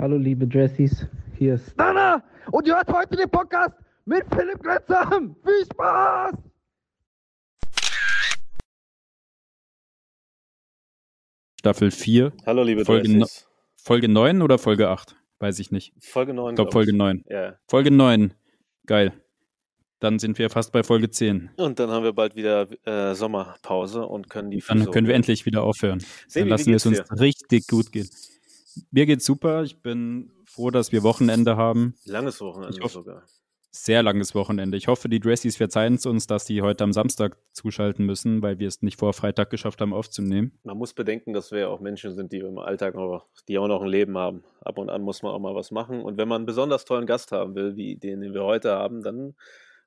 Hallo 0.00 0.16
liebe 0.16 0.46
Dressies, 0.46 1.06
hier 1.36 1.56
ist 1.56 1.76
Nana 1.76 2.24
und 2.52 2.66
ihr 2.66 2.74
hört 2.74 2.90
heute 2.90 3.16
den 3.16 3.28
Podcast 3.28 3.74
mit 4.06 4.24
Philipp 4.34 4.62
Grenzam. 4.62 5.36
Viel 5.44 5.66
Spaß! 5.70 6.32
Staffel 11.58 11.90
4. 11.90 12.32
Hallo 12.46 12.62
liebe 12.62 12.86
Folge, 12.86 13.14
no 13.14 13.26
Folge 13.76 14.08
9 14.08 14.40
oder 14.40 14.56
Folge 14.56 14.88
8? 14.88 15.16
Weiß 15.38 15.58
ich 15.58 15.70
nicht. 15.70 15.92
Folge 15.98 16.32
9. 16.32 16.54
Ich 16.54 16.56
glaube 16.56 16.72
Folge 16.72 16.96
9. 16.96 17.24
Ja. 17.28 17.58
Folge 17.68 17.90
9. 17.90 18.32
Geil. 18.86 19.12
Dann 19.98 20.18
sind 20.18 20.38
wir 20.38 20.48
fast 20.48 20.72
bei 20.72 20.82
Folge 20.82 21.10
10. 21.10 21.50
Und 21.58 21.78
dann 21.78 21.90
haben 21.90 22.04
wir 22.04 22.14
bald 22.14 22.36
wieder 22.36 22.66
äh, 22.86 23.14
Sommerpause 23.14 24.06
und 24.06 24.30
können 24.30 24.50
die 24.50 24.64
Dann 24.66 24.90
können 24.90 25.08
wir 25.08 25.14
endlich 25.14 25.44
wieder 25.44 25.62
aufhören. 25.62 26.02
Sebi, 26.26 26.44
dann 26.44 26.48
lassen 26.48 26.68
wir 26.68 26.76
es 26.76 26.86
uns 26.86 27.02
dir? 27.02 27.20
richtig 27.20 27.66
gut 27.66 27.92
gehen. 27.92 28.08
Mir 28.90 29.06
geht's 29.06 29.24
super. 29.24 29.62
Ich 29.62 29.82
bin 29.82 30.30
froh, 30.44 30.70
dass 30.70 30.92
wir 30.92 31.02
Wochenende 31.02 31.56
haben. 31.56 31.94
Langes 32.04 32.40
Wochenende 32.40 32.80
hoffe, 32.80 32.92
sogar. 32.92 33.22
Sehr 33.72 34.02
langes 34.02 34.34
Wochenende. 34.34 34.76
Ich 34.76 34.88
hoffe, 34.88 35.08
die 35.08 35.20
Dressies 35.20 35.56
verzeihen 35.56 35.94
es 35.94 36.04
uns, 36.04 36.26
dass 36.26 36.44
die 36.44 36.60
heute 36.60 36.82
am 36.82 36.92
Samstag 36.92 37.36
zuschalten 37.52 38.04
müssen, 38.04 38.42
weil 38.42 38.58
wir 38.58 38.66
es 38.66 38.82
nicht 38.82 38.98
vor 38.98 39.12
Freitag 39.12 39.48
geschafft 39.50 39.80
haben 39.80 39.94
aufzunehmen. 39.94 40.58
Man 40.64 40.76
muss 40.76 40.92
bedenken, 40.92 41.32
dass 41.32 41.52
wir 41.52 41.70
auch 41.70 41.78
Menschen 41.80 42.14
sind, 42.14 42.32
die 42.32 42.38
im 42.38 42.58
Alltag 42.58 42.96
noch, 42.96 43.26
die 43.46 43.58
auch 43.58 43.68
noch 43.68 43.82
ein 43.82 43.88
Leben 43.88 44.18
haben. 44.18 44.42
Ab 44.60 44.76
und 44.78 44.90
an 44.90 45.02
muss 45.02 45.22
man 45.22 45.32
auch 45.32 45.38
mal 45.38 45.54
was 45.54 45.70
machen. 45.70 46.02
Und 46.02 46.16
wenn 46.16 46.26
man 46.26 46.40
einen 46.40 46.46
besonders 46.46 46.84
tollen 46.84 47.06
Gast 47.06 47.30
haben 47.30 47.54
will, 47.54 47.76
wie 47.76 47.96
den, 47.96 48.20
den 48.20 48.34
wir 48.34 48.42
heute 48.42 48.72
haben, 48.72 49.02
dann 49.02 49.34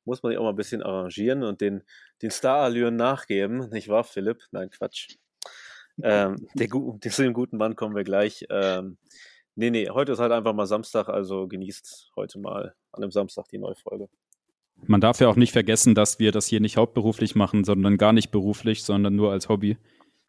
muss 0.06 0.24
man 0.24 0.32
sich 0.32 0.40
auch 0.40 0.44
mal 0.44 0.52
ein 0.52 0.56
bisschen 0.56 0.82
arrangieren 0.82 1.44
und 1.44 1.60
den, 1.60 1.84
den 2.22 2.32
Starallüren 2.32 2.96
nachgeben. 2.96 3.70
Nicht 3.70 3.90
wahr, 3.90 4.06
Philipp? 4.06 4.44
Nein, 4.52 4.70
Quatsch. 4.70 5.18
Ähm, 6.02 6.48
der, 6.56 6.70
zu 7.12 7.24
dem 7.24 7.34
guten 7.34 7.58
Mann 7.58 7.76
kommen 7.76 7.96
wir 7.96 8.04
gleich. 8.04 8.46
Ähm, 8.50 8.98
nee, 9.56 9.70
nee, 9.70 9.90
heute 9.90 10.14
ist 10.14 10.20
halt 10.20 10.32
einfach 10.32 10.54
mal 10.54 10.66
Samstag, 10.66 11.10
also 11.10 11.48
genießt 11.48 12.12
heute 12.16 12.40
mal 12.40 12.74
an 12.92 13.04
einem 13.04 13.12
Samstag 13.12 13.48
die 13.50 13.60
neue 13.60 13.76
Folge. 13.76 14.10
Man 14.86 15.02
darf 15.02 15.20
ja 15.20 15.28
auch 15.28 15.36
nicht 15.36 15.52
vergessen, 15.52 15.96
dass 15.96 16.20
wir 16.20 16.32
das 16.32 16.48
hier 16.48 16.60
nicht 16.60 16.78
hauptberuflich 16.78 17.36
machen, 17.36 17.64
sondern 17.64 17.98
gar 17.98 18.12
nicht 18.12 18.32
beruflich, 18.32 18.84
sondern 18.84 19.16
nur 19.16 19.32
als 19.32 19.48
Hobby. 19.50 19.78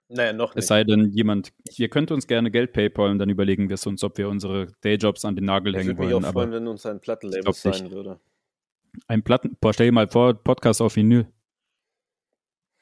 Naja, 0.08 0.32
noch 0.32 0.54
nicht. 0.54 0.62
Es 0.62 0.68
sei 0.68 0.84
denn, 0.84 1.10
jemand, 1.12 1.52
ihr 1.76 1.88
könnt 1.88 2.10
uns 2.10 2.26
gerne 2.26 2.50
Geld 2.50 2.72
paypalen, 2.72 3.18
dann 3.18 3.30
überlegen 3.30 3.68
wir 3.68 3.74
es 3.74 3.86
uns, 3.86 4.04
ob 4.04 4.18
wir 4.18 4.28
unsere 4.28 4.68
Dayjobs 4.82 5.24
an 5.24 5.34
den 5.34 5.46
Nagel 5.46 5.74
hängen 5.74 5.96
wollen. 5.96 6.08
Ich 6.08 6.14
würde 6.14 6.20
mich 6.20 6.28
auch 6.28 6.32
freuen, 6.32 6.52
wenn 6.52 6.68
uns 6.68 6.86
ein 6.86 7.00
Plattenlabel 7.00 7.52
sein 7.54 7.90
würde. 7.90 8.20
Ein 9.08 9.22
Platten, 9.22 9.56
boah, 9.60 9.72
stell 9.72 9.86
dir 9.86 9.92
mal 9.92 10.08
vor, 10.08 10.34
Podcast 10.34 10.80
auf 10.80 10.94
Vinyl. 10.94 11.26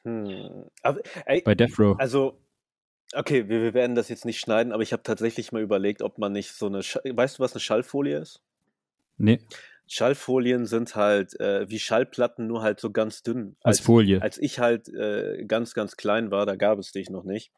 Hm. 0.05 0.65
Aber, 0.81 0.99
ey, 1.25 1.41
Bei 1.41 1.55
Death 1.55 1.79
Row. 1.79 1.95
Also, 1.97 2.37
okay, 3.15 3.49
wir, 3.49 3.61
wir, 3.61 3.73
werden 3.73 3.95
das 3.95 4.09
jetzt 4.09 4.25
nicht 4.25 4.39
schneiden, 4.39 4.71
aber 4.73 4.83
ich 4.83 4.93
habe 4.93 5.03
tatsächlich 5.03 5.51
mal 5.51 5.61
überlegt, 5.61 6.01
ob 6.01 6.17
man 6.17 6.31
nicht 6.31 6.53
so 6.53 6.67
eine. 6.67 6.83
Sch 6.83 6.97
weißt 7.03 7.37
du, 7.37 7.43
was 7.43 7.53
eine 7.53 7.59
Schallfolie 7.59 8.17
ist? 8.17 8.41
Nee. 9.17 9.39
Schallfolien 9.87 10.65
sind 10.65 10.95
halt 10.95 11.39
äh, 11.39 11.69
wie 11.69 11.79
Schallplatten, 11.79 12.47
nur 12.47 12.61
halt 12.61 12.79
so 12.79 12.91
ganz 12.91 13.21
dünn. 13.21 13.57
Als, 13.61 13.79
als 13.79 13.85
Folie. 13.85 14.21
Als 14.21 14.37
ich 14.37 14.59
halt 14.59 14.87
äh, 14.89 15.43
ganz, 15.45 15.73
ganz 15.73 15.97
klein 15.97 16.31
war, 16.31 16.45
da 16.45 16.55
gab 16.55 16.79
es 16.79 16.91
dich 16.91 17.09
noch 17.09 17.23
nicht. 17.23 17.51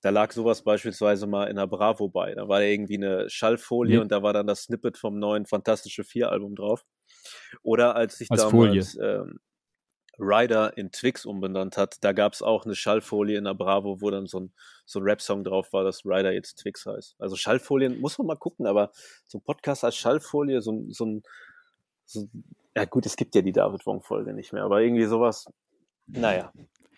Da 0.00 0.10
lag 0.10 0.32
sowas 0.32 0.62
beispielsweise 0.62 1.26
mal 1.26 1.48
in 1.48 1.56
der 1.56 1.66
Bravo 1.66 2.08
bei. 2.08 2.34
Da 2.34 2.48
war 2.48 2.62
irgendwie 2.62 2.96
eine 2.96 3.28
Schallfolie 3.28 3.96
nee. 3.96 4.00
und 4.00 4.12
da 4.12 4.22
war 4.22 4.32
dann 4.32 4.46
das 4.46 4.64
Snippet 4.64 4.96
vom 4.96 5.18
neuen 5.18 5.46
Fantastische 5.46 6.04
Vier 6.04 6.30
Album 6.30 6.54
drauf. 6.54 6.84
Oder 7.62 7.96
als 7.96 8.18
sich 8.18 8.30
als 8.30 8.42
damals 8.42 8.96
ähm, 9.00 9.40
Ryder 10.18 10.76
in 10.76 10.90
Twix 10.90 11.24
umbenannt 11.24 11.76
hat, 11.76 12.02
da 12.02 12.12
gab 12.12 12.32
es 12.32 12.42
auch 12.42 12.64
eine 12.64 12.74
Schallfolie 12.74 13.38
in 13.38 13.44
der 13.44 13.54
Bravo, 13.54 14.00
wo 14.00 14.10
dann 14.10 14.26
so 14.26 14.40
ein, 14.40 14.52
so 14.84 14.98
ein 14.98 15.04
Rap-Song 15.04 15.44
drauf 15.44 15.72
war, 15.72 15.84
dass 15.84 16.04
Ryder 16.04 16.32
jetzt 16.32 16.56
Twix 16.56 16.86
heißt. 16.86 17.16
Also 17.18 17.36
Schallfolien 17.36 18.00
muss 18.00 18.18
man 18.18 18.26
mal 18.26 18.36
gucken, 18.36 18.66
aber 18.66 18.90
so 19.26 19.38
ein 19.38 19.42
Podcast 19.42 19.84
als 19.84 19.96
Schallfolie, 19.96 20.60
so, 20.60 20.84
so 20.88 21.06
ein, 21.06 21.22
so, 22.04 22.28
ja 22.76 22.84
gut, 22.84 23.06
es 23.06 23.16
gibt 23.16 23.34
ja 23.34 23.42
die 23.42 23.52
David 23.52 23.86
Wong-Folge 23.86 24.32
nicht 24.32 24.52
mehr, 24.52 24.64
aber 24.64 24.80
irgendwie 24.82 25.04
sowas, 25.04 25.46
naja. 26.06 26.52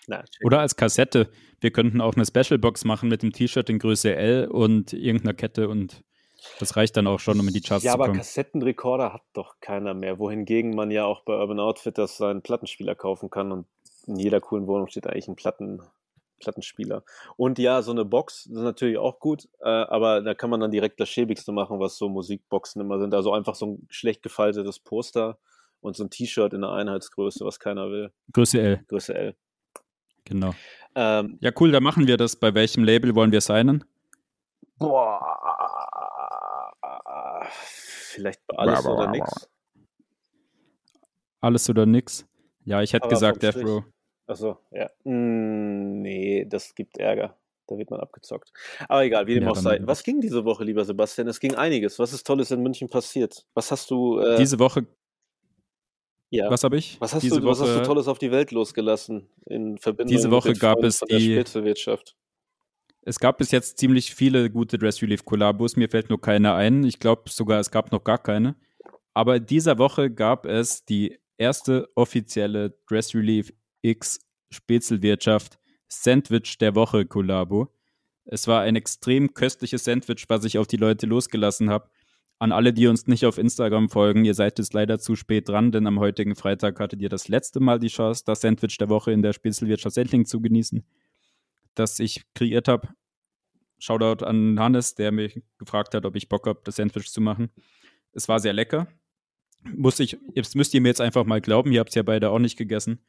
Na, 0.07 0.25
Oder 0.43 0.61
als 0.61 0.77
Kassette. 0.77 1.31
Wir 1.61 1.71
könnten 1.71 2.01
auch 2.01 2.15
eine 2.15 2.25
Special-Box 2.25 2.85
machen 2.85 3.09
mit 3.09 3.23
dem 3.23 3.33
T-Shirt 3.33 3.69
in 3.69 3.79
Größe 3.79 4.17
L 4.17 4.49
und 4.49 4.93
irgendeiner 4.93 5.35
Kette 5.35 5.69
und 5.69 6.03
das 6.59 6.77
reicht 6.77 6.97
dann 6.97 7.07
auch 7.07 7.21
schon, 7.21 7.39
um 7.39 7.49
in 7.49 7.55
die 7.55 7.61
Charts 7.61 7.85
ja, 7.85 7.93
zu 7.93 7.99
kommen. 7.99 8.07
Ja, 8.07 8.11
aber 8.13 8.19
Kassettenrekorder 8.19 9.13
hat 9.13 9.23
doch 9.33 9.61
keiner 9.61 9.95
mehr. 9.95 10.19
Wohingegen 10.19 10.75
man 10.75 10.91
ja 10.91 11.05
auch 11.05 11.23
bei 11.23 11.35
Urban 11.35 11.61
Outfitters 11.61 12.17
seinen 12.17 12.43
Plattenspieler 12.43 12.95
kaufen 12.95 13.31
kann 13.31 13.53
und 13.53 13.67
in 14.07 14.17
jeder 14.17 14.41
coolen 14.41 14.67
Wohnung 14.67 14.89
steht 14.89 15.07
eigentlich 15.07 15.29
ein 15.29 15.37
Platten, 15.37 15.83
Plattenspieler. 16.41 17.05
Und 17.37 17.59
ja, 17.59 17.83
so 17.83 17.93
eine 17.93 18.05
Box 18.05 18.47
ist 18.47 18.53
natürlich 18.53 18.99
auch 18.99 19.21
gut, 19.21 19.49
äh, 19.61 19.69
aber 19.69 20.23
da 20.23 20.35
kann 20.35 20.51
man 20.51 20.61
dann 20.61 20.71
direkt 20.71 20.99
das 21.01 21.09
Schäbigste 21.09 21.53
machen, 21.53 21.79
was 21.79 21.97
so 21.97 22.09
Musikboxen 22.09 22.81
immer 22.81 22.99
sind. 22.99 23.15
Also 23.15 23.33
einfach 23.33 23.55
so 23.55 23.67
ein 23.67 23.87
schlecht 23.91 24.23
gefaltetes 24.23 24.79
Poster 24.79 25.39
und 25.81 25.97
so 25.97 26.05
ein 26.05 26.11
T-Shirt 26.11 26.53
in 26.53 26.63
der 26.63 26.71
Einheitsgröße, 26.71 27.45
was 27.45 27.61
keiner 27.61 27.91
will. 27.91 28.13
Größe 28.33 28.61
L. 28.61 28.85
Größe 28.89 29.15
L. 29.15 29.37
Genau. 30.25 30.55
Ähm, 30.95 31.39
ja, 31.41 31.51
cool, 31.61 31.73
da 31.73 31.81
machen 31.81 32.07
wir 32.07 32.17
das. 32.17 32.37
Bei 32.37 32.55
welchem 32.55 32.85
Label 32.85 33.15
wollen 33.15 33.33
wir 33.33 33.41
signen? 33.41 33.85
Boah, 34.79 35.21
vielleicht 37.51 38.41
alles 38.49 38.87
oder 38.87 39.11
nix. 39.11 39.49
Alles 41.41 41.71
oder 41.71 41.87
nix? 41.87 42.27
Ja, 42.65 42.83
ich 42.83 42.93
hätte 42.93 43.05
Aber 43.05 43.15
gesagt 43.15 43.43
Death 43.43 43.57
Row. 43.57 43.85
Achso, 44.27 44.59
ja. 44.71 44.91
Mm, 45.05 46.03
nee, 46.03 46.45
das 46.45 46.75
gibt 46.75 46.99
Ärger. 46.99 47.37
Da 47.67 47.79
wird 47.79 47.91
man 47.91 48.01
abgezockt. 48.01 48.53
Aber 48.89 49.05
egal, 49.05 49.27
wie 49.27 49.35
dem 49.35 49.45
ja, 49.45 49.51
auch 49.51 49.57
sei. 49.57 49.81
Was 49.83 50.03
ging 50.03 50.21
diese 50.21 50.45
Woche, 50.45 50.65
lieber 50.65 50.85
Sebastian? 50.85 51.29
Es 51.29 51.41
ging 51.41 51.55
einiges. 51.55 51.99
Was 51.99 52.13
ist 52.13 52.27
Tolles 52.27 52.51
in 52.51 52.63
München 52.63 52.89
passiert? 52.89 53.47
Was 53.55 53.71
hast 53.71 53.91
du. 53.91 54.19
Äh, 54.19 54.37
diese 54.37 54.59
Woche. 54.59 54.87
Ja. 56.31 56.51
Was 56.51 56.63
habe 56.63 56.77
ich? 56.77 57.01
Was 57.01 57.15
hast, 57.15 57.23
diese 57.23 57.41
du, 57.41 57.47
was 57.47 57.61
hast 57.61 57.75
du 57.75 57.83
Tolles 57.83 58.07
auf 58.07 58.19
die 58.19 58.31
Welt 58.31 58.53
losgelassen 58.53 59.29
in 59.47 59.79
Verbindung 59.79 60.17
diese 60.17 60.31
Woche 60.31 60.49
mit 60.49 60.59
den 60.59 60.61
gab 60.61 60.83
es 60.85 60.99
von 60.99 61.09
der 61.09 61.19
die, 61.19 61.33
Spätzewirtschaft? 61.33 62.17
Es 63.03 63.19
gab 63.19 63.39
bis 63.39 63.51
jetzt 63.51 63.79
ziemlich 63.79 64.15
viele 64.15 64.51
gute 64.51 64.77
Dress 64.77 65.01
Relief 65.01 65.25
Kollabos. 65.25 65.77
Mir 65.77 65.89
fällt 65.89 66.11
nur 66.11 66.21
keine 66.21 66.55
ein. 66.55 66.85
Ich 66.85 66.99
glaube 66.99 67.31
sogar, 67.31 67.59
es 67.59 67.71
gab 67.71 67.93
noch 67.93 68.05
gar 68.05 68.19
keine. 68.19 68.57
Aber 69.15 69.37
in 69.37 69.47
dieser 69.47 69.79
Woche 69.79 70.11
gab 70.11 70.45
es 70.45 70.85
die 70.85 71.19
erste 71.39 71.89
offizielle 71.95 72.77
Dress 72.87 73.15
Relief 73.15 73.53
X 73.83 74.21
Spätzelwirtschaft 74.51 75.59
Sandwich 75.89 76.59
der 76.59 76.75
Woche 76.75 77.07
Kollabo. 77.07 77.73
Es 78.27 78.47
war 78.47 78.61
ein 78.61 78.77
extrem 78.77 79.33
köstliches 79.33 79.85
Sandwich, 79.85 80.27
was 80.29 80.45
ich 80.45 80.59
auf 80.59 80.67
die 80.67 80.77
Leute 80.77 81.07
losgelassen 81.07 81.71
habe. 81.71 81.89
An 82.39 82.53
alle, 82.53 82.73
die 82.73 82.87
uns 82.87 83.07
nicht 83.07 83.25
auf 83.27 83.39
Instagram 83.39 83.89
folgen, 83.89 84.25
ihr 84.25 84.35
seid 84.35 84.59
jetzt 84.59 84.73
leider 84.73 84.99
zu 84.99 85.17
spät 85.17 85.49
dran, 85.49 85.73
denn 85.73 85.87
am 85.87 85.99
heutigen 85.99 86.37
Freitag 86.37 86.81
hattet 86.81 87.01
ihr 87.01 87.09
das 87.09 87.29
letzte 87.29 87.61
Mal 87.61 87.79
die 87.79 87.89
Chance, 87.89 88.25
das 88.27 88.43
Sandwich 88.43 88.77
der 88.79 88.89
Woche 88.89 89.13
in 89.13 89.23
der 89.23 89.33
Spätzelwirtschaft 89.33 89.95
Sendling 89.95 90.27
zu 90.27 90.41
genießen 90.41 90.85
das 91.75 91.99
ich 91.99 92.25
kreiert 92.35 92.69
habe. 92.69 92.89
Shoutout 93.79 94.25
an 94.25 94.59
Hannes, 94.61 94.95
der 94.95 95.11
mich 95.13 95.43
gefragt 95.59 95.95
hat, 95.95 96.05
ob 96.05 96.17
ich 96.17 96.29
Bock 96.29 96.47
habe, 96.47 96.61
das 96.65 96.77
Sandwich 96.77 97.11
zu 97.11 97.21
machen. 97.21 97.51
Es 98.13 98.29
war 98.29 98.41
sehr 98.41 98.53
lecker. 98.53 98.89
Muss 99.63 100.01
ich, 100.01 100.19
jetzt 100.35 100.57
müsst 100.57 100.75
ihr 100.75 100.81
mir 100.81 100.89
jetzt 100.89 101.01
einfach 101.01 101.25
mal 101.25 101.41
glauben, 101.41 101.73
ihr 101.73 101.81
habt 101.81 101.91
es 101.91 101.95
ja 101.95 102.03
beide 102.03 102.31
auch 102.31 102.39
nicht 102.39 102.57
gegessen. 102.57 103.05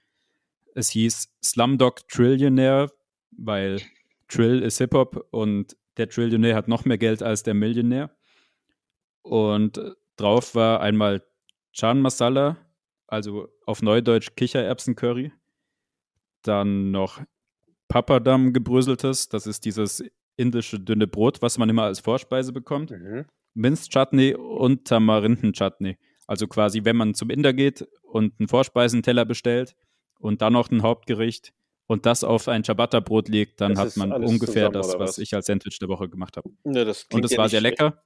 Es 0.76 0.90
hieß 0.90 1.34
Slumdog 1.44 2.08
Trillionaire, 2.08 2.92
weil 3.32 3.82
Trill 4.28 4.62
ist 4.62 4.78
Hip-Hop 4.78 5.28
und 5.32 5.76
der 5.98 6.10
Trillionär 6.10 6.56
hat 6.56 6.68
noch 6.68 6.86
mehr 6.86 6.98
Geld 6.98 7.22
als 7.22 7.44
der 7.44 7.54
Millionär. 7.54 8.16
Und 9.22 9.80
drauf 10.16 10.56
war 10.56 10.82
einmal 10.82 11.24
Chan 11.74 12.02
Masala, 12.02 12.58
also 13.08 13.50
auf 13.66 13.82
Neudeutsch 13.82 14.36
Kichererbsen-Curry. 14.36 15.32
Dann 16.44 16.92
noch 16.92 17.22
Papadam 17.92 18.54
gebröseltes. 18.54 19.28
Das 19.28 19.46
ist 19.46 19.66
dieses 19.66 20.04
indische 20.38 20.80
dünne 20.80 21.08
Brot, 21.08 21.42
was 21.42 21.58
man 21.58 21.70
immer 21.70 21.84
als 21.84 22.00
Vorspeise 22.00 22.54
bekommt. 22.54 22.92
Mhm. 22.92 23.26
Minz-Chutney 23.54 24.34
und 24.34 24.86
Tamarinden-Chutney. 24.86 25.98
Also 26.26 26.48
quasi, 26.48 26.86
wenn 26.86 26.96
man 26.96 27.14
zum 27.14 27.30
Inder 27.30 27.52
geht 27.52 27.86
und 28.04 28.40
einen 28.40 28.48
Vorspeisenteller 28.48 29.26
bestellt 29.26 29.76
und 30.20 30.42
dann 30.42 30.54
noch 30.54 30.72
ein 30.72 30.84
Hauptgericht 30.84 31.52
und 31.88 32.06
das 32.06 32.24
auf 32.24 32.48
ein 32.48 32.64
Ciabatta-Brot 32.64 33.28
legt, 33.28 33.60
dann 33.60 33.76
das 33.76 33.98
hat 33.98 33.98
man 33.98 34.24
ungefähr 34.24 34.72
zusammen, 34.72 34.74
das, 34.74 34.88
was? 34.94 35.00
was 35.00 35.18
ich 35.18 35.36
als 35.36 35.48
Sandwich 35.48 35.78
der 35.80 35.90
Woche 35.90 36.08
gemacht 36.08 36.38
habe. 36.38 36.50
Ja, 36.64 36.86
das 36.86 37.06
und 37.12 37.26
es 37.26 37.32
ja 37.32 37.38
war 37.40 37.50
sehr 37.50 37.60
schlecht. 37.60 37.80
lecker. 37.82 38.02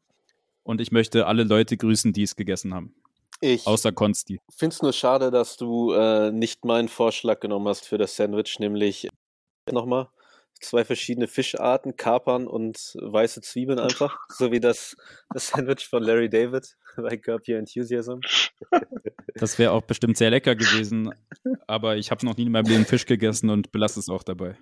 Und 0.63 0.81
ich 0.81 0.91
möchte 0.91 1.27
alle 1.27 1.43
Leute 1.43 1.77
grüßen, 1.77 2.11
die 2.11 2.23
es 2.23 2.35
gegessen 2.35 2.73
haben. 2.73 2.95
Ich 3.39 3.67
Außer 3.67 3.91
Konsti. 3.91 4.39
finde 4.49 4.73
es 4.73 4.81
nur 4.81 4.93
schade, 4.93 5.29
dass 5.29 5.57
du 5.57 5.91
äh, 5.91 6.31
nicht 6.31 6.65
meinen 6.65 6.87
Vorschlag 6.87 7.39
genommen 7.39 7.67
hast 7.67 7.85
für 7.85 7.99
das 7.99 8.15
Sandwich, 8.15 8.57
nämlich 8.57 9.07
nochmal 9.73 10.09
zwei 10.59 10.85
verschiedene 10.85 11.27
Fischarten, 11.27 11.95
Kapern 11.95 12.47
und 12.47 12.95
weiße 13.01 13.41
Zwiebeln 13.41 13.79
einfach, 13.79 14.17
so 14.29 14.51
wie 14.51 14.59
das, 14.59 14.95
das 15.33 15.47
Sandwich 15.47 15.87
von 15.87 16.03
Larry 16.03 16.29
David 16.29 16.75
bei 16.95 17.17
Curb 17.17 17.47
Your 17.47 17.57
Enthusiasm. 17.57 18.19
Das 19.35 19.59
wäre 19.59 19.71
auch 19.71 19.81
bestimmt 19.81 20.17
sehr 20.17 20.29
lecker 20.29 20.55
gewesen, 20.55 21.13
aber 21.67 21.97
ich 21.97 22.11
habe 22.11 22.25
noch 22.25 22.37
nie 22.37 22.45
in 22.45 22.51
meinem 22.51 22.67
Leben 22.67 22.85
Fisch 22.85 23.05
gegessen 23.05 23.49
und 23.49 23.71
belasse 23.71 23.99
es 23.99 24.09
auch 24.09 24.23
dabei. 24.23 24.57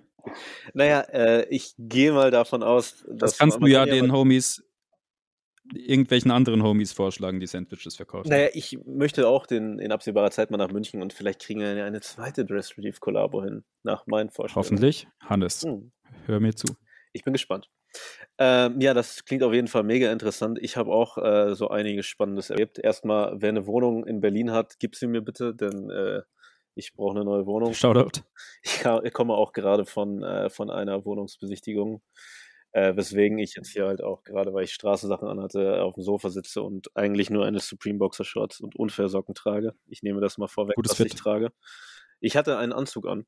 Naja, 0.72 1.00
äh, 1.12 1.46
ich 1.48 1.74
gehe 1.78 2.12
mal 2.12 2.30
davon 2.30 2.62
aus, 2.62 3.04
dass. 3.06 3.32
Das 3.32 3.38
kannst 3.38 3.60
du 3.60 3.66
ja 3.66 3.86
den 3.86 4.10
Homies 4.10 4.64
irgendwelchen 5.72 6.30
anderen 6.30 6.62
Homies 6.62 6.92
vorschlagen, 6.92 7.40
die 7.40 7.46
Sandwiches 7.46 7.96
verkaufen. 7.96 8.28
Naja, 8.28 8.48
ich 8.52 8.78
möchte 8.84 9.28
auch 9.28 9.46
den, 9.46 9.78
in 9.78 9.92
absehbarer 9.92 10.30
Zeit 10.30 10.50
mal 10.50 10.58
nach 10.58 10.70
München 10.70 11.00
und 11.00 11.12
vielleicht 11.12 11.40
kriegen 11.40 11.60
wir 11.60 11.84
eine 11.84 12.00
zweite 12.00 12.44
Dress 12.44 12.76
Relief 12.76 13.00
Kollabo 13.00 13.42
hin, 13.42 13.64
nach 13.82 14.06
meinen 14.06 14.30
Vorstellungen. 14.30 14.66
Hoffentlich. 14.66 15.08
Hannes, 15.20 15.62
hm. 15.62 15.92
hör 16.26 16.40
mir 16.40 16.54
zu. 16.54 16.76
Ich 17.12 17.24
bin 17.24 17.32
gespannt. 17.32 17.70
Ähm, 18.38 18.80
ja, 18.80 18.92
das 18.92 19.24
klingt 19.24 19.44
auf 19.44 19.52
jeden 19.52 19.68
Fall 19.68 19.84
mega 19.84 20.10
interessant. 20.10 20.58
Ich 20.60 20.76
habe 20.76 20.90
auch 20.90 21.16
äh, 21.16 21.54
so 21.54 21.68
einiges 21.68 22.06
Spannendes 22.06 22.50
erlebt. 22.50 22.78
Erstmal, 22.78 23.40
wer 23.40 23.50
eine 23.50 23.66
Wohnung 23.66 24.04
in 24.04 24.20
Berlin 24.20 24.50
hat, 24.50 24.80
gib 24.80 24.96
sie 24.96 25.06
mir 25.06 25.22
bitte, 25.22 25.54
denn 25.54 25.90
äh, 25.90 26.22
ich 26.74 26.92
brauche 26.92 27.14
eine 27.14 27.24
neue 27.24 27.46
Wohnung. 27.46 27.72
Shoutout. 27.72 28.22
Ich, 28.62 28.84
ich 28.84 29.12
komme 29.12 29.34
auch 29.34 29.52
gerade 29.52 29.84
von, 29.84 30.22
äh, 30.24 30.50
von 30.50 30.70
einer 30.70 31.04
Wohnungsbesichtigung, 31.04 32.02
äh, 32.74 32.94
weswegen 32.96 33.38
ich 33.38 33.54
jetzt 33.56 33.70
hier 33.70 33.86
halt 33.86 34.02
auch 34.02 34.22
gerade, 34.22 34.52
weil 34.52 34.64
ich 34.64 34.72
Straßensachen 34.74 35.26
anhatte, 35.26 35.82
auf 35.82 35.94
dem 35.94 36.02
Sofa 36.02 36.28
sitze 36.28 36.62
und 36.62 36.94
eigentlich 36.96 37.30
nur 37.30 37.46
eine 37.46 37.60
Supreme 37.60 37.98
Boxer 37.98 38.24
Shorts 38.24 38.60
und 38.60 38.76
Unfairsocken 38.76 39.34
trage. 39.34 39.74
Ich 39.86 40.02
nehme 40.02 40.20
das 40.20 40.38
mal 40.38 40.48
vorweg, 40.48 40.76
Gutes 40.76 40.92
was 40.92 40.98
Fit. 40.98 41.06
ich 41.06 41.14
trage. 41.14 41.52
Ich 42.20 42.36
hatte 42.36 42.58
einen 42.58 42.72
Anzug 42.72 43.06
an, 43.06 43.26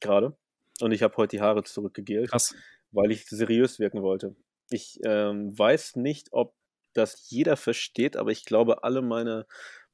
gerade, 0.00 0.36
und 0.80 0.92
ich 0.92 1.02
habe 1.02 1.16
heute 1.16 1.36
die 1.36 1.42
Haare 1.42 1.62
zurückgegelt. 1.64 2.30
Krass 2.30 2.54
weil 2.92 3.10
ich 3.10 3.26
seriös 3.26 3.78
wirken 3.78 4.02
wollte. 4.02 4.36
Ich 4.70 5.00
ähm, 5.04 5.58
weiß 5.58 5.96
nicht, 5.96 6.28
ob 6.32 6.54
das 6.94 7.30
jeder 7.30 7.56
versteht, 7.56 8.16
aber 8.16 8.30
ich 8.30 8.44
glaube, 8.44 8.84
alle 8.84 9.02
meine, 9.02 9.46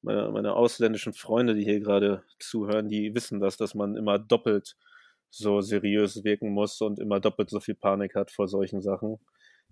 meine, 0.03 0.31
meine 0.31 0.55
ausländischen 0.55 1.15
Freunde, 1.15 1.55
die 1.55 1.65
hier 1.65 1.81
gerade 1.81 2.25
zuhören, 2.39 2.89
die 2.89 3.15
wissen 3.15 3.41
das, 3.41 3.57
dass 3.57 3.75
man 3.75 3.97
immer 3.97 4.19
doppelt 4.19 4.77
so 5.31 5.61
seriös 5.61 6.25
wirken 6.25 6.51
muss 6.51 6.81
und 6.81 6.99
immer 6.99 7.21
doppelt 7.21 7.51
so 7.51 7.61
viel 7.61 7.75
Panik 7.75 8.15
hat 8.15 8.31
vor 8.31 8.49
solchen 8.49 8.81
Sachen. 8.81 9.19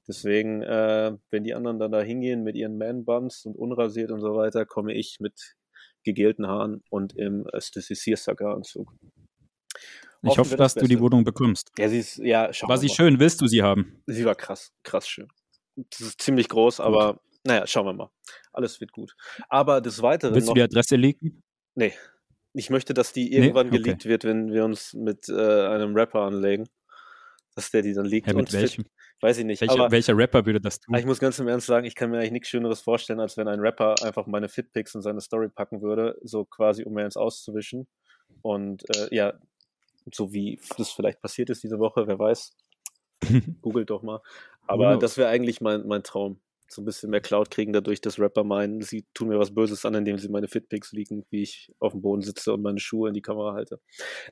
Deswegen, 0.08 0.62
äh, 0.62 1.16
wenn 1.30 1.44
die 1.44 1.54
anderen 1.54 1.78
dann 1.78 1.90
da 1.90 2.00
hingehen 2.00 2.44
mit 2.44 2.54
ihren 2.54 2.78
Man-Buns 2.78 3.44
und 3.44 3.56
unrasiert 3.56 4.10
und 4.12 4.20
so 4.20 4.36
weiter, 4.36 4.64
komme 4.64 4.94
ich 4.94 5.18
mit 5.20 5.56
gegelten 6.04 6.46
Haaren 6.46 6.82
und 6.90 7.16
im 7.16 7.46
Stissi-Anzug. 7.58 8.94
Ich 10.22 10.38
hoffe, 10.38 10.56
dass 10.56 10.74
du 10.74 10.86
die 10.86 11.00
Wohnung 11.00 11.24
bekommst. 11.24 11.70
Ja, 11.78 11.88
sie 11.88 11.98
ist, 11.98 12.18
ja, 12.18 12.52
schau 12.52 12.68
War 12.68 12.78
sie 12.78 12.86
mal. 12.86 12.94
schön? 12.94 13.20
Willst 13.20 13.40
du 13.40 13.46
sie 13.46 13.62
haben? 13.62 14.02
Sie 14.06 14.24
war 14.24 14.34
krass, 14.34 14.72
krass 14.82 15.08
schön. 15.08 15.28
Das 15.76 16.00
ist 16.00 16.22
ziemlich 16.22 16.48
groß, 16.48 16.78
gut. 16.78 16.86
aber 16.86 17.20
naja, 17.44 17.66
schauen 17.66 17.86
wir 17.86 17.92
mal. 17.92 18.10
Alles 18.52 18.80
wird 18.80 18.92
gut. 18.92 19.14
Aber 19.48 19.80
des 19.80 20.02
Weiteren. 20.02 20.34
Willst 20.34 20.48
noch, 20.48 20.54
du 20.54 20.60
die 20.60 20.64
Adresse 20.64 20.96
leaken? 20.96 21.42
Nee. 21.74 21.92
Ich 22.56 22.70
möchte, 22.70 22.94
dass 22.94 23.12
die 23.12 23.32
irgendwann 23.34 23.68
nee? 23.68 23.74
okay. 23.74 23.82
geleakt 23.82 24.04
wird, 24.06 24.24
wenn 24.24 24.50
wir 24.50 24.64
uns 24.64 24.94
mit 24.94 25.28
äh, 25.28 25.66
einem 25.66 25.94
Rapper 25.94 26.22
anlegen. 26.22 26.66
Dass 27.54 27.70
der 27.70 27.82
die 27.82 27.94
dann 27.94 28.06
leakt. 28.06 28.26
Ja, 28.26 28.34
mit 28.34 28.52
welchem? 28.52 28.84
Fit, 28.84 28.92
weiß 29.20 29.38
ich 29.38 29.44
nicht. 29.44 29.60
Welcher, 29.60 29.74
aber, 29.74 29.90
welcher 29.90 30.16
Rapper 30.16 30.44
würde 30.44 30.60
das 30.60 30.80
tun? 30.80 30.94
Ich 30.94 31.06
muss 31.06 31.18
ganz 31.18 31.38
im 31.38 31.48
Ernst 31.48 31.66
sagen, 31.66 31.86
ich 31.86 31.94
kann 31.94 32.10
mir 32.10 32.18
eigentlich 32.18 32.32
nichts 32.32 32.48
Schöneres 32.48 32.80
vorstellen, 32.80 33.20
als 33.20 33.36
wenn 33.36 33.48
ein 33.48 33.60
Rapper 33.60 33.94
einfach 34.02 34.26
meine 34.26 34.48
Fitpics 34.48 34.94
in 34.94 35.02
seine 35.02 35.20
Story 35.20 35.48
packen 35.48 35.80
würde, 35.80 36.18
so 36.22 36.44
quasi, 36.44 36.84
um 36.84 36.94
mir 36.94 37.04
ins 37.04 37.16
Auszuwischen. 37.16 37.86
Und 38.42 38.84
äh, 38.96 39.14
ja, 39.14 39.34
so 40.12 40.32
wie 40.32 40.60
das 40.76 40.90
vielleicht 40.90 41.20
passiert 41.20 41.50
ist 41.50 41.62
diese 41.62 41.78
Woche, 41.78 42.06
wer 42.06 42.18
weiß. 42.18 42.54
Googelt 43.62 43.90
doch 43.90 44.02
mal. 44.02 44.20
Aber 44.66 44.96
das 44.96 45.16
wäre 45.16 45.28
eigentlich 45.28 45.60
mein, 45.60 45.86
mein 45.86 46.02
Traum. 46.02 46.40
So 46.68 46.82
ein 46.82 46.84
bisschen 46.84 47.10
mehr 47.10 47.20
Cloud 47.20 47.50
kriegen, 47.50 47.72
dadurch, 47.72 48.00
dass 48.00 48.18
Rapper 48.18 48.44
meinen, 48.44 48.82
sie 48.82 49.06
tun 49.14 49.28
mir 49.28 49.38
was 49.38 49.54
Böses 49.54 49.84
an, 49.84 49.94
indem 49.94 50.18
sie 50.18 50.28
meine 50.28 50.48
Fitpics 50.48 50.92
liegen, 50.92 51.24
wie 51.30 51.42
ich 51.42 51.72
auf 51.78 51.92
dem 51.92 52.02
Boden 52.02 52.22
sitze 52.22 52.52
und 52.52 52.62
meine 52.62 52.80
Schuhe 52.80 53.08
in 53.08 53.14
die 53.14 53.22
Kamera 53.22 53.54
halte. 53.54 53.80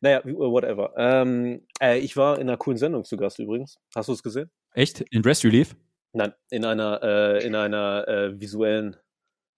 Naja, 0.00 0.22
whatever. 0.25 0.92
Ähm, 0.96 1.66
äh, 1.81 1.98
ich 1.98 2.16
war 2.16 2.38
in 2.38 2.48
einer 2.48 2.56
coolen 2.56 2.78
Sendung 2.78 3.04
zu 3.04 3.16
Gast 3.16 3.38
übrigens. 3.38 3.78
Hast 3.94 4.08
du 4.08 4.12
es 4.12 4.22
gesehen? 4.22 4.50
Echt? 4.72 5.00
In 5.10 5.22
Dress 5.22 5.44
Relief? 5.44 5.76
Nein, 6.12 6.32
in 6.50 6.64
einer, 6.64 7.02
äh, 7.02 7.46
in 7.46 7.54
einer 7.54 8.06
äh, 8.08 8.40
visuellen 8.40 8.96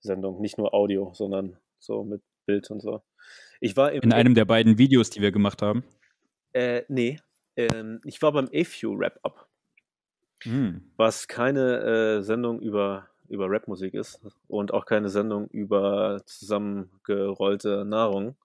Sendung, 0.01 0.41
nicht 0.41 0.59
nur 0.59 0.75
Audio, 0.75 1.13
sondern 1.15 1.59
so 1.79 2.05
mit 2.05 2.23
Bild 2.47 2.71
und 2.71 2.81
so. 2.81 3.03
Ich 3.61 3.77
war 3.77 3.93
in 3.93 4.13
einem 4.13 4.35
der 4.35 4.45
beiden 4.45 4.79
Videos, 4.79 5.11
die 5.11 5.21
wir 5.21 5.33
gemacht 5.33 5.63
haben. 5.63 5.85
Äh, 6.53 6.85
nee. 6.89 7.19
Ähm, 7.57 8.01
ich 8.05 8.21
war 8.23 8.33
beim 8.33 8.49
AFU 8.55 8.99
Wrap-Up. 8.99 9.46
Hm. 10.43 10.83
Was 10.97 11.29
keine 11.29 12.19
äh, 12.19 12.23
Sendung 12.23 12.61
über, 12.61 13.09
über 13.29 13.51
Rapmusik 13.51 13.95
ist 13.95 14.21
und 14.49 14.73
auch 14.73 14.87
keine 14.87 15.09
Sendung 15.09 15.49
über 15.49 16.23
zusammengerollte 16.27 17.85
Nahrung, 17.85 18.37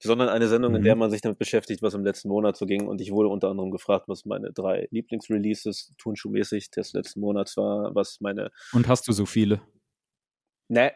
sondern 0.00 0.28
eine 0.28 0.48
Sendung, 0.48 0.74
in 0.74 0.82
der 0.82 0.94
Mhm. 0.94 1.00
man 1.00 1.10
sich 1.10 1.20
damit 1.20 1.38
beschäftigt, 1.38 1.82
was 1.82 1.94
im 1.94 2.04
letzten 2.04 2.28
Monat 2.28 2.56
so 2.56 2.66
ging. 2.66 2.86
Und 2.86 3.00
ich 3.00 3.10
wurde 3.10 3.28
unter 3.28 3.48
anderem 3.48 3.70
gefragt, 3.70 4.08
was 4.08 4.24
meine 4.24 4.52
drei 4.52 4.88
Lieblingsreleases 4.90 5.94
turnschuhmäßig 5.98 6.70
des 6.70 6.92
letzten 6.92 7.20
Monats 7.20 7.56
war, 7.56 7.94
was 7.94 8.20
meine 8.20 8.50
Und 8.72 8.88
hast 8.88 9.08
du 9.08 9.12
so 9.12 9.26
viele? 9.26 9.60
Ne, 10.68 10.92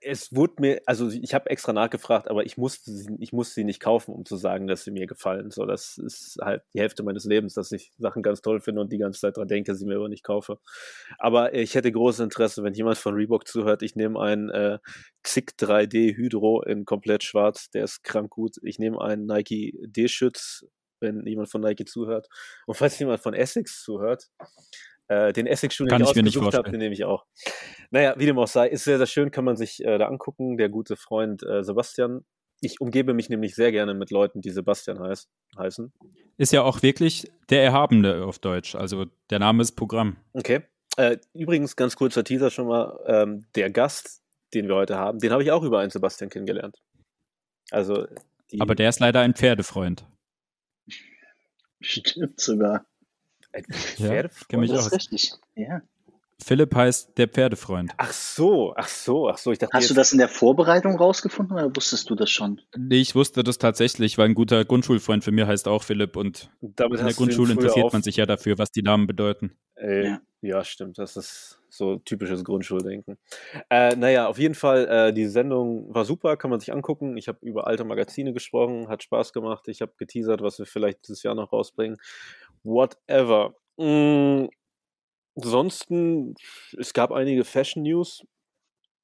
es 0.00 0.34
wurde 0.34 0.54
mir, 0.60 0.82
also 0.86 1.10
ich 1.10 1.34
habe 1.34 1.50
extra 1.50 1.72
nachgefragt, 1.72 2.28
aber 2.30 2.46
ich 2.46 2.56
musste, 2.56 2.92
sie, 2.92 3.16
ich 3.18 3.32
musste 3.32 3.54
sie 3.54 3.64
nicht 3.64 3.80
kaufen, 3.80 4.14
um 4.14 4.24
zu 4.24 4.36
sagen, 4.36 4.66
dass 4.66 4.84
sie 4.84 4.90
mir 4.90 5.06
gefallen. 5.06 5.50
So, 5.50 5.66
das 5.66 5.98
ist 5.98 6.38
halt 6.40 6.62
die 6.74 6.80
Hälfte 6.80 7.02
meines 7.02 7.24
Lebens, 7.24 7.54
dass 7.54 7.72
ich 7.72 7.92
Sachen 7.98 8.22
ganz 8.22 8.40
toll 8.40 8.60
finde 8.60 8.80
und 8.80 8.92
die 8.92 8.98
ganze 8.98 9.20
Zeit 9.20 9.36
dran 9.36 9.48
denke, 9.48 9.74
sie 9.74 9.86
mir 9.86 9.96
aber 9.96 10.08
nicht 10.08 10.22
kaufe. 10.22 10.58
Aber 11.18 11.54
ich 11.54 11.74
hätte 11.74 11.90
großes 11.90 12.20
Interesse, 12.20 12.62
wenn 12.62 12.74
jemand 12.74 12.98
von 12.98 13.14
Reebok 13.14 13.46
zuhört. 13.48 13.82
Ich 13.82 13.96
nehme 13.96 14.20
einen 14.20 14.48
äh, 14.50 14.78
Xic 15.22 15.54
3D 15.58 16.16
Hydro 16.16 16.62
in 16.62 16.84
komplett 16.84 17.24
schwarz, 17.24 17.70
der 17.70 17.84
ist 17.84 18.04
krank 18.04 18.30
gut. 18.30 18.56
Ich 18.62 18.78
nehme 18.78 19.00
einen 19.00 19.26
Nike 19.26 19.76
D-Schütz, 19.84 20.66
wenn 21.00 21.26
jemand 21.26 21.50
von 21.50 21.60
Nike 21.60 21.84
zuhört. 21.84 22.28
Und 22.66 22.76
falls 22.76 22.98
jemand 22.98 23.20
von 23.20 23.34
Essex 23.34 23.82
zuhört, 23.82 24.28
äh, 25.08 25.32
den 25.32 25.46
Essex-Schuh, 25.46 25.84
den 25.84 25.90
Kann 25.90 26.02
ich 26.02 26.10
ich 26.10 26.16
mir 26.16 26.22
nicht 26.22 26.36
ausgesucht 26.36 26.54
habe, 26.54 26.64
vorstellen. 26.64 26.72
den 26.72 26.80
nehme 26.80 26.94
ich 26.94 27.04
auch. 27.04 27.26
Naja, 27.90 28.14
wie 28.16 28.26
dem 28.26 28.38
auch 28.38 28.48
sei, 28.48 28.68
ist 28.68 28.84
sehr, 28.84 28.98
sehr 28.98 29.06
schön, 29.06 29.30
kann 29.30 29.44
man 29.44 29.56
sich 29.56 29.84
äh, 29.84 29.98
da 29.98 30.06
angucken. 30.06 30.56
Der 30.56 30.68
gute 30.68 30.96
Freund 30.96 31.42
äh, 31.42 31.62
Sebastian. 31.62 32.24
Ich 32.60 32.80
umgebe 32.80 33.12
mich 33.12 33.28
nämlich 33.28 33.54
sehr 33.54 33.72
gerne 33.72 33.92
mit 33.92 34.10
Leuten, 34.10 34.40
die 34.40 34.50
Sebastian 34.50 35.00
heiß, 35.00 35.28
heißen. 35.58 35.92
Ist 36.38 36.52
ja 36.52 36.62
auch 36.62 36.82
wirklich 36.82 37.30
der 37.50 37.62
Erhabene 37.62 38.24
auf 38.24 38.38
Deutsch. 38.38 38.74
Also 38.74 39.06
der 39.28 39.38
Name 39.38 39.62
ist 39.62 39.72
Programm. 39.72 40.16
Okay. 40.32 40.62
Äh, 40.96 41.18
übrigens, 41.34 41.76
ganz 41.76 41.96
kurzer 41.96 42.24
Teaser 42.24 42.50
schon 42.50 42.68
mal, 42.68 42.98
ähm, 43.06 43.46
der 43.54 43.70
Gast, 43.70 44.22
den 44.54 44.68
wir 44.68 44.76
heute 44.76 44.96
haben, 44.96 45.18
den 45.18 45.32
habe 45.32 45.42
ich 45.42 45.50
auch 45.50 45.62
über 45.62 45.80
einen 45.80 45.90
Sebastian 45.90 46.30
kennengelernt. 46.30 46.78
Also, 47.70 48.06
die, 48.50 48.60
Aber 48.60 48.74
der 48.74 48.88
ist 48.88 49.00
leider 49.00 49.20
ein 49.20 49.34
Pferdefreund. 49.34 50.06
Stimmt 51.80 52.40
sogar. 52.40 52.86
Ein 53.54 53.64
Ja, 53.98 54.06
Pferdefreund? 54.08 54.48
kenn 54.48 54.60
mich 54.60 54.70
Das 54.70 54.86
ist 54.86 54.92
richtig. 54.92 55.32
Ja. 55.54 55.82
Philipp 56.42 56.74
heißt 56.74 57.16
der 57.16 57.28
Pferdefreund. 57.28 57.92
Ach 57.96 58.12
so, 58.12 58.74
ach 58.76 58.88
so, 58.88 59.28
ach 59.28 59.38
so. 59.38 59.52
Ich 59.52 59.58
dachte 59.58 59.72
Hast 59.76 59.88
du 59.88 59.94
das 59.94 60.12
in 60.12 60.18
der 60.18 60.28
Vorbereitung 60.28 60.96
rausgefunden 60.96 61.56
oder 61.56 61.74
wusstest 61.74 62.10
du 62.10 62.16
das 62.16 62.28
schon? 62.28 62.60
Nee, 62.76 63.00
ich 63.00 63.14
wusste 63.14 63.44
das 63.44 63.56
tatsächlich, 63.58 64.18
weil 64.18 64.26
ein 64.30 64.34
guter 64.34 64.64
Grundschulfreund 64.64 65.22
für 65.22 65.30
mir 65.32 65.46
heißt 65.46 65.68
auch 65.68 65.84
Philipp 65.84 66.16
und 66.16 66.50
damit 66.60 66.98
in 67.00 67.06
der 67.06 67.14
Grundschule 67.14 67.52
interessiert 67.52 67.86
auf- 67.86 67.92
man 67.92 68.02
sich 68.02 68.16
ja 68.16 68.26
dafür, 68.26 68.58
was 68.58 68.72
die 68.72 68.82
Namen 68.82 69.06
bedeuten. 69.06 69.52
Äh, 69.76 70.06
Ja. 70.08 70.20
ja. 70.42 70.64
stimmt. 70.64 70.98
Das 70.98 71.16
ist 71.16 71.60
so 71.70 71.96
typisches 71.96 72.44
Grundschuldenken. 72.44 73.16
Äh, 73.70 73.96
naja, 73.96 74.26
auf 74.28 74.38
jeden 74.38 74.54
Fall, 74.54 74.86
äh, 74.88 75.12
die 75.12 75.26
Sendung 75.26 75.92
war 75.94 76.04
super, 76.04 76.36
kann 76.36 76.50
man 76.50 76.60
sich 76.60 76.72
angucken. 76.72 77.16
Ich 77.16 77.26
habe 77.28 77.38
über 77.42 77.66
alte 77.66 77.84
Magazine 77.84 78.32
gesprochen, 78.32 78.88
hat 78.88 79.02
Spaß 79.04 79.32
gemacht. 79.32 79.66
Ich 79.68 79.80
habe 79.82 79.92
geteasert, 79.96 80.40
was 80.42 80.58
wir 80.58 80.66
vielleicht 80.66 81.02
dieses 81.08 81.22
Jahr 81.22 81.34
noch 81.34 81.52
rausbringen. 81.52 81.96
Whatever. 82.64 83.54
Mm, 83.76 84.48
ansonsten, 85.36 86.34
es 86.78 86.92
gab 86.92 87.12
einige 87.12 87.44
Fashion 87.44 87.82
News. 87.82 88.26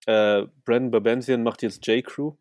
Äh, 0.07 0.47
Brandon 0.65 0.91
Babenzian 0.91 1.43
macht 1.43 1.63
jetzt 1.63 1.87
J.Crew. 1.87 2.33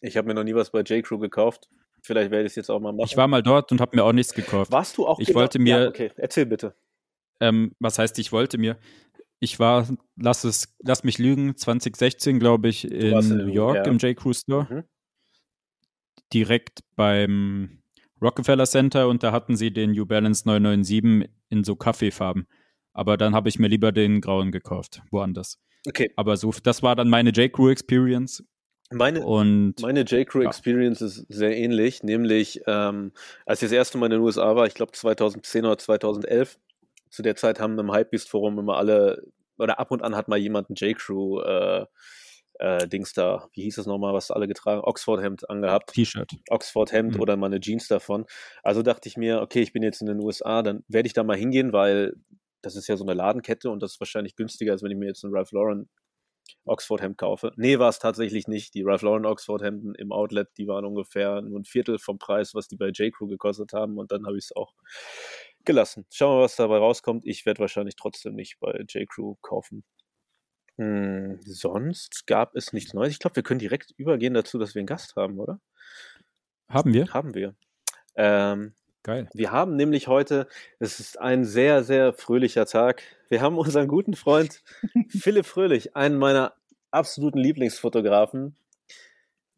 Ich 0.00 0.16
habe 0.16 0.28
mir 0.28 0.34
noch 0.34 0.44
nie 0.44 0.54
was 0.54 0.70
bei 0.70 0.80
J.Crew 0.82 1.18
gekauft. 1.18 1.68
Vielleicht 2.02 2.30
werde 2.30 2.44
ich 2.46 2.52
es 2.52 2.56
jetzt 2.56 2.70
auch 2.70 2.80
mal 2.80 2.92
machen. 2.92 3.06
Ich 3.06 3.16
war 3.16 3.28
mal 3.28 3.42
dort 3.42 3.72
und 3.72 3.80
habe 3.80 3.96
mir 3.96 4.04
auch 4.04 4.12
nichts 4.12 4.32
gekauft. 4.32 4.70
Warst 4.70 4.96
du 4.96 5.06
auch? 5.06 5.18
Ich 5.18 5.34
wollte 5.34 5.58
mir- 5.58 5.82
Ja, 5.82 5.88
okay, 5.88 6.10
erzähl 6.16 6.46
bitte. 6.46 6.74
Ähm, 7.40 7.74
was 7.78 7.98
heißt, 7.98 8.18
ich 8.18 8.32
wollte 8.32 8.58
mir? 8.58 8.78
Ich 9.40 9.60
war, 9.60 9.86
lass 10.16 10.42
es, 10.44 10.76
lass 10.80 11.04
mich 11.04 11.18
lügen, 11.18 11.56
2016, 11.56 12.40
glaube 12.40 12.68
ich, 12.68 12.90
in 12.90 13.16
in 13.16 13.36
New 13.36 13.46
York 13.46 13.76
ja. 13.76 13.84
im 13.84 13.98
J. 13.98 14.16
Crew 14.16 14.32
Store. 14.32 14.66
Mhm. 14.68 14.84
Direkt 16.32 16.80
beim 16.96 17.82
Rockefeller 18.20 18.66
Center 18.66 19.08
und 19.08 19.22
da 19.22 19.32
hatten 19.32 19.56
sie 19.56 19.72
den 19.72 19.92
New 19.92 20.06
Balance 20.06 20.46
997 20.46 21.30
in 21.50 21.64
so 21.64 21.76
Kaffeefarben. 21.76 22.46
Aber 22.92 23.16
dann 23.16 23.34
habe 23.34 23.48
ich 23.48 23.58
mir 23.58 23.68
lieber 23.68 23.92
den 23.92 24.20
grauen 24.20 24.50
gekauft, 24.50 25.02
woanders. 25.10 25.58
Okay, 25.86 26.10
Aber 26.16 26.36
so, 26.36 26.52
das 26.62 26.82
war 26.82 26.96
dann 26.96 27.08
meine 27.08 27.30
J. 27.30 27.52
Crew 27.52 27.70
Experience 27.70 28.42
meine, 28.90 29.24
und 29.24 29.80
Meine 29.80 30.00
J.Crew 30.00 30.42
Ja. 30.42 30.48
Experience 30.48 31.02
ist 31.02 31.26
sehr 31.28 31.56
ähnlich, 31.56 32.02
nämlich 32.02 32.62
ähm, 32.66 33.12
als 33.44 33.60
ich 33.60 33.66
das 33.66 33.72
erste 33.72 33.98
Mal 33.98 34.06
in 34.06 34.12
den 34.12 34.20
USA 34.20 34.56
war, 34.56 34.66
ich 34.66 34.74
glaube 34.74 34.92
2010 34.92 35.64
oder 35.66 35.78
2011, 35.78 36.58
zu 37.10 37.22
der 37.22 37.36
Zeit 37.36 37.60
haben 37.60 37.78
im 37.78 37.92
Hypebeast 37.92 38.30
Forum 38.30 38.58
immer 38.58 38.76
alle, 38.76 39.22
oder 39.58 39.78
ab 39.78 39.90
und 39.90 40.02
an 40.02 40.16
hat 40.16 40.28
mal 40.28 40.38
jemand 40.38 40.70
ein 40.70 40.74
J.Crew 40.74 41.40
äh, 42.58 42.86
Dings 42.88 43.12
da, 43.12 43.48
wie 43.52 43.62
hieß 43.62 43.76
das 43.76 43.86
nochmal, 43.86 44.14
was 44.14 44.30
alle 44.30 44.48
getragen, 44.48 44.80
Oxford 44.82 45.22
Hemd 45.22 45.48
angehabt. 45.50 45.92
T-Shirt. 45.94 46.30
Oxford 46.50 46.92
Hemd 46.92 47.14
Mhm. 47.16 47.20
oder 47.20 47.36
mal 47.36 47.46
eine 47.46 47.60
Jeans 47.60 47.88
davon. 47.88 48.26
Also 48.62 48.82
dachte 48.82 49.08
ich 49.08 49.16
mir, 49.16 49.40
okay, 49.40 49.60
ich 49.60 49.72
bin 49.72 49.82
jetzt 49.82 50.00
in 50.00 50.06
den 50.06 50.20
USA, 50.22 50.62
dann 50.62 50.84
werde 50.88 51.06
ich 51.06 51.12
da 51.12 51.22
mal 51.24 51.36
hingehen, 51.36 51.72
weil 51.72 52.14
das 52.62 52.74
ist 52.76 52.88
ja 52.88 52.96
so 52.96 53.04
eine 53.04 53.14
Ladenkette 53.14 53.70
und 53.70 53.82
das 53.82 53.92
ist 53.92 54.00
wahrscheinlich 54.00 54.34
günstiger, 54.36 54.72
als 54.72 54.82
wenn 54.82 54.90
ich 54.90 54.96
mir 54.98 55.06
jetzt 55.06 55.24
einen 55.24 55.34
Ralph 55.34 55.52
Lauren 55.52 55.88
Oxford 56.64 57.00
Hemd 57.02 57.18
kaufe. 57.18 57.52
Nee, 57.56 57.78
war 57.78 57.88
es 57.90 57.98
tatsächlich 57.98 58.48
nicht. 58.48 58.74
Die 58.74 58.82
Ralph 58.82 59.02
Lauren 59.02 59.26
Oxford 59.26 59.62
Hemden 59.62 59.94
im 59.94 60.12
Outlet, 60.12 60.48
die 60.56 60.66
waren 60.66 60.84
ungefähr 60.84 61.42
nur 61.42 61.60
ein 61.60 61.64
Viertel 61.64 61.98
vom 61.98 62.18
Preis, 62.18 62.54
was 62.54 62.68
die 62.68 62.76
bei 62.76 62.88
J.Crew 62.88 63.26
gekostet 63.28 63.72
haben 63.72 63.98
und 63.98 64.10
dann 64.10 64.26
habe 64.26 64.36
ich 64.38 64.44
es 64.44 64.56
auch 64.56 64.72
gelassen. 65.64 66.06
Schauen 66.10 66.32
wir 66.32 66.36
mal, 66.38 66.44
was 66.44 66.56
dabei 66.56 66.78
rauskommt. 66.78 67.26
Ich 67.26 67.44
werde 67.46 67.60
wahrscheinlich 67.60 67.96
trotzdem 67.96 68.34
nicht 68.34 68.58
bei 68.60 68.72
J.Crew 68.88 69.34
kaufen. 69.42 69.84
Hm, 70.78 71.40
sonst 71.44 72.26
gab 72.26 72.54
es 72.54 72.72
nichts 72.72 72.94
Neues. 72.94 73.12
Ich 73.12 73.18
glaube, 73.18 73.36
wir 73.36 73.42
können 73.42 73.58
direkt 73.58 73.90
übergehen 73.96 74.34
dazu, 74.34 74.58
dass 74.58 74.74
wir 74.74 74.80
einen 74.80 74.86
Gast 74.86 75.16
haben, 75.16 75.38
oder? 75.40 75.60
Haben 76.68 76.92
wir? 76.92 77.12
Haben 77.12 77.34
wir. 77.34 77.54
Ähm, 78.14 78.74
Geil. 79.02 79.28
wir 79.32 79.50
haben 79.50 79.74
nämlich 79.74 80.06
heute, 80.06 80.46
es 80.78 81.00
ist 81.00 81.18
ein 81.18 81.44
sehr, 81.44 81.82
sehr 81.82 82.12
fröhlicher 82.12 82.66
Tag. 82.66 83.02
Wir 83.28 83.40
haben 83.40 83.58
unseren 83.58 83.88
guten 83.88 84.14
Freund 84.14 84.62
Philipp 85.08 85.46
Fröhlich, 85.46 85.96
einen 85.96 86.16
meiner 86.16 86.54
absoluten 86.90 87.38
Lieblingsfotografen, 87.38 88.56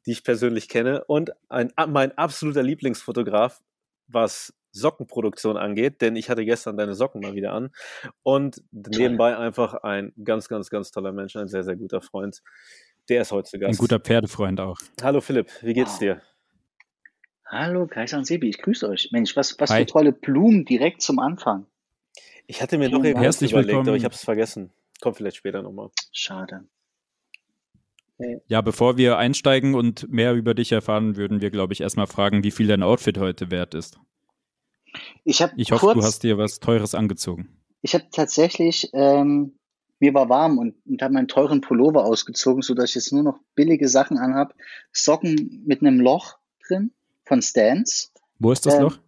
die 0.06 0.12
ich 0.12 0.24
persönlich 0.24 0.68
kenne, 0.68 1.04
und 1.04 1.32
ein, 1.50 1.72
mein 1.88 2.16
absoluter 2.16 2.62
Lieblingsfotograf, 2.62 3.60
was 4.06 4.54
Sockenproduktion 4.72 5.56
angeht, 5.56 6.00
denn 6.00 6.16
ich 6.16 6.30
hatte 6.30 6.44
gestern 6.44 6.76
deine 6.76 6.94
Socken 6.94 7.20
mal 7.20 7.34
wieder 7.34 7.52
an. 7.52 7.70
Und 8.22 8.62
nebenbei 8.72 9.36
einfach 9.36 9.74
ein 9.74 10.12
ganz, 10.24 10.48
ganz, 10.48 10.70
ganz 10.70 10.90
toller 10.90 11.12
Mensch, 11.12 11.36
ein 11.36 11.48
sehr, 11.48 11.64
sehr 11.64 11.76
guter 11.76 12.00
Freund. 12.00 12.42
Der 13.08 13.22
ist 13.22 13.32
heute 13.32 13.50
zu 13.50 13.58
Gast. 13.58 13.78
Ein 13.78 13.82
guter 13.82 13.98
Pferdefreund 13.98 14.60
auch. 14.60 14.78
Hallo 15.02 15.20
Philipp, 15.20 15.50
wie 15.62 15.74
geht's 15.74 15.92
Wow. 15.94 15.98
dir? 15.98 16.22
Hallo, 17.46 17.86
Kaiser 17.88 18.18
und 18.18 18.26
Sebi, 18.26 18.48
ich 18.48 18.58
grüße 18.58 18.88
euch. 18.88 19.08
Mensch, 19.10 19.34
was, 19.36 19.58
was 19.58 19.70
Hi. 19.70 19.80
für 19.80 19.86
tolle 19.86 20.12
Blumen 20.12 20.64
direkt 20.64 21.02
zum 21.02 21.18
Anfang. 21.18 21.66
Ich 22.46 22.62
hatte 22.62 22.78
mir 22.78 22.88
noch 22.88 23.02
irgendwas 23.02 23.24
Herzlich 23.24 23.50
überlegt, 23.50 23.68
willkommen. 23.70 23.88
aber 23.88 23.96
ich 23.96 24.04
habe 24.04 24.14
es 24.14 24.22
vergessen. 24.24 24.70
Kommt 25.00 25.16
vielleicht 25.16 25.36
später 25.36 25.62
nochmal. 25.62 25.90
Schade. 26.12 26.64
Ja, 28.46 28.60
bevor 28.60 28.98
wir 28.98 29.16
einsteigen 29.18 29.74
und 29.74 30.08
mehr 30.12 30.34
über 30.34 30.52
dich 30.54 30.72
erfahren, 30.72 31.16
würden 31.16 31.40
wir, 31.40 31.50
glaube 31.50 31.72
ich, 31.72 31.80
erstmal 31.80 32.06
fragen, 32.06 32.44
wie 32.44 32.50
viel 32.50 32.66
dein 32.66 32.82
Outfit 32.82 33.18
heute 33.18 33.50
wert 33.50 33.74
ist. 33.74 33.98
Ich 35.25 35.40
Ich 35.56 35.73
hoffe, 35.73 35.87
kurz, 35.87 35.94
du 35.99 36.02
hast 36.02 36.23
dir 36.23 36.38
was 36.38 36.61
Teures 36.61 36.94
angezogen. 36.94 37.49
ich 37.82 37.94
habe 37.94 38.04
tatsächlich, 38.12 38.90
ähm, 38.92 39.54
mir 39.99 40.14
war 40.14 40.28
warm 40.28 40.59
und, 40.59 40.75
und 40.87 41.02
habe 41.02 41.12
meinen 41.14 41.28
teuren 41.28 41.61
Pullover 41.61 42.04
ausgezogen, 42.04 42.62
sodass 42.62 42.90
ich 42.90 42.94
jetzt 42.97 43.12
nur 43.12 43.23
noch 43.23 43.38
billige 43.54 43.88
Sachen 43.88 44.18
anhab. 44.18 44.54
Socken 44.92 45.62
mit 45.66 45.82
einem 45.82 46.00
Loch 46.00 46.38
drin 46.66 46.92
von 47.26 47.42
Stans, 47.42 48.12
Wo 48.38 48.50
ist 48.52 48.64
das 48.66 48.75
Ähm, 48.75 48.82
Loch? 48.82 48.99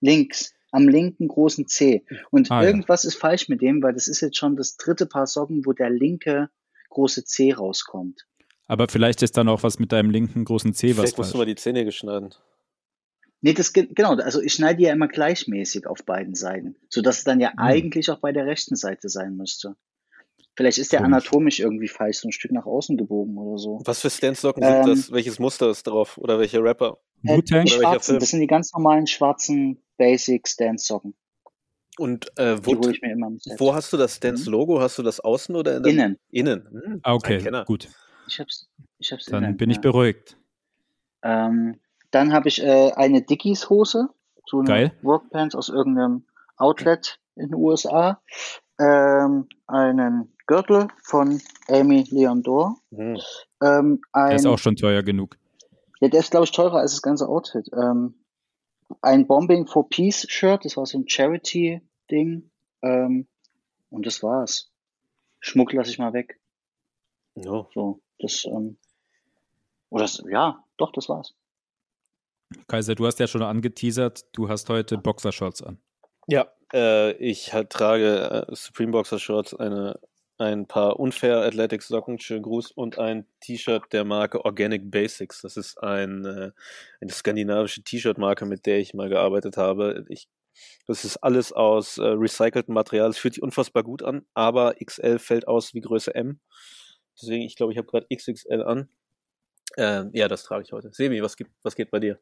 links, 0.00 0.54
am 0.70 0.88
linken 0.88 1.26
großen 1.28 1.66
Zeh. 1.66 2.04
Und 2.30 2.50
Ah, 2.50 2.62
ja. 2.62 2.68
irgendwas 2.68 3.04
ist 3.04 3.16
falsch 3.16 3.48
mit 3.48 3.60
dem, 3.60 3.82
weil 3.82 3.92
das 3.94 4.06
ist 4.08 4.20
jetzt 4.20 4.36
schon 4.36 4.56
das 4.56 4.76
dritte 4.76 5.06
Paar 5.06 5.26
Socken, 5.26 5.66
wo 5.66 5.72
der 5.72 5.90
linke 5.90 6.48
große 6.90 7.24
Zeh 7.24 7.52
rauskommt. 7.52 8.26
Aber 8.68 8.88
vielleicht 8.88 9.22
ist 9.22 9.36
dann 9.36 9.48
auch 9.48 9.62
was 9.62 9.78
mit 9.78 9.92
deinem 9.92 10.10
linken 10.10 10.44
großen 10.44 10.74
Zeh 10.74 10.90
was 10.90 10.96
Vielleicht 10.96 11.18
musst 11.18 11.34
du 11.34 11.38
mal 11.38 11.46
die 11.46 11.54
Zähne 11.56 11.84
geschneiden. 11.84 12.34
Nee, 13.42 13.52
das 13.52 13.72
ge- 13.72 13.88
genau, 13.94 14.14
also 14.16 14.40
ich 14.40 14.54
schneide 14.54 14.78
die 14.78 14.84
ja 14.84 14.92
immer 14.92 15.08
gleichmäßig 15.08 15.86
auf 15.86 16.04
beiden 16.04 16.34
Seiten, 16.34 16.76
sodass 16.88 17.18
es 17.18 17.24
dann 17.24 17.40
ja 17.40 17.50
Hm. 17.50 17.58
eigentlich 17.58 18.10
auch 18.10 18.18
bei 18.20 18.32
der 18.32 18.46
rechten 18.46 18.76
Seite 18.76 19.08
sein 19.08 19.36
müsste. 19.36 19.76
Vielleicht 20.56 20.78
ist 20.78 20.92
der 20.92 21.00
Komisch. 21.00 21.14
anatomisch 21.14 21.60
irgendwie 21.60 21.88
falsch, 21.88 22.18
so 22.18 22.28
ein 22.28 22.32
Stück 22.32 22.50
nach 22.52 22.64
außen 22.64 22.96
gebogen 22.96 23.36
oder 23.36 23.58
so. 23.58 23.82
Was 23.84 24.00
für 24.00 24.08
Stance-Socken 24.10 24.62
Ähm, 24.62 24.84
sind 24.84 24.86
das? 24.86 25.12
Welches 25.12 25.38
Muster 25.38 25.68
ist 25.70 25.86
drauf? 25.86 26.16
Oder 26.16 26.38
welche 26.38 26.62
Rapper? 26.62 26.98
Äh, 27.24 27.42
die 27.42 27.52
Oder 27.54 27.60
welcher 27.62 27.68
schwarzen, 27.68 28.02
Film? 28.12 28.20
das 28.20 28.30
sind 28.30 28.40
die 28.40 28.46
ganz 28.46 28.72
normalen 28.72 29.06
schwarzen 29.06 29.82
Basic 29.98 30.48
Stance 30.48 30.86
Socken. 30.86 31.14
Und 31.98 32.30
äh, 32.38 32.58
wo, 32.64 32.72
wo 33.58 33.74
hast 33.74 33.92
du 33.92 33.96
das 33.96 34.16
Stance-Logo? 34.16 34.80
Hast 34.80 34.98
du 34.98 35.02
das 35.02 35.20
außen 35.20 35.54
oder 35.56 35.76
in 35.76 35.82
der 35.82 35.92
Innen. 35.92 36.18
Innen. 36.30 36.68
Hm, 36.70 37.00
Ah, 37.02 37.14
okay, 37.14 37.64
gut. 37.66 37.88
Ich 38.28 38.40
hab's, 38.40 38.68
ich 38.98 39.12
hab's 39.12 39.26
Dann 39.26 39.44
innen, 39.44 39.56
bin 39.56 39.70
ich 39.70 39.76
ja. 39.76 39.80
beruhigt. 39.82 40.36
Ähm, 41.22 41.80
dann 42.16 42.32
habe 42.32 42.48
ich 42.48 42.62
äh, 42.62 42.92
eine 42.92 43.22
Dickies 43.22 43.68
Hose, 43.68 44.08
so 44.46 44.58
eine 44.60 44.68
Geil. 44.68 44.92
Workpants 45.02 45.54
aus 45.54 45.68
irgendeinem 45.68 46.24
Outlet 46.56 47.20
in 47.34 47.48
den 47.48 47.54
USA, 47.54 48.22
ähm, 48.78 49.48
einen 49.66 50.34
Gürtel 50.46 50.88
von 51.02 51.40
Amy 51.68 52.04
Leondor, 52.10 52.76
Hm. 52.94 53.18
ähm, 53.62 54.00
Der 54.14 54.34
ist 54.36 54.46
ein, 54.46 54.52
auch 54.52 54.58
schon 54.58 54.76
teuer 54.76 55.02
genug. 55.02 55.36
ja, 56.00 56.08
der 56.08 56.20
ist 56.20 56.30
glaube 56.30 56.44
ich 56.44 56.52
teurer 56.52 56.78
als 56.78 56.92
das 56.92 57.02
ganze 57.02 57.28
Outfit, 57.28 57.68
ähm, 57.74 58.14
ein 59.02 59.26
Bombing 59.26 59.66
for 59.66 59.88
Peace 59.88 60.26
Shirt, 60.28 60.64
das 60.64 60.76
war 60.76 60.86
so 60.86 60.96
ein 60.98 61.08
Charity 61.08 61.82
Ding, 62.10 62.50
ähm, 62.82 63.26
und 63.90 64.06
das 64.06 64.22
war's. 64.22 64.70
Schmuck 65.40 65.72
lasse 65.72 65.90
ich 65.90 65.98
mal 65.98 66.12
weg, 66.12 66.40
Ja. 67.34 67.66
so, 67.74 68.00
das, 68.20 68.44
ähm, 68.46 68.78
oder 69.90 70.04
das, 70.04 70.22
ja, 70.30 70.64
doch, 70.78 70.92
das 70.92 71.08
war's. 71.08 71.34
Kaiser, 72.68 72.94
du 72.94 73.06
hast 73.06 73.18
ja 73.18 73.26
schon 73.26 73.42
angeteasert, 73.42 74.24
du 74.32 74.48
hast 74.48 74.68
heute 74.68 74.98
Boxershorts 74.98 75.62
an. 75.62 75.78
Ja, 76.26 76.48
äh, 76.72 77.12
ich 77.12 77.52
halt 77.52 77.70
trage 77.70 78.46
äh, 78.48 78.54
Supreme 78.54 78.92
Boxer 78.92 79.18
Shorts, 79.18 79.54
eine, 79.54 80.00
ein 80.38 80.66
paar 80.66 80.98
Unfair 80.98 81.38
Athletics 81.38 81.88
Socken, 81.88 82.18
schönen 82.18 82.42
Gruß, 82.42 82.72
und 82.72 82.98
ein 82.98 83.26
T-Shirt 83.40 83.84
der 83.92 84.04
Marke 84.04 84.44
Organic 84.44 84.90
Basics. 84.90 85.42
Das 85.42 85.56
ist 85.56 85.82
ein, 85.82 86.24
äh, 86.24 86.50
eine 87.00 87.10
skandinavische 87.10 87.82
T-Shirt-Marke, 87.82 88.44
mit 88.46 88.66
der 88.66 88.78
ich 88.78 88.94
mal 88.94 89.08
gearbeitet 89.08 89.56
habe. 89.56 90.04
Ich, 90.08 90.28
das 90.86 91.04
ist 91.04 91.18
alles 91.18 91.52
aus 91.52 91.98
äh, 91.98 92.04
recyceltem 92.04 92.74
Material. 92.74 93.10
Es 93.10 93.18
fühlt 93.18 93.34
sich 93.34 93.42
unfassbar 93.42 93.82
gut 93.82 94.02
an, 94.02 94.26
aber 94.34 94.74
XL 94.84 95.18
fällt 95.18 95.46
aus 95.46 95.74
wie 95.74 95.80
Größe 95.80 96.14
M. 96.14 96.40
Deswegen, 97.20 97.42
ich 97.44 97.56
glaube, 97.56 97.72
ich 97.72 97.78
habe 97.78 97.88
gerade 97.88 98.06
XXL 98.14 98.62
an. 98.62 98.88
Ähm, 99.78 100.10
ja, 100.12 100.28
das 100.28 100.42
trage 100.42 100.64
ich 100.64 100.72
heute. 100.72 100.90
Sebi, 100.92 101.22
was, 101.22 101.36
gibt, 101.36 101.50
was 101.62 101.74
geht 101.76 101.90
bei 101.90 102.00
dir? 102.00 102.18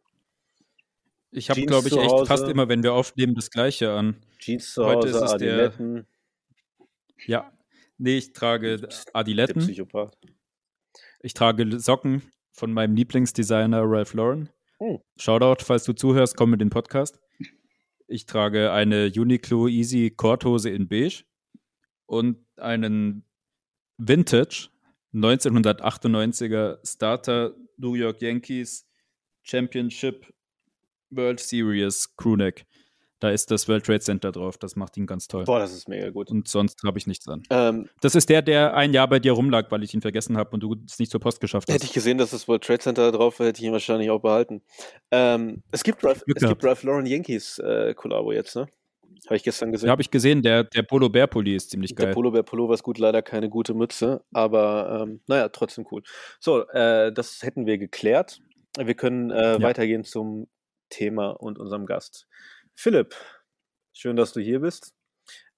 Ich 1.34 1.50
habe, 1.50 1.60
glaube 1.66 1.88
ich, 1.88 1.96
echt 1.96 2.10
Hause. 2.10 2.26
fast 2.26 2.48
immer, 2.48 2.68
wenn 2.68 2.82
wir 2.82 2.92
aufnehmen, 2.92 3.34
das 3.34 3.50
Gleiche 3.50 3.92
an. 3.92 4.16
Jeans 4.38 4.72
zu 4.72 4.84
Heute 4.84 5.08
Hause, 5.08 5.24
ist 5.24 5.32
es 5.32 5.36
der- 5.38 5.52
Adiletten, 5.54 6.06
Ja. 7.26 7.52
Nee, 7.98 8.18
ich 8.18 8.32
trage 8.32 8.76
der 8.78 8.88
Adiletten. 9.12 9.62
Psychopath. 9.62 10.16
Ich 11.20 11.34
trage 11.34 11.78
Socken 11.80 12.22
von 12.52 12.72
meinem 12.72 12.94
Lieblingsdesigner 12.96 13.82
Ralph 13.84 14.14
Lauren. 14.14 14.50
Oh. 14.78 15.00
Shoutout, 15.18 15.64
falls 15.64 15.84
du 15.84 15.92
zuhörst, 15.92 16.36
komm 16.36 16.52
in 16.52 16.58
den 16.58 16.70
Podcast. 16.70 17.18
Ich 18.06 18.26
trage 18.26 18.72
eine 18.72 19.06
Uniqlo 19.16 19.68
Easy 19.68 20.10
Korthose 20.14 20.70
in 20.70 20.88
beige 20.88 21.24
und 22.06 22.44
einen 22.56 23.24
Vintage 23.96 24.68
1998er 25.14 26.78
Starter 26.86 27.54
New 27.78 27.94
York 27.94 28.20
Yankees 28.20 28.86
Championship 29.42 30.33
World 31.16 31.40
Series 31.40 32.14
Crewneck. 32.16 32.64
Da 33.20 33.30
ist 33.30 33.50
das 33.50 33.68
World 33.68 33.86
Trade 33.86 34.00
Center 34.00 34.32
drauf. 34.32 34.58
Das 34.58 34.76
macht 34.76 34.96
ihn 34.98 35.06
ganz 35.06 35.28
toll. 35.28 35.44
Boah, 35.44 35.58
das 35.58 35.72
ist 35.72 35.88
mega 35.88 36.10
gut. 36.10 36.30
Und 36.30 36.46
sonst 36.46 36.82
habe 36.84 36.98
ich 36.98 37.06
nichts 37.06 37.26
an. 37.26 37.42
Ähm, 37.48 37.88
Das 38.02 38.14
ist 38.14 38.28
der, 38.28 38.42
der 38.42 38.74
ein 38.76 38.92
Jahr 38.92 39.08
bei 39.08 39.18
dir 39.18 39.32
rumlag, 39.32 39.70
weil 39.70 39.82
ich 39.82 39.94
ihn 39.94 40.02
vergessen 40.02 40.36
habe 40.36 40.50
und 40.50 40.60
du 40.60 40.76
es 40.86 40.98
nicht 40.98 41.10
zur 41.10 41.20
Post 41.20 41.40
geschafft 41.40 41.68
hast. 41.68 41.74
hätte 41.74 41.86
ich 41.86 41.92
gesehen, 41.94 42.18
dass 42.18 42.32
das 42.32 42.46
World 42.48 42.64
Trade 42.64 42.80
Center 42.80 43.12
drauf 43.12 43.38
war, 43.38 43.46
hätte 43.46 43.60
ich 43.62 43.66
ihn 43.66 43.72
wahrscheinlich 43.72 44.10
auch 44.10 44.20
behalten. 44.20 44.60
Ähm, 45.10 45.62
es 45.70 45.82
gibt 45.84 46.04
Ralph, 46.04 46.22
Glück 46.24 46.36
es 46.36 46.40
gibt 46.42 46.60
gehabt. 46.60 46.64
Ralph 46.64 46.82
Lauren 46.82 47.06
Yankees 47.06 47.58
äh, 47.60 47.94
Kollabo 47.94 48.32
jetzt, 48.32 48.56
ne? 48.56 48.66
Habe 49.26 49.36
ich 49.36 49.42
gestern 49.44 49.72
gesehen. 49.72 49.86
Ja, 49.86 49.92
habe 49.92 50.02
ich 50.02 50.10
gesehen, 50.10 50.42
der, 50.42 50.64
der 50.64 50.82
Polo 50.82 51.08
Bear 51.08 51.28
Pulli 51.28 51.54
ist 51.56 51.70
ziemlich 51.70 51.94
Der 51.94 52.06
geil. 52.06 52.14
Polo 52.14 52.30
Bear 52.30 52.42
Pullover 52.42 52.74
ist 52.74 52.82
gut, 52.82 52.98
leider 52.98 53.22
keine 53.22 53.48
gute 53.48 53.72
Mütze, 53.72 54.22
aber 54.34 55.00
ähm, 55.02 55.20
naja, 55.28 55.48
trotzdem 55.48 55.86
cool. 55.90 56.02
So, 56.40 56.68
äh, 56.68 57.10
das 57.10 57.42
hätten 57.42 57.64
wir 57.64 57.78
geklärt. 57.78 58.42
Wir 58.76 58.92
können 58.94 59.30
äh, 59.30 59.52
Ja. 59.52 59.62
weitergehen 59.62 60.04
zum 60.04 60.48
Thema 60.88 61.30
und 61.30 61.58
unserem 61.58 61.86
Gast. 61.86 62.28
Philipp, 62.74 63.14
schön, 63.92 64.16
dass 64.16 64.32
du 64.32 64.40
hier 64.40 64.60
bist. 64.60 64.94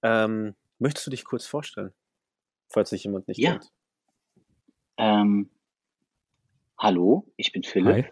Ähm, 0.01 0.55
möchtest 0.79 1.07
du 1.07 1.11
dich 1.11 1.25
kurz 1.25 1.45
vorstellen, 1.45 1.93
falls 2.69 2.89
sich 2.91 3.03
jemand 3.03 3.27
nicht 3.27 3.39
Ja. 3.39 3.53
kennt? 3.53 3.71
Ähm, 4.97 5.49
hallo, 6.77 7.31
ich 7.35 7.51
bin 7.51 7.63
Philipp. 7.63 8.05
Hi. 8.05 8.11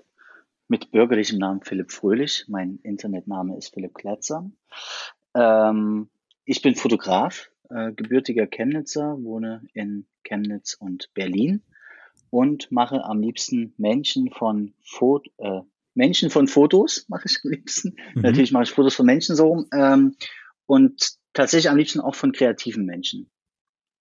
Mit 0.68 0.92
bürgerlichem 0.92 1.38
Namen 1.38 1.62
Philipp 1.62 1.92
Fröhlich. 1.92 2.46
Mein 2.48 2.80
Internetname 2.82 3.56
ist 3.58 3.74
Philipp 3.74 3.94
Kletzer. 3.94 4.50
Ähm, 5.36 6.10
ich 6.44 6.62
bin 6.64 6.76
Fotograf, 6.76 7.52
äh, 7.70 7.92
gebürtiger 7.92 8.48
Chemnitzer, 8.48 9.18
wohne 9.22 9.68
in 9.74 10.08
Chemnitz 10.24 10.74
und 10.74 11.12
Berlin 11.14 11.62
und 12.32 12.72
mache 12.72 13.04
am 13.04 13.20
liebsten 13.22 13.74
Menschen 13.78 14.32
von 14.32 14.74
Fot 14.84 15.28
äh, 15.38 15.62
Menschen 15.96 16.30
von 16.30 16.48
Fotos, 16.48 17.06
mache 17.10 17.24
ich 17.28 17.40
am 17.44 17.52
liebsten. 17.52 17.96
Mhm. 18.14 18.22
Natürlich 18.22 18.52
mache 18.52 18.64
ich 18.64 18.72
Fotos 18.72 18.94
von 18.96 19.06
Menschen 19.06 19.36
so 19.36 19.48
rum. 19.48 19.66
Ähm, 19.74 20.16
und 20.68 21.16
tatsächlich 21.34 21.70
am 21.70 21.78
liebsten 21.78 22.00
auch 22.02 22.16
von 22.16 22.32
kreativen 22.32 22.86
Menschen. 22.86 23.30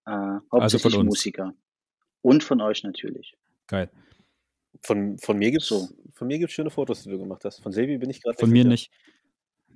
Äh, 0.06 0.10
hauptsächlich 0.52 0.92
von 0.92 1.02
uns. 1.02 1.10
Musiker. 1.10 1.54
Und 2.20 2.42
von 2.44 2.60
euch 2.60 2.82
natürlich. 2.84 3.34
Geil. 3.66 3.90
Von, 4.82 5.18
von 5.18 5.38
mir 5.38 5.50
gibt's 5.50 5.66
So. 5.68 5.88
von 6.14 6.26
mir 6.26 6.38
gibt's 6.38 6.54
schöne 6.54 6.70
Fotos, 6.70 7.02
die 7.04 7.10
du 7.10 7.18
gemacht 7.18 7.44
hast. 7.44 7.62
Von 7.62 7.72
Sevi 7.72 7.96
bin 7.96 8.10
ich 8.10 8.22
gerade 8.22 8.36
Von 8.38 8.50
mir 8.50 8.62
sicher. 8.64 8.68
nicht. 8.70 8.90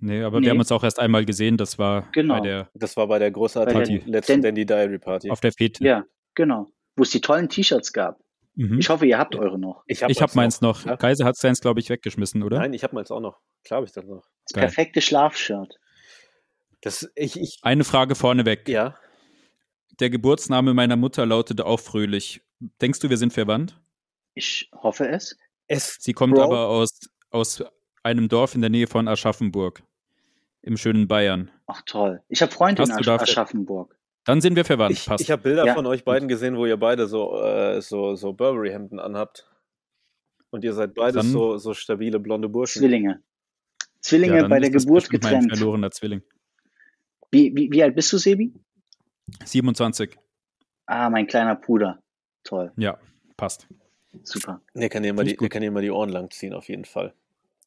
Nee, 0.00 0.22
aber 0.22 0.38
Nee. 0.40 0.46
wir 0.46 0.50
haben 0.50 0.58
uns 0.60 0.70
auch 0.72 0.84
erst 0.84 0.98
einmal 0.98 1.24
gesehen. 1.24 1.56
Das 1.56 1.78
war 1.78 2.08
Genau. 2.12 2.34
bei 2.34 2.40
der, 2.40 2.70
Das 2.74 2.96
war 2.96 3.06
bei 3.08 3.18
der 3.18 3.30
großartigen 3.30 4.06
letzten 4.06 4.42
Dandy 4.42 4.64
Diary 4.66 4.98
Party. 4.98 5.30
auf 5.30 5.40
der 5.40 5.52
Fete. 5.52 5.82
Ja, 5.84 6.04
genau. 6.34 6.70
Wo 6.96 7.02
es 7.02 7.10
die 7.10 7.20
tollen 7.20 7.48
T-Shirts 7.48 7.92
gab. 7.92 8.20
Mhm. 8.58 8.80
Ich 8.80 8.88
hoffe, 8.88 9.06
ihr 9.06 9.18
habt 9.18 9.36
eure 9.36 9.56
noch. 9.56 9.84
ich 9.86 10.02
habe 10.02 10.10
Ich 10.10 10.20
habe 10.20 10.32
meins 10.34 10.60
noch. 10.60 10.84
Ja. 10.84 10.96
Kaiser 10.96 11.24
hat 11.24 11.36
seins, 11.36 11.60
glaube 11.60 11.78
ich, 11.78 11.90
weggeschmissen, 11.90 12.42
oder? 12.42 12.58
Nein, 12.58 12.74
ich 12.74 12.82
habe 12.82 12.92
meins 12.96 13.08
auch 13.12 13.20
noch. 13.20 13.38
Klar 13.62 13.76
habe 13.78 13.86
ich 13.86 13.92
das 13.92 14.04
noch. 14.04 14.24
Das 14.46 14.52
Geil. 14.52 14.64
perfekte 14.64 15.00
Schlafshirt. 15.00 15.76
Das, 16.80 17.08
ich, 17.14 17.38
ich, 17.40 17.60
Eine 17.62 17.84
Frage 17.84 18.14
vorneweg. 18.16 18.68
ja. 18.68 18.96
Der 20.00 20.10
Geburtsname 20.10 20.74
meiner 20.74 20.96
Mutter 20.96 21.26
lautete 21.26 21.66
auch 21.66 21.80
Fröhlich. 21.80 22.40
Denkst 22.80 23.00
du, 23.00 23.10
wir 23.10 23.16
sind 23.16 23.32
verwandt? 23.32 23.80
Ich 24.34 24.70
hoffe 24.72 25.08
es. 25.08 25.36
Es, 25.66 25.96
Sie 26.00 26.12
kommt 26.12 26.34
Bro. 26.34 26.42
aber 26.44 26.68
aus, 26.68 27.00
aus 27.30 27.64
einem 28.04 28.28
Dorf 28.28 28.54
in 28.54 28.60
der 28.60 28.70
Nähe 28.70 28.86
von 28.86 29.08
Aschaffenburg. 29.08 29.82
Im 30.62 30.76
schönen 30.76 31.08
Bayern. 31.08 31.50
Ach 31.66 31.82
toll. 31.84 32.22
Ich 32.28 32.42
habe 32.42 32.52
Freunde 32.52 32.82
in 32.82 32.90
Hast 32.92 33.04
du 33.06 33.10
Asch 33.12 33.22
Aschaffenburg. 33.22 33.97
Dann 34.28 34.42
sind 34.42 34.56
wir 34.56 34.64
verwandt. 34.66 34.92
ich, 34.92 35.06
Passt. 35.06 35.22
ich 35.24 35.30
habe 35.30 35.40
Bilder 35.42 35.64
Ja. 35.64 35.74
von 35.74 35.86
euch 35.86 36.04
beiden 36.04 36.28
gesehen, 36.28 36.58
wo 36.58 36.66
ihr 36.66 36.76
beide 36.76 37.06
so, 37.06 37.40
äh, 37.42 37.80
so, 37.80 38.14
so 38.14 38.34
Burberry-Hemden 38.34 39.00
anhabt. 39.00 39.48
Und 40.50 40.64
ihr 40.64 40.74
seid 40.74 40.92
beides 40.94 41.14
Dann- 41.22 41.32
so, 41.32 41.56
so 41.56 41.72
stabile 41.72 42.20
blonde 42.20 42.48
Burschen. 42.50 42.80
Zwillinge. 42.80 43.22
Zwillinge 44.00 44.36
Ja, 44.36 44.48
bei 44.48 44.60
der 44.60 44.68
Geburt 44.70 45.04
bestimmt 45.08 45.24
Mein 45.24 45.32
getrennt. 45.40 45.56
verlorener 45.56 45.90
Zwilling. 45.90 46.22
Wie, 47.30 47.56
wie, 47.56 47.70
wie 47.72 47.82
alt 47.82 47.94
bist 47.94 48.12
du, 48.12 48.18
Sebi? 48.18 48.52
27. 49.46 50.16
Ah, 50.86 51.08
mein 51.10 51.26
kleiner 51.26 51.54
Bruder. 51.56 52.02
Toll. 52.44 52.70
Ja, 52.76 52.98
passt. 53.38 53.66
Super. 54.22 54.60
Der 54.74 54.88
kann 54.90 55.02
dir 55.02 55.12
mal 55.14 55.24
die, 55.24 55.36
der 55.36 55.48
kann 55.48 55.62
dir 55.62 55.70
mal 55.70 55.82
die 55.82 55.90
Ohren 55.90 56.10
langziehen, 56.10 56.52
auf 56.52 56.68
jeden 56.68 56.84
Fall. 56.84 57.14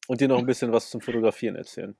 Und 0.06 0.20
dir 0.20 0.28
noch 0.28 0.38
ein 0.38 0.46
bisschen 0.46 0.72
was 0.72 0.90
zum 0.90 1.00
Fotografieren 1.00 1.56
erzählen. 1.56 1.96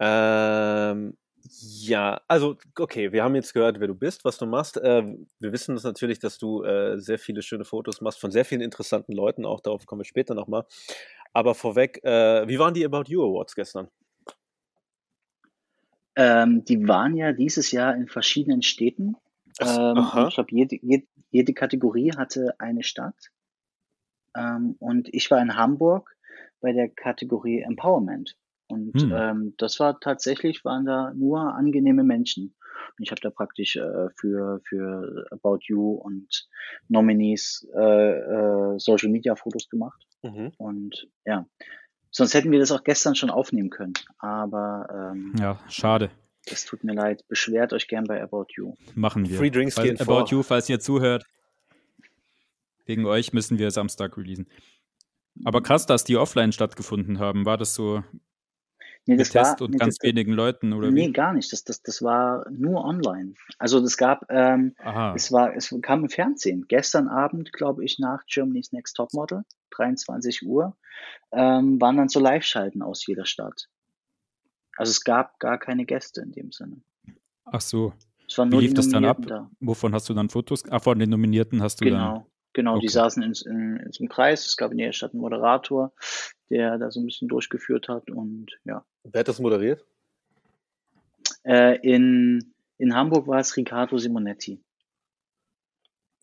Ähm, 0.00 1.16
ja, 1.46 2.20
also, 2.26 2.56
okay, 2.78 3.12
wir 3.12 3.22
haben 3.22 3.34
jetzt 3.34 3.52
gehört, 3.52 3.78
wer 3.78 3.88
du 3.88 3.94
bist, 3.94 4.24
was 4.24 4.38
du 4.38 4.46
machst. 4.46 4.78
Äh, 4.78 5.04
wir 5.38 5.52
wissen 5.52 5.74
das 5.74 5.84
natürlich, 5.84 6.18
dass 6.18 6.38
du 6.38 6.62
äh, 6.62 6.98
sehr 6.98 7.18
viele 7.18 7.42
schöne 7.42 7.64
Fotos 7.64 8.00
machst 8.00 8.18
von 8.18 8.30
sehr 8.30 8.46
vielen 8.46 8.62
interessanten 8.62 9.12
Leuten. 9.12 9.44
Auch 9.44 9.60
darauf 9.60 9.84
kommen 9.84 10.00
wir 10.00 10.06
später 10.06 10.34
nochmal. 10.34 10.64
Aber 11.34 11.54
vorweg, 11.54 12.02
äh, 12.02 12.48
wie 12.48 12.58
waren 12.58 12.72
die 12.72 12.84
About 12.84 13.04
You 13.08 13.22
Awards 13.22 13.54
gestern? 13.54 13.88
Ähm, 16.16 16.64
die 16.64 16.88
waren 16.88 17.16
ja 17.16 17.32
dieses 17.32 17.72
Jahr 17.72 17.94
in 17.94 18.08
verschiedenen 18.08 18.62
Städten. 18.62 19.16
Ach, 19.58 20.16
Ähm, 20.16 20.28
ich 20.28 20.34
glaube, 20.34 20.50
jede, 20.50 20.78
jede, 20.80 21.06
jede 21.30 21.52
Kategorie 21.52 22.12
hatte 22.16 22.54
eine 22.58 22.84
Stadt. 22.84 23.30
Ähm, 24.34 24.76
und 24.78 25.12
ich 25.12 25.30
war 25.30 25.42
in 25.42 25.56
Hamburg 25.56 26.16
bei 26.60 26.72
der 26.72 26.88
Kategorie 26.88 27.60
Empowerment. 27.60 28.36
Und 28.66 29.00
Hm. 29.00 29.12
ähm, 29.14 29.54
das 29.58 29.78
war 29.80 30.00
tatsächlich, 30.00 30.64
waren 30.64 30.84
da 30.86 31.12
nur 31.14 31.54
angenehme 31.54 32.02
Menschen. 32.04 32.54
Ich 32.98 33.10
habe 33.10 33.20
da 33.20 33.30
praktisch 33.30 33.76
äh, 33.76 34.08
für, 34.16 34.60
für 34.64 35.26
About 35.30 35.58
You 35.68 35.92
und 35.92 36.48
Nominees 36.88 37.66
äh, 37.76 38.10
äh, 38.12 38.78
Social 38.78 39.10
Media 39.10 39.36
Fotos 39.36 39.68
gemacht. 39.68 40.06
Mhm. 40.22 40.52
Und 40.58 41.08
ja, 41.24 41.46
sonst 42.10 42.34
hätten 42.34 42.50
wir 42.50 42.58
das 42.58 42.72
auch 42.72 42.82
gestern 42.84 43.14
schon 43.14 43.30
aufnehmen 43.30 43.70
können. 43.70 43.92
Aber 44.18 45.12
ähm, 45.12 45.34
Ja, 45.38 45.58
schade. 45.68 46.10
es 46.46 46.64
tut 46.64 46.84
mir 46.84 46.94
leid. 46.94 47.24
Beschwert 47.28 47.72
euch 47.72 47.86
gern 47.88 48.04
bei 48.04 48.22
About 48.22 48.46
You. 48.56 48.74
Machen 48.94 49.28
wir. 49.28 49.36
Free 49.38 49.50
Drinks 49.50 49.74
Falls, 49.74 49.88
gehen 49.88 50.00
About 50.00 50.26
vor. 50.26 50.28
You, 50.28 50.42
falls 50.42 50.68
ihr 50.68 50.80
zuhört. 50.80 51.24
Wegen 52.86 53.06
euch 53.06 53.32
müssen 53.32 53.58
wir 53.58 53.70
Samstag 53.70 54.16
releasen. 54.16 54.46
Aber 55.44 55.62
krass, 55.62 55.86
dass 55.86 56.04
die 56.04 56.16
offline 56.16 56.52
stattgefunden 56.52 57.18
haben. 57.18 57.44
War 57.46 57.56
das 57.56 57.74
so 57.74 58.02
Nee, 59.06 59.16
mit 59.16 59.30
Test 59.30 59.60
und 59.60 59.72
nee, 59.72 59.76
ganz 59.76 59.98
das, 59.98 60.08
wenigen 60.08 60.32
Leuten 60.32 60.72
oder 60.72 60.90
nee, 60.90 61.08
wie? 61.08 61.12
gar 61.12 61.34
nicht. 61.34 61.52
Das, 61.52 61.62
das, 61.62 61.82
das 61.82 62.02
war 62.02 62.48
nur 62.50 62.84
online. 62.84 63.34
Also 63.58 63.80
das 63.80 63.98
gab, 63.98 64.24
ähm, 64.30 64.74
es 65.14 65.30
war, 65.30 65.54
es 65.54 65.74
kam 65.82 66.04
im 66.04 66.08
Fernsehen. 66.08 66.64
Gestern 66.68 67.08
Abend, 67.08 67.52
glaube 67.52 67.84
ich, 67.84 67.98
nach 67.98 68.24
Germany's 68.26 68.72
Next 68.72 68.96
Topmodel, 68.96 69.42
23 69.72 70.46
Uhr, 70.46 70.74
ähm, 71.32 71.78
waren 71.82 71.98
dann 71.98 72.08
so 72.08 72.18
Live-Schalten 72.18 72.80
aus 72.80 73.06
jeder 73.06 73.26
Stadt. 73.26 73.68
Also 74.76 74.90
es 74.90 75.04
gab 75.04 75.38
gar 75.38 75.58
keine 75.58 75.84
Gäste 75.84 76.22
in 76.22 76.32
dem 76.32 76.50
Sinne. 76.50 76.80
Ach 77.44 77.60
so. 77.60 77.92
Wie 78.36 78.46
nur 78.46 78.62
lief 78.62 78.72
das 78.72 78.88
dann 78.88 79.04
ab? 79.04 79.18
Da. 79.26 79.50
Wovon 79.60 79.94
hast 79.94 80.08
du 80.08 80.14
dann 80.14 80.30
Fotos? 80.30 80.64
Ah, 80.70 80.78
von 80.78 80.98
den 80.98 81.10
Nominierten 81.10 81.62
hast 81.62 81.80
du 81.80 81.84
Genau, 81.84 82.26
genau. 82.54 82.78
Die 82.78 82.86
Okay. 82.86 82.94
saßen 82.94 83.22
in, 83.22 83.34
in, 83.44 83.76
in 83.76 83.92
so 83.92 84.02
einem 84.02 84.08
Kreis. 84.08 84.46
Es 84.46 84.56
gab 84.56 84.72
in 84.72 84.78
jeder 84.78 84.92
Stadt 84.92 85.12
einen 85.12 85.20
Moderator, 85.20 85.92
der 86.50 86.78
da 86.78 86.90
so 86.90 87.00
ein 87.00 87.06
bisschen 87.06 87.28
durchgeführt 87.28 87.88
hat. 87.88 88.10
Und 88.10 88.46
ja. 88.64 88.84
Wer 89.02 89.20
hat 89.20 89.28
das 89.28 89.40
moderiert? 89.40 89.84
Äh, 91.44 91.78
in, 91.82 92.54
in 92.78 92.94
Hamburg 92.94 93.26
war 93.26 93.40
es 93.40 93.56
Riccardo 93.56 93.98
Simonetti. 93.98 94.62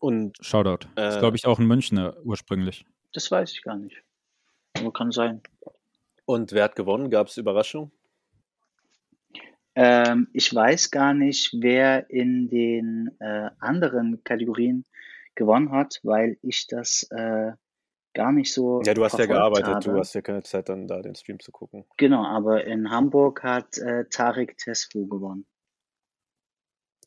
Und. 0.00 0.36
Shoutout. 0.40 0.88
Äh, 0.96 1.10
ist, 1.10 1.20
glaube 1.20 1.36
ich, 1.36 1.46
auch 1.46 1.60
ein 1.60 1.66
Münchner 1.66 2.16
ursprünglich. 2.24 2.84
Das 3.12 3.30
weiß 3.30 3.52
ich 3.52 3.62
gar 3.62 3.76
nicht. 3.76 4.02
Aber 4.78 4.92
kann 4.92 5.12
sein. 5.12 5.42
Und 6.24 6.52
wer 6.52 6.64
hat 6.64 6.76
gewonnen? 6.76 7.10
Gab 7.10 7.28
es 7.28 7.36
Überraschung? 7.36 7.92
Ähm, 9.74 10.28
ich 10.32 10.54
weiß 10.54 10.90
gar 10.90 11.14
nicht, 11.14 11.54
wer 11.58 12.10
in 12.10 12.48
den 12.48 13.10
äh, 13.20 13.50
anderen 13.58 14.22
Kategorien 14.24 14.84
gewonnen 15.34 15.72
hat, 15.72 16.00
weil 16.02 16.38
ich 16.42 16.66
das 16.66 17.04
äh, 17.10 17.52
gar 18.14 18.32
nicht 18.32 18.52
so. 18.52 18.82
Ja, 18.82 18.94
du 18.94 19.04
hast 19.04 19.18
ja 19.18 19.26
gearbeitet, 19.26 19.74
habe. 19.74 19.84
du 19.84 19.98
hast 19.98 20.14
ja 20.14 20.20
keine 20.20 20.42
Zeit, 20.42 20.68
dann 20.68 20.86
da 20.86 21.00
den 21.00 21.14
Stream 21.14 21.40
zu 21.40 21.52
gucken. 21.52 21.84
Genau, 21.96 22.24
aber 22.24 22.64
in 22.64 22.90
Hamburg 22.90 23.42
hat 23.42 23.78
äh, 23.78 24.04
Tarek 24.10 24.58
Tesfu 24.58 25.06
gewonnen. 25.06 25.46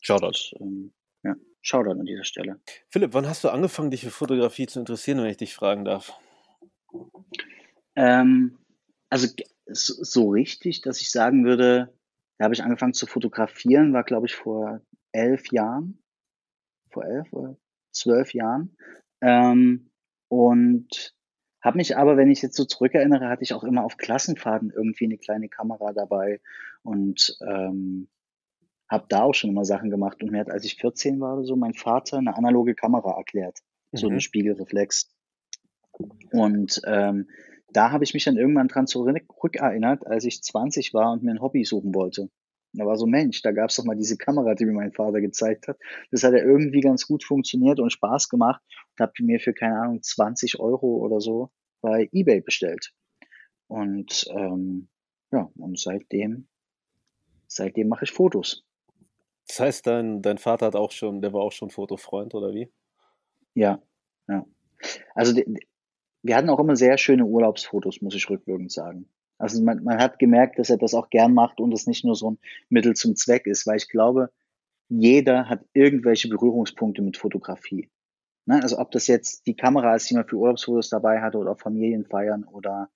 Shoutout. 0.00 0.56
Ähm, 0.60 0.92
ja, 1.22 1.34
Shoutout 1.62 1.98
an 1.98 2.06
dieser 2.06 2.24
Stelle. 2.24 2.60
Philipp, 2.88 3.14
wann 3.14 3.28
hast 3.28 3.44
du 3.44 3.48
angefangen, 3.48 3.90
dich 3.90 4.02
für 4.02 4.10
Fotografie 4.10 4.66
zu 4.66 4.78
interessieren, 4.78 5.18
wenn 5.18 5.30
ich 5.30 5.36
dich 5.36 5.54
fragen 5.54 5.84
darf? 5.84 6.12
Ähm, 7.96 8.58
also 9.10 9.28
so 9.66 10.30
richtig, 10.30 10.82
dass 10.82 11.00
ich 11.00 11.10
sagen 11.10 11.44
würde, 11.44 11.92
da 12.38 12.44
habe 12.44 12.54
ich 12.54 12.62
angefangen 12.62 12.92
zu 12.92 13.06
fotografieren, 13.06 13.92
war 13.92 14.04
glaube 14.04 14.26
ich 14.26 14.34
vor 14.34 14.80
elf 15.12 15.50
Jahren, 15.50 16.02
vor 16.90 17.04
elf 17.04 17.32
oder 17.32 17.56
zwölf 17.96 18.34
Jahren. 18.34 18.76
Ähm, 19.20 19.90
und 20.28 21.14
habe 21.60 21.78
mich 21.78 21.96
aber, 21.96 22.16
wenn 22.16 22.30
ich 22.30 22.42
jetzt 22.42 22.56
so 22.56 22.64
zurückerinnere, 22.64 23.28
hatte 23.28 23.42
ich 23.42 23.54
auch 23.54 23.64
immer 23.64 23.84
auf 23.84 23.96
Klassenfahrten 23.96 24.70
irgendwie 24.70 25.06
eine 25.06 25.18
kleine 25.18 25.48
Kamera 25.48 25.92
dabei 25.92 26.40
und 26.82 27.36
ähm, 27.46 28.08
habe 28.88 29.06
da 29.08 29.22
auch 29.22 29.34
schon 29.34 29.50
immer 29.50 29.64
Sachen 29.64 29.90
gemacht. 29.90 30.22
Und 30.22 30.30
mir 30.30 30.40
hat, 30.40 30.50
als 30.50 30.64
ich 30.64 30.76
14 30.76 31.18
war 31.20 31.34
oder 31.34 31.44
so, 31.44 31.56
mein 31.56 31.74
Vater 31.74 32.18
eine 32.18 32.36
analoge 32.36 32.74
Kamera 32.74 33.16
erklärt, 33.16 33.58
so 33.92 34.06
Mhm. 34.06 34.12
eine 34.12 34.20
Spiegelreflex. 34.20 35.08
Und 36.30 36.80
ähm, 36.86 37.28
da 37.72 37.90
habe 37.90 38.04
ich 38.04 38.14
mich 38.14 38.24
dann 38.24 38.36
irgendwann 38.36 38.68
dran 38.68 38.86
zurückerinnert, 38.86 40.06
als 40.06 40.24
ich 40.24 40.42
20 40.42 40.94
war 40.94 41.12
und 41.12 41.22
mir 41.22 41.32
ein 41.32 41.40
Hobby 41.40 41.64
suchen 41.64 41.94
wollte. 41.94 42.30
Da 42.76 42.86
war 42.86 42.96
so, 42.96 43.06
Mensch, 43.06 43.42
da 43.42 43.52
gab 43.52 43.70
es 43.70 43.76
doch 43.76 43.84
mal 43.84 43.96
diese 43.96 44.16
Kamera, 44.16 44.54
die 44.54 44.66
mir 44.66 44.72
mein 44.72 44.92
Vater 44.92 45.20
gezeigt 45.20 45.68
hat. 45.68 45.78
Das 46.10 46.22
hat 46.22 46.32
ja 46.32 46.40
irgendwie 46.40 46.80
ganz 46.80 47.06
gut 47.06 47.24
funktioniert 47.24 47.80
und 47.80 47.90
Spaß 47.90 48.28
gemacht. 48.28 48.62
Und 48.92 49.02
habe 49.02 49.12
mir 49.20 49.40
für, 49.40 49.54
keine 49.54 49.80
Ahnung, 49.80 50.02
20 50.02 50.60
Euro 50.60 50.96
oder 50.96 51.20
so 51.20 51.50
bei 51.80 52.08
Ebay 52.12 52.40
bestellt. 52.40 52.92
Und 53.68 54.26
ähm, 54.30 54.88
ja, 55.32 55.50
und 55.56 55.78
seitdem, 55.78 56.48
seitdem 57.46 57.88
mache 57.88 58.04
ich 58.04 58.12
Fotos. 58.12 58.64
Das 59.48 59.60
heißt, 59.60 59.86
dein, 59.86 60.22
dein 60.22 60.38
Vater 60.38 60.66
hat 60.66 60.76
auch 60.76 60.92
schon, 60.92 61.20
der 61.20 61.32
war 61.32 61.42
auch 61.42 61.52
schon 61.52 61.70
Fotofreund, 61.70 62.34
oder 62.34 62.52
wie? 62.52 62.70
Ja, 63.54 63.80
ja. 64.28 64.44
Also 65.14 65.40
wir 66.22 66.36
hatten 66.36 66.50
auch 66.50 66.58
immer 66.58 66.76
sehr 66.76 66.98
schöne 66.98 67.24
Urlaubsfotos, 67.24 68.02
muss 68.02 68.14
ich 68.14 68.28
rückwirkend 68.28 68.72
sagen. 68.72 69.08
Also 69.38 69.62
man, 69.62 69.82
man 69.84 69.98
hat 69.98 70.18
gemerkt, 70.18 70.58
dass 70.58 70.70
er 70.70 70.78
das 70.78 70.94
auch 70.94 71.10
gern 71.10 71.34
macht 71.34 71.60
und 71.60 71.72
es 71.72 71.86
nicht 71.86 72.04
nur 72.04 72.14
so 72.14 72.32
ein 72.32 72.38
Mittel 72.68 72.94
zum 72.94 73.16
Zweck 73.16 73.46
ist, 73.46 73.66
weil 73.66 73.76
ich 73.76 73.88
glaube, 73.88 74.30
jeder 74.88 75.48
hat 75.48 75.64
irgendwelche 75.72 76.28
Berührungspunkte 76.28 77.02
mit 77.02 77.16
Fotografie. 77.16 77.90
Ne? 78.46 78.62
Also 78.62 78.78
ob 78.78 78.90
das 78.92 79.06
jetzt 79.08 79.46
die 79.46 79.56
Kamera 79.56 79.94
ist, 79.94 80.08
die 80.08 80.14
man 80.14 80.26
für 80.26 80.36
Urlaubsfotos 80.36 80.88
dabei 80.88 81.20
hatte 81.20 81.38
oder 81.38 81.56
Familienfeiern 81.56 82.44
oder 82.44 82.88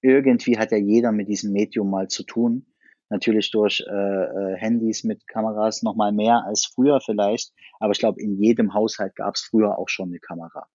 irgendwie 0.00 0.58
hat 0.58 0.72
ja 0.72 0.78
jeder 0.78 1.12
mit 1.12 1.28
diesem 1.28 1.52
Medium 1.52 1.90
mal 1.90 2.08
zu 2.08 2.24
tun. 2.24 2.66
Natürlich 3.10 3.50
durch 3.50 3.82
äh, 3.88 3.92
äh, 3.92 4.56
Handys 4.56 5.02
mit 5.02 5.26
Kameras 5.26 5.82
noch 5.82 5.96
mal 5.96 6.12
mehr 6.12 6.44
als 6.44 6.66
früher 6.66 7.00
vielleicht, 7.00 7.54
aber 7.80 7.92
ich 7.92 7.98
glaube, 7.98 8.20
in 8.20 8.36
jedem 8.36 8.74
Haushalt 8.74 9.16
gab 9.16 9.34
es 9.34 9.40
früher 9.40 9.78
auch 9.78 9.88
schon 9.88 10.10
eine 10.10 10.18
Kamera. 10.18 10.66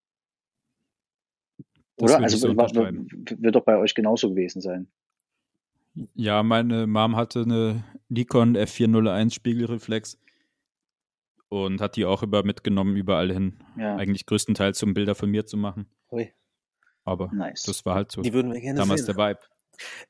Das 1.98 2.12
Oder? 2.12 2.24
Also 2.24 2.50
unterschreiben. 2.50 3.08
wird 3.38 3.56
doch 3.56 3.64
bei 3.64 3.78
euch 3.78 3.94
genauso 3.94 4.32
gewesen 4.32 4.62
sein. 4.62 4.88
Ja, 6.16 6.44
meine 6.44 6.88
Mom 6.88 7.16
hatte 7.16 7.42
eine 7.42 7.84
Nikon 8.10 8.58
F401 8.58 9.34
Spiegelreflex 9.34 10.20
und 11.50 11.82
hat 11.82 11.96
die 11.96 12.06
auch 12.06 12.24
über 12.24 12.44
mitgenommen 12.44 12.96
überall 12.96 13.32
hin. 13.32 13.60
Ja, 13.78 13.96
Eigentlich 13.96 14.26
größtenteils, 14.26 14.82
um 14.84 14.94
Bilder 14.94 15.14
von 15.14 15.30
mir 15.30 15.46
zu 15.46 15.58
machen. 15.58 15.88
Ui. 16.12 16.34
Aber 17.04 17.30
nice. 17.34 17.64
das 17.64 17.86
war 17.86 17.96
halt 17.96 18.12
so 18.12 18.22
Die 18.22 18.34
würden 18.34 18.52
wir 18.54 18.62
gerne 18.62 18.80
damals 18.80 19.06
sehen. 19.06 19.16
der 19.16 19.28
Vibe. 19.28 19.40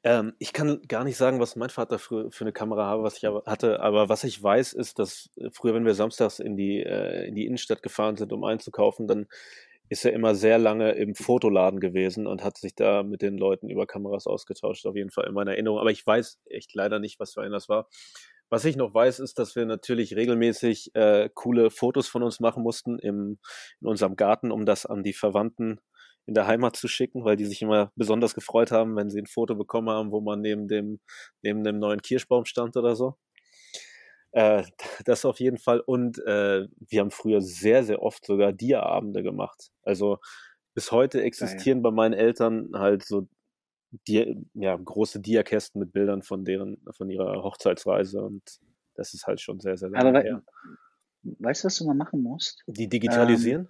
Ähm, 0.04 0.34
ich 0.40 0.54
kann 0.54 0.82
gar 0.88 1.04
nicht 1.04 1.18
sagen, 1.18 1.40
was 1.40 1.56
mein 1.56 1.70
Vater 1.70 1.98
für, 2.00 2.32
für 2.32 2.44
eine 2.44 2.52
Kamera 2.52 2.86
habe, 2.86 3.04
was 3.04 3.18
ich 3.18 3.26
aber 3.26 3.44
hatte, 3.46 3.80
aber 3.80 4.10
was 4.10 4.24
ich 4.24 4.42
weiß, 4.42 4.74
ist, 4.74 5.00
dass 5.00 5.32
früher, 5.52 5.74
wenn 5.74 5.86
wir 5.86 5.96
samstags 5.96 6.40
in 6.40 6.58
die, 6.58 6.80
äh, 6.80 7.28
in 7.28 7.36
die 7.36 7.46
Innenstadt 7.46 7.82
gefahren 7.82 8.18
sind, 8.18 8.34
um 8.34 8.44
einzukaufen, 8.44 9.08
dann 9.08 9.28
ist 9.90 10.06
er 10.06 10.14
immer 10.14 10.36
sehr 10.36 10.58
lange 10.58 10.92
im 10.94 11.16
Fotoladen 11.16 11.80
gewesen 11.80 12.28
und 12.28 12.44
hat 12.44 12.58
sich 12.58 12.76
da 12.76 13.04
mit 13.04 13.22
den 13.22 13.38
Leuten 13.38 13.70
über 13.70 13.86
Kameras 13.86 14.28
ausgetauscht, 14.28 14.86
auf 14.86 14.96
jeden 14.96 15.12
Fall 15.12 15.28
in 15.28 15.34
meiner 15.34 15.52
Erinnerung. 15.52 15.80
Aber 15.80 15.92
ich 15.92 16.06
weiß 16.06 16.40
echt 16.46 16.74
leider 16.74 17.00
nicht, 17.00 17.20
was 17.20 17.34
für 17.34 17.42
ein 17.42 17.52
das 17.52 17.70
war. 17.70 17.88
Was 18.50 18.66
ich 18.66 18.76
noch 18.76 18.94
weiß, 18.94 19.20
ist, 19.20 19.40
dass 19.40 19.56
wir 19.56 19.66
natürlich 19.66 20.16
regelmäßig 20.16 20.94
äh, 20.96 21.30
coole 21.34 21.72
Fotos 21.72 22.08
von 22.08 22.24
uns 22.24 22.40
machen 22.40 22.64
mussten 22.64 23.00
im, 23.00 23.40
in 23.82 23.88
unserem 23.88 24.16
Garten, 24.16 24.52
um 24.52 24.66
das 24.66 24.86
an 24.86 25.04
die 25.04 25.14
Verwandten 25.14 25.80
in 26.26 26.36
der 26.36 26.48
Heimat 26.48 26.76
zu 26.76 26.88
schicken, 26.88 27.26
weil 27.26 27.36
die 27.36 27.46
sich 27.46 27.62
immer 27.62 27.92
besonders 27.96 28.36
gefreut 28.36 28.72
haben, 28.72 28.96
wenn 28.96 29.10
sie 29.10 29.20
ein 29.20 29.28
Foto 29.28 29.56
bekommen 29.56 29.90
haben, 29.90 30.12
wo 30.12 30.22
man 30.22 30.42
neben 30.42 30.68
dem, 30.68 31.00
neben 31.42 31.64
dem 31.64 31.80
neuen 31.80 32.02
Kirschbaum 32.02 32.46
stand 32.46 32.78
oder 32.78 32.96
so. 32.96 33.18
Äh, 34.34 34.64
das 35.06 35.26
auf 35.26 35.40
jeden 35.40 35.58
Fall. 35.58 35.80
Und 35.80 36.20
äh, 36.20 36.68
wir 36.80 37.00
haben 37.00 37.12
früher 37.12 37.42
sehr, 37.42 37.84
sehr 37.84 38.02
oft 38.02 38.26
sogar 38.26 38.52
Dia-Abende 38.52 39.24
gemacht. 39.24 39.72
Also 39.84 40.20
bis 40.74 40.92
heute 40.92 41.22
existieren 41.22 41.82
Geil. 41.82 41.92
bei 41.92 41.96
meinen 41.96 42.14
Eltern 42.14 42.72
halt 42.74 43.06
so 43.06 43.28
die, 44.08 44.44
ja, 44.56 44.76
große 44.76 45.20
Diakästen 45.20 45.80
mit 45.80 45.94
Bildern 45.94 46.24
von 46.24 46.44
deren, 46.44 46.84
von 46.98 47.10
ihrer 47.10 47.44
Hochzeitsreise 47.44 48.24
und 48.24 48.42
das 48.96 49.14
ist 49.14 49.28
halt 49.28 49.40
schon 49.40 49.60
sehr, 49.60 49.78
sehr 49.78 49.90
lange 49.90 50.10
Aber 50.10 50.22
her. 50.22 50.44
Weißt 51.24 51.64
du, 51.64 51.68
was 51.68 51.78
du 51.78 51.86
mal 51.86 51.94
machen 51.94 52.22
musst? 52.22 52.64
Die 52.68 52.90
digitalisieren? 52.90 53.64
Ähm, 53.64 53.70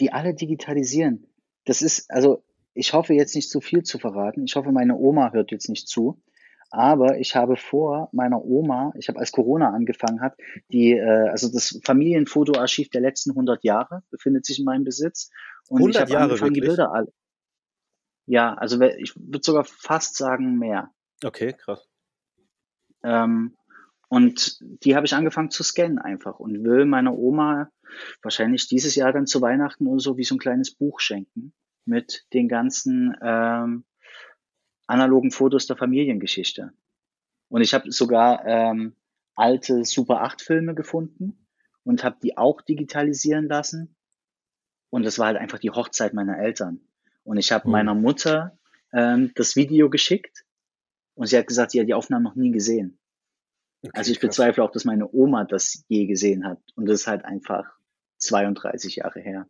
die 0.00 0.12
alle 0.12 0.34
digitalisieren. 0.34 1.26
Das 1.64 1.82
ist, 1.82 2.10
also 2.10 2.44
ich 2.74 2.92
hoffe 2.92 3.14
jetzt 3.14 3.34
nicht 3.34 3.50
zu 3.50 3.60
viel 3.60 3.82
zu 3.82 3.98
verraten. 3.98 4.44
Ich 4.44 4.56
hoffe, 4.56 4.72
meine 4.72 4.96
Oma 4.96 5.32
hört 5.32 5.50
jetzt 5.52 5.68
nicht 5.68 5.88
zu. 5.88 6.20
Aber 6.70 7.18
ich 7.18 7.36
habe 7.36 7.56
vor 7.56 8.08
meiner 8.12 8.44
Oma, 8.44 8.92
ich 8.96 9.08
habe 9.08 9.18
als 9.18 9.32
Corona 9.32 9.70
angefangen 9.70 10.20
hat, 10.20 10.36
die, 10.72 10.92
äh, 10.92 11.28
also 11.28 11.50
das 11.50 11.80
Familienfotoarchiv 11.84 12.90
der 12.90 13.00
letzten 13.00 13.30
100 13.30 13.64
Jahre 13.64 14.02
befindet 14.10 14.44
sich 14.44 14.58
in 14.58 14.64
meinem 14.64 14.84
Besitz. 14.84 15.30
Und 15.68 15.78
100 15.78 16.08
ich 16.08 16.14
habe 16.14 16.24
angefangen, 16.24 16.54
wirklich? 16.54 16.62
die 16.62 16.68
Bilder 16.68 16.92
alle. 16.92 17.12
Ja, 18.26 18.54
also 18.54 18.80
ich 18.80 19.14
würde 19.16 19.44
sogar 19.44 19.64
fast 19.64 20.16
sagen 20.16 20.58
mehr. 20.58 20.90
Okay, 21.24 21.52
krass. 21.52 21.88
Ähm, 23.04 23.56
und 24.08 24.58
die 24.84 24.96
habe 24.96 25.06
ich 25.06 25.14
angefangen 25.14 25.50
zu 25.50 25.62
scannen 25.62 25.98
einfach 25.98 26.38
und 26.38 26.64
will 26.64 26.84
meiner 26.84 27.16
Oma 27.16 27.70
wahrscheinlich 28.22 28.68
dieses 28.68 28.94
Jahr 28.94 29.12
dann 29.12 29.26
zu 29.26 29.40
Weihnachten 29.40 29.86
oder 29.86 30.00
so 30.00 30.16
wie 30.16 30.24
so 30.24 30.34
ein 30.34 30.40
kleines 30.40 30.74
Buch 30.74 31.00
schenken 31.00 31.52
mit 31.84 32.26
den 32.32 32.48
ganzen 32.48 33.16
ähm, 33.22 33.84
analogen 34.86 35.30
Fotos 35.30 35.66
der 35.66 35.76
Familiengeschichte. 35.76 36.72
Und 37.48 37.62
ich 37.62 37.74
habe 37.74 37.90
sogar 37.92 38.44
ähm, 38.46 38.94
alte 39.34 39.84
Super 39.84 40.22
8 40.22 40.42
Filme 40.42 40.74
gefunden 40.74 41.46
und 41.84 42.04
habe 42.04 42.16
die 42.22 42.36
auch 42.36 42.62
digitalisieren 42.62 43.48
lassen. 43.48 43.94
Und 44.90 45.04
das 45.04 45.18
war 45.18 45.26
halt 45.26 45.36
einfach 45.36 45.58
die 45.58 45.70
Hochzeit 45.70 46.14
meiner 46.14 46.38
Eltern. 46.38 46.80
Und 47.22 47.36
ich 47.36 47.52
habe 47.52 47.68
mhm. 47.68 47.72
meiner 47.72 47.94
Mutter 47.94 48.58
ähm, 48.92 49.32
das 49.34 49.56
Video 49.56 49.90
geschickt 49.90 50.44
und 51.14 51.26
sie 51.26 51.36
hat 51.36 51.46
gesagt, 51.46 51.72
sie 51.72 51.80
hat 51.80 51.88
die 51.88 51.94
Aufnahmen 51.94 52.24
noch 52.24 52.34
nie 52.34 52.50
gesehen. 52.50 52.98
Okay, 53.82 53.98
also 53.98 54.12
ich 54.12 54.20
krass. 54.20 54.28
bezweifle 54.28 54.64
auch, 54.64 54.70
dass 54.70 54.84
meine 54.84 55.12
Oma 55.12 55.44
das 55.44 55.84
je 55.88 56.06
gesehen 56.06 56.46
hat. 56.46 56.60
Und 56.74 56.86
das 56.86 57.00
ist 57.00 57.06
halt 57.06 57.24
einfach 57.24 57.64
32 58.18 58.96
Jahre 58.96 59.20
her. 59.20 59.48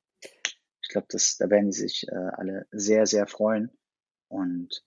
Ich 0.83 0.89
glaube, 0.89 1.07
da 1.11 1.51
werden 1.51 1.67
die 1.67 1.77
sich 1.77 2.07
äh, 2.09 2.15
alle 2.15 2.67
sehr, 2.71 3.07
sehr 3.07 3.27
freuen. 3.27 3.71
Und 4.29 4.85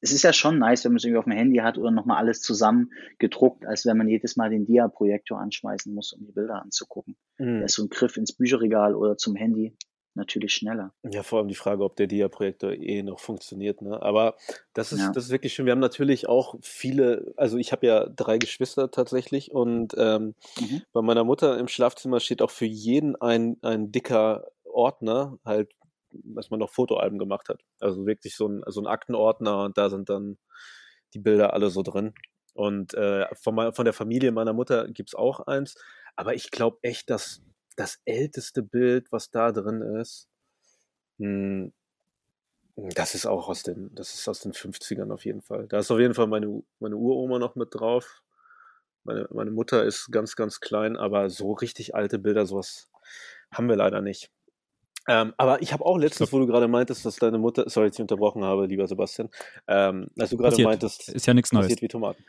es 0.00 0.12
ist 0.12 0.22
ja 0.22 0.32
schon 0.32 0.58
nice, 0.58 0.84
wenn 0.84 0.92
man 0.92 0.96
es 0.96 1.04
irgendwie 1.04 1.18
auf 1.18 1.24
dem 1.24 1.32
Handy 1.32 1.58
hat 1.58 1.78
oder 1.78 1.90
nochmal 1.90 2.18
alles 2.18 2.40
zusammen 2.40 2.90
gedruckt, 3.18 3.66
als 3.66 3.86
wenn 3.86 3.96
man 3.96 4.08
jedes 4.08 4.36
Mal 4.36 4.50
den 4.50 4.66
Dia-Projektor 4.66 5.38
anschmeißen 5.38 5.94
muss, 5.94 6.12
um 6.12 6.24
die 6.26 6.32
Bilder 6.32 6.62
anzugucken. 6.62 7.16
Mhm. 7.38 7.60
Da 7.60 7.64
ist 7.64 7.74
so 7.74 7.84
ein 7.84 7.88
Griff 7.88 8.16
ins 8.16 8.32
Bücherregal 8.32 8.94
oder 8.94 9.16
zum 9.16 9.34
Handy 9.36 9.76
natürlich 10.14 10.54
schneller. 10.54 10.92
Ja, 11.02 11.22
vor 11.22 11.38
allem 11.38 11.48
die 11.48 11.54
Frage, 11.54 11.82
ob 11.82 11.96
der 11.96 12.06
Dia-Projektor 12.06 12.72
eh 12.72 13.02
noch 13.02 13.18
funktioniert. 13.18 13.82
Ne? 13.82 14.00
Aber 14.00 14.36
das 14.72 14.92
ist, 14.92 15.00
ja. 15.00 15.10
das 15.12 15.24
ist 15.24 15.30
wirklich 15.30 15.52
schön. 15.52 15.66
Wir 15.66 15.72
haben 15.72 15.80
natürlich 15.80 16.28
auch 16.28 16.54
viele, 16.62 17.34
also 17.36 17.58
ich 17.58 17.72
habe 17.72 17.86
ja 17.86 18.06
drei 18.06 18.38
Geschwister 18.38 18.90
tatsächlich 18.90 19.50
und 19.50 19.94
ähm, 19.98 20.34
mhm. 20.60 20.82
bei 20.92 21.02
meiner 21.02 21.24
Mutter 21.24 21.58
im 21.58 21.68
Schlafzimmer 21.68 22.20
steht 22.20 22.42
auch 22.42 22.50
für 22.50 22.66
jeden 22.66 23.16
ein, 23.16 23.56
ein 23.62 23.90
dicker 23.90 24.46
Ordner, 24.64 25.38
halt 25.44 25.70
dass 26.22 26.50
man 26.50 26.60
noch 26.60 26.70
Fotoalben 26.70 27.18
gemacht 27.18 27.48
hat. 27.48 27.62
Also 27.80 28.06
wirklich 28.06 28.36
so 28.36 28.48
ein, 28.48 28.62
so 28.66 28.80
ein 28.80 28.86
Aktenordner 28.86 29.64
und 29.64 29.78
da 29.78 29.90
sind 29.90 30.08
dann 30.08 30.38
die 31.14 31.18
Bilder 31.18 31.52
alle 31.54 31.70
so 31.70 31.82
drin. 31.82 32.14
Und 32.54 32.94
äh, 32.94 33.26
von, 33.34 33.72
von 33.74 33.84
der 33.84 33.94
Familie 33.94 34.32
meiner 34.32 34.52
Mutter 34.52 34.88
gibt 34.88 35.10
es 35.10 35.14
auch 35.14 35.40
eins. 35.46 35.76
Aber 36.16 36.34
ich 36.34 36.50
glaube 36.50 36.78
echt, 36.82 37.10
dass 37.10 37.42
das 37.76 38.00
älteste 38.04 38.62
Bild, 38.62 39.10
was 39.10 39.30
da 39.30 39.52
drin 39.52 39.82
ist, 39.82 40.28
mh, 41.18 41.26
hm, 41.26 41.72
das 42.76 43.14
ist 43.14 43.26
auch 43.26 43.48
aus 43.48 43.62
den, 43.62 43.94
das 43.94 44.14
ist 44.14 44.28
aus 44.28 44.40
den 44.40 44.52
50ern 44.52 45.12
auf 45.12 45.24
jeden 45.24 45.42
Fall. 45.42 45.66
Da 45.68 45.78
ist 45.78 45.90
auf 45.90 46.00
jeden 46.00 46.14
Fall 46.14 46.26
meine, 46.26 46.62
meine 46.80 46.96
Uroma 46.96 47.38
noch 47.38 47.54
mit 47.54 47.68
drauf. 47.72 48.22
Meine, 49.04 49.28
meine 49.30 49.50
Mutter 49.50 49.84
ist 49.84 50.10
ganz, 50.10 50.34
ganz 50.34 50.60
klein, 50.60 50.96
aber 50.96 51.30
so 51.30 51.52
richtig 51.52 51.94
alte 51.94 52.18
Bilder, 52.18 52.46
sowas 52.46 52.88
haben 53.52 53.68
wir 53.68 53.76
leider 53.76 54.00
nicht. 54.00 54.30
Ähm, 55.06 55.34
aber 55.36 55.60
ich 55.60 55.72
habe 55.72 55.84
auch 55.84 55.98
letztens, 55.98 56.32
wo 56.32 56.38
du 56.38 56.46
gerade 56.46 56.66
meintest, 56.66 57.04
dass 57.04 57.16
deine 57.16 57.38
Mutter, 57.38 57.68
sorry, 57.68 57.88
dass 57.88 57.96
ich 57.96 58.02
unterbrochen 58.02 58.42
habe, 58.42 58.66
lieber 58.66 58.86
Sebastian, 58.86 59.28
ähm, 59.68 60.08
als 60.18 60.30
du 60.30 60.38
gerade 60.38 60.62
meintest, 60.62 61.10
ist 61.10 61.26
ja 61.26 61.34
nichts 61.34 61.52
Neues. 61.52 61.66
Passiert 61.66 61.82
wie 61.82 61.88
Tomaten. 61.88 62.24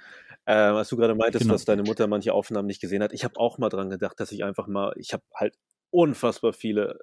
Ähm, 0.46 0.76
als 0.76 0.90
du 0.90 0.98
gerade 0.98 1.16
meintest, 1.16 1.44
genau. 1.44 1.54
dass 1.54 1.66
deine 1.66 1.84
Mutter 1.84 2.08
manche 2.08 2.34
Aufnahmen 2.34 2.68
nicht 2.68 2.82
gesehen 2.82 3.02
hat, 3.02 3.14
ich 3.14 3.24
habe 3.24 3.40
auch 3.40 3.58
mal 3.58 3.70
dran 3.70 3.90
gedacht, 3.90 4.20
dass 4.20 4.32
ich 4.32 4.44
einfach 4.44 4.68
mal, 4.68 4.94
ich 4.98 5.14
habe 5.14 5.24
halt 5.34 5.58
unfassbar 5.90 6.54
viele 6.54 7.00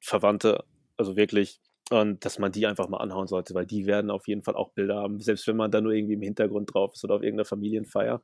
Verwandte, 0.00 0.64
also 0.96 1.16
wirklich, 1.16 1.60
und 1.90 2.24
dass 2.24 2.38
man 2.38 2.52
die 2.52 2.66
einfach 2.66 2.88
mal 2.88 2.98
anhauen 2.98 3.26
sollte, 3.26 3.54
weil 3.54 3.66
die 3.66 3.86
werden 3.86 4.10
auf 4.10 4.28
jeden 4.28 4.42
Fall 4.42 4.54
auch 4.54 4.72
Bilder 4.72 4.96
haben, 4.96 5.20
selbst 5.20 5.46
wenn 5.46 5.56
man 5.56 5.70
da 5.70 5.80
nur 5.80 5.92
irgendwie 5.92 6.14
im 6.14 6.22
Hintergrund 6.22 6.72
drauf 6.72 6.92
ist 6.94 7.04
oder 7.04 7.16
auf 7.16 7.22
irgendeiner 7.22 7.44
Familienfeier. 7.44 8.22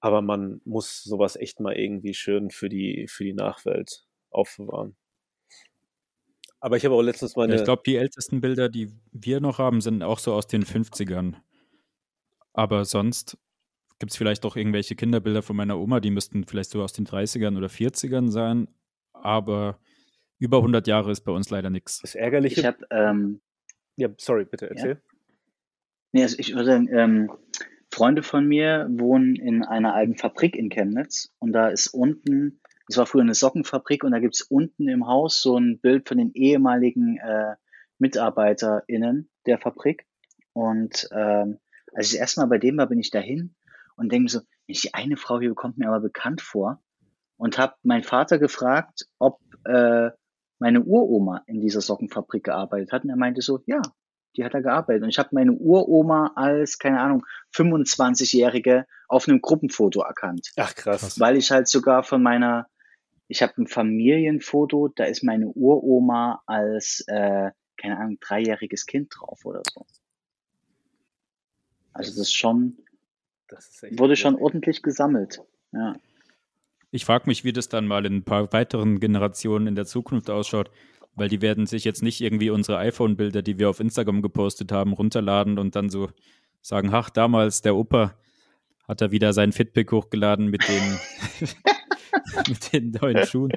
Aber 0.00 0.20
man 0.20 0.60
muss 0.64 1.02
sowas 1.02 1.36
echt 1.36 1.60
mal 1.60 1.74
irgendwie 1.74 2.12
schön 2.12 2.50
für 2.50 2.68
die, 2.68 3.06
für 3.08 3.24
die 3.24 3.32
Nachwelt 3.32 4.04
aufbewahren. 4.30 4.96
Aber 6.66 6.76
ich 6.76 6.84
habe 6.84 6.96
auch 6.96 7.02
letztens 7.02 7.36
meine. 7.36 7.52
Ja, 7.54 7.60
ich 7.60 7.64
glaube, 7.64 7.82
die 7.86 7.94
ältesten 7.94 8.40
Bilder, 8.40 8.68
die 8.68 8.90
wir 9.12 9.38
noch 9.38 9.60
haben, 9.60 9.80
sind 9.80 10.02
auch 10.02 10.18
so 10.18 10.32
aus 10.32 10.48
den 10.48 10.64
50ern. 10.64 11.34
Aber 12.54 12.84
sonst 12.84 13.38
gibt 14.00 14.10
es 14.10 14.18
vielleicht 14.18 14.44
auch 14.44 14.56
irgendwelche 14.56 14.96
Kinderbilder 14.96 15.42
von 15.42 15.54
meiner 15.54 15.78
Oma, 15.78 16.00
die 16.00 16.10
müssten 16.10 16.42
vielleicht 16.42 16.70
so 16.70 16.82
aus 16.82 16.92
den 16.92 17.06
30ern 17.06 17.56
oder 17.56 17.68
40ern 17.68 18.32
sein. 18.32 18.66
Aber 19.12 19.78
über 20.40 20.56
100 20.56 20.88
Jahre 20.88 21.12
ist 21.12 21.20
bei 21.20 21.30
uns 21.30 21.50
leider 21.50 21.70
nichts. 21.70 22.00
Das 22.00 22.16
Ärgerliche. 22.16 22.58
Ich 22.58 22.66
habe. 22.66 22.84
Ähm, 22.90 23.40
ja, 23.94 24.08
sorry, 24.18 24.44
bitte 24.44 24.68
erzähl. 24.68 24.90
Ja? 24.90 25.00
Nee, 26.10 26.22
also 26.24 26.36
ich 26.40 26.52
würde 26.52 26.64
sagen, 26.64 26.88
ähm, 26.90 27.30
Freunde 27.92 28.24
von 28.24 28.44
mir 28.44 28.88
wohnen 28.90 29.36
in 29.36 29.62
einer 29.62 29.94
alten 29.94 30.16
Fabrik 30.16 30.56
in 30.56 30.70
Chemnitz 30.70 31.32
und 31.38 31.52
da 31.52 31.68
ist 31.68 31.86
unten 31.94 32.60
es 32.88 32.96
war 32.96 33.06
früher 33.06 33.22
eine 33.22 33.34
Sockenfabrik 33.34 34.04
und 34.04 34.12
da 34.12 34.18
gibt's 34.18 34.42
unten 34.42 34.88
im 34.88 35.06
Haus 35.06 35.40
so 35.40 35.58
ein 35.58 35.80
Bild 35.80 36.08
von 36.08 36.18
den 36.18 36.32
ehemaligen 36.32 37.18
äh, 37.18 37.56
MitarbeiterInnen 37.98 39.28
der 39.46 39.58
Fabrik. 39.58 40.06
Und 40.52 41.08
ähm, 41.12 41.58
als 41.94 42.06
ich 42.06 42.12
das 42.12 42.20
erste 42.20 42.40
Mal 42.40 42.46
bei 42.46 42.58
dem 42.58 42.76
war, 42.78 42.86
bin 42.86 43.00
ich 43.00 43.10
dahin 43.10 43.54
und 43.96 44.12
denke 44.12 44.30
so, 44.30 44.40
die 44.68 44.94
eine 44.94 45.16
Frau 45.16 45.40
hier 45.40 45.54
kommt 45.54 45.78
mir 45.78 45.88
aber 45.88 46.00
bekannt 46.00 46.40
vor 46.40 46.80
und 47.36 47.58
habe 47.58 47.74
meinen 47.82 48.04
Vater 48.04 48.38
gefragt, 48.38 49.06
ob 49.18 49.40
äh, 49.64 50.10
meine 50.58 50.82
Uroma 50.82 51.42
in 51.46 51.60
dieser 51.60 51.80
Sockenfabrik 51.80 52.44
gearbeitet 52.44 52.92
hat. 52.92 53.04
Und 53.04 53.10
er 53.10 53.16
meinte 53.16 53.42
so, 53.42 53.60
ja, 53.66 53.82
die 54.36 54.44
hat 54.44 54.54
da 54.54 54.60
gearbeitet. 54.60 55.02
Und 55.02 55.08
ich 55.08 55.18
habe 55.18 55.30
meine 55.32 55.52
Uroma 55.52 56.32
als, 56.34 56.78
keine 56.78 57.00
Ahnung, 57.00 57.26
25-Jährige 57.54 58.86
auf 59.08 59.28
einem 59.28 59.40
Gruppenfoto 59.40 60.02
erkannt. 60.02 60.50
Ach 60.56 60.74
krass. 60.74 61.18
Weil 61.20 61.36
ich 61.36 61.50
halt 61.50 61.68
sogar 61.68 62.02
von 62.02 62.22
meiner 62.22 62.66
ich 63.28 63.42
habe 63.42 63.54
ein 63.58 63.66
Familienfoto, 63.66 64.88
da 64.88 65.04
ist 65.04 65.24
meine 65.24 65.48
Uroma 65.48 66.42
als, 66.46 67.04
äh, 67.08 67.50
keine 67.76 67.98
Ahnung, 67.98 68.18
dreijähriges 68.20 68.86
Kind 68.86 69.12
drauf 69.16 69.44
oder 69.44 69.62
so. 69.72 69.84
Also 71.92 72.10
das 72.10 72.18
ist 72.18 72.36
schon, 72.36 72.78
das 73.48 73.82
ist 73.82 73.98
wurde 73.98 74.16
schon 74.16 74.36
ordentlich 74.36 74.82
gesammelt. 74.82 75.42
Ja. 75.72 75.96
Ich 76.90 77.04
frage 77.04 77.24
mich, 77.26 77.44
wie 77.44 77.52
das 77.52 77.68
dann 77.68 77.86
mal 77.86 78.06
in 78.06 78.16
ein 78.16 78.24
paar 78.24 78.52
weiteren 78.52 79.00
Generationen 79.00 79.66
in 79.66 79.74
der 79.74 79.86
Zukunft 79.86 80.30
ausschaut, 80.30 80.70
weil 81.14 81.28
die 81.28 81.42
werden 81.42 81.66
sich 81.66 81.84
jetzt 81.84 82.02
nicht 82.02 82.20
irgendwie 82.20 82.50
unsere 82.50 82.78
iPhone-Bilder, 82.78 83.42
die 83.42 83.58
wir 83.58 83.70
auf 83.70 83.80
Instagram 83.80 84.22
gepostet 84.22 84.70
haben, 84.70 84.92
runterladen 84.92 85.58
und 85.58 85.74
dann 85.74 85.90
so 85.90 86.10
sagen, 86.62 86.90
ach, 86.92 87.10
damals 87.10 87.62
der 87.62 87.74
Opa 87.74 88.14
hat 88.86 89.00
er 89.00 89.10
wieder 89.10 89.32
seinen 89.32 89.52
Fitpick 89.52 89.90
hochgeladen 89.90 90.46
mit 90.46 90.68
den 90.68 90.98
mit 92.48 92.72
den 92.72 92.90
neuen 93.00 93.26
Schuhen. 93.26 93.52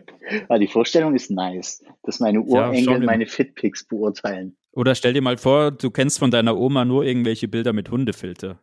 Ja, 0.50 0.58
die 0.58 0.68
Vorstellung 0.68 1.16
ist 1.16 1.32
nice, 1.32 1.84
dass 2.04 2.20
meine 2.20 2.42
Urenkel 2.42 2.94
ja, 2.94 3.00
meine 3.00 3.26
Fitpicks 3.26 3.86
beurteilen. 3.86 4.56
Oder 4.72 4.96
stell 4.96 5.14
dir 5.14 5.22
mal 5.22 5.38
vor, 5.38 5.72
du 5.72 5.90
kennst 5.92 6.20
von 6.20 6.32
deiner 6.32 6.58
Oma 6.58 6.86
nur 6.86 7.04
irgendwelche 7.04 7.48
Bilder 7.48 7.74
mit 7.74 7.90
Hundefilter. 7.92 8.60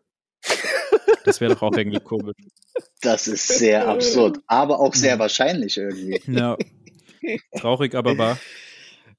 Das 1.24 1.40
wäre 1.40 1.54
doch 1.54 1.62
auch 1.62 1.76
irgendwie 1.76 1.98
komisch. 2.00 2.36
Das 3.02 3.26
ist 3.26 3.48
sehr 3.48 3.88
absurd, 3.88 4.38
aber 4.46 4.78
auch 4.78 4.94
sehr 4.94 5.18
wahrscheinlich 5.18 5.76
irgendwie. 5.76 6.20
Ja. 6.32 6.56
Traurig, 7.58 7.94
aber 7.94 8.16
wahr. 8.18 8.38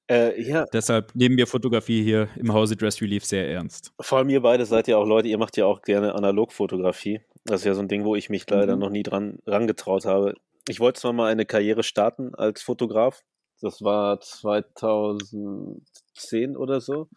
Äh, 0.10 0.42
ja, 0.42 0.64
Deshalb 0.72 1.14
nehmen 1.16 1.36
wir 1.36 1.48
Fotografie 1.48 2.02
hier 2.02 2.30
im 2.38 2.54
Hause 2.54 2.78
Dress 2.78 3.02
Relief 3.02 3.26
sehr 3.26 3.50
ernst. 3.50 3.92
vor 4.00 4.20
allem 4.20 4.30
ihr 4.30 4.40
beide 4.40 4.66
seid 4.66 4.88
ja 4.88 4.96
auch 4.96 5.06
Leute, 5.06 5.28
ihr 5.28 5.38
macht 5.38 5.58
ja 5.58 5.66
auch 5.66 5.82
gerne 5.82 6.16
Analogfotografie. 6.16 7.20
Das 7.44 7.60
ist 7.60 7.66
ja 7.66 7.74
so 7.74 7.82
ein 7.82 7.90
Ding, 7.90 8.06
wo 8.06 8.16
ich 8.16 8.30
mich 8.30 8.50
leider 8.50 8.76
Mhm. 8.76 8.82
noch 8.82 8.90
nie 8.90 9.04
dran 9.04 9.40
rangetraut 9.46 10.06
habe. 10.06 10.36
Ich 10.68 10.80
wollte 10.80 11.00
zwar 11.00 11.14
mal 11.14 11.32
eine 11.32 11.46
Karriere 11.46 11.84
starten 11.84 12.36
als 12.36 12.62
Fotograf. 12.62 13.24
Das 13.62 13.82
war 13.82 14.20
2010 14.20 16.58
oder 16.58 16.82
so, 16.82 17.10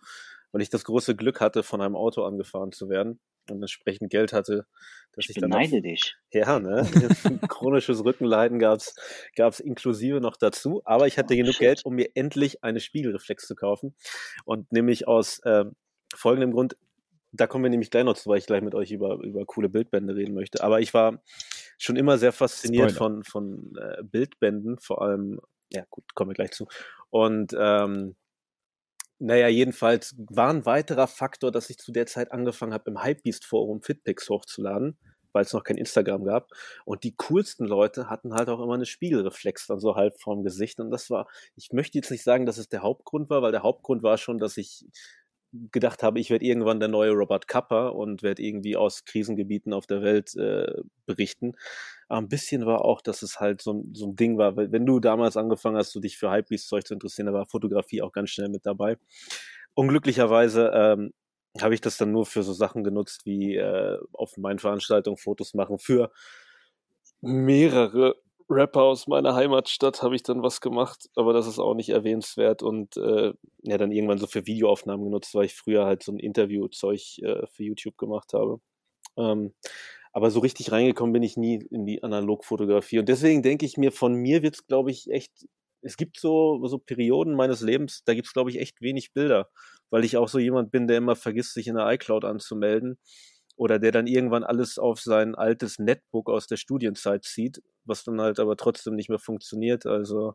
weil 0.52 0.62
ich 0.62 0.70
das 0.70 0.84
große 0.84 1.16
Glück 1.16 1.40
hatte, 1.40 1.62
von 1.62 1.80
einem 1.80 1.96
Auto 1.96 2.24
angefahren 2.24 2.72
zu 2.72 2.88
werden 2.88 3.20
und 3.50 3.60
entsprechend 3.60 4.10
Geld 4.10 4.32
hatte, 4.32 4.66
dass 5.12 5.24
Ich 5.24 5.30
ich, 5.30 5.40
dann 5.40 5.50
beneide 5.50 5.82
dich. 5.82 6.16
Ja, 6.32 6.58
ne? 6.60 6.82
Chronisches 7.48 8.04
Rückenleiden 8.04 8.58
gab's 8.58 8.94
gab's 9.36 9.60
inklusive 9.60 10.20
noch 10.20 10.36
dazu. 10.36 10.82
Aber 10.84 11.06
ich 11.06 11.18
hatte 11.18 11.34
Oh, 11.34 11.36
genug 11.36 11.54
shit. 11.54 11.60
Geld, 11.60 11.84
um 11.84 11.94
mir 11.94 12.10
endlich 12.14 12.62
eine 12.62 12.80
Spiegelreflex 12.80 13.46
zu 13.46 13.54
kaufen. 13.54 13.94
Und 14.44 14.70
nämlich 14.72 15.08
aus 15.08 15.40
ähm, 15.44 15.74
folgendem 16.14 16.52
Grund, 16.52 16.76
da 17.32 17.46
kommen 17.46 17.64
wir 17.64 17.70
nämlich 17.70 17.90
gleich 17.90 18.04
noch 18.04 18.16
zu, 18.16 18.30
weil 18.30 18.38
ich 18.38 18.46
gleich 18.46 18.62
mit 18.62 18.74
euch 18.74 18.90
über, 18.92 19.18
über 19.22 19.44
coole 19.44 19.68
Bildbände 19.68 20.14
reden 20.14 20.34
möchte. 20.34 20.62
Aber 20.62 20.80
ich 20.80 20.94
war 20.94 21.22
schon 21.80 21.96
immer 21.96 22.18
sehr 22.18 22.32
fasziniert 22.32 22.92
Spoiler. 22.92 23.22
von, 23.22 23.24
von 23.24 23.72
äh, 23.80 24.02
Bildbänden, 24.02 24.78
vor 24.78 25.02
allem, 25.02 25.40
ja 25.72 25.84
gut, 25.88 26.14
kommen 26.14 26.30
wir 26.30 26.34
gleich 26.34 26.52
zu. 26.52 26.68
Und 27.08 27.54
ähm, 27.58 28.16
naja, 29.18 29.48
jedenfalls 29.48 30.14
war 30.18 30.50
ein 30.50 30.66
weiterer 30.66 31.06
Faktor, 31.06 31.50
dass 31.50 31.70
ich 31.70 31.78
zu 31.78 31.90
der 31.92 32.06
Zeit 32.06 32.32
angefangen 32.32 32.74
habe, 32.74 32.90
im 32.90 33.02
Hypebeast-Forum 33.02 33.82
Fitpics 33.82 34.28
hochzuladen, 34.28 34.98
weil 35.32 35.44
es 35.44 35.52
noch 35.52 35.64
kein 35.64 35.78
Instagram 35.78 36.24
gab. 36.24 36.50
Und 36.84 37.04
die 37.04 37.14
coolsten 37.16 37.66
Leute 37.66 38.10
hatten 38.10 38.34
halt 38.34 38.48
auch 38.48 38.60
immer 38.60 38.74
eine 38.74 38.86
Spiegelreflex 38.86 39.66
dann 39.66 39.80
so 39.80 39.94
halb 39.96 40.20
vorm 40.20 40.42
Gesicht. 40.42 40.80
Und 40.80 40.90
das 40.90 41.08
war, 41.10 41.28
ich 41.56 41.72
möchte 41.72 41.98
jetzt 41.98 42.10
nicht 42.10 42.24
sagen, 42.24 42.46
dass 42.46 42.58
es 42.58 42.68
der 42.68 42.82
Hauptgrund 42.82 43.30
war, 43.30 43.42
weil 43.42 43.52
der 43.52 43.62
Hauptgrund 43.62 44.02
war 44.02 44.18
schon, 44.18 44.38
dass 44.38 44.56
ich 44.56 44.86
gedacht 45.72 46.02
habe, 46.02 46.20
ich 46.20 46.30
werde 46.30 46.44
irgendwann 46.44 46.80
der 46.80 46.88
neue 46.88 47.10
Robert 47.12 47.48
Kappa 47.48 47.88
und 47.88 48.22
werde 48.22 48.42
irgendwie 48.42 48.76
aus 48.76 49.04
Krisengebieten 49.04 49.72
auf 49.72 49.86
der 49.86 50.02
Welt 50.02 50.34
äh, 50.36 50.72
berichten. 51.06 51.54
Aber 52.08 52.20
ein 52.20 52.28
bisschen 52.28 52.66
war 52.66 52.84
auch, 52.84 53.00
dass 53.02 53.22
es 53.22 53.40
halt 53.40 53.62
so, 53.62 53.72
ein- 53.74 53.94
so 53.94 54.06
ein 54.06 54.16
Ding 54.16 54.38
war. 54.38 54.56
Wenn 54.56 54.86
du 54.86 55.00
damals 55.00 55.36
angefangen 55.36 55.76
hast, 55.76 55.94
du 55.94 56.00
dich 56.00 56.18
für 56.18 56.30
Hypebeast-Zeug 56.30 56.86
zu 56.86 56.94
interessieren, 56.94 57.26
da 57.26 57.32
war 57.32 57.46
Fotografie 57.46 58.02
auch 58.02 58.12
ganz 58.12 58.30
schnell 58.30 58.48
mit 58.48 58.66
dabei. 58.66 58.96
Unglücklicherweise 59.74 60.70
ähm, 60.74 61.12
habe 61.60 61.74
ich 61.74 61.80
das 61.80 61.96
dann 61.96 62.12
nur 62.12 62.26
für 62.26 62.42
so 62.42 62.52
Sachen 62.52 62.84
genutzt, 62.84 63.26
wie 63.26 63.56
äh, 63.56 63.98
auf 64.12 64.36
meinen 64.36 64.58
Veranstaltungen 64.58 65.16
Fotos 65.16 65.54
machen. 65.54 65.78
Für 65.78 66.10
mehrere 67.20 68.14
Rapper 68.50 68.82
aus 68.82 69.06
meiner 69.06 69.34
Heimatstadt 69.34 70.02
habe 70.02 70.16
ich 70.16 70.22
dann 70.22 70.42
was 70.42 70.60
gemacht, 70.60 71.08
aber 71.14 71.32
das 71.32 71.46
ist 71.46 71.58
auch 71.58 71.74
nicht 71.74 71.90
erwähnenswert 71.90 72.62
und 72.62 72.96
äh, 72.96 73.32
ja, 73.62 73.78
dann 73.78 73.92
irgendwann 73.92 74.18
so 74.18 74.26
für 74.26 74.46
Videoaufnahmen 74.46 75.04
genutzt, 75.04 75.34
weil 75.34 75.46
ich 75.46 75.54
früher 75.54 75.86
halt 75.86 76.02
so 76.02 76.12
ein 76.12 76.18
Interviewzeug 76.18 77.00
äh, 77.18 77.46
für 77.46 77.62
YouTube 77.62 77.96
gemacht 77.96 78.32
habe. 78.34 78.60
Ähm, 79.16 79.54
aber 80.12 80.30
so 80.30 80.40
richtig 80.40 80.72
reingekommen 80.72 81.12
bin 81.12 81.22
ich 81.22 81.36
nie 81.36 81.64
in 81.70 81.86
die 81.86 82.02
Analogfotografie. 82.02 82.98
Und 82.98 83.08
deswegen 83.08 83.42
denke 83.42 83.66
ich 83.66 83.76
mir, 83.76 83.92
von 83.92 84.14
mir 84.14 84.42
wird 84.42 84.56
es, 84.56 84.66
glaube 84.66 84.90
ich, 84.90 85.10
echt, 85.10 85.46
es 85.82 85.96
gibt 85.96 86.18
so, 86.18 86.60
so 86.66 86.78
Perioden 86.78 87.34
meines 87.34 87.60
Lebens, 87.60 88.02
da 88.04 88.14
gibt 88.14 88.26
es, 88.26 88.32
glaube 88.32 88.50
ich, 88.50 88.58
echt 88.58 88.80
wenig 88.80 89.12
Bilder, 89.12 89.48
weil 89.90 90.04
ich 90.04 90.16
auch 90.16 90.28
so 90.28 90.38
jemand 90.38 90.72
bin, 90.72 90.88
der 90.88 90.98
immer 90.98 91.16
vergisst, 91.16 91.54
sich 91.54 91.68
in 91.68 91.76
der 91.76 91.88
iCloud 91.92 92.24
anzumelden 92.24 92.98
oder 93.56 93.78
der 93.78 93.92
dann 93.92 94.06
irgendwann 94.06 94.44
alles 94.44 94.78
auf 94.78 95.00
sein 95.00 95.34
altes 95.34 95.78
Netbook 95.78 96.30
aus 96.30 96.46
der 96.46 96.56
Studienzeit 96.56 97.24
zieht, 97.24 97.62
was 97.84 98.04
dann 98.04 98.20
halt 98.20 98.40
aber 98.40 98.56
trotzdem 98.56 98.94
nicht 98.94 99.08
mehr 99.08 99.18
funktioniert. 99.18 99.86
Also 99.86 100.34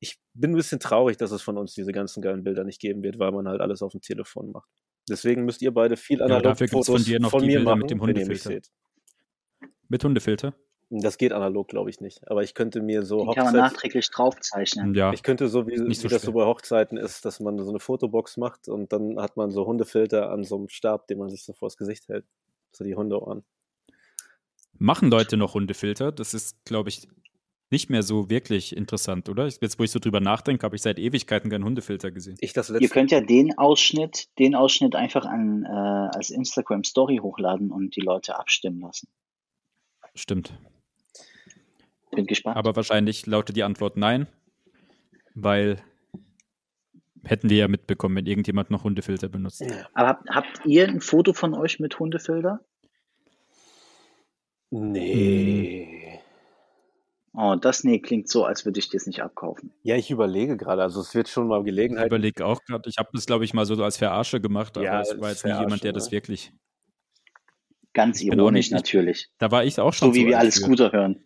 ich 0.00 0.18
bin 0.34 0.50
ein 0.52 0.56
bisschen 0.56 0.80
traurig, 0.80 1.16
dass 1.16 1.30
es 1.30 1.42
von 1.42 1.56
uns 1.58 1.74
diese 1.74 1.92
ganzen 1.92 2.22
geilen 2.22 2.42
Bilder 2.42 2.64
nicht 2.64 2.80
geben 2.80 3.02
wird, 3.02 3.18
weil 3.18 3.30
man 3.30 3.46
halt 3.46 3.60
alles 3.60 3.82
auf 3.82 3.92
dem 3.92 4.00
Telefon 4.00 4.50
macht. 4.50 4.68
Deswegen 5.08 5.44
müsst 5.44 5.62
ihr 5.62 5.72
beide 5.72 5.96
viel 5.96 6.18
Ja, 6.18 6.26
analog 6.26 6.42
dafür 6.42 6.66
gibt's 6.66 6.86
Fotos 6.86 7.02
von 7.02 7.12
dir 7.12 7.20
noch 7.20 7.30
von 7.30 7.42
die 7.42 7.46
mir 7.46 7.58
Bilder 7.58 7.70
machen, 7.70 7.80
mit 7.80 7.90
dem 7.90 8.00
Hundefilter. 8.00 8.60
Mit 9.88 10.04
Hundefilter? 10.04 10.54
Das 11.00 11.16
geht 11.16 11.32
analog, 11.32 11.68
glaube 11.68 11.88
ich, 11.88 12.00
nicht. 12.00 12.30
Aber 12.30 12.42
ich 12.42 12.54
könnte 12.54 12.82
mir 12.82 13.02
so 13.02 13.24
Die 13.26 13.34
kann 13.34 13.46
man 13.46 13.56
nachträglich 13.56 14.10
draufzeichnen. 14.10 14.94
Ja. 14.94 15.12
ich 15.12 15.22
könnte 15.22 15.48
so, 15.48 15.66
wie, 15.66 15.80
Nicht 15.80 15.88
wie 15.88 15.94
so 15.94 16.08
das 16.08 16.22
so 16.22 16.32
bei 16.32 16.44
Hochzeiten 16.44 16.98
ist, 16.98 17.24
dass 17.24 17.40
man 17.40 17.58
so 17.58 17.70
eine 17.70 17.80
Fotobox 17.80 18.36
macht 18.36 18.68
und 18.68 18.92
dann 18.92 19.18
hat 19.18 19.38
man 19.38 19.50
so 19.50 19.64
Hundefilter 19.64 20.30
an 20.30 20.44
so 20.44 20.56
einem 20.56 20.68
Stab, 20.68 21.06
den 21.06 21.18
man 21.18 21.30
sich 21.30 21.44
so 21.44 21.54
vors 21.54 21.78
Gesicht 21.78 22.08
hält. 22.08 22.26
So 22.72 22.84
die 22.84 22.94
Hundeohren. 22.94 23.42
Machen 24.78 25.10
Leute 25.10 25.38
noch 25.38 25.54
Hundefilter? 25.54 26.12
Das 26.12 26.34
ist, 26.34 26.62
glaube 26.64 26.90
ich, 26.90 27.08
nicht 27.70 27.88
mehr 27.88 28.02
so 28.02 28.28
wirklich 28.28 28.76
interessant, 28.76 29.30
oder? 29.30 29.46
Jetzt, 29.46 29.78
wo 29.78 29.84
ich 29.84 29.90
so 29.90 29.98
drüber 29.98 30.20
nachdenke, 30.20 30.64
habe 30.64 30.76
ich 30.76 30.82
seit 30.82 30.98
Ewigkeiten 30.98 31.50
keinen 31.50 31.64
Hundefilter 31.64 32.10
gesehen. 32.10 32.36
Ich 32.40 32.52
das 32.52 32.68
Ihr 32.68 32.88
könnt 32.90 33.10
ja 33.10 33.22
den 33.22 33.56
Ausschnitt, 33.56 34.28
den 34.38 34.54
Ausschnitt 34.54 34.94
einfach 34.94 35.24
an, 35.24 35.64
äh, 35.64 35.68
als 35.68 36.28
Instagram 36.28 36.84
Story 36.84 37.20
hochladen 37.22 37.70
und 37.70 37.96
die 37.96 38.02
Leute 38.02 38.38
abstimmen 38.38 38.80
lassen. 38.80 39.08
Stimmt. 40.14 40.52
Bin 42.14 42.26
gespannt. 42.26 42.56
Aber 42.56 42.76
wahrscheinlich 42.76 43.26
lautet 43.26 43.56
die 43.56 43.62
Antwort 43.62 43.96
nein, 43.96 44.26
weil 45.34 45.82
hätten 47.24 47.48
wir 47.50 47.56
ja 47.56 47.68
mitbekommen, 47.68 48.16
wenn 48.16 48.26
irgendjemand 48.26 48.70
noch 48.70 48.84
Hundefilter 48.84 49.28
benutzt. 49.28 49.62
Aber 49.94 50.08
habt, 50.08 50.28
habt 50.30 50.60
ihr 50.66 50.88
ein 50.88 51.00
Foto 51.00 51.32
von 51.32 51.54
euch 51.54 51.80
mit 51.80 51.98
Hundefilter? 51.98 52.60
Nee. 54.70 56.18
Oh, 57.34 57.54
das 57.58 57.82
nee, 57.84 57.98
klingt 57.98 58.28
so, 58.28 58.44
als 58.44 58.66
würde 58.66 58.78
ich 58.78 58.90
das 58.90 59.06
nicht 59.06 59.22
abkaufen. 59.22 59.72
Ja, 59.82 59.96
ich 59.96 60.10
überlege 60.10 60.56
gerade. 60.58 60.82
Also 60.82 61.00
es 61.00 61.14
wird 61.14 61.28
schon 61.28 61.46
mal 61.46 61.60
Ich 61.60 61.64
Gelegenheit. 61.64 62.06
überlege 62.06 62.44
auch 62.44 62.60
gerade, 62.64 62.88
ich 62.90 62.98
habe 62.98 63.08
das, 63.14 63.24
glaube 63.24 63.44
ich, 63.44 63.54
mal 63.54 63.64
so 63.64 63.82
als 63.82 63.96
Verarsche 63.96 64.40
gemacht, 64.40 64.76
aber 64.76 64.84
Ja, 64.84 65.00
es 65.00 65.18
war 65.18 65.28
als 65.28 65.42
jetzt 65.42 65.52
nie 65.54 65.58
jemand, 65.60 65.82
der 65.82 65.92
das 65.92 66.06
ne? 66.06 66.12
wirklich. 66.12 66.52
Ganz 67.94 68.22
ironisch 68.22 68.66
nicht- 68.70 68.72
natürlich. 68.72 69.28
Da 69.38 69.50
war 69.50 69.64
ich 69.64 69.78
auch 69.80 69.92
schon 69.94 70.08
So 70.08 70.14
wie 70.14 70.26
wir 70.26 70.36
alt 70.38 70.44
alle. 70.44 70.52
Scooter 70.52 70.92
hören. 70.92 71.24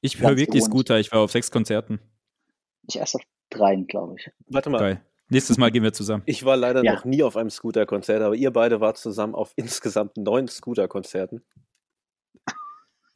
Ich 0.00 0.20
höre 0.20 0.30
wirklich 0.36 0.48
ironisch. 0.62 0.64
Scooter, 0.64 0.98
ich 0.98 1.10
war 1.12 1.20
auf 1.20 1.32
sechs 1.32 1.50
Konzerten. 1.50 2.00
Ich 2.88 2.96
erst 2.96 3.14
auf 3.16 3.22
dreien, 3.50 3.86
glaube 3.86 4.14
ich. 4.18 4.30
Warte 4.46 4.70
mal. 4.70 4.78
Geil. 4.78 5.04
Nächstes 5.30 5.58
Mal 5.58 5.70
gehen 5.70 5.82
wir 5.82 5.92
zusammen. 5.92 6.22
Ich 6.26 6.44
war 6.44 6.56
leider 6.56 6.82
Ja. 6.82 6.94
noch 6.94 7.04
nie 7.04 7.22
auf 7.22 7.36
einem 7.36 7.50
Scooter-Konzert, 7.50 8.22
aber 8.22 8.34
ihr 8.34 8.50
beide 8.50 8.80
wart 8.80 8.96
zusammen 8.96 9.34
auf 9.34 9.52
insgesamt 9.56 10.16
neun 10.16 10.48
Scooter-Konzerten. 10.48 11.44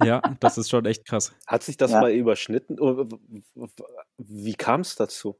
Ja, 0.03 0.21
das 0.40 0.59
ist 0.59 0.68
schon 0.68 0.85
echt 0.85 1.07
krass. 1.07 1.33
Hat 1.47 1.62
sich 1.62 1.77
das 1.77 1.92
Ja. 1.92 2.01
mal 2.01 2.11
überschnitten? 2.12 2.77
W- 2.79 3.66
Wie 4.18 4.55
kam 4.55 4.81
es 4.81 4.97
dazu? 4.97 5.38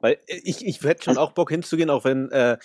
Weil 0.00 0.18
ich, 0.26 0.64
ich 0.64 0.82
hätte 0.82 1.02
schon 1.04 1.18
auch 1.18 1.32
Bock 1.32 1.50
hinzugehen, 1.50 1.90
auch 1.90 2.04
wenn 2.04 2.30
äh, 2.30 2.58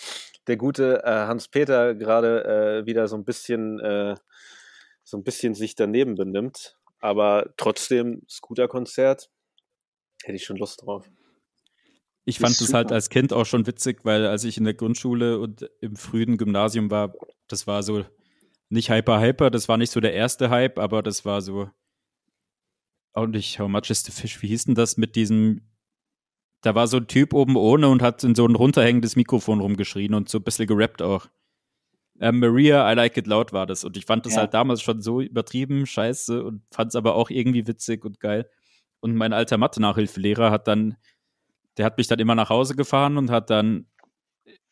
der 0.48 0.58
gute 0.58 1.04
äh, 1.04 1.10
Hans-Peter 1.10 1.96
gerade 1.96 2.82
äh, 2.82 2.86
wieder 2.86 3.08
so 3.08 3.16
ein 3.16 3.26
bisschen 3.26 3.80
äh, 3.80 4.16
so 5.04 5.18
ein 5.18 5.24
bisschen 5.24 5.56
sich 5.56 5.76
daneben 5.76 6.16
benimmt. 6.16 6.78
Aber 7.00 7.54
trotzdem, 7.58 8.24
Scooter-Konzert, 8.30 9.30
hätte 10.24 10.36
ich 10.36 10.44
schon 10.44 10.58
Lust 10.58 10.82
drauf. 10.82 11.10
Ich 12.26 12.40
fand 12.40 12.60
es 12.60 12.74
halt 12.74 12.92
als 12.92 13.10
Kind 13.10 13.34
auch 13.34 13.46
schon 13.46 13.66
witzig, 13.66 14.02
weil 14.04 14.26
als 14.26 14.44
ich 14.44 14.58
in 14.58 14.66
der 14.66 14.74
Grundschule 14.74 15.40
und 15.40 15.70
im 15.82 15.96
frühen 15.96 16.38
Gymnasium 16.38 16.92
war, 16.92 17.14
das 17.48 17.66
war 17.66 17.82
so 17.82 18.06
nicht 18.70 18.92
hyper 18.92 19.20
hyper, 19.20 19.50
das 19.50 19.68
war 19.68 19.78
nicht 19.78 19.92
so 19.92 20.00
der 20.00 20.14
erste 20.14 20.50
Hype, 20.50 20.78
aber 20.78 21.02
das 21.02 21.26
war 21.26 21.42
so 21.42 21.70
auch 23.14 23.26
nicht 23.26 23.60
How 23.60 23.68
much 23.68 23.90
is 23.90 24.04
the 24.04 24.12
fish? 24.12 24.42
Wie 24.44 24.48
hieß 24.48 24.66
denn 24.66 24.76
das 24.76 24.98
mit 24.98 25.16
diesem 25.16 25.70
da 26.62 26.76
war 26.76 26.88
so 26.88 26.98
ein 26.98 27.08
Typ 27.08 27.34
oben 27.34 27.56
ohne 27.56 27.88
und 27.88 28.02
hat 28.02 28.24
in 28.24 28.36
so 28.36 28.46
ein 28.46 28.56
runterhängendes 28.56 29.16
Mikrofon 29.16 29.62
rumgeschrien 29.62 30.14
und 30.14 30.30
so 30.30 30.40
ein 30.40 30.44
bisschen 30.44 30.68
gerappt 30.68 31.02
auch. 31.02 31.28
Ähm, 32.20 32.40
Maria, 32.40 32.92
I 32.92 32.96
like 32.96 33.18
it 33.18 33.28
loud 33.28 33.54
war 33.54 33.66
das. 33.66 33.84
Und 33.84 33.96
ich 33.98 34.06
fand 34.06 34.26
das 34.26 34.34
Ja. 34.34 34.42
halt 34.42 34.54
damals 34.54 34.82
schon 34.82 35.02
so 35.02 35.22
übertrieben 35.22 35.86
scheiße 35.86 36.44
und 36.44 36.64
fand 36.72 36.90
es 36.90 36.96
aber 36.96 37.16
auch 37.16 37.30
irgendwie 37.30 37.66
witzig 37.68 38.04
und 38.06 38.20
geil. 38.20 38.50
Und 39.00 39.16
mein 39.16 39.32
alter 39.34 39.58
Mathe-Nachhilfelehrer 39.58 40.52
hat 40.52 40.68
dann, 40.68 40.98
der 41.78 41.86
hat 41.86 41.98
mich 41.98 42.08
dann 42.08 42.20
immer 42.20 42.36
nach 42.36 42.50
Hause 42.50 42.76
gefahren 42.76 43.18
und 43.18 43.32
hat 43.32 43.50
dann 43.50 43.88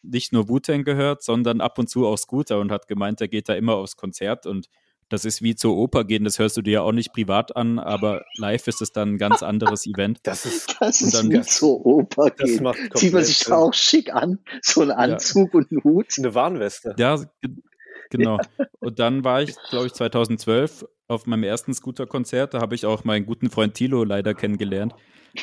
nicht 0.01 0.33
nur 0.33 0.49
Wu-Tang 0.49 0.83
gehört, 0.83 1.23
sondern 1.23 1.61
ab 1.61 1.79
und 1.79 1.89
zu 1.89 2.05
auch 2.05 2.17
Scooter 2.17 2.59
und 2.59 2.71
hat 2.71 2.87
gemeint, 2.87 3.21
er 3.21 3.27
geht 3.27 3.49
da 3.49 3.53
immer 3.55 3.75
aufs 3.75 3.95
Konzert 3.95 4.45
und 4.45 4.67
das 5.09 5.25
ist 5.25 5.41
wie 5.41 5.55
zur 5.55 5.75
Oper 5.77 6.03
gehen, 6.03 6.23
das 6.23 6.37
hörst 6.39 6.57
du 6.57 6.61
dir 6.61 6.71
ja 6.73 6.81
auch 6.81 6.91
nicht 6.91 7.13
privat 7.13 7.55
an, 7.55 7.79
aber 7.79 8.25
live 8.37 8.67
ist 8.67 8.81
es 8.81 8.91
dann 8.91 9.13
ein 9.13 9.17
ganz 9.17 9.41
anderes 9.43 9.85
Event. 9.87 10.19
Das 10.23 10.45
ist, 10.45 10.75
Das 10.79 11.01
Und 11.01 11.07
ist 11.07 11.15
dann- 11.15 11.31
wie 11.31 11.41
zur 11.41 11.85
Oper 11.85 12.29
das 12.31 12.49
geht. 12.49 12.61
macht 12.61 12.77
Zieht 12.95 13.13
man 13.13 13.23
sich 13.23 13.39
da 13.45 13.55
auch 13.55 13.73
schick 13.73 14.13
an. 14.13 14.39
So 14.61 14.81
ein 14.81 14.91
Anzug 14.91 15.53
und 15.53 15.71
einen 15.71 15.83
Hut. 15.83 16.07
eine 16.17 16.33
Warnweste. 16.35 16.95
Ja, 16.97 17.15
ge- 17.41 17.51
genau. 18.09 18.37
Und 18.79 18.99
dann 18.99 19.23
war 19.23 19.41
ich, 19.41 19.55
glaube 19.69 19.87
ich, 19.87 19.93
2012 19.93 20.85
auf 21.07 21.25
meinem 21.25 21.43
ersten 21.43 21.73
Scooter-Konzert. 21.73 22.53
Da 22.53 22.59
habe 22.59 22.75
ich 22.75 22.85
auch 22.85 23.03
meinen 23.05 23.25
guten 23.25 23.49
Freund 23.49 23.73
Tilo 23.75 24.03
leider 24.03 24.33
kennengelernt. 24.33 24.93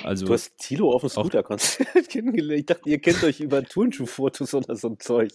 Also, 0.03 0.27
Du 0.27 0.33
hast 0.35 0.59
Tilo 0.59 0.93
auf 0.93 1.03
dem 1.03 1.09
Scooter-Konzert 1.11 1.87
kennengelernt. 2.11 2.61
Ich 2.61 2.67
dachte, 2.67 2.89
ihr 2.91 2.99
kennt 3.01 3.23
euch 3.25 3.41
über 3.41 3.63
Turnschuhfotos 3.63 4.53
oder 4.55 4.77
so 4.77 4.89
ein 4.89 4.99
Zeug. 4.99 5.31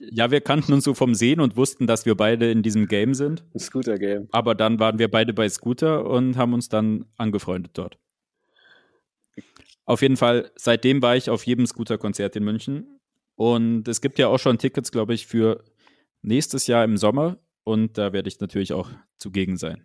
Ja, 0.00 0.30
wir 0.30 0.40
kannten 0.40 0.72
uns 0.72 0.84
so 0.84 0.94
vom 0.94 1.14
Sehen 1.14 1.40
und 1.40 1.56
wussten, 1.56 1.86
dass 1.86 2.06
wir 2.06 2.16
beide 2.16 2.50
in 2.50 2.62
diesem 2.62 2.88
Game 2.88 3.14
sind. 3.14 3.44
Ein 3.54 3.60
Scooter-Game. 3.60 4.28
Aber 4.32 4.54
dann 4.54 4.78
waren 4.78 4.98
wir 4.98 5.10
beide 5.10 5.32
bei 5.32 5.48
Scooter 5.48 6.06
und 6.06 6.36
haben 6.36 6.52
uns 6.52 6.68
dann 6.68 7.06
angefreundet 7.16 7.72
dort. 7.74 7.98
Auf 9.86 10.02
jeden 10.02 10.16
Fall, 10.16 10.50
seitdem 10.56 11.02
war 11.02 11.16
ich 11.16 11.30
auf 11.30 11.44
jedem 11.44 11.66
Scooter-Konzert 11.66 12.36
in 12.36 12.44
München. 12.44 13.00
Und 13.36 13.86
es 13.88 14.00
gibt 14.00 14.18
ja 14.18 14.28
auch 14.28 14.38
schon 14.38 14.58
Tickets, 14.58 14.90
glaube 14.90 15.14
ich, 15.14 15.26
für 15.26 15.62
nächstes 16.22 16.66
Jahr 16.66 16.84
im 16.84 16.96
Sommer. 16.96 17.38
Und 17.64 17.98
da 17.98 18.12
werde 18.12 18.28
ich 18.28 18.40
natürlich 18.40 18.72
auch 18.72 18.90
zugegen 19.18 19.56
sein. 19.56 19.84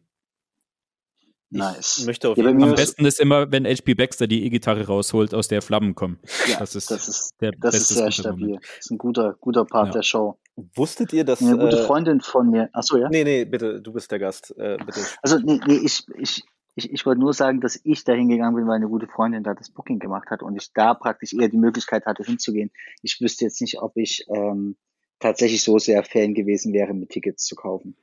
Nice. 1.51 1.97
Ich 1.99 2.05
möchte 2.05 2.29
auf 2.29 2.37
Ja, 2.37 2.45
jeden 2.45 2.61
Am 2.61 2.69
Fall. 2.69 2.79
ist- 2.79 2.95
besten 2.95 3.05
ist 3.05 3.19
immer, 3.19 3.51
wenn 3.51 3.65
HP 3.65 3.95
Baxter 3.95 4.27
die 4.27 4.45
E-Gitarre 4.45 4.85
rausholt, 4.85 5.33
aus 5.33 5.47
der 5.47 5.61
Flammen 5.61 5.95
kommen. 5.95 6.19
Ja, 6.47 6.59
das 6.59 6.75
ist 6.75 6.91
das 6.91 7.07
ist, 7.07 7.33
der 7.41 7.51
das 7.53 7.73
ist 7.75 7.87
sehr 7.89 8.11
stabil. 8.11 8.57
Das 8.61 8.85
ist 8.85 8.91
ein 8.91 8.97
guter, 8.99 9.35
guter 9.39 9.65
Part 9.65 9.87
Ja. 9.87 9.93
der 9.93 10.03
Show. 10.03 10.37
Wusstet 10.75 11.11
ihr, 11.13 11.23
dass. 11.23 11.41
Eine 11.41 11.57
gute 11.57 11.79
äh, 11.79 11.83
Freundin 11.85 12.21
von 12.21 12.49
mir. 12.51 12.69
Achso, 12.73 12.97
ja. 12.97 13.09
Nee, 13.09 13.23
nee, 13.23 13.45
bitte, 13.45 13.81
du 13.81 13.93
bist 13.93 14.11
der 14.11 14.19
Gast. 14.19 14.51
Äh, 14.57 14.77
bitte. 14.85 14.99
Also, 15.23 15.39
nee, 15.39 15.59
nee 15.65 15.77
ich, 15.83 16.03
ich, 16.17 16.43
ich, 16.75 16.91
ich 16.91 17.05
wollte 17.05 17.21
nur 17.21 17.33
sagen, 17.33 17.61
dass 17.61 17.79
ich 17.83 18.03
da 18.03 18.13
hingegangen 18.13 18.55
bin, 18.55 18.67
weil 18.67 18.75
eine 18.75 18.87
gute 18.89 19.07
Freundin 19.07 19.43
da 19.43 19.53
das 19.55 19.71
Booking 19.71 19.97
gemacht 19.99 20.29
hat 20.29 20.43
und 20.43 20.55
ich 20.55 20.71
da 20.73 20.93
praktisch 20.93 21.33
eher 21.33 21.49
die 21.49 21.57
Möglichkeit 21.57 22.05
hatte, 22.05 22.23
hinzugehen. 22.23 22.71
Ich 23.01 23.19
wüsste 23.21 23.45
jetzt 23.45 23.59
nicht, 23.61 23.79
ob 23.81 23.97
ich 23.97 24.25
ähm, 24.29 24.75
tatsächlich 25.19 25.63
so 25.63 25.79
sehr 25.79 26.03
Fan 26.03 26.33
gewesen 26.35 26.73
wäre, 26.73 26.93
mit 26.93 27.09
Tickets 27.09 27.45
zu 27.45 27.55
kaufen. 27.55 27.95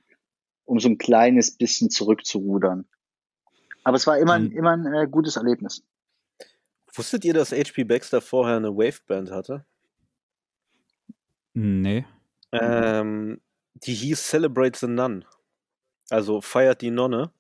Um 0.65 0.81
so 0.81 0.89
ein 0.89 0.99
kleines 0.99 1.57
bisschen 1.57 1.91
zurückzurudern. 1.91 2.87
Aber 3.87 3.97
es 3.97 4.07
war 4.09 4.19
immer, 4.19 4.33
ein- 4.33 4.49
Mhm. 4.49 4.57
immer 4.57 4.71
ein 4.73 4.93
äh, 4.95 5.07
gutes 5.09 5.37
Erlebnis. 5.37 5.85
Wusstet 6.93 7.25
ihr, 7.25 7.35
dass 7.35 7.53
HP 7.53 7.85
Baxter 7.85 8.21
vorher 8.21 8.57
eine 8.57 8.77
Waveband 8.77 9.31
hatte? 9.31 9.65
Nee. 11.55 12.05
Ähm, 12.51 13.41
die 13.75 13.95
hieß 13.95 14.23
Celebrate 14.29 14.77
the 14.79 14.87
Nun. 14.89 15.25
Also 16.11 16.41
feiert 16.41 16.83
die 16.83 16.91
Nonne. 16.91 17.31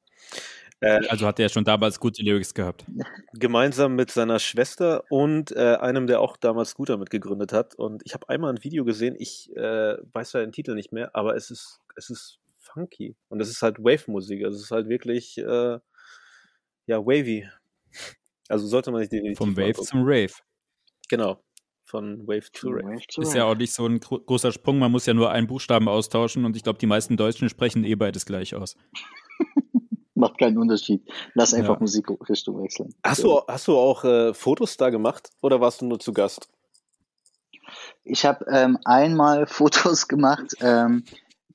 Äh, 0.80 1.00
Also 1.08 1.26
hat 1.26 1.40
er 1.40 1.48
schon 1.48 1.64
damals 1.64 1.98
gute 1.98 2.22
Lyrics 2.22 2.54
gehabt. 2.54 2.84
gemeinsam 3.32 3.96
mit 3.96 4.10
seiner 4.12 4.38
Schwester 4.38 5.02
und 5.10 5.50
äh, 5.50 5.76
einem, 5.80 6.06
der 6.06 6.20
auch 6.20 6.36
damals 6.36 6.70
Scooter 6.70 6.96
mitgegründet 6.96 7.52
hat. 7.52 7.74
Und 7.74 8.02
ich 8.04 8.14
habe 8.14 8.28
einmal 8.28 8.52
ein 8.52 8.62
Video 8.62 8.84
gesehen, 8.84 9.16
ich 9.18 9.50
äh, 9.56 9.96
weiß 10.12 10.34
ja 10.34 10.40
den 10.40 10.52
Titel 10.52 10.74
nicht 10.74 10.92
mehr, 10.92 11.10
aber 11.16 11.34
es 11.34 11.50
ist, 11.50 11.80
es 11.96 12.08
ist 12.10 12.38
funky. 12.58 13.16
Und 13.28 13.40
es 13.40 13.48
ist 13.48 13.62
halt 13.62 13.78
Wave-Musik. 13.80 14.44
Also 14.44 14.56
es 14.58 14.64
ist 14.64 14.70
halt 14.70 14.88
wirklich, 14.88 15.38
äh, 15.38 15.78
ja, 16.86 16.98
wavy. 17.04 17.48
Also 18.48 18.66
sollte 18.66 18.90
man 18.92 19.00
sich 19.00 19.10
definitiv 19.10 19.38
Vom 19.38 19.56
Wave 19.56 19.66
angucken. 19.68 19.86
zum 19.86 20.00
Rave. 20.02 20.32
Genau. 21.08 21.40
Von 21.84 22.26
Wave 22.26 22.50
to 22.52 22.68
Rave. 22.70 22.84
Wave 22.84 23.06
to 23.08 23.22
Ist 23.22 23.34
ja 23.34 23.44
auch 23.44 23.54
nicht 23.54 23.72
so 23.72 23.86
ein 23.86 24.00
gro 24.00 24.18
großer 24.20 24.52
Sprung. 24.52 24.78
Man 24.78 24.90
muss 24.92 25.06
ja 25.06 25.14
nur 25.14 25.30
einen 25.30 25.46
Buchstaben 25.46 25.88
austauschen 25.88 26.44
und 26.44 26.56
ich 26.56 26.62
glaube, 26.64 26.78
die 26.78 26.86
meisten 26.86 27.16
Deutschen 27.16 27.48
sprechen 27.48 27.84
eh 27.84 27.94
beides 27.94 28.26
gleich 28.26 28.54
aus. 28.54 28.76
Macht 30.14 30.38
keinen 30.38 30.58
Unterschied. 30.58 31.02
Lass 31.34 31.52
einfach 31.54 31.74
Ja. 31.74 31.80
Musikrichtung 31.80 32.62
wechseln. 32.62 32.94
Hast 33.04 33.22
du, 33.22 33.40
hast 33.46 33.68
du 33.68 33.76
auch 33.76 34.02
äh, 34.04 34.32
Fotos 34.34 34.76
da 34.76 34.90
gemacht 34.90 35.30
oder 35.42 35.60
warst 35.60 35.80
du 35.82 35.86
nur 35.86 36.00
zu 36.00 36.12
Gast? 36.12 36.48
Ich 38.04 38.24
habe 38.24 38.44
ähm, 38.50 38.78
einmal 38.84 39.46
Fotos 39.46 40.08
gemacht. 40.08 40.54
Ähm, 40.60 41.04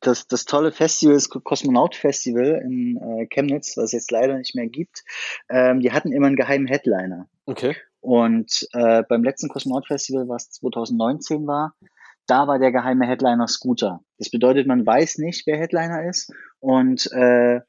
das, 0.02 0.28
das 0.28 0.46
tolle 0.46 0.72
Festival, 0.72 1.16
das 1.16 1.30
Kosmonaut 1.30 1.96
Festival 1.96 2.62
in 2.64 2.98
äh, 2.98 3.28
Chemnitz, 3.28 3.78
was 3.78 3.86
es 3.86 3.92
jetzt 3.94 4.12
leider 4.12 4.38
nicht 4.38 4.56
mehr 4.56 4.68
gibt, 4.68 5.04
ähm, 5.50 5.80
die 5.80 5.92
hatten 5.92 6.12
immer 6.12 6.28
einen 6.28 6.36
geheimen 6.36 6.68
Headliner. 6.68 7.30
Okay. 7.46 7.76
Und 8.02 8.68
äh, 8.74 9.04
beim 9.08 9.24
letzten 9.24 9.48
Kosmonaut 9.48 9.88
Festival, 9.88 10.28
was 10.28 10.50
2019 10.52 11.46
war, 11.46 11.76
da 12.28 12.48
war 12.48 12.60
der 12.60 12.72
geheime 12.72 13.08
Headliner 13.08 13.48
Scooter. 13.48 14.02
Das 14.18 14.30
bedeutet, 14.30 14.68
man 14.68 14.86
weiß 14.86 15.20
nicht, 15.20 15.46
wer 15.46 15.58
Headliner 15.58 16.08
ist. 16.08 16.34
Und 16.60 17.12
äh, 17.12 17.62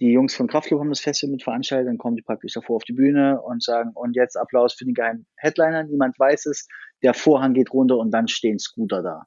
die 0.00 0.12
Jungs 0.12 0.34
von 0.34 0.48
Kraftklub 0.48 0.80
haben 0.80 0.88
das 0.88 1.00
Festival 1.00 1.32
mit 1.32 1.42
veranstaltet, 1.42 1.88
dann 1.88 1.98
kommen 1.98 2.16
die 2.16 2.22
praktisch 2.22 2.54
davor 2.54 2.76
auf 2.76 2.84
die 2.84 2.92
Bühne 2.92 3.40
und 3.40 3.62
sagen, 3.62 3.90
und 3.94 4.16
jetzt 4.16 4.36
Applaus 4.36 4.74
für 4.74 4.84
den 4.84 4.94
geheimen 4.94 5.26
Headliner, 5.36 5.84
niemand 5.84 6.18
weiß 6.18 6.46
es, 6.46 6.66
der 7.02 7.14
Vorhang 7.14 7.54
geht 7.54 7.72
runter 7.72 7.98
und 7.98 8.10
dann 8.10 8.28
stehen 8.28 8.58
Scooter 8.58 9.02
da. 9.02 9.26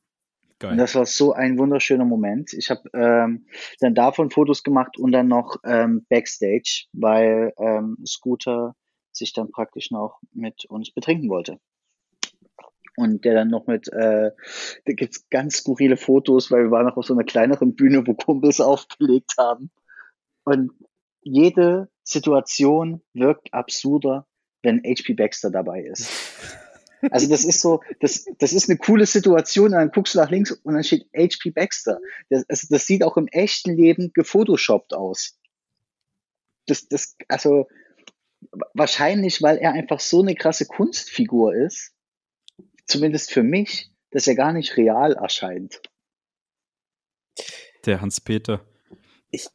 Und 0.61 0.69
Geil. 0.69 0.77
das 0.77 0.95
war 0.95 1.05
so 1.05 1.33
ein 1.33 1.57
wunderschöner 1.57 2.05
Moment. 2.05 2.53
Ich 2.53 2.69
habe 2.69 2.89
ähm, 2.93 3.45
dann 3.81 3.93
davon 3.93 4.31
Fotos 4.31 4.63
gemacht 4.63 4.97
und 4.97 5.11
dann 5.11 5.27
noch 5.27 5.57
ähm, 5.65 6.05
Backstage, 6.07 6.85
weil 6.93 7.53
ähm, 7.57 7.97
Scooter 8.05 8.73
sich 9.11 9.33
dann 9.33 9.51
praktisch 9.51 9.91
noch 9.91 10.19
mit 10.31 10.65
uns 10.65 10.91
betrinken 10.91 11.29
wollte. 11.29 11.59
Und 12.97 13.25
der 13.25 13.33
dann 13.33 13.49
noch 13.49 13.67
mit, 13.67 13.91
äh, 13.91 14.31
da 14.85 14.93
gibt's 14.93 15.27
ganz 15.29 15.57
skurrile 15.57 15.97
Fotos, 15.97 16.49
weil 16.51 16.63
wir 16.63 16.71
waren 16.71 16.85
noch 16.85 16.95
auf 16.95 17.05
so 17.05 17.13
einer 17.13 17.25
kleineren 17.25 17.75
Bühne, 17.75 18.07
wo 18.07 18.13
Kumpels 18.13 18.61
aufgelegt 18.61 19.33
haben. 19.37 19.71
Und 20.45 20.71
jede 21.21 21.89
Situation 22.03 23.01
wirkt 23.13 23.53
absurder, 23.53 24.25
wenn 24.63 24.81
HP 24.83 25.15
Baxter 25.15 25.51
dabei 25.51 25.81
ist. 25.81 26.09
Also 27.11 27.29
das 27.29 27.45
ist 27.45 27.61
so, 27.61 27.81
das, 27.99 28.25
das 28.39 28.53
ist 28.53 28.69
eine 28.69 28.77
coole 28.77 29.05
Situation, 29.05 29.67
und 29.67 29.71
dann 29.73 29.91
guckst 29.91 30.15
du 30.15 30.19
nach 30.19 30.29
links 30.31 30.51
und 30.51 30.73
dann 30.73 30.83
steht 30.83 31.07
HP 31.15 31.51
Baxter. 31.51 31.99
Das, 32.29 32.45
also 32.49 32.67
das 32.69 32.85
sieht 32.87 33.03
auch 33.03 33.17
im 33.17 33.27
echten 33.27 33.75
Leben 33.75 34.11
gefotoshoppt 34.13 34.93
aus. 34.93 35.37
Das, 36.67 36.87
das, 36.87 37.15
also 37.27 37.67
wahrscheinlich, 38.73 39.41
weil 39.41 39.57
er 39.57 39.73
einfach 39.73 39.99
so 39.99 40.21
eine 40.21 40.35
krasse 40.35 40.65
Kunstfigur 40.65 41.53
ist, 41.55 41.93
zumindest 42.87 43.31
für 43.31 43.43
mich, 43.43 43.91
dass 44.11 44.27
er 44.27 44.35
gar 44.35 44.53
nicht 44.53 44.77
real 44.77 45.13
erscheint. 45.13 45.81
Der 47.85 48.01
Hans-Peter. 48.01 48.65
Ich 49.29 49.47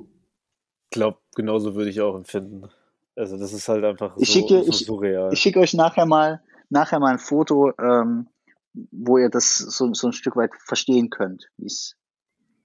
glaube, 0.90 1.18
genauso 1.34 1.74
würde 1.74 1.90
ich 1.90 2.00
auch 2.00 2.14
empfinden. 2.14 2.68
Also 3.16 3.36
das 3.36 3.52
ist 3.52 3.68
halt 3.68 3.84
einfach 3.84 4.16
Ich 4.18 4.28
so, 4.28 4.34
schicke- 4.34 4.62
so 4.64 4.68
ich- 4.70 4.86
surreal. 4.86 5.32
Ich 5.32 5.40
schicke 5.40 5.58
euch 5.60 5.74
nachher 5.74 6.06
mal, 6.06 6.42
nachher 6.70 7.00
mal 7.00 7.12
ein 7.12 7.18
Foto, 7.18 7.72
ähm, 7.78 8.28
wo 8.72 9.18
ihr 9.18 9.28
das 9.28 9.58
so, 9.58 9.92
so 9.92 10.08
ein 10.08 10.12
Stück 10.12 10.36
weit 10.36 10.52
verstehen 10.64 11.10
könnt, 11.10 11.50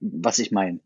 was 0.00 0.38
ich 0.38 0.52
meine. 0.52 0.80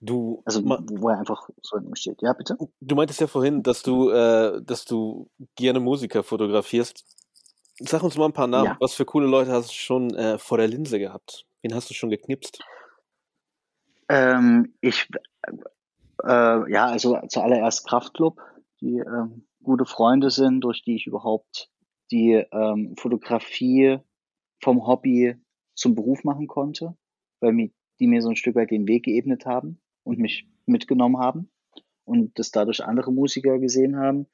du, 0.00 0.42
Also 0.44 0.62
wo 0.64 1.08
er 1.08 1.18
einfach 1.18 1.48
so 1.62 1.78
steht. 1.94 2.20
Ja, 2.22 2.32
bitte? 2.32 2.56
du 2.80 2.94
meintest 2.94 3.20
ja 3.20 3.26
vorhin, 3.26 3.62
dass 3.62 3.82
du, 3.82 4.10
äh, 4.10 4.60
dass 4.62 4.84
du 4.84 5.30
gerne 5.54 5.80
Musiker 5.80 6.22
fotografierst. 6.22 7.04
Sag 7.78 8.02
uns 8.02 8.16
mal 8.16 8.26
ein 8.26 8.32
paar 8.32 8.46
Namen. 8.46 8.66
Ja. 8.66 8.76
Was 8.80 8.94
für 8.94 9.04
coole 9.04 9.26
Leute 9.26 9.52
hast 9.52 9.70
du 9.70 9.74
schon 9.74 10.14
äh, 10.14 10.38
vor 10.38 10.58
der 10.58 10.68
Linse 10.68 10.98
gehabt? 10.98 11.46
Wen 11.62 11.74
hast 11.74 11.90
du 11.90 11.94
schon 11.94 12.10
geknipst? 12.10 12.58
Ähm, 14.08 14.74
ich, 14.80 15.08
äh, 16.24 16.72
ja, 16.72 16.86
also 16.86 17.18
zuallererst 17.28 17.86
Kraftclub, 17.86 18.40
die 18.80 18.98
ähm, 18.98 19.46
gute 19.62 19.84
Freunde 19.84 20.30
sind, 20.30 20.62
durch 20.62 20.82
die 20.84 20.96
ich 20.96 21.06
überhaupt 21.06 21.68
die 22.10 22.44
ähm, 22.52 22.94
Fotografie 22.96 23.98
vom 24.62 24.86
Hobby 24.86 25.36
zum 25.74 25.94
Beruf 25.94 26.24
machen 26.24 26.46
konnte, 26.46 26.96
weil 27.40 27.52
mir, 27.52 27.70
die 28.00 28.06
mir 28.06 28.22
so 28.22 28.30
ein 28.30 28.36
Stück 28.36 28.56
weit 28.56 28.70
den 28.70 28.88
Weg 28.88 29.04
geebnet 29.04 29.46
haben 29.46 29.80
und 30.04 30.18
mich 30.18 30.48
mitgenommen 30.66 31.18
haben 31.18 31.50
und 32.04 32.38
das 32.38 32.50
dadurch 32.50 32.82
andere 32.82 33.12
Musiker 33.12 33.58
gesehen 33.58 33.96
haben. 33.96 34.26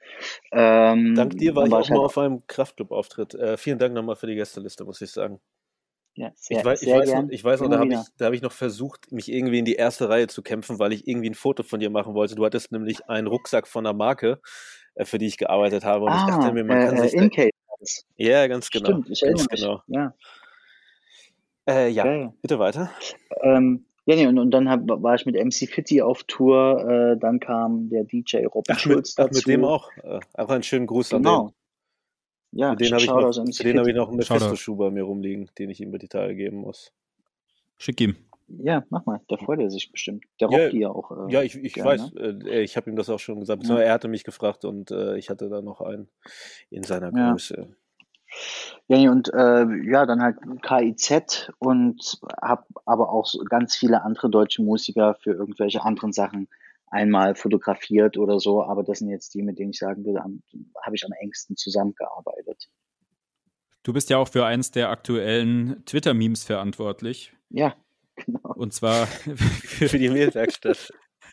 Ähm, 0.53 1.15
Dank 1.15 1.37
dir 1.39 1.55
war 1.57 1.67
ich 1.67 1.73
auch 1.73 1.81
ich 1.81 1.91
mal 1.91 1.99
halt- 1.99 2.07
auf 2.07 2.19
einem 2.19 2.47
Kraftclub-Auftritt. 2.47 3.35
Äh, 3.35 3.57
vielen 3.57 3.79
Dank 3.79 3.95
nochmal 3.95 4.17
für 4.17 4.27
die 4.27 4.35
Gästeliste, 4.35 4.85
muss 4.85 5.01
ich 5.01 5.11
sagen. 5.11 5.41
ja, 6.15 6.31
sehr, 6.37 6.59
ich 6.59 6.65
weiß, 6.65 6.83
ich 6.83 6.89
sehr 6.89 6.99
weiß, 6.99 7.09
noch, 7.09 7.15
gern. 7.15 7.31
ich 7.31 7.45
weiß 7.45 7.61
noch, 7.63 7.71
da 7.71 7.79
habe 7.79 7.93
ich, 7.93 8.01
da 8.19 8.27
hab 8.27 8.33
ich 8.35 8.43
noch 8.43 8.53
versucht, 8.53 9.11
mich 9.11 9.33
irgendwie 9.33 9.59
in 9.59 9.65
die 9.65 9.75
erste 9.75 10.09
Reihe 10.09 10.27
zu 10.29 10.43
kämpfen, 10.43 10.79
weil 10.79 10.93
ich 10.93 11.09
irgendwie 11.09 11.31
ein 11.31 11.35
Foto 11.35 11.63
von 11.63 11.81
dir 11.81 11.91
machen 11.91 12.15
wollte. 12.15 12.35
Du 12.35 12.45
hattest 12.45 12.71
nämlich 12.71 13.09
einen 13.09 13.27
Rucksack 13.27 13.67
von 13.67 13.87
einer 13.87 13.97
Marke, 13.97 14.41
äh, 14.95 15.05
für 15.07 15.19
die 15.19 15.27
ich 15.27 15.39
gearbeitet 15.39 15.85
habe. 15.85 16.05
Und 16.05 16.15
ich 16.15 16.25
dachte 16.25 16.53
mir, 16.53 16.65
man 16.65 16.79
äh, 16.79 16.85
kann 16.85 16.97
äh, 16.97 17.09
sich. 17.09 17.15
Incase 17.15 17.51
das. 17.83 18.07
ja, 18.17 18.47
ganz 18.47 18.71
genau. 18.71 18.87
Stimmt, 18.91 19.11
ich 19.11 19.23
erinnere 19.23 19.47
ganz 19.47 19.51
mich. 19.53 19.61
genau. 19.61 19.83
Ja, 19.89 20.15
Äh, 21.69 21.89
ja, 21.91 22.05
geil. 22.05 22.33
bitte 22.43 22.59
weiter. 22.59 22.91
Ähm, 23.43 23.85
ja, 24.07 24.17
nee, 24.17 24.27
und, 24.27 24.39
und 24.39 24.51
dann 24.51 24.69
hab, 24.69 24.81
war 24.87 25.15
ich 25.15 25.27
mit 25.27 25.37
MC 25.37 25.69
Fitty 25.69 26.03
auf 26.03 26.25
Tour, 26.25 26.85
äh, 26.89 27.19
dann 27.21 27.39
kam 27.39 27.89
der 27.89 28.03
DJ 28.05 28.47
Robin 28.47 28.75
Ach, 28.75 28.79
Schulz 28.81 29.17
mit, 29.17 29.25
ach, 29.27 29.29
dazu. 29.31 29.39
mit 29.39 29.47
dem 29.47 29.65
auch. 29.65 29.91
Äh, 30.03 30.19
auch 30.35 30.49
einen 30.49 30.63
schönen 30.65 30.87
Gruß 30.87 31.13
an 31.15 31.23
Genau. 31.23 31.49
den. 31.49 31.55
Ja, 32.59 32.75
den 32.75 32.93
habe 32.93 33.01
ich, 33.01 33.07
noch, 33.09 33.17
an 33.39 33.47
den 33.47 33.79
hab 33.79 33.87
ich 33.87 33.95
noch 33.95 34.09
einen. 34.09 34.17
Mephisto-Schuh 34.19 34.77
bei 34.77 34.91
mir 34.91 35.05
rumliegen, 35.05 35.49
den 35.57 35.71
ich 35.71 35.81
ihm 35.81 35.89
über 35.89 35.99
die 35.99 36.09
Tage 36.09 36.35
geben 36.35 36.59
muss. 36.59 36.93
Schick 37.79 38.01
ihm. 38.01 38.17
Ja, 38.59 38.85
mach 38.91 39.07
mal, 39.07 39.21
da 39.29 39.37
freut 39.37 39.61
er 39.61 39.71
sich 39.71 39.91
bestimmt. 39.91 40.25
Der 40.41 40.49
Ja, 40.49 40.59
rockt 40.59 40.73
die 40.73 40.79
ja 40.81 40.91
auch. 40.91 41.11
Äh, 41.29 41.33
Ja, 41.33 41.43
ich, 41.43 41.57
ich 41.57 41.75
gerne. 41.75 41.91
weiß, 41.91 42.13
äh, 42.17 42.61
ich 42.63 42.77
habe 42.77 42.91
ihm 42.91 42.97
das 42.97 43.09
auch 43.09 43.19
schon 43.19 43.41
gesagt. 43.41 43.61
beziehungsweise 43.61 43.87
Er 43.89 43.95
hatte 43.95 44.09
mich 44.09 44.25
gefragt 44.25 44.65
und 44.65 44.91
äh, 44.91 45.17
ich 45.17 45.31
hatte 45.31 45.49
da 45.49 45.63
noch 45.63 45.81
einen 45.81 46.09
in 46.71 46.83
seiner 46.83 47.13
Ja. 47.15 47.31
Größe. 47.31 47.77
Ja, 48.89 48.97
nee, 48.97 49.09
und 49.09 49.29
äh, 49.33 49.67
ja, 49.91 50.07
dann 50.07 50.23
halt 50.23 50.39
KIZ 50.63 51.51
und 51.59 52.19
hab 52.41 52.67
aber 52.87 53.11
auch 53.11 53.27
so 53.27 53.45
ganz 53.45 53.77
viele 53.77 54.03
andere 54.03 54.31
deutsche 54.31 54.63
Musiker 54.63 55.15
für 55.15 55.33
irgendwelche 55.33 55.83
anderen 55.83 56.13
Sachen 56.13 56.49
einmal 56.87 57.35
fotografiert 57.35 58.17
oder 58.19 58.39
so, 58.39 58.63
aber 58.63 58.85
das 58.85 58.99
sind 58.99 59.09
jetzt 59.09 59.35
die, 59.35 59.43
mit 59.43 59.59
denen 59.59 59.71
ich 59.71 59.79
sagen 59.79 60.05
würde, 60.05 60.21
habe 60.21 60.95
ich 60.95 61.05
am 61.05 61.13
engsten 61.21 61.57
zusammengearbeitet. 61.57 62.69
Du 63.83 63.93
bist 63.93 64.11
ja 64.11 64.19
auch 64.19 64.29
für 64.29 64.45
eins 64.47 64.71
der 64.71 64.91
aktuellen 64.91 65.83
Twitter-Memes 65.87 66.45
verantwortlich. 66.45 67.33
Ja, 67.51 67.75
genau. 68.27 68.55
Und 68.55 68.73
zwar 68.73 69.07
für, 69.07 69.89
für 69.89 69.99
die 69.99 70.09
Mehlwerkstatt. 70.09 70.93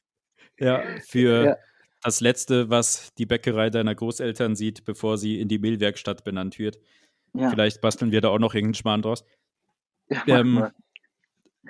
ja, 0.59 0.83
für 1.07 1.45
ja. 1.45 1.57
das 2.01 2.21
letzte, 2.21 2.69
was 2.69 3.13
die 3.15 3.25
Bäckerei 3.25 3.69
deiner 3.69 3.95
Großeltern 3.95 4.55
sieht, 4.55 4.85
bevor 4.85 5.17
sie 5.17 5.39
in 5.39 5.47
die 5.47 5.59
Mehlwerkstatt 5.59 6.23
benannt 6.23 6.59
wird. 6.59 6.79
Ja. 7.33 7.49
Vielleicht 7.49 7.81
basteln 7.81 8.11
wir 8.11 8.21
da 8.21 8.29
auch 8.29 8.39
noch 8.39 8.53
irgendeinen 8.53 8.75
Schmarrn 8.75 9.01
draus. 9.01 9.23
Ja, 10.09 10.39
ähm, 10.39 10.67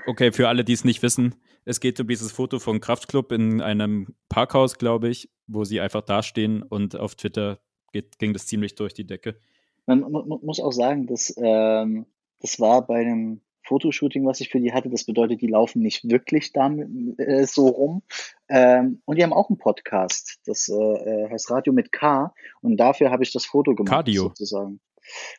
okay, 0.06 0.32
für 0.32 0.48
alle, 0.48 0.64
die 0.64 0.74
es 0.74 0.86
nicht 0.86 1.04
wissen, 1.04 1.36
es 1.66 1.80
geht 1.80 2.00
um 2.00 2.08
dieses 2.08 2.32
Foto 2.32 2.60
von 2.60 2.80
Kraftclub 2.80 3.32
in 3.32 3.62
einem 3.62 4.16
Parkhaus, 4.30 4.78
glaube 4.78 5.10
ich, 5.10 5.30
wo 5.48 5.66
sie 5.66 5.82
einfach 5.82 6.02
dastehen 6.02 6.64
und 6.64 6.96
auf 6.96 7.16
Twitter 7.16 7.60
geht, 7.92 8.18
ging 8.18 8.34
das 8.34 8.48
ziemlich 8.48 8.76
durch 8.76 8.94
die 8.94 9.06
Decke. 9.06 9.40
Man, 9.86 10.00
man 10.12 10.40
muss 10.42 10.60
auch 10.60 10.72
sagen, 10.72 11.08
dass 11.08 11.34
ähm, 11.38 12.06
das 12.40 12.60
war 12.60 12.86
bei 12.86 13.02
einem 13.02 13.42
Fotoshooting, 13.70 14.26
was 14.26 14.42
ich 14.42 14.50
für 14.50 14.60
die 14.60 14.74
hatte. 14.74 14.90
Das 14.90 15.06
bedeutet, 15.06 15.42
die 15.42 15.48
laufen 15.48 15.82
nicht 15.82 16.10
wirklich 16.10 16.52
damit 16.52 17.20
äh, 17.20 17.46
so 17.46 17.68
rum. 17.68 18.02
Ähm, 18.50 19.02
und 19.06 19.18
die 19.18 19.24
haben 19.24 19.32
auch 19.32 19.50
einen 19.50 19.60
Podcast. 19.60 20.40
Das 20.46 20.68
äh, 20.68 20.74
äh 20.74 21.30
heißt 21.30 21.52
Radio 21.52 21.72
mit 21.72 21.92
K. 21.92 22.34
Und 22.62 22.78
dafür 22.78 23.12
habe 23.12 23.24
ich 23.24 23.32
das 23.32 23.46
Foto 23.46 23.76
gemacht. 23.76 23.92
Cardio. 23.92 24.24
Sozusagen. 24.24 24.80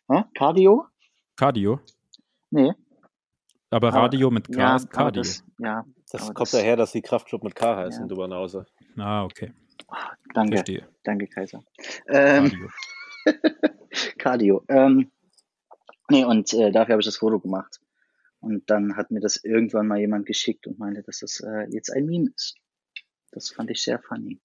Ha? 0.09 0.29
Cardio? 0.35 0.87
Cardio? 1.37 1.81
Nee. 2.51 2.73
Aber 3.71 3.93
Radio 3.93 4.29
aber, 4.29 4.35
mit 4.35 4.49
K 4.49 4.59
ja, 4.59 4.77
ist 4.77 4.91
Cardio. 4.91 5.23
Das, 5.23 5.45
ja, 5.59 5.85
das 6.11 6.27
kommt 6.27 6.41
das, 6.41 6.51
daher, 6.53 6.77
dass 6.77 6.93
die 6.93 7.03
Kraftclub 7.03 7.43
mit 7.45 7.55
K 7.55 7.77
heißen, 7.77 8.03
ja. 8.03 8.07
du 8.07 8.17
Banause. 8.17 8.67
Ah, 8.97 9.25
okay. 9.25 9.53
Danke. 10.35 10.57
Verstehe. 10.57 10.89
Danke, 11.03 11.27
Kaiser. 11.27 11.63
Ähm, 12.09 12.51
Cardio. 12.51 12.69
Cardio. 14.19 14.65
Ähm, 14.69 15.11
nee, 16.09 16.25
und 16.25 16.53
äh, 16.55 16.71
dafür 16.71 16.95
habe 16.95 17.01
ich 17.01 17.07
das 17.07 17.17
Foto 17.17 17.41
gemacht. 17.41 17.81
Und 18.41 18.69
dann 18.71 18.97
hat 18.97 19.11
mir 19.11 19.21
das 19.21 19.37
irgendwann 19.37 19.87
mal 19.87 19.99
jemand 19.99 20.27
geschickt 20.27 20.67
und 20.67 20.79
meinte, 20.79 21.03
dass 21.03 21.21
das 21.21 21.41
äh, 21.41 21.67
jetzt 21.71 21.91
ein 21.91 22.07
Meme 22.07 22.31
ist. 22.35 22.57
Das 23.33 23.51
fand 23.51 23.71
ich 23.71 23.83
sehr 23.83 24.01
funny. 24.01 24.41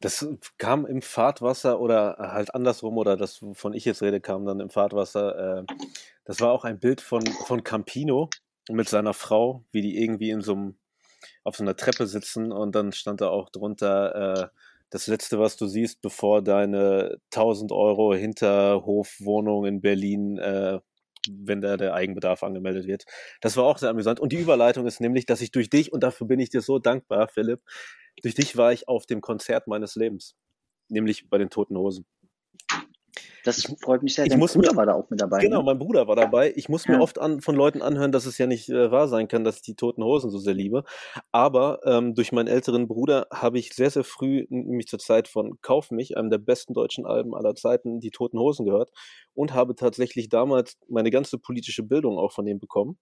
Das 0.00 0.26
kam 0.56 0.86
im 0.86 1.02
Fahrtwasser 1.02 1.80
oder 1.80 2.16
halt 2.18 2.54
andersrum 2.54 2.96
oder 2.96 3.16
das, 3.16 3.42
wovon 3.42 3.72
ich 3.72 3.84
jetzt 3.84 4.02
rede, 4.02 4.20
kam 4.20 4.44
dann 4.44 4.60
im 4.60 4.70
Fahrtwasser. 4.70 5.58
Äh, 5.60 5.74
das 6.24 6.40
war 6.40 6.52
auch 6.52 6.64
ein 6.64 6.78
Bild 6.78 7.00
von, 7.00 7.26
von 7.26 7.64
Campino 7.64 8.30
mit 8.70 8.88
seiner 8.88 9.14
Frau, 9.14 9.64
wie 9.72 9.82
die 9.82 10.00
irgendwie 10.02 10.30
in 10.30 10.42
so 10.42 10.52
einem, 10.52 10.78
auf 11.42 11.56
so 11.56 11.64
einer 11.64 11.76
Treppe 11.76 12.06
sitzen 12.06 12.52
und 12.52 12.74
dann 12.74 12.92
stand 12.92 13.20
da 13.20 13.28
auch 13.28 13.50
drunter, 13.50 14.50
äh, 14.52 14.60
das 14.90 15.06
letzte, 15.06 15.38
was 15.38 15.56
du 15.56 15.66
siehst, 15.66 16.02
bevor 16.02 16.42
deine 16.42 17.18
1000 17.32 17.70
Euro 17.70 18.12
Hinterhofwohnung 18.12 19.64
in 19.64 19.80
Berlin, 19.80 20.36
äh, 20.38 20.80
wenn 21.28 21.60
da 21.60 21.76
der 21.76 21.94
Eigenbedarf 21.94 22.42
angemeldet 22.42 22.86
wird. 22.86 23.04
Das 23.40 23.56
war 23.56 23.64
auch 23.64 23.78
sehr 23.78 23.90
amüsant. 23.90 24.20
Und 24.20 24.32
die 24.32 24.38
Überleitung 24.38 24.86
ist 24.86 25.00
nämlich, 25.00 25.26
dass 25.26 25.40
ich 25.40 25.50
durch 25.50 25.70
dich, 25.70 25.92
und 25.92 26.02
dafür 26.02 26.26
bin 26.26 26.40
ich 26.40 26.50
dir 26.50 26.60
so 26.60 26.78
dankbar, 26.78 27.28
Philipp, 27.28 27.60
durch 28.22 28.34
dich 28.34 28.56
war 28.56 28.72
ich 28.72 28.88
auf 28.88 29.06
dem 29.06 29.20
Konzert 29.20 29.66
meines 29.66 29.94
Lebens, 29.96 30.36
nämlich 30.88 31.28
bei 31.28 31.38
den 31.38 31.50
Toten 31.50 31.76
Hosen. 31.76 32.06
Das 33.44 33.62
freut 33.82 34.02
mich 34.02 34.14
sehr. 34.14 34.24
Ich 34.24 34.30
Dein 34.30 34.38
muss 34.38 34.54
Bruder 34.54 34.72
mir, 34.72 34.76
war 34.76 34.86
da 34.86 34.94
auch 34.94 35.08
mit 35.10 35.20
dabei. 35.20 35.40
Genau, 35.40 35.58
ne? 35.58 35.64
mein 35.64 35.78
Bruder 35.78 36.06
war 36.06 36.16
dabei. 36.16 36.52
Ich 36.56 36.68
muss 36.68 36.86
ja. 36.86 36.96
mir 36.96 37.02
oft 37.02 37.18
an, 37.18 37.40
von 37.40 37.54
Leuten 37.54 37.82
anhören, 37.82 38.12
dass 38.12 38.26
es 38.26 38.38
ja 38.38 38.46
nicht 38.46 38.68
äh, 38.68 38.90
wahr 38.90 39.08
sein 39.08 39.28
kann, 39.28 39.44
dass 39.44 39.56
ich 39.56 39.62
die 39.62 39.74
Toten 39.74 40.04
Hosen 40.04 40.30
so 40.30 40.38
sehr 40.38 40.54
liebe. 40.54 40.84
Aber 41.32 41.80
ähm, 41.84 42.14
durch 42.14 42.32
meinen 42.32 42.48
älteren 42.48 42.88
Bruder 42.88 43.26
habe 43.32 43.58
ich 43.58 43.72
sehr, 43.72 43.90
sehr 43.90 44.04
früh, 44.04 44.46
nämlich 44.50 44.88
zur 44.88 44.98
Zeit 44.98 45.28
von 45.28 45.60
Kauf 45.62 45.90
mich, 45.90 46.16
einem 46.16 46.30
der 46.30 46.38
besten 46.38 46.74
deutschen 46.74 47.06
Alben 47.06 47.34
aller 47.34 47.54
Zeiten, 47.54 48.00
die 48.00 48.10
Toten 48.10 48.38
Hosen 48.38 48.66
gehört 48.66 48.90
und 49.34 49.54
habe 49.54 49.74
tatsächlich 49.74 50.28
damals 50.28 50.76
meine 50.88 51.10
ganze 51.10 51.38
politische 51.38 51.82
Bildung 51.82 52.18
auch 52.18 52.32
von 52.32 52.44
dem 52.44 52.58
bekommen. 52.58 52.98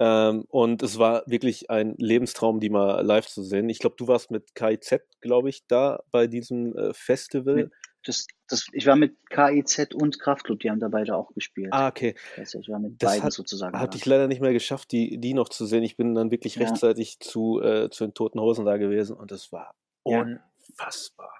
Ähm, 0.00 0.44
und 0.48 0.82
es 0.82 0.98
war 0.98 1.24
wirklich 1.26 1.70
ein 1.70 1.94
Lebenstraum, 1.98 2.60
die 2.60 2.70
mal 2.70 3.04
live 3.04 3.26
zu 3.26 3.42
sehen. 3.42 3.68
Ich 3.68 3.80
glaube, 3.80 3.96
du 3.98 4.06
warst 4.06 4.30
mit 4.30 4.54
KIZ, 4.54 5.00
glaube 5.20 5.48
ich, 5.48 5.66
da 5.66 6.00
bei 6.12 6.26
diesem 6.28 6.76
äh, 6.76 6.94
Festival. 6.94 7.70
Das, 8.08 8.26
das, 8.48 8.68
ich 8.72 8.86
war 8.86 8.96
mit 8.96 9.18
KIZ 9.28 9.94
und 9.94 10.18
Kraftclub, 10.18 10.60
die 10.60 10.70
haben 10.70 10.80
da 10.80 10.88
beide 10.88 11.14
auch 11.14 11.34
gespielt. 11.34 11.74
Ah, 11.74 11.88
okay. 11.88 12.14
Also 12.38 12.58
ich 12.58 12.70
war 12.70 12.78
mit 12.78 13.02
das 13.02 13.10
beiden 13.10 13.24
hat, 13.24 13.32
sozusagen. 13.34 13.78
Hatte 13.78 13.98
ich 13.98 14.06
leider 14.06 14.28
nicht 14.28 14.40
mehr 14.40 14.54
geschafft, 14.54 14.92
die, 14.92 15.18
die 15.18 15.34
noch 15.34 15.50
zu 15.50 15.66
sehen. 15.66 15.82
Ich 15.82 15.98
bin 15.98 16.14
dann 16.14 16.30
wirklich 16.30 16.54
ja. 16.54 16.66
rechtzeitig 16.66 17.20
zu, 17.20 17.60
äh, 17.60 17.90
zu 17.90 18.06
den 18.06 18.14
Toten 18.14 18.40
Hosen 18.40 18.64
da 18.64 18.78
gewesen 18.78 19.14
und 19.14 19.30
es 19.30 19.52
war 19.52 19.74
ja. 20.06 20.22
unfassbar. 20.22 21.34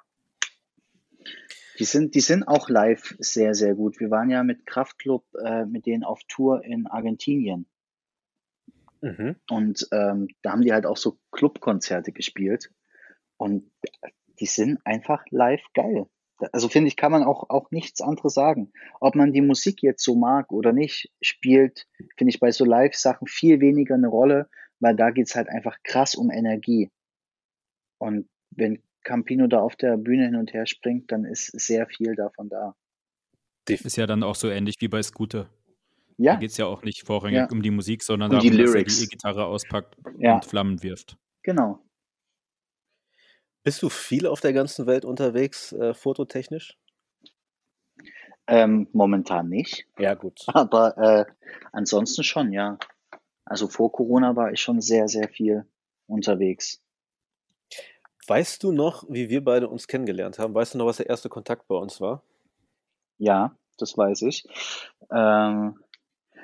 Die 1.78 1.86
sind, 1.86 2.14
die 2.14 2.20
sind 2.20 2.46
auch 2.46 2.68
live 2.68 3.16
sehr, 3.18 3.54
sehr 3.54 3.74
gut. 3.74 3.98
Wir 3.98 4.10
waren 4.10 4.28
ja 4.28 4.42
mit 4.42 4.66
Kraftclub 4.66 5.24
äh, 5.42 5.64
mit 5.64 5.86
denen 5.86 6.04
auf 6.04 6.20
Tour 6.28 6.62
in 6.64 6.86
Argentinien. 6.86 7.66
Mhm. 9.00 9.36
Und 9.48 9.88
ähm, 9.90 10.28
da 10.42 10.52
haben 10.52 10.60
die 10.60 10.74
halt 10.74 10.84
auch 10.84 10.98
so 10.98 11.18
Clubkonzerte 11.30 12.12
gespielt. 12.12 12.70
Und 13.38 13.70
die 14.38 14.46
sind 14.46 14.84
einfach 14.84 15.24
live 15.30 15.64
geil. 15.72 16.08
Also 16.53 16.68
finde 16.68 16.89
ich, 16.89 16.97
kann 16.97 17.11
man 17.12 17.24
auch, 17.24 17.51
auch 17.51 17.70
nichts 17.70 18.01
anderes 18.01 18.34
sagen. 18.34 18.72
Ob 19.01 19.14
man 19.14 19.32
die 19.32 19.41
Musik 19.41 19.82
jetzt 19.82 20.05
so 20.05 20.14
mag 20.14 20.53
oder 20.53 20.72
nicht, 20.72 21.11
spielt, 21.20 21.86
finde 22.16 22.30
ich 22.30 22.41
bei 22.41 22.53
so 22.53 22.64
Live-Sachen 22.64 23.26
viel 23.26 23.61
weniger 23.61 23.95
eine 23.95 24.09
Rolle, 24.09 24.49
weil 24.80 24.95
da 24.95 25.11
geht's 25.11 25.34
halt 25.34 25.49
einfach 25.49 25.76
krass 25.82 26.14
um 26.14 26.30
Energie. 26.30 26.91
Und 27.99 28.28
wenn 28.51 28.82
Campino 29.03 29.47
da 29.47 29.61
auf 29.61 29.74
der 29.76 29.97
Bühne 29.97 30.26
hin 30.26 30.36
und 30.36 30.53
her 30.53 30.66
springt, 30.66 31.11
dann 31.11 31.24
ist 31.24 31.47
sehr 31.59 31.86
viel 31.86 32.14
davon 32.14 32.49
da. 32.49 32.74
Ist 33.68 33.97
ja 33.97 34.07
dann 34.07 34.22
auch 34.22 34.34
so 34.34 34.49
ähnlich 34.49 34.76
wie 34.80 34.89
bei 34.89 35.03
Scooter. 35.03 35.51
Ja. 36.16 36.34
Da 36.34 36.41
geht 36.41 36.51
es 36.51 36.57
ja 36.57 36.66
auch 36.66 36.82
nicht 36.82 37.05
vorrangig 37.07 37.36
Ja. 37.36 37.49
um 37.51 37.62
die 37.62 37.70
Musik, 37.70 38.03
sondern 38.03 38.32
Um 38.32 38.41
die 38.41 38.51
darum, 38.51 38.64
dass 38.64 38.74
er 38.74 38.84
die 38.84 39.05
E-Gitarre 39.05 39.47
auspackt 39.47 39.97
Ja. 40.18 40.34
und 40.36 40.45
Flammen 40.45 40.82
wirft. 40.82 41.16
Genau. 41.43 41.78
Bist 43.64 43.82
du 43.82 43.88
viel 43.88 44.26
auf 44.26 44.40
der 44.40 44.52
ganzen 44.52 44.86
Welt 44.86 45.04
unterwegs, 45.04 45.72
äh, 45.72 45.94
fototechnisch? 45.94 46.76
Ähm, 48.46 48.88
momentan 48.92 49.48
nicht, 49.48 49.86
Ja, 49.98 50.14
gut. 50.14 50.40
aber 50.46 50.96
äh, 50.96 51.24
ansonsten 51.72 52.24
schon, 52.24 52.52
ja. 52.52 52.78
Also 53.44 53.68
vor 53.68 53.92
Corona 53.92 54.36
war 54.36 54.52
ich 54.52 54.61
schon 54.61 54.80
sehr, 54.80 55.09
sehr 55.09 55.28
viel 55.28 55.66
unterwegs. 56.06 56.80
Weißt 58.26 58.62
du 58.62 58.72
noch, 58.72 59.04
wie 59.09 59.30
wir 59.30 59.42
beide 59.42 59.68
uns 59.68 59.88
kennengelernt 59.88 60.38
haben? 60.38 60.54
Weißt 60.54 60.74
du 60.74 60.78
noch, 60.78 60.86
was 60.86 60.98
der 60.98 61.09
erste 61.09 61.30
Kontakt 61.30 61.66
bei 61.66 61.74
uns 61.74 62.00
war? 62.00 62.22
Ja, 63.16 63.56
das 63.78 63.96
weiß 63.96 64.22
ich. 64.22 64.46
Ähm, 65.11 65.78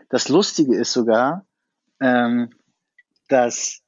das 0.09 0.29
Lustige 0.31 0.77
ist 0.77 0.93
sogar, 0.93 1.47
ähm, 2.01 2.51
dass, 3.29 3.83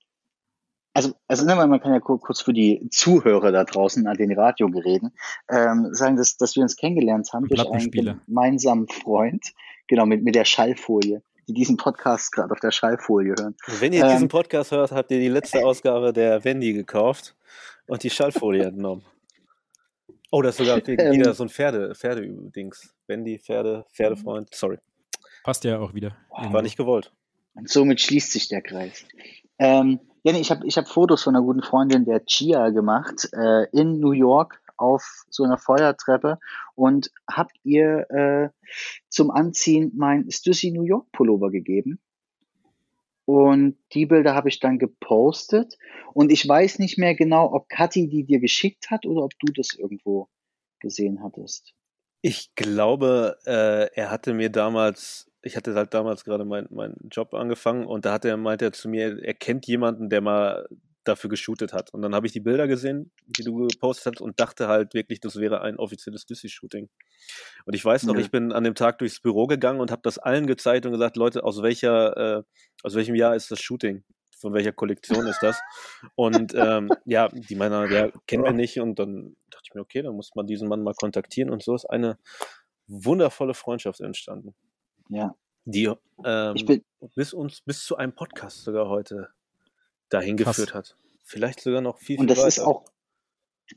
also, 0.97 1.15
also 1.29 1.45
mal, 1.45 1.67
man 1.67 1.81
kann 1.81 1.93
ja 1.93 2.01
ku- 2.01 2.19
kurz 2.19 2.41
für 2.41 2.53
die 2.53 2.89
Zuhörer 2.91 3.53
da 3.53 3.65
draußen 3.65 4.07
an 4.07 4.17
den 4.17 4.33
Radiogeräten 4.33 5.13
ähm, 5.51 5.89
sagen, 5.93 6.17
dass, 6.17 6.37
dass 6.37 6.57
wir 6.57 6.63
uns 6.63 6.77
kennengelernt 6.77 7.29
haben 7.33 7.47
durch 7.49 7.69
einen 7.71 7.91
gemeinsamen 8.27 8.89
Freund, 8.89 9.53
genau, 9.87 10.07
mit, 10.07 10.23
mit 10.25 10.35
der 10.35 10.45
Schallfolie, 10.45 11.23
die 11.49 11.53
diesen 11.53 11.77
Podcast 11.77 12.33
gerade 12.33 12.53
auf 12.53 12.61
der 12.61 12.71
Schallfolie 12.73 13.35
hören. 13.39 13.55
Wenn 13.81 13.93
ihr 13.93 14.05
Ähm, 14.05 14.11
diesen 14.13 14.29
Podcast 14.29 14.73
hört, 14.73 14.91
habt 14.93 15.11
ihr 15.11 15.21
die 15.21 15.29
letzte 15.29 15.65
Ausgabe 15.65 16.13
der 16.13 16.45
Wendy 16.45 16.73
gekauft 16.73 17.37
und 17.87 18.03
die 18.03 18.11
Schallfolie 18.11 18.65
entnommen. 18.65 19.05
Oh, 20.31 20.43
das 20.43 20.59
ist 20.59 20.67
sogar 20.67 20.83
Ähm. 20.89 21.13
wieder 21.13 21.35
so 21.35 21.45
ein 21.45 21.49
Pferde, 21.49 21.95
Pferde-Dings. 21.95 22.93
Wendy, 23.07 23.39
Pferde, 23.39 23.85
Pferdefreund. 23.93 24.53
Sorry. 24.55 24.79
Passt 25.45 25.63
ja 25.65 25.79
auch 25.79 25.95
wieder. 25.95 26.17
War 26.31 26.63
nicht 26.63 26.77
gewollt. 26.77 27.13
Und 27.55 27.69
somit 27.69 28.01
schließt 28.01 28.33
sich 28.33 28.49
der 28.49 28.61
Kreis. 28.63 29.05
Ähm, 29.59 30.01
ja, 30.27 30.33
nee, 30.33 30.41
ich 30.41 30.51
habe 30.51 30.66
ich 30.66 30.77
hab 30.77 30.89
Fotos 30.89 31.22
von 31.22 31.37
einer 31.37 31.45
guten 31.45 31.62
Freundin, 31.62 32.05
der 32.05 32.24
Chia, 32.24 32.70
gemacht, 32.70 33.29
äh, 33.33 33.68
in 33.70 34.01
New 34.01 34.11
York 34.11 34.61
auf 34.77 35.24
so 35.31 35.45
einer 35.45 35.57
Feuertreppe 35.57 36.41
und 36.74 37.12
hab 37.31 37.53
ihr 37.62 38.11
äh, 38.11 38.49
zum 39.09 39.31
Anziehen 39.31 39.93
mein 39.95 40.29
Stussy 40.29 40.72
New 40.72 40.83
York 40.83 41.07
Pullover 41.12 41.53
gegeben. 41.53 42.01
Und 43.24 43.77
die 43.93 44.07
Bilder 44.07 44.35
habe 44.35 44.49
ich 44.49 44.59
dann 44.59 44.81
gepostet. 44.81 45.79
Und 46.12 46.33
ich 46.33 46.47
weiß 46.47 46.81
nicht 46.81 46.99
mehr 46.99 47.14
genau, 47.14 47.53
ob 47.53 47.68
Kathi 47.68 48.09
die 48.09 48.24
dir 48.24 48.41
geschickt 48.41 48.91
hat 48.91 49.07
oder 49.07 49.22
ob 49.22 49.33
du 49.39 49.53
das 49.53 49.74
irgendwo 49.74 50.29
gesehen 50.81 51.22
hattest. 51.22 51.72
Ich 52.20 52.53
glaube, 52.57 53.39
äh, 53.47 53.95
er 53.95 54.11
hatte 54.11 54.35
mir 54.35 54.51
damals, 54.51 55.31
ich 55.47 55.57
hatte 55.57 55.75
halt 55.75 55.95
damals 55.95 56.25
gerade 56.25 56.45
meinen 56.45 56.69
meinen 56.71 56.97
Job 57.11 57.35
angefangen 57.35 57.87
und 57.87 58.05
da 58.05 58.13
hat 58.13 58.25
er, 58.25 58.37
meinte 58.37 58.67
er 58.67 58.73
zu 58.73 58.89
mir, 58.89 59.23
er 59.23 59.35
kennt 59.35 59.67
jemanden, 59.67 60.09
der 60.09 60.21
mal 60.21 60.67
dafür 61.05 61.31
geshootet 61.31 61.73
hat. 61.73 61.95
Und 61.95 62.03
dann 62.03 62.15
habe 62.15 62.27
ich 62.27 62.33
die 62.33 62.41
Bilder 62.41 62.67
gesehen, 62.67 63.13
die 63.27 63.45
du 63.45 63.69
gepostet 63.69 64.15
hast 64.15 64.21
und 64.21 64.41
dachte 64.41 64.67
halt 64.69 64.93
wirklich, 64.93 65.21
das 65.21 65.37
wäre 65.37 65.61
ein 65.61 65.77
offizielles 65.79 66.27
Düssi-Shooting. 66.27 66.89
Und 67.65 67.75
ich 67.75 67.85
weiß 67.85 68.05
noch, 68.05 68.15
Ja. 68.15 68.21
ich 68.21 68.31
bin 68.31 68.53
an 68.53 68.65
dem 68.65 68.75
Tag 68.75 68.99
durchs 68.99 69.21
Büro 69.21 69.47
gegangen 69.47 69.81
und 69.81 69.93
habe 69.93 70.03
das 70.03 70.19
allen 70.19 70.47
gezeigt 70.49 70.85
und 70.85 70.93
gesagt, 70.93 71.17
Leute, 71.17 71.45
aus 71.45 71.63
welcher, 71.63 72.39
äh, 72.39 72.43
aus 72.83 72.95
welchem 72.95 73.15
Jahr 73.15 73.37
ist 73.37 73.51
das 73.51 73.61
Shooting? 73.61 74.05
von 74.39 74.53
welcher 74.53 74.73
Kollektion 74.73 75.27
ist 75.27 75.43
das? 75.43 75.59
Und 76.15 76.53
ähm, 76.55 76.91
ja, 77.07 77.29
die 77.29 77.55
meiner, 77.55 77.89
der 77.89 78.13
kennen 78.27 78.45
wir 78.45 78.53
nicht. 78.53 78.79
Und 78.79 78.99
dann 78.99 79.35
dachte 79.51 79.63
ich 79.65 79.75
mir, 79.75 79.81
okay, 79.81 80.03
dann 80.03 80.15
muss 80.15 80.35
man 80.35 80.47
diesen 80.47 80.69
Mann 80.69 80.83
mal 80.83 80.93
kontaktieren. 80.95 81.51
Und 81.51 81.63
so 81.63 81.75
ist 81.75 81.87
eine 81.87 82.19
wundervolle 82.87 83.55
Freundschaft 83.55 84.01
entstanden. 84.01 84.55
Ja. 85.09 85.35
Die 85.65 85.91
ähm, 86.25 86.57
Ich 86.57 86.67
bin, 86.67 86.85
bis 87.15 87.33
uns 87.33 87.61
bis 87.61 87.85
zu 87.85 87.97
einem 87.97 88.15
Podcast 88.15 88.63
sogar 88.63 88.89
heute 88.89 89.29
dahin 90.09 90.37
Krass. 90.37 90.57
geführt 90.57 90.75
hat. 90.75 90.97
Vielleicht 91.25 91.61
sogar 91.61 91.81
noch 91.81 91.99
viel, 91.99 92.19
und 92.21 92.29
viel 92.29 92.37
das 92.37 92.45
ist 92.47 92.59
weiter. 92.59 92.69
auch, 92.69 92.85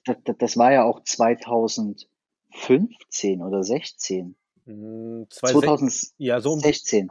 das, 0.05 0.17
das 0.37 0.57
war 0.57 0.71
ja 0.71 0.83
auch 0.83 1.01
2015 1.03 3.41
oder 3.41 3.63
16. 3.63 4.35
Mm, 4.65 5.23
2016 5.29 5.31
2016 5.31 6.13
ja, 6.17 6.39
so 6.41 6.51
um- 6.53 6.61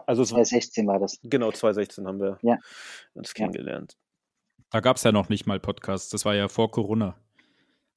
also 0.07 0.25
so, 0.25 0.35
2016 0.35 0.87
war 0.87 0.99
das. 1.01 1.19
genau 1.25 1.51
2016 1.51 2.07
haben 2.07 2.21
wir 2.21 2.39
Ja. 2.43 2.59
uns 3.15 3.35
kennengelernt. 3.35 3.97
Da 4.71 4.81
gab 4.81 4.97
es 4.99 5.03
ja 5.03 5.11
noch 5.13 5.29
nicht 5.29 5.47
mal 5.47 5.59
Podcasts. 5.59 6.11
Das 6.11 6.25
war 6.25 6.35
ja 6.35 6.49
vor 6.49 6.71
Corona. 6.71 7.17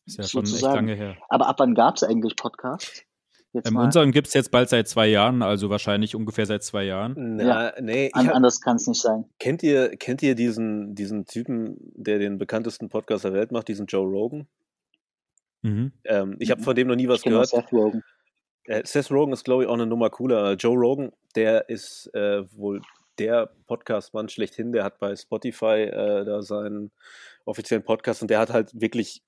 Ist 0.05 0.17
ja 0.17 0.23
schon 0.23 0.43
echt 0.43 0.51
Sozusagen. 0.51 0.75
lange 0.87 0.95
her. 0.95 1.17
Aber 1.29 1.47
ab 1.47 1.59
wann 1.59 1.75
gab 1.75 1.97
es 1.97 2.03
eigentlich 2.03 2.35
Podcasts? 2.35 3.03
Jetzt 3.53 3.67
Ähm, 3.67 3.73
mal, 3.73 3.83
unseren 3.85 4.11
gibt 4.11 4.27
es 4.27 4.33
jetzt 4.33 4.49
bald 4.51 4.69
seit 4.69 4.87
zwei 4.87 5.07
Jahren, 5.07 5.41
also 5.41 5.69
wahrscheinlich 5.69 6.15
ungefähr 6.15 6.45
seit 6.45 6.63
zwei 6.63 6.83
Jahren. 6.85 7.15
Na, 7.35 7.73
nee, 7.81 8.07
ich 8.07 8.15
an, 8.15 8.27
hab, 8.27 8.35
anders 8.35 8.61
kann 8.61 8.77
es 8.77 8.87
nicht 8.87 9.01
sein. 9.01 9.25
kennt 9.39 9.61
ihr 9.63 9.89
kennt 9.97 10.21
ihr 10.23 10.35
diesen 10.35 10.95
diesen 10.95 11.25
Typen, 11.25 11.75
der 11.95 12.17
den 12.19 12.37
bekanntesten 12.37 12.87
Podcast 12.89 13.25
der 13.25 13.33
Welt 13.33 13.51
macht, 13.51 13.67
diesen 13.67 13.87
Joe 13.87 14.07
Rogan? 14.07 14.47
Mhm. 15.63 15.91
Ähm, 16.05 16.37
ich 16.39 16.49
habe 16.49 16.61
Mhm. 16.61 16.65
von 16.65 16.75
dem 16.75 16.87
noch 16.87 16.95
nie 16.95 17.07
was 17.07 17.19
Ich 17.19 17.25
gehört. 17.25 17.47
Seth 17.47 17.71
Rogen. 17.73 18.03
Äh, 18.65 18.83
Seth 18.85 19.11
Rogen 19.11 19.33
ist, 19.33 19.43
glaube 19.43 19.63
ich, 19.63 19.69
auch 19.69 19.73
eine 19.73 19.85
Nummer 19.85 20.09
cooler. 20.09 20.53
Joe 20.53 20.75
Rogan, 20.77 21.11
der 21.35 21.67
ist 21.69 22.09
äh, 22.13 22.43
wohl 22.55 22.81
der 23.19 23.51
Podcast-Mann 23.67 24.29
schlechthin. 24.29 24.71
Der 24.71 24.83
hat 24.83 24.97
bei 24.99 25.15
Spotify 25.15 25.83
äh, 25.83 26.25
da 26.25 26.41
seinen 26.41 26.91
offiziellen 27.45 27.83
Podcast 27.83 28.21
und 28.21 28.29
der 28.31 28.39
hat 28.39 28.51
halt 28.51 28.71
wirklich 28.79 29.21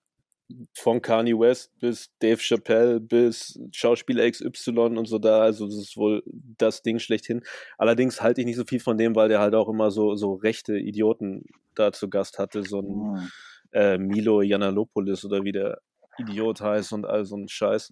von 0.76 1.02
Kanye 1.02 1.38
West 1.40 1.72
bis 1.80 2.12
Dave 2.20 2.38
Chappelle 2.40 3.00
bis 3.00 3.60
Schauspieler 3.72 4.30
XY 4.30 4.72
und 4.98 5.06
so 5.08 5.20
da. 5.20 5.42
Also 5.42 5.66
das 5.66 5.76
ist 5.76 5.98
wohl 5.98 6.24
das 6.58 6.82
Ding 6.84 7.00
schlechthin. 7.00 7.42
Allerdings 7.78 8.22
halte 8.22 8.42
ich 8.42 8.46
nicht 8.48 8.58
so 8.58 8.64
viel 8.66 8.80
von 8.80 8.98
dem, 8.98 9.16
weil 9.16 9.30
der 9.30 9.40
halt 9.40 9.56
auch 9.56 9.70
immer 9.70 9.92
so, 9.92 10.16
so 10.16 10.34
rechte 10.34 10.78
Idioten 10.78 11.46
da 11.76 11.92
zu 11.92 12.10
Gast 12.10 12.40
hatte. 12.40 12.64
So 12.64 12.80
ein 12.82 12.88
Hm. 13.22 13.30
äh, 13.72 13.98
Milo 13.98 14.42
Yiannopoulos 14.42 15.26
oder 15.26 15.44
wie 15.44 15.52
der 15.52 15.80
Idiot 16.20 16.62
heißt 16.62 16.94
und 16.94 17.06
all 17.08 17.26
so 17.26 17.36
ein 17.36 17.48
Scheiß. 17.48 17.92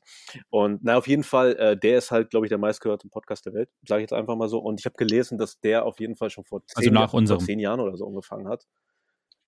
Und 0.52 0.84
na, 0.84 0.96
auf 0.98 1.08
jeden 1.08 1.24
Fall, 1.24 1.56
äh, 1.56 1.76
der 1.76 1.98
ist 1.98 2.12
halt, 2.12 2.30
glaube 2.30 2.46
ich, 2.46 2.50
der 2.50 2.60
meistgehörte 2.60 3.08
Podcast 3.10 3.48
der 3.48 3.54
Welt, 3.56 3.70
sage 3.88 4.02
ich 4.02 4.04
jetzt 4.04 4.14
einfach 4.14 4.36
mal 4.36 4.48
so. 4.48 4.60
Und 4.60 4.80
ich 4.80 4.86
habe 4.86 4.96
gelesen, 4.96 5.40
dass 5.40 5.60
der 5.60 5.86
auf 5.86 6.00
jeden 6.00 6.16
Fall 6.16 6.30
schon 6.30 6.44
vor 6.46 6.64
zehn, 6.68 6.78
Also 6.78 6.90
nach 6.92 7.02
Jahren- 7.02 7.18
unserem. 7.18 7.40
zehn 7.40 7.58
Jahren 7.58 7.80
oder 7.80 7.98
so 7.98 8.06
angefangen 8.06 8.48
hat. 8.48 8.68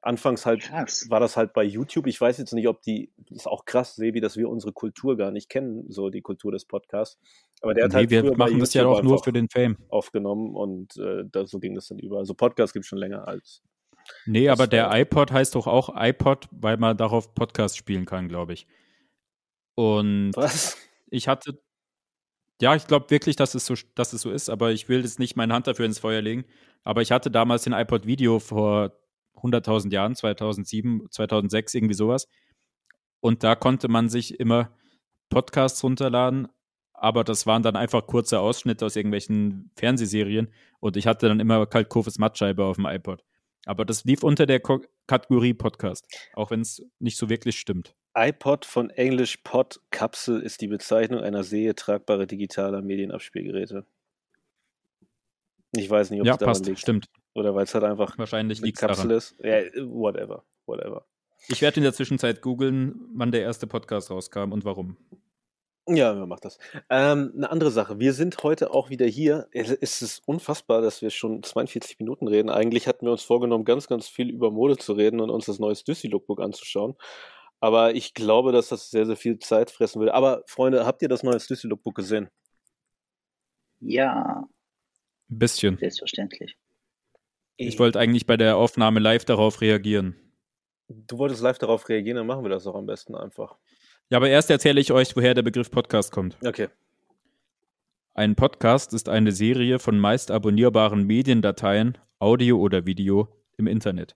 Anfangs 0.03 0.45
halt 0.45 0.61
Krass. 0.63 1.09
war 1.09 1.19
das 1.21 1.37
halt 1.37 1.53
bei 1.53 1.63
YouTube. 1.63 2.07
Ich 2.07 2.19
weiß 2.19 2.37
jetzt 2.37 2.53
nicht, 2.53 2.67
ob 2.67 2.81
die, 2.81 3.11
das 3.17 3.39
ist 3.39 3.47
auch 3.47 3.63
krass, 3.65 3.95
Sebi, 3.95 4.19
dass 4.19 4.35
wir 4.35 4.49
unsere 4.49 4.73
Kultur 4.73 5.15
gar 5.15 5.31
nicht 5.31 5.49
kennen, 5.49 5.89
so 5.89 6.09
die 6.09 6.21
Kultur 6.21 6.51
des 6.51 6.65
Podcasts. 6.65 7.17
Aber 7.61 7.73
der 7.73 7.85
hat 7.85 7.91
Nee, 7.91 7.97
halt 7.99 8.09
wir 8.09 8.35
machen 8.35 8.59
das 8.59 8.73
ja 8.73 8.85
auch 8.85 9.01
nur 9.01 9.23
für 9.23 9.31
den 9.31 9.47
Fame. 9.49 9.77
aufgenommen 9.87 10.55
und 10.55 10.97
äh, 10.97 11.23
da, 11.31 11.45
so 11.45 11.59
ging 11.59 11.73
das 11.73 11.87
dann 11.87 11.99
über. 11.99 12.17
Also 12.17 12.33
Podcast 12.33 12.73
gibt 12.73 12.83
es 12.83 12.89
schon 12.89 12.99
länger 12.99 13.27
als. 13.27 13.61
Nee, 14.25 14.49
aber 14.49 14.67
der 14.67 14.91
iPod 14.93 15.31
heißt 15.31 15.55
doch 15.55 15.67
auch 15.67 15.89
iPod, 15.95 16.47
weil 16.51 16.75
man 16.77 16.97
darauf 16.97 17.33
Podcast 17.33 17.77
spielen 17.77 18.05
kann, 18.05 18.27
glaube 18.27 18.51
ich. 18.53 18.67
Und 19.75 20.31
Was? 20.35 20.77
ich 21.09 21.27
hatte, 21.29 21.61
ja, 22.61 22.75
ich 22.75 22.87
glaube 22.87 23.09
wirklich, 23.09 23.35
dass 23.37 23.55
es, 23.55 23.65
so, 23.65 23.75
dass 23.95 24.13
es 24.13 24.21
so 24.21 24.31
ist, 24.31 24.49
aber 24.49 24.71
ich 24.71 24.89
will 24.89 25.01
jetzt 25.01 25.19
nicht 25.19 25.35
meine 25.37 25.53
Hand 25.53 25.67
dafür 25.67 25.85
ins 25.85 25.99
Feuer 25.99 26.21
legen. 26.21 26.45
Aber 26.83 27.01
ich 27.01 27.11
hatte 27.13 27.31
damals 27.31 27.63
den 27.63 27.73
iPod 27.73 28.05
Video 28.05 28.39
vor 28.39 28.91
100.000 29.43 29.91
Jahren, 29.91 30.15
2007, 30.15 31.07
2006, 31.11 31.73
irgendwie 31.75 31.93
sowas. 31.93 32.27
Und 33.19 33.43
da 33.43 33.55
konnte 33.55 33.87
man 33.87 34.09
sich 34.09 34.39
immer 34.39 34.71
Podcasts 35.29 35.83
runterladen, 35.83 36.47
aber 36.93 37.23
das 37.23 37.45
waren 37.47 37.63
dann 37.63 37.75
einfach 37.75 38.05
kurze 38.07 38.39
Ausschnitte 38.39 38.85
aus 38.85 38.95
irgendwelchen 38.95 39.71
Fernsehserien 39.75 40.53
und 40.79 40.95
ich 40.97 41.07
hatte 41.07 41.27
dann 41.27 41.39
immer 41.39 41.65
Kaltkofes 41.65 42.17
Mattscheibe 42.19 42.63
auf 42.65 42.75
dem 42.77 42.85
iPod. 42.85 43.23
Aber 43.65 43.85
das 43.85 44.03
lief 44.03 44.23
unter 44.23 44.45
der 44.45 44.59
Ko 44.59 44.81
Kategorie 45.07 45.53
Podcast, 45.53 46.05
auch 46.33 46.51
wenn 46.51 46.61
es 46.61 46.81
nicht 46.99 47.17
so 47.17 47.29
wirklich 47.29 47.59
stimmt. 47.59 47.95
iPod 48.15 48.65
von 48.65 48.89
Englisch 48.89 49.37
Pod 49.37 49.81
Kapsel 49.91 50.41
ist 50.41 50.61
die 50.61 50.67
Bezeichnung 50.67 51.21
einer 51.21 51.43
Serie 51.43 51.75
tragbare 51.75 52.27
digitaler 52.27 52.81
Medienabspielgeräte. 52.81 53.85
Ich 55.75 55.89
weiß 55.89 56.11
nicht, 56.11 56.21
ob 56.21 56.27
Ja, 56.27 56.33
es 56.33 56.39
daran 56.39 56.51
passt, 56.51 56.65
liegt. 56.67 56.79
stimmt. 56.79 57.07
Oder 57.35 57.55
weil 57.55 57.63
es 57.63 57.73
halt 57.73 57.83
einfach 57.83 58.17
Wahrscheinlich 58.17 58.61
eine 58.61 58.71
Kapsel 58.71 59.07
daran. 59.07 59.17
ist. 59.17 59.35
Ja, 59.43 59.61
whatever. 59.87 60.43
Whatever. 60.65 61.05
Ich 61.47 61.61
werde 61.61 61.77
in 61.77 61.83
der 61.83 61.93
Zwischenzeit 61.93 62.41
googeln, 62.41 62.95
wann 63.15 63.31
der 63.31 63.41
erste 63.41 63.67
Podcast 63.67 64.11
rauskam 64.11 64.51
und 64.51 64.63
warum. 64.65 64.97
Ja, 65.85 66.15
wer 66.15 66.25
macht 66.25 66.45
das? 66.45 66.57
Ähm, 66.89 67.33
eine 67.35 67.49
andere 67.51 67.69
Sache. 67.69 67.99
Wir 67.99 68.13
sind 68.13 68.41
heute 68.43 68.71
auch 68.71 68.89
wieder 68.89 69.05
hier. 69.05 69.49
Es 69.51 70.01
ist 70.01 70.21
unfassbar, 70.25 70.81
dass 70.81 71.01
wir 71.01 71.09
schon 71.09 71.43
42 71.43 71.99
Minuten 71.99 72.29
reden. 72.29 72.49
Eigentlich 72.49 72.87
hatten 72.87 73.05
wir 73.05 73.11
uns 73.11 73.23
vorgenommen, 73.23 73.65
ganz, 73.65 73.87
ganz 73.87 74.07
viel 74.07 74.29
über 74.29 74.49
Mode 74.49 74.77
zu 74.77 74.93
reden 74.93 75.19
und 75.19 75.29
uns 75.29 75.45
das 75.47 75.59
neue 75.59 75.75
Stussy 75.75 76.07
Lookbook 76.07 76.39
anzuschauen. 76.39 76.95
Aber 77.59 77.93
ich 77.95 78.13
glaube, 78.13 78.53
dass 78.53 78.69
das 78.69 78.91
sehr, 78.91 79.05
sehr 79.05 79.17
viel 79.17 79.39
Zeit 79.39 79.71
fressen 79.71 79.99
würde. 79.99 80.13
Aber 80.13 80.43
Freunde, 80.47 80.85
habt 80.85 81.01
ihr 81.01 81.09
das 81.09 81.23
neue 81.23 81.39
Stussy 81.41 81.67
Lookbook 81.67 81.95
gesehen? 81.95 82.29
Ja, 83.81 84.47
Ein 85.29 85.39
bisschen. 85.39 85.77
selbstverständlich. 85.77 86.55
Ich 87.57 87.79
wollte 87.79 87.99
eigentlich 87.99 88.25
bei 88.25 88.37
der 88.37 88.57
Aufnahme 88.57 88.99
live 88.99 89.25
darauf 89.25 89.61
reagieren. 89.61 90.15
Du 90.87 91.17
wolltest 91.17 91.41
live 91.41 91.59
darauf 91.59 91.87
reagieren, 91.87 92.17
dann 92.17 92.27
machen 92.27 92.43
wir 92.43 92.49
das 92.49 92.67
auch 92.67 92.75
am 92.75 92.85
besten 92.85 93.15
einfach. 93.15 93.55
Ja, 94.09 94.17
aber 94.17 94.29
erst 94.29 94.49
erzähle 94.49 94.81
ich 94.81 94.91
euch, 94.91 95.15
woher 95.15 95.33
der 95.33 95.43
Begriff 95.43 95.71
Podcast 95.71 96.11
kommt. 96.11 96.37
Okay. 96.45 96.67
Ein 98.15 98.35
Podcast 98.35 98.93
ist 98.93 99.09
eine 99.09 99.31
Serie 99.31 99.79
von 99.79 99.97
meist 99.97 100.29
abonnierbaren 100.29 101.05
Mediendateien, 101.05 101.97
Audio 102.19 102.59
oder 102.59 102.85
Video, 102.85 103.27
im 103.57 103.67
Internet. 103.67 104.15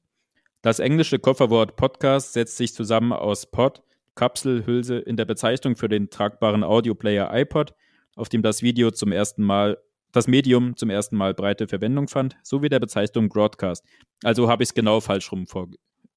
Das 0.61 0.79
englische 0.79 1.19
Kofferwort 1.19 1.75
Podcast 1.75 2.33
setzt 2.33 2.57
sich 2.57 2.73
zusammen 2.73 3.13
aus 3.13 3.49
Pod, 3.49 3.81
Kapsel, 4.15 4.65
Hülse 4.65 4.97
in 4.97 5.15
der 5.15 5.25
Bezeichnung 5.25 5.75
für 5.75 5.87
den 5.87 6.09
tragbaren 6.09 6.63
Audioplayer 6.63 7.29
iPod, 7.33 7.73
auf 8.15 8.29
dem 8.29 8.41
das 8.41 8.61
Video 8.61 8.91
zum 8.91 9.11
ersten 9.11 9.43
Mal, 9.43 9.77
das 10.11 10.27
Medium 10.27 10.75
zum 10.77 10.89
ersten 10.89 11.17
Mal 11.17 11.33
breite 11.33 11.67
Verwendung 11.67 12.07
fand, 12.07 12.37
sowie 12.43 12.69
der 12.69 12.79
Bezeichnung 12.79 13.29
Broadcast. 13.29 13.83
Also 14.23 14.49
habe 14.49 14.63
ich 14.63 14.69
es 14.69 14.73
genau 14.73 14.99
falsch 14.99 15.31
rum 15.31 15.47
vor, 15.47 15.67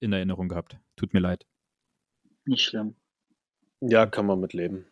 in 0.00 0.12
Erinnerung 0.12 0.48
gehabt. 0.48 0.78
Tut 0.96 1.12
mir 1.12 1.20
leid. 1.20 1.46
Nicht 2.44 2.62
schlimm. 2.62 2.94
Ja, 3.80 4.06
kann 4.06 4.26
man 4.26 4.40
mitleben. 4.40 4.86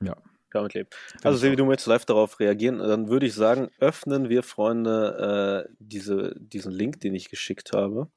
Ja. 0.00 0.14
Kann 0.50 0.62
man 0.62 0.64
mitleben. 0.64 0.90
Also, 1.22 1.38
Sevi, 1.38 1.56
du 1.56 1.64
möchtest 1.64 1.88
live 1.88 2.04
darauf 2.04 2.38
reagieren. 2.40 2.78
Dann 2.78 3.08
würde 3.08 3.26
ich 3.26 3.34
sagen, 3.34 3.70
öffnen 3.78 4.28
wir, 4.28 4.42
Freunde, 4.42 5.66
äh, 5.68 5.74
diese, 5.78 6.34
diesen 6.38 6.72
Link, 6.72 7.00
den 7.00 7.14
ich 7.14 7.28
geschickt 7.30 7.72
habe. 7.72 8.08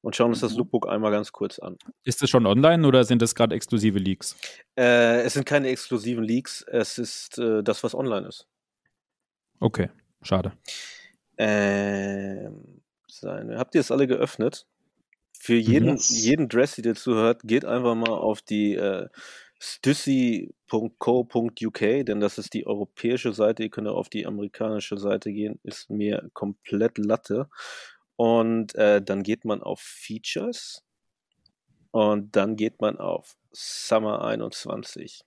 Und 0.00 0.16
schauen 0.16 0.30
uns 0.30 0.40
das 0.40 0.52
Mhm. 0.52 0.58
Lookbook 0.58 0.88
einmal 0.88 1.12
ganz 1.12 1.30
kurz 1.30 1.60
an. 1.60 1.78
Ist 2.02 2.22
es 2.22 2.30
schon 2.30 2.44
online 2.46 2.86
oder 2.86 3.04
sind 3.04 3.22
es 3.22 3.36
gerade 3.36 3.54
exklusive 3.54 3.98
Leaks? 4.00 4.36
Äh, 4.76 5.22
es 5.22 5.34
sind 5.34 5.46
keine 5.46 5.68
exklusiven 5.68 6.24
Leaks, 6.24 6.62
es 6.66 6.98
ist 6.98 7.38
äh, 7.38 7.62
das, 7.62 7.84
was 7.84 7.94
online 7.94 8.26
ist. 8.26 8.48
Okay, 9.62 9.88
schade. 10.22 10.52
Ähm, 11.38 12.82
seine. 13.08 13.58
Habt 13.58 13.76
ihr 13.76 13.80
es 13.80 13.92
alle 13.92 14.08
geöffnet? 14.08 14.66
Für 15.38 15.54
jeden, 15.54 15.90
Yes. 15.90 16.24
jeden 16.24 16.48
Dressy, 16.48 16.82
der 16.82 16.96
zuhört, 16.96 17.42
geht 17.44 17.64
einfach 17.64 17.94
mal 17.94 18.10
auf 18.10 18.42
die 18.42 18.74
äh, 18.74 19.08
stussy.co.uk, 19.60 21.78
denn 21.78 22.20
das 22.20 22.38
ist 22.38 22.54
die 22.54 22.66
europäische 22.66 23.32
Seite. 23.32 23.62
Ihr 23.62 23.70
könnt 23.70 23.86
auf 23.86 24.08
die 24.08 24.26
amerikanische 24.26 24.98
Seite 24.98 25.32
gehen, 25.32 25.60
ist 25.62 25.90
mir 25.90 26.28
komplett 26.32 26.98
Latte. 26.98 27.48
Und 28.16 28.74
äh, 28.74 29.00
dann 29.00 29.22
geht 29.22 29.44
man 29.44 29.62
auf 29.62 29.78
Features 29.80 30.82
und 31.92 32.34
dann 32.34 32.56
geht 32.56 32.80
man 32.80 32.98
auf 32.98 33.36
Summer 33.52 34.24
21. 34.24 35.22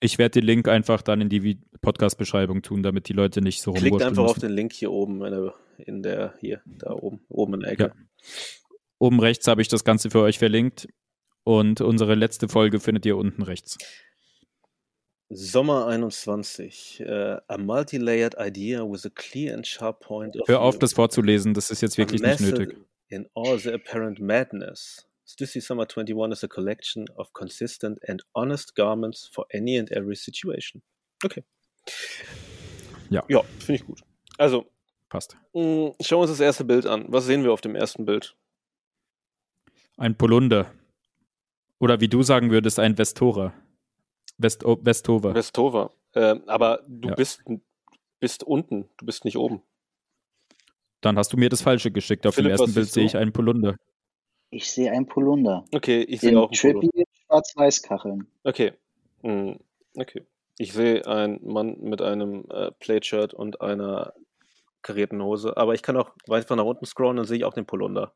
Ich 0.00 0.16
werde 0.18 0.40
den 0.40 0.44
Link 0.44 0.66
einfach 0.66 1.02
dann 1.02 1.20
in 1.20 1.28
die 1.28 1.60
Podcast-Beschreibung 1.82 2.62
tun, 2.62 2.82
damit 2.82 3.08
die 3.08 3.12
Leute 3.12 3.42
nicht 3.42 3.60
so 3.60 3.72
Klickt 3.72 3.92
rumwurschteln 3.92 4.08
einfach 4.10 4.24
auf 4.24 4.36
müssen. 4.36 4.48
den 4.48 4.56
Link 4.56 4.72
hier 4.72 4.90
oben 4.90 5.22
in 5.24 5.32
der, 5.32 5.54
in 5.78 6.02
der 6.02 6.34
hier, 6.40 6.62
da 6.64 6.92
oben, 6.92 7.20
oben 7.28 7.54
in 7.54 7.60
der 7.60 7.72
Ecke. 7.72 7.82
Ja. 7.82 7.92
Oben 8.98 9.20
rechts 9.20 9.46
habe 9.46 9.60
ich 9.62 9.68
das 9.68 9.84
Ganze 9.84 10.10
für 10.10 10.20
euch 10.20 10.38
verlinkt 10.38 10.88
und 11.44 11.80
unsere 11.80 12.14
letzte 12.14 12.48
Folge 12.48 12.80
findet 12.80 13.04
ihr 13.06 13.16
unten 13.16 13.42
rechts. 13.42 13.76
Sommer 15.32 15.86
21. 15.86 17.00
äh, 17.06 17.36
a 17.46 17.56
multi-layered 17.58 18.34
idea 18.38 18.82
with 18.82 19.06
a 19.06 19.10
clear 19.14 19.54
and 19.54 19.66
sharp 19.66 20.00
point 20.00 20.36
of 20.36 20.48
Hör 20.48 20.60
auf, 20.60 20.78
das 20.78 20.92
vorzulesen, 20.94 21.54
das 21.54 21.70
ist 21.70 21.82
jetzt 21.82 21.98
wirklich 21.98 22.20
nicht 22.20 22.40
nötig. 22.40 22.76
In 23.08 23.28
all 23.34 23.58
the 23.58 23.72
apparent 23.72 24.18
madness. 24.18 25.06
Stussy 25.30 25.60
Summer 25.60 25.86
21 25.86 26.32
is 26.32 26.42
a 26.44 26.48
collection 26.48 27.06
of 27.16 27.32
consistent 27.32 27.98
and 28.08 28.22
honest 28.34 28.74
garments 28.74 29.28
for 29.32 29.46
any 29.54 29.78
and 29.78 29.90
every 29.92 30.16
situation. 30.16 30.82
Okay. 31.24 31.44
Ja. 33.10 33.22
Ja, 33.28 33.42
finde 33.58 33.74
ich 33.80 33.86
gut. 33.86 34.00
Also, 34.38 34.66
Passt. 35.08 35.36
Mm, 35.54 35.88
Schauen 36.00 36.18
wir 36.18 36.22
uns 36.22 36.30
das 36.30 36.40
erste 36.40 36.64
Bild 36.64 36.86
an. 36.86 37.04
Was 37.08 37.24
sehen 37.26 37.42
wir 37.42 37.52
auf 37.52 37.60
dem 37.60 37.74
ersten 37.74 38.04
Bild? 38.04 38.36
Ein 39.96 40.16
Polunder. 40.16 40.72
Oder 41.80 42.00
wie 42.00 42.08
du 42.08 42.22
sagen 42.22 42.50
würdest, 42.50 42.78
ein 42.78 42.96
Vestora. 42.96 43.52
West 44.38 44.62
Westova. 44.64 45.34
Westova. 45.34 45.92
Ähm, 46.14 46.42
aber 46.46 46.84
du 46.86 47.08
Ja. 47.08 47.14
bist, 47.14 47.42
bist 48.20 48.44
unten, 48.44 48.88
du 48.98 49.06
bist 49.06 49.24
nicht 49.24 49.36
oben. 49.36 49.62
Dann 51.00 51.16
hast 51.18 51.32
du 51.32 51.36
mir 51.36 51.48
das 51.48 51.62
Falsche 51.62 51.90
geschickt. 51.90 52.26
Auf 52.26 52.34
Philipp, 52.36 52.52
dem 52.52 52.60
ersten 52.60 52.74
Bild 52.74 52.88
sehe 52.88 53.04
ich 53.06 53.16
einen 53.16 53.32
Polunder. 53.32 53.76
Ich 54.50 54.70
sehe 54.70 54.90
ein 54.92 55.06
Polunder. 55.06 55.64
Okay, 55.72 56.02
ich 56.02 56.20
sehe 56.20 56.38
auch 56.38 56.50
einen. 56.50 56.80
Trippy 56.80 57.04
Schwarz-Weiß-Kacheln. 57.26 58.26
Okay. 58.44 58.72
Mm, 59.22 59.52
Okay. 59.96 60.24
Ich 60.58 60.72
sehe 60.72 61.06
einen 61.06 61.40
Mann 61.42 61.78
mit 61.80 62.02
einem 62.02 62.44
äh, 62.50 62.70
Plate-Shirt 62.72 63.32
und 63.32 63.60
einer 63.60 64.12
karierten 64.82 65.22
Hose, 65.22 65.56
aber 65.56 65.74
ich 65.74 65.82
kann 65.82 65.96
auch 65.96 66.10
weiter 66.26 66.54
nach 66.56 66.64
unten 66.64 66.86
scrollen, 66.86 67.16
dann 67.16 67.26
sehe 67.26 67.38
ich 67.38 67.44
auch 67.44 67.54
den 67.54 67.66
Polunder. 67.66 68.12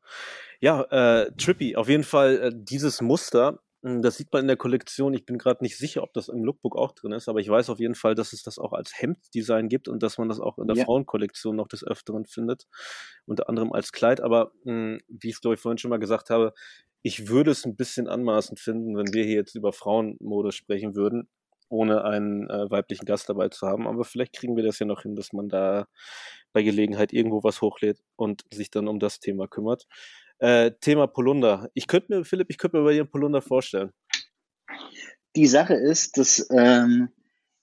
Ja, 0.59 0.83
äh, 0.83 1.31
Trippy, 1.37 1.75
auf 1.75 1.89
jeden 1.89 2.03
Fall 2.03 2.37
äh, 2.37 2.51
dieses 2.53 3.01
Muster, 3.01 3.59
das 4.01 4.17
sieht 4.17 4.33
man 4.33 4.41
in 4.43 4.47
der 4.47 4.57
Kollektion. 4.57 5.13
Ich 5.13 5.25
bin 5.25 5.37
gerade 5.37 5.63
nicht 5.63 5.77
sicher, 5.77 6.01
ob 6.03 6.11
das 6.13 6.27
im 6.29 6.43
Lookbook 6.43 6.75
auch 6.75 6.91
drin 6.93 7.11
ist, 7.11 7.29
aber 7.29 7.39
ich 7.39 7.49
weiß 7.49 7.69
auf 7.69 7.79
jeden 7.79 7.93
Fall, 7.95 8.15
dass 8.15 8.33
es 8.33 8.41
das 8.41 8.57
auch 8.57 8.73
als 8.73 8.99
Hemddesign 8.99 9.69
gibt 9.69 9.87
und 9.87 10.01
dass 10.01 10.17
man 10.17 10.27
das 10.27 10.39
auch 10.39 10.57
in 10.57 10.67
der 10.67 10.75
Ja. 10.75 10.85
Frauenkollektion 10.85 11.55
noch 11.55 11.67
des 11.67 11.83
Öfteren 11.85 12.25
findet, 12.25 12.67
unter 13.25 13.47
anderem 13.49 13.71
als 13.73 13.91
Kleid. 13.91 14.21
Aber 14.21 14.51
mh, 14.63 14.99
wie 15.07 15.29
ich 15.29 15.35
es 15.35 15.41
glaube 15.41 15.55
ich 15.55 15.59
vorhin 15.61 15.77
schon 15.77 15.89
mal 15.89 15.99
gesagt 15.99 16.29
habe, 16.31 16.53
ich 17.03 17.27
würde 17.27 17.51
es 17.51 17.65
ein 17.65 17.75
bisschen 17.75 18.07
anmaßend 18.07 18.59
finden, 18.59 18.97
wenn 18.97 19.13
wir 19.13 19.23
hier 19.23 19.35
jetzt 19.35 19.55
über 19.55 19.71
Frauenmode 19.71 20.51
sprechen 20.51 20.95
würden, 20.95 21.29
ohne 21.69 22.03
einen 22.03 22.49
äh, 22.49 22.69
weiblichen 22.71 23.05
Gast 23.05 23.29
dabei 23.29 23.49
zu 23.49 23.67
haben. 23.67 23.87
Aber 23.87 24.03
vielleicht 24.03 24.33
kriegen 24.33 24.55
wir 24.55 24.63
das 24.63 24.79
ja 24.79 24.87
noch 24.87 25.03
hin, 25.03 25.15
dass 25.15 25.31
man 25.31 25.47
da 25.49 25.87
bei 26.53 26.63
Gelegenheit 26.63 27.13
irgendwo 27.13 27.43
was 27.43 27.61
hochlädt 27.61 27.99
und 28.15 28.43
sich 28.51 28.71
dann 28.71 28.87
um 28.87 28.99
das 28.99 29.19
Thema 29.19 29.47
kümmert. 29.47 29.85
Äh, 30.39 30.71
Thema 30.81 31.07
Polunder. 31.07 31.69
Ich 31.73 31.87
könnte 31.87 32.13
mir, 32.13 32.25
Philipp, 32.25 32.49
ich 32.49 32.57
könnte 32.57 32.77
mir 32.77 32.83
bei 32.83 32.93
dir 32.93 33.01
einen 33.01 33.11
Polunder 33.11 33.41
vorstellen. 33.41 33.91
Die 35.35 35.47
Sache 35.47 35.73
ist, 35.73 36.17
dass 36.17 36.47
ähm, 36.51 37.09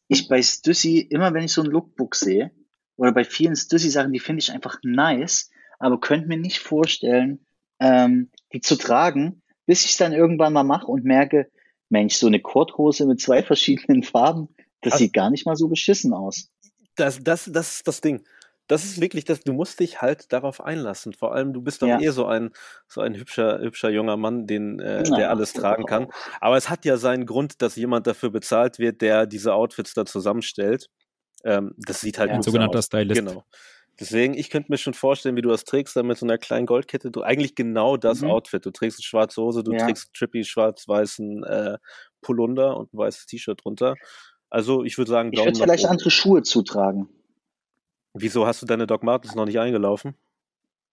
ich 0.09 0.29
bei 0.29 0.43
Stussy, 0.43 0.99
immer 0.99 1.33
wenn 1.35 1.45
ich 1.45 1.53
so 1.53 1.63
ein 1.63 1.71
Lookbook 1.71 2.15
sehe, 2.15 2.51
oder 2.97 3.13
bei 3.13 3.25
vielen 3.25 3.57
Stussy-Sachen, 3.57 4.13
die 4.13 4.21
finde 4.21 4.41
ich 4.41 4.53
einfach 4.53 4.79
nice, 4.83 5.51
aber 5.79 6.01
könnte 6.01 6.29
mir 6.29 6.37
nicht 6.37 6.59
vorstellen, 6.59 7.45
ähm, 7.81 8.31
die 8.53 8.61
zu 8.61 8.77
tragen, 8.77 9.43
bis 9.67 9.85
ich 9.85 9.93
es 9.93 9.97
dann 9.97 10.13
irgendwann 10.13 10.53
mal 10.53 10.65
mache 10.65 10.87
und 10.87 11.05
merke, 11.05 11.51
Mensch, 11.89 12.15
so 12.15 12.27
eine 12.27 12.41
Korthose 12.41 13.07
mit 13.07 13.21
zwei 13.21 13.43
verschiedenen 13.43 14.03
Farben, 14.03 14.49
das 14.81 14.95
Ach. 14.95 14.99
sieht 14.99 15.13
gar 15.13 15.31
nicht 15.31 15.47
mal 15.47 15.57
so 15.57 15.69
beschissen 15.69 16.13
aus. 16.13 16.51
Das, 16.97 17.23
das, 17.23 17.51
das 17.53 17.77
ist 17.77 17.89
das 17.89 18.01
Ding. 18.01 18.23
Das 18.73 18.85
ist 18.85 19.01
wirklich 19.03 19.25
das, 19.27 19.41
du 19.41 19.53
musst 19.53 19.81
dich 19.81 20.01
halt 20.01 20.33
darauf 20.33 20.63
einlassen. 20.63 21.13
Vor 21.13 21.35
allem, 21.35 21.53
du 21.53 21.61
bist 21.61 21.83
doch 21.83 21.89
Ja. 21.89 22.01
eh 22.01 22.09
so 22.09 22.25
ein, 22.25 22.51
so 22.89 23.03
ein 23.03 23.15
hübscher, 23.15 23.59
hübscher 23.61 23.91
junger 23.91 24.17
Mann, 24.17 24.47
den, 24.47 24.81
äh, 24.81 25.03
Na. 25.07 25.17
der 25.17 25.31
alles 25.31 25.53
tragen 25.53 25.85
kann. 25.85 26.09
Aber 26.41 26.57
es 26.57 26.71
hat 26.71 26.85
ja 26.87 26.97
seinen 26.97 27.27
Grund, 27.27 27.61
dass 27.61 27.77
jemand 27.77 28.07
dafür 28.07 28.31
bezahlt 28.31 28.79
wird, 28.79 29.03
der 29.03 29.27
diese 29.27 29.53
Outfits 29.55 29.93
da 29.93 30.07
zusammenstellt. 30.07 30.89
Ähm, 31.45 31.75
das 31.77 32.01
sieht 32.01 32.19
halt 32.19 32.31
Ja. 32.31 32.37
gut 32.37 32.41
Ein 32.47 32.51
sogenannter 32.51 32.79
aus. 32.79 32.87
Stylist. 32.87 33.21
Genau. 33.21 33.45
Deswegen, 34.01 34.33
ich 34.33 34.49
könnte 34.49 34.73
mir 34.73 34.79
schon 34.79 34.95
vorstellen, 34.95 35.37
wie 35.37 35.43
du 35.43 35.51
das 35.51 35.65
trägst, 35.65 35.95
dann 35.95 36.07
mit 36.07 36.17
so 36.17 36.25
einer 36.25 36.39
kleinen 36.39 36.65
Goldkette. 36.65 37.11
Du 37.11 37.21
eigentlich 37.23 37.55
genau 37.55 37.99
das 37.99 38.23
Mhm. 38.23 38.31
Outfit. 38.31 38.65
Du 38.65 38.71
trägst 38.71 38.99
eine 38.99 39.05
schwarze 39.05 39.43
Hose, 39.43 39.63
du 39.63 39.73
Ja. 39.73 39.85
trägst 39.85 40.07
einen 40.07 40.13
trippy 40.15 40.45
schwarz-weißen 40.45 41.45
äh, 41.45 41.79
Polunder 42.23 42.77
und 42.79 42.95
ein 42.95 42.99
weißes 42.99 43.27
T-Shirt 43.27 43.61
drunter. 43.63 43.97
Also 44.49 44.83
ich 44.83 44.97
würde 44.97 45.11
sagen, 45.11 45.31
Ich 45.33 45.39
würde 45.45 45.59
vielleicht 45.59 45.85
oben. 45.85 45.93
andere 45.93 46.11
Schuhe 46.11 46.43
zutragen. 46.43 47.09
Wieso 48.15 48.47
hast 48.47 48.63
du 48.63 48.67
deine 48.67 48.87
Doc 48.87 49.03
Martens 49.03 49.35
noch 49.35 49.47
nicht 49.47 49.59
eingelaufen? 49.59 50.15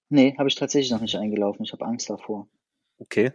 Nee, 0.10 0.36
habe 0.38 0.50
ich 0.50 0.56
tatsächlich 0.56 0.92
noch 0.92 1.02
nicht 1.02 1.16
eingelaufen. 1.16 1.64
Ich 1.64 1.74
habe 1.74 1.86
Angst 1.86 2.10
davor. 2.10 2.48
Okay. 2.98 3.32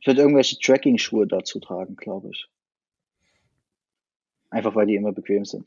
Ich 0.00 0.06
würde 0.06 0.20
irgendwelche 0.20 0.58
Tracking-Schuhe 0.58 1.26
dazu 1.26 1.60
tragen, 1.60 1.96
glaube 1.96 2.30
ich. 2.30 2.48
Einfach 4.50 4.74
weil 4.74 4.86
die 4.86 4.96
immer 4.96 5.12
bequem 5.12 5.44
sind. 5.44 5.66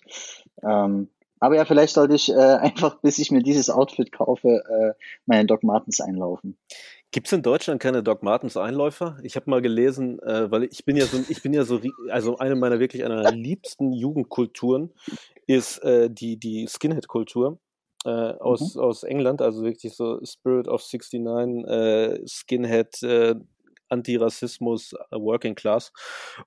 Ähm, 0.62 1.10
aber 1.40 1.56
ja, 1.56 1.66
vielleicht 1.66 1.94
sollte 1.94 2.16
ich 2.16 2.30
äh, 2.30 2.34
einfach, 2.62 3.02
bis 3.02 3.18
ich 3.20 3.32
mir 3.32 3.42
dieses 3.42 3.70
Outfit 3.70 4.12
kaufe, 4.12 4.64
äh, 4.70 5.04
meine 5.26 5.46
Doc 5.46 5.64
Martens 5.64 6.00
einlaufen. 6.00 6.58
Gibt 7.12 7.28
es 7.28 7.34
in 7.34 7.42
Deutschland 7.42 7.82
keine 7.82 8.04
Doc 8.04 8.22
Martens 8.22 8.58
Einläufer? 8.58 9.18
Ich 9.24 9.36
habe 9.36 9.50
mal 9.50 9.62
gelesen, 9.62 10.20
äh, 10.20 10.52
weil 10.52 10.66
ich 10.66 10.84
bin 10.84 10.98
ja 10.98 11.06
so, 11.06 11.24
ich 11.30 11.42
bin 11.42 11.54
ja 11.54 11.64
so, 11.64 11.80
also 12.10 12.38
eine 12.38 12.56
meiner 12.56 12.80
wirklich 12.80 13.06
einer 13.06 13.32
liebsten 13.32 13.94
Jugendkulturen 13.94 14.94
ist 15.46 15.80
äh, 15.84 16.10
die 16.10 16.38
die 16.38 16.68
Skinhead-Kultur 16.68 17.60
äh, 18.04 18.10
aus 18.10 18.76
aus 18.76 19.04
England, 19.04 19.42
also 19.42 19.64
wirklich 19.64 19.96
so 19.96 20.20
Spirit 20.24 20.68
of 20.68 20.82
69, 20.82 21.66
äh, 21.66 22.28
Skinhead. 22.28 23.02
Äh, 23.04 23.36
Antirassismus, 23.90 24.94
äh, 24.94 25.16
Working 25.16 25.56
Class. 25.56 25.92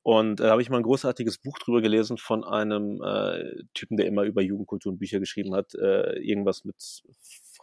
Und 0.03 0.41
da 0.41 0.49
äh, 0.49 0.51
habe 0.51 0.63
ich 0.63 0.71
mal 0.71 0.79
ein 0.79 0.83
großartiges 0.83 1.39
Buch 1.39 1.59
drüber 1.59 1.81
gelesen 1.81 2.19
von 2.19 2.45
einem 2.45 3.03
äh, 3.03 3.65
Typen, 3.75 3.97
der 3.97 4.07
immer 4.07 4.25
über 4.25 4.43
Jugendkultur 4.43 4.93
und 4.93 4.99
Bücher 4.99 5.21
geschrieben 5.21 5.55
hat. 5.55 5.75
Äh, 5.75 6.19
irgendwas 6.19 6.65
mit 6.65 6.77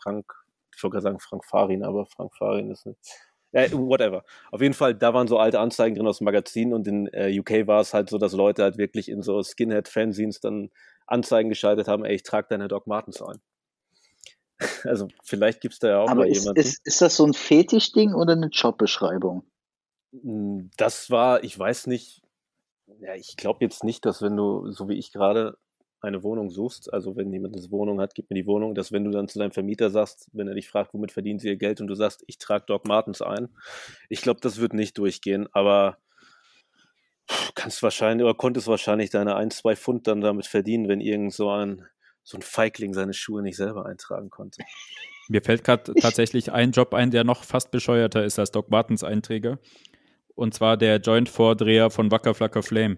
Frank, 0.02 0.34
ich 0.78 0.84
wollte 0.84 0.94
gerade 0.94 1.04
sagen 1.04 1.20
Frank 1.20 1.44
Farin, 1.44 1.84
aber 1.84 2.06
Frank 2.06 2.36
Farin 2.36 2.70
ist 2.70 2.86
nicht. 2.86 3.00
Äh, 3.52 3.72
whatever. 3.72 4.24
Auf 4.52 4.62
jeden 4.62 4.76
Fall, 4.76 4.94
da 4.94 5.14
waren 5.14 5.28
so 5.28 5.40
alte 5.40 5.60
Anzeigen 5.60 5.96
drin 5.96 6.08
aus 6.08 6.20
dem 6.20 6.26
Magazin 6.26 6.74
und 6.74 6.88
in 6.88 7.08
äh, 7.08 7.38
UK 7.40 7.66
war 7.66 7.82
es 7.82 7.94
halt 7.94 8.10
so, 8.10 8.18
dass 8.18 8.34
Leute 8.34 8.62
halt 8.62 8.78
wirklich 8.78 9.10
in 9.10 9.24
so 9.24 9.42
Skinhead-Fanzines 9.42 10.40
dann 10.40 10.70
Anzeigen 11.08 11.50
geschaltet 11.50 11.88
haben, 11.88 12.06
ey, 12.06 12.14
ich 12.16 12.24
trage 12.24 12.48
deine 12.50 12.68
Doc 12.68 12.88
Martens 12.88 13.22
ein. 13.22 13.40
Also 14.86 15.08
vielleicht 15.24 15.62
gibt's 15.62 15.78
da 15.80 15.88
ja 15.88 16.00
auch 16.00 16.10
Aber 16.10 16.22
mal 16.22 16.30
ist, 16.30 16.42
jemanden. 16.42 16.60
ist, 16.62 16.86
ist 16.86 17.02
das 17.02 17.16
so 17.16 17.26
ein 17.26 17.34
Fetischding 17.34 18.14
oder 18.16 18.34
eine 18.34 18.48
Jobbeschreibung? 18.48 19.44
Mm, 20.12 20.70
Das 20.78 21.12
war, 21.12 21.44
ich 21.44 21.58
weiß 21.58 21.88
nicht, 21.88 22.24
ja, 23.00 23.14
ich 23.16 23.38
glaube 23.38 23.60
jetzt 23.64 23.84
nicht, 23.84 24.04
dass 24.06 24.22
wenn 24.22 24.36
du, 24.36 24.72
so 24.72 24.90
wie 24.90 24.98
ich 24.98 25.12
gerade, 25.12 25.58
eine 26.02 26.24
Wohnung 26.24 26.50
suchst, 26.50 26.94
also 26.94 27.16
wenn 27.16 27.32
jemand 27.32 27.56
eine 27.56 27.72
Wohnung 27.72 28.00
hat, 28.00 28.14
gib 28.14 28.30
mir 28.30 28.36
die 28.36 28.46
Wohnung, 28.46 28.76
dass 28.76 28.92
wenn 28.92 29.04
du 29.04 29.12
dann 29.12 29.28
zu 29.28 29.40
deinem 29.40 29.52
Vermieter 29.52 29.90
sagst, 29.90 30.30
wenn 30.34 30.48
er 30.48 30.54
dich 30.54 30.70
fragt, 30.70 30.94
womit 30.94 31.12
verdienen 31.12 31.40
sie 31.40 31.48
ihr 31.48 31.58
Geld 31.58 31.82
und 31.82 31.88
du 31.88 31.96
sagst, 31.96 32.24
ich 32.28 32.38
trage 32.38 32.66
Doc 32.68 32.88
Martens 32.88 33.22
ein, 33.22 33.50
ich 34.10 34.22
glaube, 34.22 34.40
das 34.42 34.60
wird 34.60 34.74
nicht 34.74 34.98
durchgehen, 34.98 35.48
aber 35.54 35.98
kannst 37.56 37.82
wahrscheinlich 37.84 38.24
oder 38.24 38.36
konntest 38.36 38.68
wahrscheinlich 38.68 39.10
deine 39.10 39.36
ein, 39.36 39.52
zwei 39.52 39.76
Pfund 39.76 40.08
dann 40.08 40.22
damit 40.22 40.46
verdienen, 40.46 40.88
wenn 40.88 41.02
irgend 41.02 41.34
so 41.34 41.50
ein, 41.50 41.86
so 42.24 42.38
ein 42.38 42.42
Feigling 42.42 42.94
seine 42.94 43.14
Schuhe 43.14 43.42
nicht 43.42 43.58
selber 43.58 43.86
eintragen 43.86 44.30
konnte. 44.30 44.64
Mir 45.30 45.42
fällt 45.42 45.64
gerade 45.64 45.94
tatsächlich 45.96 46.52
ein 46.52 46.72
Job 46.72 46.94
ein, 46.94 47.12
der 47.12 47.24
noch 47.24 47.44
fast 47.44 47.72
bescheuerter 47.72 48.24
ist 48.24 48.40
als 48.40 48.52
Doc 48.52 48.70
Martens 48.70 49.04
Einträger. 49.04 49.60
Und 50.36 50.54
zwar 50.54 50.78
der 50.78 50.98
Joint-Vordreher 50.98 51.90
von 51.90 52.12
Wacker 52.12 52.34
Flacker 52.34 52.64
Flame. 52.64 52.98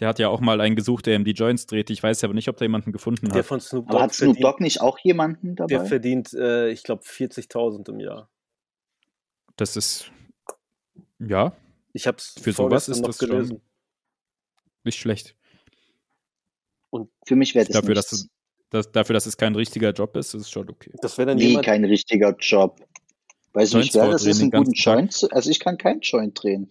Der 0.00 0.08
hat 0.08 0.18
ja 0.18 0.28
auch 0.28 0.40
mal 0.40 0.60
einen 0.60 0.76
gesucht, 0.76 1.06
der 1.06 1.16
ihm 1.16 1.24
die 1.24 1.32
Joints 1.32 1.66
dreht. 1.66 1.88
Ich 1.88 2.02
weiß 2.02 2.22
aber 2.24 2.34
nicht, 2.34 2.48
ob 2.48 2.56
da 2.58 2.64
jemanden 2.66 2.92
gefunden 2.92 3.28
Der 3.30 3.38
hat. 3.38 3.46
von 3.46 3.60
Snoop 3.60 3.84
Aber 3.88 3.92
Dogg 3.94 4.02
hat 4.04 4.14
Snoop 4.14 4.26
verdient, 4.36 4.44
Dogg 4.44 4.60
nicht 4.62 4.80
auch 4.82 4.98
jemanden 4.98 5.56
der 5.56 5.66
dabei? 5.68 5.86
verdient 5.86 6.34
äh, 6.34 6.68
ich 6.70 6.82
glaube, 6.82 7.02
40.000 7.02 7.88
im 7.88 8.00
Jahr. 8.00 8.28
Das 9.56 9.74
ist, 9.76 10.10
ja, 11.18 11.56
Ich 11.94 12.06
habe 12.06 12.18
es 12.18 12.34
Für 12.40 12.52
sowas 12.52 12.90
ist 12.90 13.00
das 13.06 13.16
schon- 13.18 13.62
nicht 14.84 14.98
schlecht. 14.98 15.34
Für 17.26 17.36
mich 17.36 17.54
wäre 17.54 17.64
das 17.66 17.74
Dafür, 17.74 17.94
nichts. 17.94 18.10
dass, 18.10 18.20
es, 18.20 18.28
das, 18.70 18.92
dafür, 18.92 19.14
dass 19.14 19.26
es 19.26 19.36
kein 19.36 19.54
richtiger 19.54 19.92
Job 19.92 20.14
ist, 20.16 20.34
ist 20.34 20.42
es 20.42 20.50
schon 20.50 20.68
okay. 20.70 20.92
Das 21.02 21.18
wäre 21.18 21.26
dann 21.26 21.38
jemand, 21.38 21.64
kein 21.66 21.84
richtiger 21.84 22.36
Job. 22.38 22.80
Weiß 23.52 23.72
Joints 23.72 23.86
nicht, 23.86 23.94
wer 23.96 24.10
das 24.10 24.24
ist, 24.26 24.40
einen 24.40 24.50
guten. 24.50 24.72
Joint 24.72 25.26
also 25.32 25.50
ich 25.50 25.58
kann 25.58 25.78
keinen 25.78 26.00
Joint 26.00 26.40
drehen. 26.42 26.70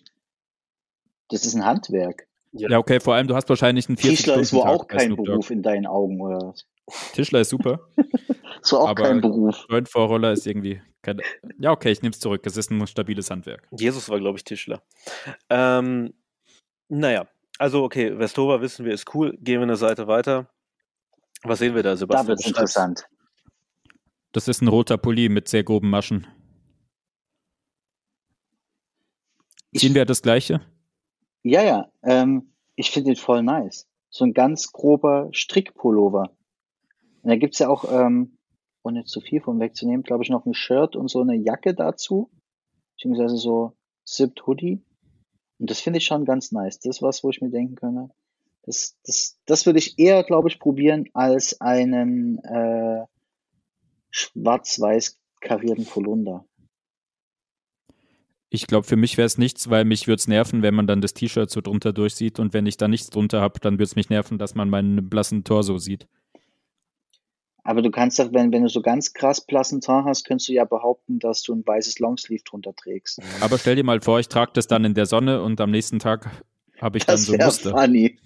Das 1.30 1.46
ist 1.46 1.56
ein 1.56 1.66
Handwerk. 1.66 2.28
Ja, 2.58 2.78
okay, 2.78 2.99
vor 2.99 3.16
allem, 3.16 3.28
du 3.28 3.36
hast 3.36 3.49
wahrscheinlich 3.49 3.88
einen 3.89 3.97
40 3.97 4.18
Tischler 4.18 4.38
ist 4.38 4.53
wohl 4.53 4.62
auch 4.64 4.88
kein. 4.88 5.16
Beruf 5.16 5.49
in 5.51 5.62
deinen 5.62 5.86
Augen, 5.86 6.20
oder? 6.22 6.53
Tischler 7.14 7.41
ist 7.41 7.49
super. 7.49 7.80
Ist 8.62 8.72
wohl 8.72 8.80
auch 8.80 8.89
Aber- 8.89 9.03
kein 9.03 9.22
Beruf. 9.22 9.66
Joint-Vorroller 9.70 10.32
ist 10.32 10.47
irgendwie 10.47 10.82
keine. 11.03 11.22
Ja, 11.60 11.72
okay, 11.72 11.91
ich 11.91 12.01
nehme 12.01 12.14
es 12.14 12.20
zurück. 12.20 12.41
Es 12.47 12.58
ist 12.58 12.72
ein 12.72 12.88
stabiles 12.88 13.30
Handwerk. 13.30 13.68
Jesus 13.78 14.10
war, 14.10 14.18
glaube 14.20 14.38
ich, 14.39 14.43
Tischler. 14.43 14.82
Ähm, 15.51 16.14
naja, 16.89 17.28
also 17.60 17.84
okay, 17.84 18.18
Vestova 18.18 18.62
wissen 18.62 18.84
wir, 18.86 18.93
ist 18.93 19.14
cool. 19.14 19.38
Gehen 19.39 19.60
wir 19.60 19.64
eine 19.64 19.76
Seite 19.76 20.08
weiter. 20.08 20.49
Was 21.43 21.60
sehen 21.60 21.76
wir 21.76 21.84
da, 21.84 21.91
Da 21.91 21.97
Sebastian? 21.97 22.28
wird 22.28 22.39
es 22.39 22.45
Beschreib's. 22.45 22.76
interessant. 22.76 23.08
Das 24.32 24.47
ist 24.47 24.62
ein 24.62 24.68
roter 24.68 24.97
Pulli 24.97 25.30
mit 25.30 25.47
sehr 25.47 25.64
groben 25.64 25.89
Maschen. 25.91 26.26
Ich, 29.72 29.82
Ziehen 29.82 29.93
wir 29.93 30.06
das 30.06 30.22
gleiche? 30.24 30.62
Ja, 31.46 31.64
ja, 31.64 31.91
ähm, 32.04 32.54
ich 32.76 32.91
finde 32.91 33.12
den 33.12 33.16
voll 33.16 33.43
nice. 33.43 33.88
So 34.10 34.26
ein 34.26 34.34
ganz 34.34 34.72
grober 34.72 35.30
Strickpullover. 35.32 36.36
Und 37.22 37.30
da 37.30 37.36
gibt's 37.36 37.60
ja 37.60 37.70
auch, 37.70 37.86
ähm, 37.91 38.38
ohne 38.84 39.04
zu 39.04 39.22
viel 39.22 39.41
von 39.41 39.60
wegzunehmen, 39.60 40.04
glaube 40.04 40.24
ich, 40.24 40.30
noch 40.30 40.46
ein 40.46 40.54
Shirt 40.54 40.96
und 40.96 41.10
so 41.10 41.22
eine 41.22 41.36
Jacke 41.36 41.74
dazu. 41.74 42.32
Beziehungsweise 42.96 43.38
so 43.38 43.74
Zipped 44.06 44.46
Hoodie. 44.48 44.84
Und 45.60 45.70
das 45.70 45.82
finde 45.82 45.98
ich 45.98 46.06
schon 46.06 46.26
ganz 46.26 46.52
nice. 46.52 46.80
Das 46.80 46.98
ist 46.98 47.02
was, 47.02 47.24
wo 47.24 47.30
ich 47.30 47.41
mir 47.41 47.50
denken 47.50 47.76
könnte. 47.76 48.10
Das, 48.64 48.98
das, 49.04 49.38
das 49.46 49.66
würde 49.66 49.80
ich 49.80 50.00
eher, 50.00 50.24
glaube 50.24 50.50
ich, 50.50 50.60
probieren 50.60 51.06
als 51.14 51.62
einen, 51.62 52.39
äh, 52.39 53.06
schwarz-weiß 54.10 55.20
karierten 55.41 55.86
Polunder. 55.86 56.46
Ich 58.56 58.68
glaube, 58.68 58.88
für 58.88 58.95
mich 58.95 59.18
wäre 59.18 59.26
es 59.26 59.38
nichts, 59.38 59.70
weil 59.70 59.84
mich 59.84 60.08
würde 60.08 60.20
es 60.22 60.28
nerven, 60.30 60.62
wenn 60.62 60.74
man 60.74 60.88
dann 60.88 61.01
das 61.01 61.14
T-Shirt 61.14 61.49
so 61.49 61.60
drunter 61.60 61.91
durchsieht 61.91 62.39
und 62.39 62.53
wenn 62.53 62.66
ich 62.66 62.78
da 62.78 62.88
nichts 62.88 63.10
drunter 63.10 63.41
habe, 63.41 63.60
dann 63.60 63.74
würde 63.74 63.84
es 63.84 63.95
mich 63.97 64.10
nerven, 64.10 64.38
dass 64.38 64.56
man 64.56 64.70
meinen 64.70 65.10
blassen 65.10 65.43
Torso 65.43 65.78
sieht. 65.78 66.08
Aber 67.64 67.82
du 67.82 67.91
kannst 67.91 68.18
doch, 68.20 68.32
wenn, 68.32 68.53
wenn 68.53 68.62
du 68.62 68.70
so 68.70 68.82
ganz 68.82 69.14
krass 69.14 69.45
blassen 69.45 69.82
Tar 69.82 70.06
hast, 70.06 70.24
könntest 70.26 70.47
du 70.47 70.53
ja 70.53 70.64
behaupten, 70.66 71.20
dass 71.20 71.41
du 71.41 71.53
ein 71.53 71.66
weißes 71.66 71.99
Longsleeve 71.99 72.43
drunter 72.43 72.76
trägst. 72.76 73.20
Aber 73.41 73.58
stell 73.58 73.76
dir 73.76 73.84
mal 73.84 73.99
vor, 74.01 74.20
ich 74.20 74.30
trage 74.30 74.51
das 74.53 74.68
dann 74.68 74.86
in 74.86 74.93
der 74.93 75.08
Sonne 75.08 75.41
und 75.41 75.60
am 75.60 75.72
nächsten 75.72 75.99
Tag 75.99 76.30
habe 76.80 76.97
ich 76.97 77.06
Das 77.06 77.26
dann 77.26 77.39
so 77.39 77.43
Muster. 77.45 77.72
funny. 77.72 78.20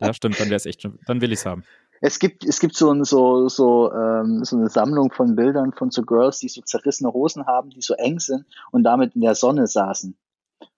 Ja, 0.00 0.12
stimmt, 0.12 0.38
dann 0.38 0.48
wäre 0.48 0.56
es 0.56 0.66
echt 0.66 0.82
schon, 0.82 0.98
dann 1.06 1.20
will 1.20 1.32
ich 1.32 1.38
es 1.38 1.46
haben. 1.46 1.64
Es 2.00 2.18
gibt, 2.18 2.44
es 2.44 2.60
gibt 2.60 2.76
so, 2.76 2.90
ein, 2.92 3.04
so, 3.04 3.48
so, 3.48 3.92
ähm, 3.92 4.44
so 4.44 4.56
eine 4.56 4.68
Sammlung 4.68 5.10
von 5.10 5.34
Bildern 5.34 5.72
von 5.72 5.90
so 5.90 6.02
Girls, 6.02 6.38
die 6.38 6.48
so 6.48 6.60
zerrissene 6.62 7.12
Hosen 7.12 7.46
haben, 7.46 7.70
die 7.70 7.82
so 7.82 7.94
eng 7.94 8.20
sind 8.20 8.46
und 8.70 8.84
damit 8.84 9.14
in 9.14 9.20
der 9.22 9.34
Sonne 9.34 9.66
saßen. 9.66 10.16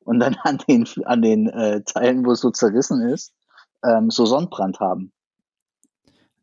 Und 0.04 0.20
dann 0.20 0.34
an 0.42 0.58
den, 0.68 0.86
an 1.04 1.22
den 1.22 1.48
äh, 1.48 1.82
Teilen, 1.82 2.24
wo 2.24 2.32
es 2.32 2.40
so 2.40 2.50
zerrissen 2.50 3.02
ist, 3.02 3.34
ähm, 3.84 4.10
so 4.10 4.26
Sonnenbrand 4.26 4.80
haben. 4.80 5.12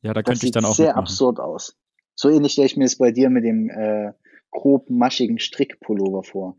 Ja, 0.02 0.14
da 0.14 0.22
Das 0.24 0.34
könnte 0.34 0.46
ich 0.46 0.54
sieht 0.54 0.56
dann 0.56 0.66
auch 0.66 0.76
sehr 0.76 0.88
mitmachen. 0.88 1.04
absurd 1.06 1.40
aus. 1.40 1.76
So 2.16 2.30
ähnlich 2.30 2.54
stelle 2.54 2.68
ich 2.68 2.78
mir 2.78 2.86
es 2.86 2.98
bei 2.98 3.12
dir 3.12 3.30
mit 3.30 3.44
dem 3.44 3.70
äh, 3.70 4.14
grob 4.52 4.90
maschigen 4.90 5.40
Strickpullover 5.40 6.24
vor. 6.24 6.58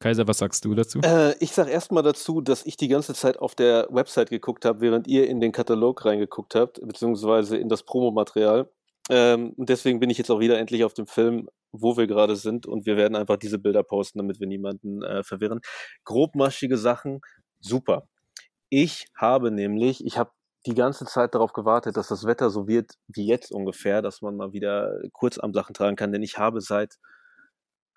Kaiser, 0.00 0.26
was 0.26 0.38
sagst 0.38 0.64
du 0.64 0.74
dazu? 0.74 1.00
Äh, 1.04 1.34
ich 1.40 1.52
sage 1.52 1.70
erstmal 1.70 2.02
dazu, 2.02 2.40
dass 2.40 2.64
ich 2.64 2.78
die 2.78 2.88
ganze 2.88 3.12
Zeit 3.12 3.38
auf 3.38 3.54
der 3.54 3.86
Website 3.90 4.30
geguckt 4.30 4.64
habe, 4.64 4.80
während 4.80 5.06
ihr 5.06 5.28
in 5.28 5.40
den 5.40 5.52
Katalog 5.52 6.06
reingeguckt 6.06 6.54
habt, 6.54 6.80
beziehungsweise 6.80 7.58
in 7.58 7.68
das 7.68 7.82
Promomaterial. 7.82 8.70
Ähm, 9.10 9.52
und 9.56 9.68
deswegen 9.68 10.00
bin 10.00 10.08
ich 10.08 10.16
jetzt 10.16 10.30
auch 10.30 10.40
wieder 10.40 10.58
endlich 10.58 10.84
auf 10.84 10.94
dem 10.94 11.06
Film, 11.06 11.50
wo 11.70 11.98
wir 11.98 12.06
gerade 12.06 12.36
sind. 12.36 12.66
Und 12.66 12.86
wir 12.86 12.96
werden 12.96 13.14
einfach 13.14 13.36
diese 13.36 13.58
Bilder 13.58 13.82
posten, 13.82 14.18
damit 14.18 14.40
wir 14.40 14.46
niemanden 14.46 15.02
äh, 15.02 15.22
verwirren. 15.22 15.60
Grobmaschige 16.04 16.78
Sachen, 16.78 17.20
super. 17.60 18.08
Ich 18.70 19.04
habe 19.14 19.50
nämlich, 19.50 20.02
ich 20.06 20.16
habe 20.16 20.30
die 20.66 20.74
ganze 20.74 21.04
Zeit 21.04 21.34
darauf 21.34 21.52
gewartet, 21.52 21.98
dass 21.98 22.08
das 22.08 22.24
Wetter 22.24 22.48
so 22.48 22.66
wird 22.66 22.94
wie 23.06 23.26
jetzt 23.26 23.52
ungefähr, 23.52 24.00
dass 24.00 24.22
man 24.22 24.36
mal 24.36 24.52
wieder 24.52 24.98
Kurzarmsachen 25.12 25.74
tragen 25.74 25.96
kann, 25.96 26.12
denn 26.12 26.22
ich 26.22 26.38
habe 26.38 26.60
seit 26.60 26.96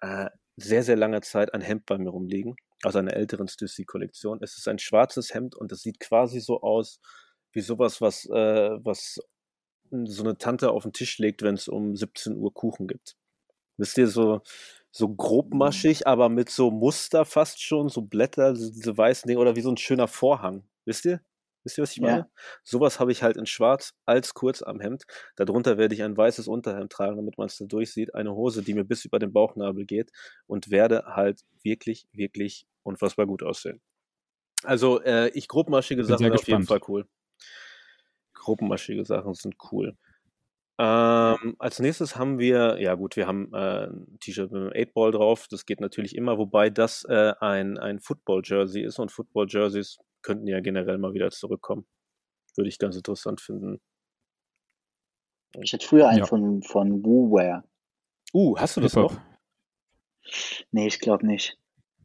äh, 0.01 0.27
sehr, 0.55 0.83
sehr 0.83 0.95
langer 0.95 1.21
Zeit 1.21 1.53
ein 1.53 1.61
Hemd 1.61 1.85
bei 1.85 1.97
mir 1.97 2.09
rumliegen, 2.09 2.55
aus 2.83 2.95
einer 2.95 3.13
älteren 3.13 3.47
Stussy-Kollektion. 3.47 4.39
Es 4.41 4.57
ist 4.57 4.67
ein 4.67 4.79
schwarzes 4.79 5.33
Hemd 5.33 5.55
und 5.55 5.71
es 5.71 5.81
sieht 5.81 5.99
quasi 5.99 6.39
so 6.39 6.61
aus 6.61 6.99
wie 7.53 7.61
sowas, 7.61 8.01
was, 8.01 8.25
äh, 8.25 8.69
was 8.83 9.19
so 9.91 10.23
eine 10.23 10.37
Tante 10.37 10.71
auf 10.71 10.83
den 10.83 10.93
Tisch 10.93 11.19
legt, 11.19 11.43
wenn 11.43 11.55
es 11.55 11.67
um 11.67 11.95
17 11.95 12.35
Uhr 12.37 12.53
Kuchen 12.53 12.87
gibt. 12.87 13.15
Wisst 13.77 13.97
ihr, 13.97 14.07
so, 14.07 14.41
so 14.91 15.09
grobmaschig, 15.09 16.07
aber 16.07 16.29
mit 16.29 16.49
so 16.49 16.71
Muster 16.71 17.25
fast 17.25 17.61
schon, 17.61 17.89
so 17.89 18.01
Blätter, 18.01 18.55
so 18.55 18.71
diese 18.71 18.97
weißen 18.97 19.27
Dinge 19.27 19.39
oder 19.39 19.55
wie 19.55 19.61
so 19.61 19.71
ein 19.71 19.77
schöner 19.77 20.07
Vorhang. 20.07 20.63
Wisst 20.85 21.05
ihr? 21.05 21.21
Wisst 21.63 21.77
ihr, 21.77 21.81
was 21.83 21.91
ich 21.91 21.97
Ja. 21.97 22.03
meine? 22.11 22.29
Sowas 22.63 22.99
habe 22.99 23.11
ich 23.11 23.23
halt 23.23 23.37
in 23.37 23.45
schwarz 23.45 23.93
als 24.05 24.33
Kurzarmhemd. 24.33 25.03
Darunter 25.35 25.77
werde 25.77 25.95
ich 25.95 26.03
ein 26.03 26.15
weißes 26.17 26.47
Unterhemd 26.47 26.91
tragen, 26.91 27.15
damit 27.17 27.37
man 27.37 27.47
es 27.47 27.57
da 27.57 27.65
durchsieht. 27.65 28.13
Eine 28.15 28.33
Hose, 28.35 28.63
die 28.63 28.73
mir 28.73 28.83
bis 28.83 29.05
über 29.05 29.19
den 29.19 29.31
Bauchnabel 29.33 29.85
geht 29.85 30.11
und 30.47 30.69
werde 30.71 31.05
halt 31.05 31.41
wirklich, 31.63 32.07
wirklich 32.11 32.65
unfassbar 32.83 33.25
gut 33.25 33.43
aussehen. 33.43 33.81
Also, 34.63 35.01
äh, 35.01 35.29
ich 35.29 35.47
grobmaschige 35.47 36.03
Sachen 36.05 36.19
sind 36.25 36.33
auf 36.33 36.47
jeden. 36.47 36.63
Fall 36.63 36.79
cool. 36.87 37.05
Grobmaschige 38.33 39.05
Sachen 39.05 39.33
sind 39.33 39.55
cool. 39.71 39.95
Ähm, 40.79 41.55
als 41.59 41.79
nächstes 41.79 42.15
haben 42.15 42.39
wir, 42.39 42.77
ja 42.81 42.95
gut, 42.95 43.15
wir 43.15 43.27
haben 43.27 43.53
äh, 43.53 43.87
ein 43.87 44.17
T-Shirt 44.19 44.51
mit 44.51 44.61
einem 44.61 44.71
8-Ball 44.71 45.11
drauf. 45.11 45.47
Das 45.49 45.65
geht 45.65 45.79
natürlich 45.79 46.15
immer, 46.15 46.37
wobei 46.39 46.69
das 46.71 47.05
äh, 47.07 47.33
ein, 47.39 47.77
ein 47.77 47.99
Football-Jersey 47.99 48.81
ist 48.83 48.97
und 48.99 49.11
Football-Jerseys 49.11 49.99
könnten 50.23 50.47
ja 50.47 50.59
generell 50.61 50.97
mal 50.97 51.13
wieder 51.13 51.29
zurückkommen. 51.29 51.85
Würde 52.55 52.69
ich 52.69 52.79
ganz 52.79 52.95
interessant 52.95 53.41
finden. 53.41 53.81
Ich 55.61 55.73
hatte 55.73 55.85
früher 55.85 56.07
einen 56.07 56.19
Ja. 56.19 56.25
von, 56.25 56.63
von 56.63 57.05
WooWare. 57.05 57.63
Uh, 58.33 58.57
hast 58.57 58.77
du 58.77 58.81
das 58.81 58.95
noch? 58.95 59.15
Nee, 60.71 60.87
ich 60.87 60.99
glaube 60.99 61.27
nicht. 61.27 61.57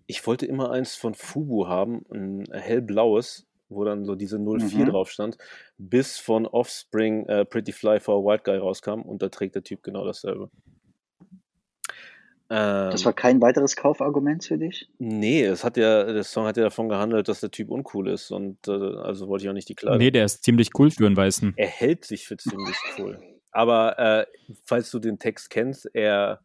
Ich 0.06 0.26
wollte 0.26 0.46
immer 0.46 0.70
eins 0.70 0.94
von 0.94 1.14
Fubu 1.14 1.66
haben, 1.66 2.04
ein 2.12 2.44
hellblaues, 2.50 3.46
wo 3.68 3.84
dann 3.84 4.04
so 4.04 4.14
diese 4.14 4.38
04 4.38 4.84
Mhm. 4.86 4.90
drauf 4.90 5.10
stand, 5.10 5.38
bis 5.78 6.18
von 6.18 6.46
Offspring 6.46 7.26
äh, 7.26 7.44
Pretty 7.44 7.72
Fly 7.72 8.00
for 8.00 8.16
a 8.16 8.18
White 8.24 8.42
Guy 8.44 8.56
rauskam 8.56 9.02
und 9.02 9.22
da 9.22 9.28
trägt 9.28 9.54
der 9.54 9.62
Typ 9.62 9.82
genau 9.82 10.04
dasselbe. 10.04 10.50
Ähm, 12.50 12.90
Das 12.90 13.04
war 13.04 13.12
kein 13.12 13.40
weiteres 13.42 13.76
Kaufargument 13.76 14.44
für 14.44 14.56
dich? 14.58 14.88
nee, 14.98 15.44
es 15.44 15.64
hat 15.64 15.76
ja, 15.76 16.04
der 16.04 16.24
Song 16.24 16.46
hat 16.46 16.56
ja 16.56 16.64
davon 16.64 16.88
gehandelt, 16.88 17.28
dass 17.28 17.40
der 17.40 17.50
Typ 17.50 17.70
uncool 17.70 18.08
ist 18.08 18.30
und 18.30 18.66
äh, 18.68 18.72
also 18.72 19.28
wollte 19.28 19.44
ich 19.44 19.50
auch 19.50 19.54
nicht 19.54 19.68
die 19.68 19.74
Kleidung. 19.74 19.98
Nee, 19.98 20.10
der 20.10 20.24
ist 20.24 20.44
ziemlich 20.44 20.70
cool 20.78 20.90
für 20.90 21.06
einen 21.06 21.16
Weißen. 21.16 21.52
Er 21.56 21.66
hält 21.68 22.04
sich 22.04 22.26
für 22.26 22.36
ziemlich 22.36 22.76
cool. 22.98 23.18
Aber 23.50 23.98
äh, 23.98 24.26
falls 24.64 24.90
du 24.90 24.98
den 24.98 25.18
Text 25.18 25.50
kennst, 25.50 25.90
er 25.94 26.40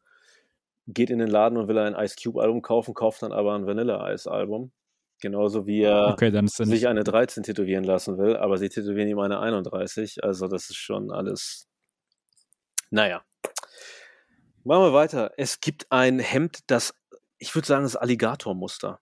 geht 0.88 1.10
in 1.10 1.20
den 1.20 1.30
Laden 1.30 1.58
und 1.58 1.68
will 1.70 1.78
ein 1.78 1.95
Ice 1.95 2.16
Cube 2.22 2.41
Album 2.41 2.62
kaufen, 2.62 2.93
kauft 2.93 3.22
dann 3.22 3.32
aber 3.32 3.56
ein 3.56 3.66
Vanilla 3.66 4.12
Ice 4.12 4.30
Album. 4.30 4.72
Genauso 5.22 5.66
wie 5.66 5.84
er 5.84 6.10
Okay, 6.10 6.32
dann 6.32 6.45
ist 6.45 6.58
sich 6.58 6.68
nicht. 6.68 6.88
eine 6.88 7.06
13 7.06 7.43
tätowieren 7.43 7.86
lassen 7.86 8.18
will, 8.18 8.36
aber 8.36 8.58
sie 8.58 8.68
tätowieren 8.68 9.08
ihm 9.08 9.20
eine 9.20 9.39
31. 9.39 10.22
Also 10.24 10.49
das 10.49 10.70
ist 10.70 10.76
schon 10.76 11.12
alles. 11.12 11.70
Naja. 12.89 13.22
Machen 14.64 14.84
wir 14.84 14.93
weiter. 14.93 15.32
Es 15.38 15.59
gibt 15.61 15.91
ein 15.91 16.20
Hemd, 16.20 16.59
das, 16.68 16.93
ich 17.38 17.53
würde 17.55 17.68
sagen, 17.68 17.84
das 17.84 17.95
Alligatormuster. 17.95 18.99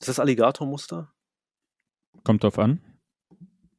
Ist 0.00 0.08
das 0.08 0.18
Alligatormuster? 0.18 1.12
Kommt 2.24 2.44
drauf 2.44 2.58
an. 2.58 2.80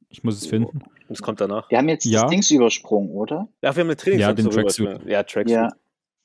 Ich 0.10 0.24
muss 0.24 0.36
es 0.38 0.48
finden. 0.48 0.82
Das 1.10 1.22
kommt 1.22 1.42
danach. 1.42 1.70
Wir 1.70 1.78
haben 1.78 1.90
jetzt 1.90 2.06
Ja. 2.06 2.22
das 2.24 2.32
Dings 2.32 2.52
übersprungen, 2.52 3.12
oder? 3.12 3.48
Ja, 3.62 3.76
wir 3.76 3.82
haben 3.82 3.88
eine 3.88 3.96
Trainingsanzug. 3.98 4.20
Ja, 4.20 4.50
den 4.50 4.50
Tracksuit. 4.50 5.10
Ja, 5.10 5.24
Tracksuit. 5.24 5.50
Ja. 5.50 5.70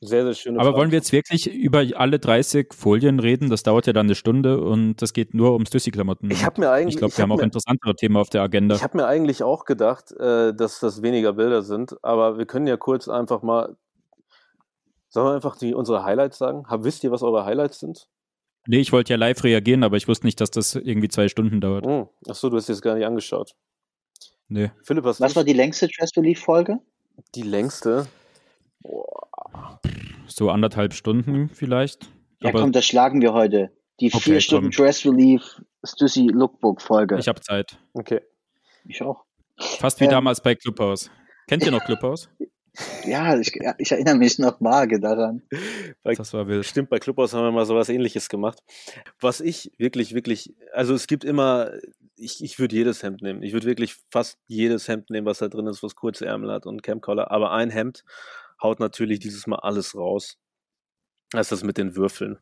Sehr, 0.03 0.25
sehr 0.25 0.35
schöne 0.35 0.59
Aber 0.59 0.67
Farbe. 0.67 0.79
wollen 0.79 0.91
wir 0.91 0.99
jetzt 0.99 1.13
wirklich 1.13 1.51
über 1.51 1.83
alle 1.95 2.19
30 2.19 2.75
Folien 2.75 3.19
reden? 3.19 3.49
Das 3.49 3.63
dauert 3.63 3.87
ja 3.87 3.95
dann 3.95 4.07
eine 4.07 4.15
Stunde 4.15 4.61
und 4.61 4.97
das 5.01 5.15
geht 5.15 5.33
nur 5.33 5.55
um 5.55 5.65
Stussy-Klamotten. 5.65 6.31
Ich 6.31 6.45
habe 6.45 6.61
mir 6.61 6.71
eigentlich. 6.71 6.95
Ich 6.97 6.99
glaube, 6.99 7.17
wir 7.17 7.23
haben 7.23 7.31
hab 7.31 7.37
auch 7.37 7.41
mir, 7.41 7.45
interessantere 7.45 7.95
Themen 7.97 8.17
auf 8.19 8.29
der 8.29 8.43
Agenda. 8.43 8.75
Ich 8.75 8.83
habe 8.83 8.97
mir 8.99 9.07
eigentlich 9.07 9.43
auch 9.43 9.65
gedacht, 9.65 10.13
äh, 10.13 10.55
dass 10.55 10.81
das 10.81 11.01
weniger 11.03 11.33
Bilder 11.33 11.63
sind, 11.63 11.97
aber 12.05 12.37
wir 12.37 12.45
können 12.45 12.67
ja 12.67 12.77
kurz 12.77 13.09
einfach 13.09 13.43
mal. 13.43 13.77
Sollen 15.17 15.29
wir 15.29 15.35
einfach 15.37 15.57
die, 15.57 15.73
unsere 15.73 16.05
Highlights 16.05 16.37
sagen? 16.37 16.67
Hab, 16.69 16.85
wisst 16.85 17.03
ihr, 17.03 17.11
was 17.11 17.23
eure 17.23 17.47
Highlights 17.47 17.81
sind? 17.81 18.07
Nee, 18.67 18.81
ich 18.81 18.93
wollte 18.93 19.15
ja 19.15 19.17
live 19.17 19.43
reagieren, 19.45 19.83
aber 19.83 19.97
ich 19.97 20.09
wusste 20.09 20.27
nicht, 20.27 20.39
dass 20.43 20.51
das 20.51 20.75
irgendwie 20.75 21.09
zwei 21.09 21.29
Stunden 21.29 21.59
dauert. 21.63 21.87
Hm. 21.87 22.07
Achso, 22.29 22.51
du 22.51 22.59
hast 22.59 22.69
jetzt 22.69 22.83
gar 22.83 22.95
nicht 22.97 23.07
angeschaut. 23.07 23.53
Nee. 24.49 24.73
Philipp, 24.83 25.07
hast 25.07 25.23
Was 25.23 25.33
du 25.33 25.37
war 25.37 25.45
die 25.45 25.55
längste 25.55 25.89
Dress 25.89 26.15
Relief 26.19 26.41
Folge? 26.41 26.81
die 27.35 27.41
längste? 27.45 28.07
So 30.27 30.51
anderthalb 30.51 30.93
Stunden 30.93 31.49
vielleicht. 31.49 32.11
Ja, 32.43 32.51
aber 32.51 32.61
komm, 32.61 32.73
das 32.73 32.85
schlagen 32.85 33.23
wir 33.23 33.33
heute. 33.33 33.71
Die 34.01 34.09
Okay, 34.13 34.21
vier 34.21 34.41
Stunden 34.43 34.71
komm. 34.71 34.85
Dress 34.85 35.07
Relief 35.07 35.63
Stussy 35.83 36.27
Lookbook 36.31 36.83
Folge. 36.83 37.17
ich 37.19 37.27
habe 37.29 37.41
Zeit. 37.41 37.79
Okay. 37.95 38.21
Ich 38.85 39.01
auch. 39.01 39.25
Fast 39.57 39.99
wie 40.01 40.05
Ähm. 40.05 40.11
damals 40.11 40.43
bei 40.43 40.55
Clubhouse. 40.55 41.11
Kennt 41.49 41.65
ihr 41.65 41.71
noch 41.71 41.87
Clubhouse? 41.87 42.29
Ja, 43.05 43.39
ich, 43.39 43.53
ich 43.79 43.93
erinnere 43.93 44.17
mich 44.17 44.39
noch 44.39 44.61
vage 44.61 45.01
daran. 45.01 45.43
Das 46.05 46.33
war 46.33 46.47
wild. 46.49 46.65
Stimmt, 46.67 46.91
bei 46.91 46.99
Clubhouse 46.99 47.33
haben 47.35 47.45
wir 47.45 47.53
mal 47.53 47.67
sowas 47.67 47.89
ähnliches 47.89 48.29
gemacht. 48.29 48.63
Was 49.21 49.41
ich 49.41 49.73
wirklich, 49.79 50.15
wirklich, 50.15 50.55
also 50.73 50.95
es 50.95 51.07
gibt 51.07 51.25
immer, 51.25 51.73
ich, 52.17 52.43
ich 52.43 52.59
würde 52.59 52.77
jedes 52.77 53.03
Hemd 53.03 53.23
nehmen. 53.23 53.43
Ich 53.43 53.53
würde 53.53 53.67
wirklich 53.67 53.97
fast 54.11 54.39
jedes 54.47 54.89
Hemd 54.89 55.11
nehmen, 55.11 55.27
was 55.27 55.39
da 55.39 55.49
drin 55.49 55.67
ist, 55.67 55.83
was 55.83 55.95
kurze 55.95 56.27
Ärmel 56.27 56.51
hat 56.53 56.67
und 56.67 56.83
Campcollar. 56.83 57.31
Aber 57.31 57.53
ein 57.53 57.71
Hemd 57.71 58.05
haut 58.63 58.81
natürlich 58.81 59.21
dieses 59.21 59.47
Mal 59.47 59.57
alles 59.57 59.95
raus. 59.95 60.39
Das 61.31 61.47
ist 61.47 61.53
das 61.53 61.65
mit 61.65 61.77
den 61.77 61.97
Würfeln. 61.97 62.39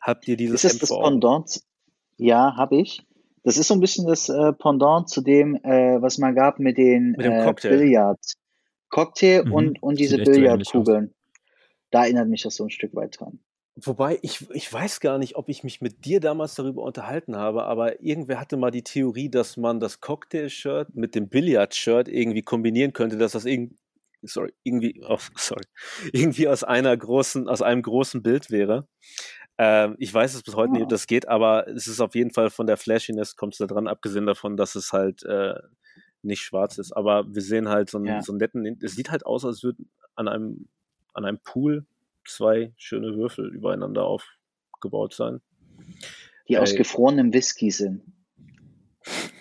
Habt 0.00 0.28
ihr 0.28 0.36
dieses 0.36 0.64
Ist 0.64 0.64
das 0.64 0.72
Hemd 0.72 0.82
das? 0.82 0.90
Pendant? 0.90 1.60
Ja, 2.16 2.56
habe 2.56 2.76
ich. 2.76 3.06
Das 3.46 3.58
ist 3.58 3.68
so 3.68 3.74
ein 3.74 3.80
bisschen 3.80 4.08
das 4.08 4.28
äh, 4.28 4.52
Pendant 4.54 5.08
zu 5.08 5.20
dem, 5.20 5.54
äh, 5.62 6.02
was 6.02 6.18
man 6.18 6.34
gab 6.34 6.58
mit 6.58 6.78
den 6.78 7.12
Mit 7.12 7.26
äh, 7.26 7.44
Cocktail. 7.44 7.78
Billard. 7.78 8.18
Cocktail 8.88 9.44
Mhm. 9.44 9.52
und, 9.52 9.82
und 9.84 10.00
diese 10.00 10.16
so 10.16 10.24
Billardkugeln. 10.24 11.14
Da 11.92 12.02
erinnert 12.02 12.28
mich 12.28 12.42
das 12.42 12.56
so 12.56 12.64
ein 12.64 12.70
Stück 12.70 12.92
weit 12.96 13.20
dran. 13.20 13.38
Wobei, 13.76 14.18
ich, 14.22 14.50
ich 14.50 14.72
weiß 14.72 14.98
gar 14.98 15.18
nicht, 15.18 15.36
ob 15.36 15.48
ich 15.48 15.62
mich 15.62 15.80
mit 15.80 16.04
dir 16.04 16.18
damals 16.18 16.56
darüber 16.56 16.82
unterhalten 16.82 17.36
habe, 17.36 17.62
aber 17.66 18.02
irgendwer 18.02 18.40
hatte 18.40 18.56
mal 18.56 18.72
die 18.72 18.82
Theorie, 18.82 19.28
dass 19.28 19.56
man 19.56 19.78
das 19.78 20.00
Cocktail-Shirt 20.00 20.96
mit 20.96 21.14
dem 21.14 21.28
Billard-Shirt 21.28 22.08
irgendwie 22.08 22.42
kombinieren 22.42 22.94
könnte, 22.94 23.16
dass 23.16 23.30
das 23.32 23.44
irgendwie, 23.44 23.76
sorry, 24.26 24.52
irgendwie, 24.62 25.02
oh, 25.06 25.18
sorry, 25.36 25.64
irgendwie 26.12 26.48
aus 26.48 26.64
einer 26.64 26.96
großen, 26.96 27.48
aus 27.48 27.62
einem 27.62 27.82
großen 27.82 28.22
Bild 28.22 28.50
wäre. 28.50 28.88
Ähm, 29.58 29.96
ich 29.98 30.12
weiß 30.12 30.34
es 30.34 30.42
bis 30.42 30.54
heute 30.54 30.72
nicht, 30.72 30.82
ob 30.82 30.88
Ah. 30.88 30.90
das 30.90 31.06
geht, 31.06 31.28
aber 31.28 31.66
es 31.68 31.86
ist 31.86 32.00
auf 32.00 32.14
jeden 32.14 32.30
Fall 32.32 32.50
von 32.50 32.66
der 32.66 32.76
Flashiness 32.76 33.36
kommt 33.36 33.54
es 33.54 33.58
da 33.58 33.66
dran, 33.66 33.86
abgesehen 33.88 34.26
davon, 34.26 34.56
dass 34.56 34.74
es 34.74 34.92
halt 34.92 35.22
äh, 35.24 35.54
nicht 36.22 36.42
schwarz 36.42 36.76
ist. 36.78 36.92
Aber 36.92 37.24
wir 37.34 37.40
sehen 37.42 37.68
halt 37.68 37.88
so 37.88 37.96
einen, 37.98 38.06
Ja. 38.06 38.22
so 38.22 38.32
einen 38.32 38.38
netten, 38.38 38.78
es 38.82 38.94
sieht 38.96 39.10
halt 39.10 39.24
aus, 39.24 39.44
als 39.46 39.62
würden 39.62 39.90
an 40.14 40.28
einem, 40.28 40.68
an 41.14 41.24
einem 41.24 41.38
Pool 41.38 41.86
zwei 42.26 42.72
schöne 42.76 43.16
Würfel 43.16 43.48
übereinander 43.54 44.04
aufgebaut 44.04 45.14
sein. 45.14 45.40
Die 46.48 46.58
aus 46.58 46.72
Ey. 46.72 46.78
gefrorenem 46.78 47.32
Whisky 47.32 47.70
sind. 47.70 48.02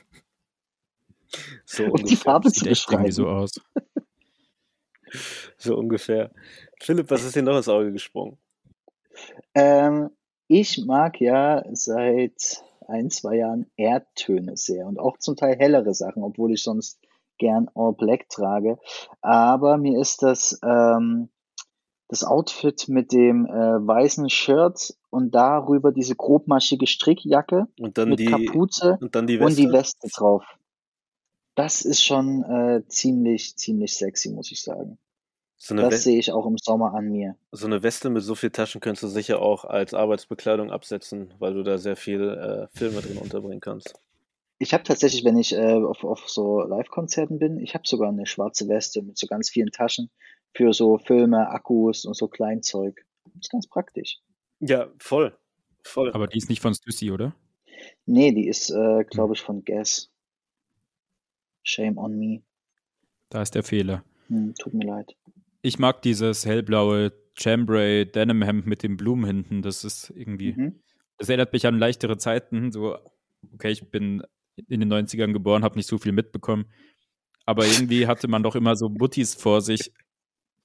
So 1.66 1.86
Um 1.86 2.06
die. 2.06 2.16
Farbe 2.16 2.50
zu 2.52 2.60
Sieht 2.62 2.68
echt 2.70 2.90
irgendwie 2.90 3.08
beschreiben. 3.10 3.12
so 3.12 3.28
aus. 3.28 3.60
So 5.58 5.76
ungefähr. 5.76 6.32
Philipp, 6.82 7.10
was 7.10 7.24
ist 7.24 7.36
dir 7.36 7.44
noch 7.44 7.58
ins 7.58 7.70
Auge 7.70 7.92
gesprungen? 7.92 8.38
Ähm, 9.54 10.10
ich 10.48 10.86
mag 10.86 11.20
ja 11.22 11.64
seit 11.72 12.64
ein, 12.88 13.10
zwei 13.10 13.38
Jahren 13.38 13.66
Erdtöne 13.78 14.58
sehr 14.58 14.86
und 14.86 15.00
auch 15.00 15.18
zum 15.18 15.36
Teil 15.36 15.56
hellere 15.58 15.94
Sachen, 15.94 16.24
obwohl 16.24 16.54
ich 16.54 16.64
sonst 16.64 17.00
gern 17.38 17.70
All 17.76 17.94
Black 17.94 18.30
trage. 18.30 18.78
Aber 19.22 19.78
mir 19.78 20.00
ist 20.00 20.22
das, 20.22 20.60
ähm, 20.64 21.30
das 22.08 22.24
Outfit 22.24 22.88
mit 22.88 23.12
dem 23.12 23.46
äh, 23.46 23.50
weißen 23.50 24.30
Shirt 24.30 24.96
und 25.10 25.34
darüber 25.34 25.92
diese 25.92 26.16
grobmaschige 26.16 26.88
Strickjacke 26.88 27.68
Und 27.80 27.98
dann 27.98 28.10
mit 28.10 28.20
die, 28.20 28.26
Kapuze 28.26 28.98
und 29.02 29.16
dann 29.16 29.28
die 29.28 29.38
und 29.38 29.48
Weste. 29.48 29.62
die 29.62 29.72
Weste 29.72 30.08
drauf. 30.10 30.44
Das 31.56 31.82
ist 31.82 32.04
schon 32.04 32.44
äh, 32.44 32.84
ziemlich, 32.88 33.56
ziemlich 33.56 33.96
sexy, 33.96 34.30
muss 34.30 34.52
ich 34.52 34.62
sagen. 34.62 34.98
So, 35.58 35.74
eine 35.74 35.90
Das 35.90 36.04
sehe 36.04 36.20
ich 36.20 36.32
auch 36.32 36.46
im 36.46 36.58
Sommer 36.58 36.94
an 36.94 37.10
mir. 37.12 37.36
so 37.52 37.66
eine 37.66 37.82
Weste 37.82 38.10
mit 38.10 38.24
so 38.24 38.36
viel 38.36 38.52
Taschen 38.52 38.82
könntest 38.82 39.04
du 39.04 39.08
sicher 39.08 39.42
auch 39.42 39.66
als 39.66 39.94
Arbeitsbekleidung 39.94 40.72
absetzen, 40.72 41.34
weil 41.40 41.54
du 41.54 41.64
da 41.64 41.78
sehr 41.78 41.96
viel 41.96 42.22
äh, 42.22 42.78
Filme 42.78 43.02
drin 43.02 43.18
unterbringen 43.18 43.62
kannst. 43.62 43.94
Ich 44.58 44.74
habe 44.74 44.84
tatsächlich, 44.84 45.26
wenn 45.26 45.38
ich 45.38 45.54
äh, 45.54 45.74
auf, 45.74 46.04
auf 46.04 46.30
so 46.30 46.62
Live-Konzerten 46.62 47.40
bin, 47.40 47.60
ich 47.60 47.74
habe 47.74 47.86
sogar 47.88 48.10
eine 48.10 48.26
schwarze 48.26 48.68
Weste 48.70 49.02
mit 49.02 49.18
so 49.18 49.28
ganz 49.28 49.50
vielen 49.50 49.72
Taschen 49.72 50.10
für 50.54 50.72
so 50.74 50.98
Filme, 50.98 51.50
Akkus 51.50 52.06
und 52.06 52.16
so 52.16 52.28
Kleinzeug. 52.28 53.06
Ist 53.40 53.50
ganz 53.52 53.68
praktisch. 53.68 54.20
Ja, 54.60 54.88
voll. 55.00 55.38
Voll. 55.84 56.12
Aber 56.14 56.28
die 56.28 56.38
ist 56.38 56.50
nicht 56.50 56.62
von 56.62 56.74
Stussy, 56.74 57.12
oder? 57.12 57.36
Nee, 58.06 58.32
die 58.32 58.48
ist, 58.48 58.70
äh, 58.70 59.04
glaube 59.04 59.34
ich, 59.34 59.42
von 59.42 59.64
Guess. 59.66 60.10
Shame 61.64 61.98
on 61.98 62.18
me. 62.18 62.42
Da 63.30 63.42
ist 63.42 63.56
der 63.56 63.64
Fehler. 63.64 64.04
Hm, 64.28 64.54
tut 64.58 64.74
mir 64.74 64.86
leid. 64.86 65.16
Ich 65.66 65.80
mag 65.80 66.04
dieses 66.04 66.46
hellblaue 66.46 67.12
Chambray 67.34 68.06
Denim 68.06 68.44
Hemd 68.44 68.68
mit 68.68 68.84
den 68.84 68.98
Blumen 68.98 69.26
hinten. 69.26 69.64
Das 69.64 69.84
ist 69.84 70.12
irgendwie, 70.16 70.54
Mhm. 70.54 70.80
das 71.18 71.28
erinnert 71.28 71.54
mich 71.54 71.66
an 71.66 71.80
leichtere 71.80 72.20
Zeiten. 72.20 72.72
So, 72.72 72.96
okay, 73.52 73.72
ich 73.72 73.90
bin 73.90 74.22
in 74.68 74.80
den 74.80 74.90
90ern 74.90 75.34
geboren, 75.34 75.64
habe 75.64 75.78
nicht 75.78 75.88
so 75.88 75.98
viel 75.98 76.12
mitbekommen. 76.12 76.66
Aber 77.48 77.66
irgendwie 77.66 78.06
hatte 78.06 78.28
man 78.28 78.44
doch 78.44 78.56
immer 78.56 78.76
so 78.76 78.90
Muttis 78.90 79.34
vor 79.34 79.60
sich 79.62 79.92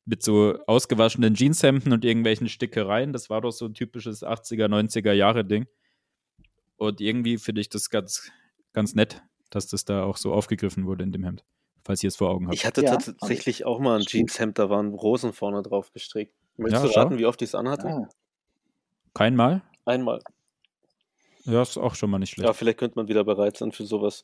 mit 0.05 0.23
so 0.23 0.59
ausgewaschenen 0.67 1.33
Jeanshemden 1.33 1.95
und 1.95 2.05
irgendwelchen 2.05 2.51
Stickereien. 2.51 3.15
Das 3.15 3.31
war 3.31 3.41
doch 3.41 3.53
so 3.53 3.65
ein 3.65 3.73
typisches 3.73 4.23
80er, 4.23 4.69
90er 4.69 5.13
Jahre 5.15 5.47
Ding. 5.47 5.67
Und 6.77 7.01
irgendwie 7.01 7.39
finde 7.39 7.63
ich 7.63 7.71
das 7.71 7.89
ganz, 7.89 8.31
ganz 8.75 8.95
nett, 8.95 9.23
dass 9.49 9.67
das 9.67 9.87
da 9.87 10.03
auch 10.05 10.19
so 10.19 10.35
aufgegriffen 10.35 10.85
wurde 10.85 11.05
in 11.05 11.13
dem 11.13 11.25
Hemd. 11.25 11.43
Falls 11.91 12.05
ihr 12.05 12.09
es 12.09 12.17
vor 12.17 12.31
Augen 12.31 12.47
habt. 12.47 12.55
Ich 12.55 12.65
hatte 12.65 12.85
Ja, 12.85 12.97
tatsächlich 12.99 13.65
auch 13.65 13.81
mal 13.81 13.99
ein. 13.99 14.03
Jeanshemd, 14.07 14.61
da 14.61 14.71
waren 14.71 14.95
Rosen 14.95 15.33
vorne 15.33 15.61
drauf 15.61 15.93
gestrickt. 15.93 16.33
Möchtest 16.57 16.85
Ja, 16.85 16.87
du 16.87 16.95
schau. 16.95 17.01
raten, 17.01 17.19
wie 17.19 17.27
oft 17.27 17.43
ich 17.43 17.49
es 17.49 17.55
anhatte? 17.57 17.89
Ah, 17.89 18.09
Kein 19.13 19.35
Mal? 19.35 19.63
Einmal. 19.85 20.21
Ja, 21.47 21.63
ist 21.63 21.77
auch 21.79 21.97
schon 21.97 22.11
mal 22.11 22.21
nicht 22.21 22.31
schlecht. 22.31 22.47
Ja, 22.47 22.53
vielleicht 22.53 22.79
könnte 22.79 22.97
man 22.97 23.09
wieder 23.09 23.25
bereit 23.25 23.57
sein 23.57 23.73
für 23.73 23.85
sowas. 23.85 24.23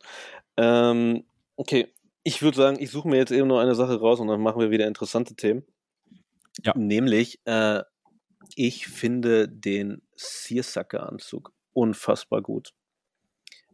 Ähm, 0.57 1.25
okay, 1.57 1.89
ich 2.23 2.41
würde 2.41 2.57
sagen, 2.57 2.77
ich 2.79 2.93
suche 2.93 3.09
mir 3.09 3.17
jetzt 3.17 3.33
eben 3.33 3.49
nur 3.49 3.61
eine 3.61 3.75
Sache 3.75 3.99
raus 3.99 4.21
und 4.21 4.29
dann 4.29 4.41
machen 4.41 4.61
wir 4.61 4.71
wieder 4.71 4.87
interessante 4.87 5.35
Themen. 5.35 5.65
Ja. 6.63 6.73
Nämlich, 6.77 7.41
äh, 7.47 7.83
ich 8.55 8.87
finde 8.87 9.49
den 9.49 10.03
Searsucker-Anzug 10.15 11.53
unfassbar 11.73 12.43
gut. 12.43 12.75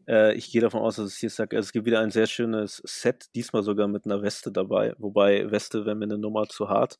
Äh, 0.09 0.35
ich 0.35 0.51
gehe 0.51 0.61
davon 0.61 0.83
aus, 0.83 0.97
dass 0.97 1.07
es 1.07 1.19
Searsucker 1.19 1.59
ist. 1.59 1.67
Es 1.67 1.73
gibt 1.73 1.87
wieder 1.87 2.01
ein 2.01 2.11
sehr 2.11 2.27
schönes 2.27 2.83
Set, 2.85 3.27
diesmal 3.35 3.63
sogar 3.63 3.89
mit 3.89 4.05
einer 4.05 4.23
Weste 4.23 4.53
dabei. 4.53 4.95
Wobei 4.99 5.51
Weste 5.51 5.85
wäre 5.85 5.97
mir 5.97 6.05
eine 6.05 6.19
Nummer 6.19 6.47
zu 6.49 6.69
hart. 6.69 6.99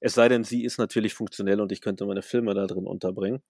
Es 0.00 0.14
sei 0.14 0.28
denn, 0.28 0.44
sie 0.44 0.64
ist 0.64 0.78
natürlich 0.78 1.14
funktionell 1.14 1.60
und 1.60 1.70
ich 1.72 1.80
könnte 1.80 2.04
meine 2.06 2.22
Filme 2.22 2.54
da 2.54 2.66
drin 2.66 2.86
unterbringen. 2.86 3.42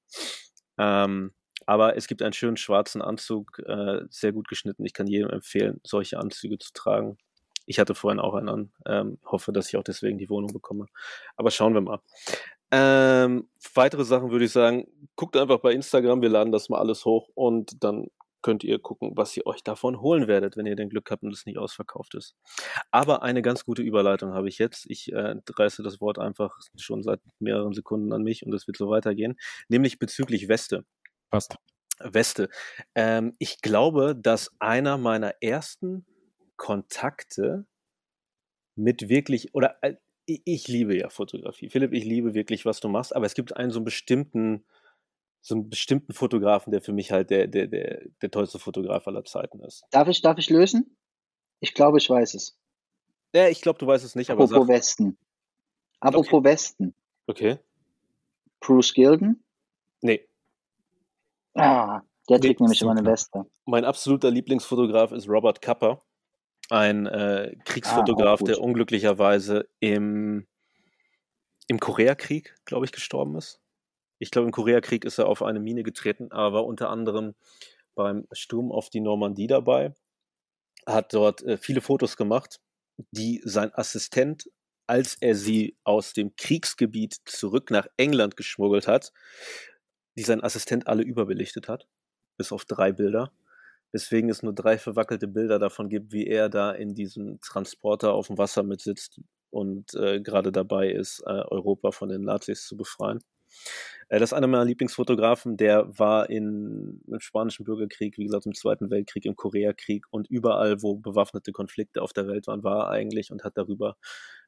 Ähm, 0.78 1.32
aber 1.66 1.96
es 1.96 2.06
gibt 2.06 2.22
einen 2.22 2.32
schönen 2.32 2.56
schwarzen 2.56 3.02
Anzug, 3.02 3.58
äh, 3.66 4.00
sehr 4.10 4.32
gut 4.32 4.48
geschnitten. 4.48 4.84
Ich 4.84 4.92
kann 4.92 5.06
jedem 5.06 5.30
empfehlen, 5.30 5.80
solche 5.84 6.18
Anzüge 6.18 6.58
zu 6.58 6.72
tragen. 6.72 7.16
Ich 7.66 7.78
hatte 7.78 7.94
vorhin 7.94 8.20
auch 8.20 8.34
einen 8.34 8.48
an. 8.48 8.72
Ähm, 8.86 9.18
hoffe, 9.24 9.52
dass 9.52 9.68
ich 9.68 9.76
auch 9.76 9.84
deswegen 9.84 10.18
die 10.18 10.28
Wohnung 10.28 10.52
bekomme. 10.52 10.86
Aber 11.36 11.50
schauen 11.50 11.74
wir 11.74 11.80
mal. 11.80 12.00
Ähm, 12.70 13.48
weitere 13.74 14.04
Sachen 14.04 14.30
würde 14.30 14.46
ich 14.46 14.52
sagen, 14.52 14.88
guckt 15.14 15.36
einfach 15.36 15.60
bei 15.60 15.72
Instagram, 15.72 16.22
wir 16.22 16.30
laden 16.30 16.52
das 16.52 16.70
mal 16.70 16.78
alles 16.78 17.04
hoch 17.04 17.28
und 17.34 17.84
dann 17.84 18.08
könnt 18.42 18.64
ihr 18.64 18.78
gucken, 18.78 19.12
was 19.14 19.36
ihr 19.36 19.46
euch 19.46 19.62
davon 19.62 20.00
holen 20.00 20.26
werdet, 20.28 20.56
wenn 20.56 20.66
ihr 20.66 20.76
den 20.76 20.88
Glück 20.88 21.10
habt 21.10 21.22
und 21.22 21.32
es 21.32 21.46
nicht 21.46 21.58
ausverkauft 21.58 22.14
ist. 22.14 22.34
Aber 22.90 23.22
eine 23.22 23.42
ganz 23.42 23.64
gute 23.64 23.82
Überleitung 23.82 24.34
habe 24.34 24.48
ich 24.48 24.58
jetzt. 24.58 24.86
Ich 24.88 25.12
äh, 25.12 25.36
reiße 25.48 25.82
das 25.82 26.00
Wort 26.00 26.18
einfach 26.18 26.58
schon 26.76 27.02
seit 27.02 27.20
mehreren 27.38 27.72
Sekunden 27.72 28.12
an 28.12 28.22
mich 28.22 28.44
und 28.44 28.52
es 28.52 28.66
wird 28.66 28.76
so 28.76 28.90
weitergehen, 28.90 29.38
nämlich 29.68 29.98
bezüglich 29.98 30.48
Weste. 30.48 30.84
Passt. 31.30 31.56
Weste. 32.00 32.48
Ähm, 32.94 33.34
ich 33.38 33.60
glaube, 33.60 34.16
dass 34.16 34.50
einer 34.58 34.98
meiner 34.98 35.34
ersten 35.40 36.04
Kontakte 36.56 37.66
mit 38.76 39.08
wirklich, 39.08 39.54
oder 39.54 39.76
äh, 39.82 39.94
ich, 40.26 40.42
ich 40.44 40.68
liebe 40.68 40.96
ja 40.96 41.08
Fotografie. 41.08 41.70
Philipp, 41.70 41.92
ich 41.92 42.04
liebe 42.04 42.34
wirklich, 42.34 42.64
was 42.64 42.80
du 42.80 42.88
machst, 42.88 43.14
aber 43.14 43.26
es 43.26 43.34
gibt 43.34 43.56
einen 43.56 43.70
so 43.70 43.78
einen 43.78 43.84
bestimmten, 43.84 44.64
so 45.42 45.56
einen 45.56 45.68
bestimmten 45.68 46.14
Fotografen, 46.14 46.70
der 46.70 46.80
für 46.80 46.92
mich 46.92 47.10
halt 47.10 47.30
der, 47.30 47.48
der, 47.48 47.66
der, 47.66 48.02
der 48.22 48.30
tollste 48.30 48.58
Fotograf 48.60 49.06
aller 49.08 49.24
Zeiten 49.24 49.60
ist. 49.60 49.84
Darf 49.90 50.08
ich, 50.08 50.22
darf 50.22 50.38
ich 50.38 50.48
lösen? 50.48 50.96
Ich 51.60 51.74
glaube, 51.74 51.98
ich 51.98 52.08
weiß 52.08 52.34
es. 52.34 52.58
Ja, 53.34 53.48
ich 53.48 53.60
glaube, 53.60 53.78
du 53.78 53.86
weißt 53.86 54.04
es 54.04 54.14
nicht, 54.14 54.30
aber 54.30 54.44
Apropos 54.44 54.66
sag. 54.66 54.74
Westen. 54.76 55.18
Apropos 56.00 56.44
Westen. 56.44 56.94
Okay. 57.26 57.58
Bruce 58.60 58.94
Gilden? 58.94 59.42
Nee. 60.00 60.28
Ah, 61.54 62.02
der 62.28 62.38
Nee, 62.38 62.48
trägt 62.48 62.60
nämlich 62.60 62.78
so 62.78 62.86
immer 62.86 62.98
eine. 62.98 63.08
Weste. 63.08 63.44
Mein 63.64 63.84
absoluter 63.84 64.30
Lieblingsfotograf 64.30 65.12
ist 65.12 65.28
Robert 65.28 65.60
Kapper, 65.60 66.02
ein 66.70 67.06
äh, 67.06 67.56
Kriegsfotograf, 67.64 68.42
Ah, 68.42 68.44
der 68.44 68.60
unglücklicherweise 68.60 69.68
im, 69.80 70.46
im 71.68 71.80
Koreakrieg, 71.80 72.54
glaube 72.64 72.84
ich, 72.86 72.92
gestorben 72.92 73.36
ist. 73.36 73.61
Ich 74.22 74.30
glaube, 74.30 74.46
im 74.46 74.52
Koreakrieg 74.52 75.04
ist 75.04 75.18
er 75.18 75.26
auf 75.26 75.42
eine 75.42 75.58
Mine 75.58 75.82
getreten, 75.82 76.30
aber 76.30 76.64
unter 76.64 76.90
anderem 76.90 77.34
beim 77.96 78.26
Sturm 78.32 78.70
auf 78.70 78.88
die 78.88 79.00
Normandie 79.00 79.48
dabei, 79.48 79.94
hat 80.86 81.12
dort 81.12 81.42
äh, 81.42 81.56
viele 81.56 81.80
Fotos 81.80 82.16
gemacht, 82.16 82.60
die 83.10 83.42
sein 83.44 83.74
Assistent, 83.74 84.48
als 84.86 85.16
er 85.20 85.34
sie 85.34 85.76
aus 85.84 86.12
dem 86.12 86.36
Kriegsgebiet 86.36 87.16
zurück 87.24 87.70
nach 87.70 87.88
England 87.96 88.36
geschmuggelt 88.36 88.86
hat, 88.86 89.12
die 90.16 90.22
sein 90.22 90.42
Assistent 90.42 90.86
alle 90.86 91.02
überbelichtet 91.02 91.68
hat, 91.68 91.88
bis 92.36 92.52
auf 92.52 92.64
drei 92.64 92.92
Bilder 92.92 93.32
weswegen 93.92 94.30
es 94.30 94.42
nur 94.42 94.54
drei 94.54 94.78
verwackelte 94.78 95.28
Bilder 95.28 95.58
davon 95.58 95.88
gibt, 95.88 96.12
wie 96.12 96.26
er 96.26 96.48
da 96.48 96.72
in 96.72 96.94
diesem 96.94 97.40
Transporter 97.40 98.14
auf 98.14 98.28
dem 98.28 98.38
Wasser 98.38 98.62
mitsitzt 98.62 99.20
und 99.50 99.94
äh, 99.94 100.20
gerade 100.20 100.50
dabei 100.50 100.90
ist, 100.90 101.20
äh, 101.26 101.42
Europa 101.50 101.92
von 101.92 102.08
den 102.08 102.22
Nazis 102.22 102.66
zu 102.66 102.76
befreien. 102.76 103.22
Äh, 104.08 104.18
das 104.18 104.30
ist 104.30 104.34
einer 104.34 104.46
meiner 104.46 104.64
Lieblingsfotografen, 104.64 105.56
der 105.56 105.98
war 105.98 106.28
in, 106.30 107.00
im 107.06 107.20
Spanischen 107.20 107.64
Bürgerkrieg, 107.64 108.18
wie 108.18 108.24
gesagt, 108.24 108.46
im 108.46 108.54
Zweiten 108.54 108.90
Weltkrieg, 108.90 109.24
im 109.24 109.36
Koreakrieg 109.36 110.06
und 110.10 110.28
überall, 110.30 110.82
wo 110.82 110.96
bewaffnete 110.96 111.52
Konflikte 111.52 112.02
auf 112.02 112.12
der 112.12 112.26
Welt 112.26 112.46
waren, 112.46 112.62
war 112.62 112.90
eigentlich 112.90 113.30
und 113.30 113.44
hat 113.44 113.56
darüber 113.56 113.96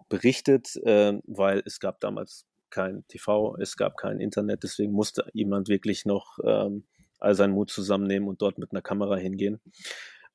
berichtet, 0.09 0.77
äh, 0.85 1.15
weil 1.27 1.63
es 1.65 1.81
gab 1.81 2.01
damals 2.01 2.47
kein 2.71 3.07
TV, 3.09 3.57
es 3.57 3.77
gab 3.77 3.97
kein 3.97 4.21
Internet, 4.21 4.65
deswegen 4.65 4.93
musste 4.93 5.25
jemand 5.33 5.69
wirklich 5.69 6.05
noch 6.05 6.39
ähm, 6.45 6.85
all 7.21 7.35
seinen 7.35 7.55
Mut 7.55 7.71
zusammennehmen 7.71 8.29
und 8.29 8.43
dort 8.43 8.59
mit 8.59 8.73
einer 8.73 8.83
Kamera 8.83 9.17
hingehen. 9.17 9.61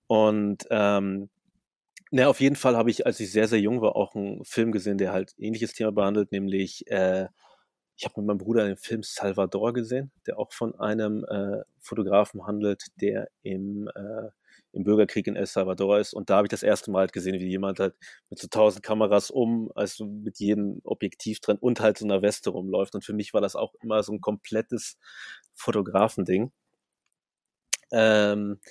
Und 0.07 0.65
ähm, 0.71 1.29
na, 2.11 2.27
auf 2.27 2.39
jeden 2.39 2.55
Fall 2.55 2.75
habe 2.75 2.89
ich, 2.89 3.05
als 3.05 3.19
ich 3.19 3.31
sehr, 3.31 3.47
sehr 3.47 3.59
jung 3.59 3.81
war, 3.81 3.95
auch 3.95 4.15
einen 4.15 4.43
Film 4.43 4.71
gesehen, 4.71 4.97
der 4.97 5.11
halt 5.11 5.35
ähnliches 5.37 5.73
Thema 5.73 5.91
behandelt, 5.91 6.31
nämlich 6.31 6.87
äh, 6.87 7.27
ich 7.99 8.05
habe 8.05 8.21
mit 8.21 8.27
meinem 8.27 8.37
Bruder 8.37 8.65
den 8.65 8.77
Film 8.77 9.03
Salvador 9.03 9.73
gesehen, 9.73 10.09
der 10.25 10.39
auch 10.39 10.53
von 10.53 10.73
einem 10.79 11.25
äh, 11.25 11.63
Fotografen 11.81 12.47
handelt, 12.47 12.85
der 13.01 13.27
im, 13.43 13.89
äh, 13.93 14.29
im 14.71 14.85
Bürgerkrieg 14.85 15.27
in 15.27 15.35
El 15.35 15.45
Salvador 15.45 15.99
ist. 15.99 16.13
Und 16.13 16.29
da 16.29 16.37
habe 16.37 16.47
ich 16.47 16.49
das 16.49 16.63
erste 16.63 16.91
Mal 16.91 16.99
halt 16.99 17.11
gesehen, 17.11 17.41
wie 17.41 17.49
jemand 17.49 17.81
halt 17.81 17.95
mit 18.29 18.39
so 18.39 18.47
tausend 18.47 18.83
Kameras 18.83 19.29
um, 19.31 19.69
also 19.75 20.05
mit 20.05 20.39
jedem 20.39 20.79
Objektiv 20.85 21.41
drin 21.41 21.57
und 21.59 21.81
halt 21.81 21.97
so 21.97 22.05
einer 22.05 22.21
Weste 22.21 22.51
rumläuft. 22.51 22.95
Und 22.95 23.03
für 23.03 23.11
mich 23.11 23.33
war 23.33 23.41
das 23.41 23.57
auch 23.57 23.73
immer 23.81 24.01
so 24.01 24.13
ein 24.13 24.21
komplettes 24.21 24.97
Fotografending. 25.53 26.53
Ähm, 27.91 28.61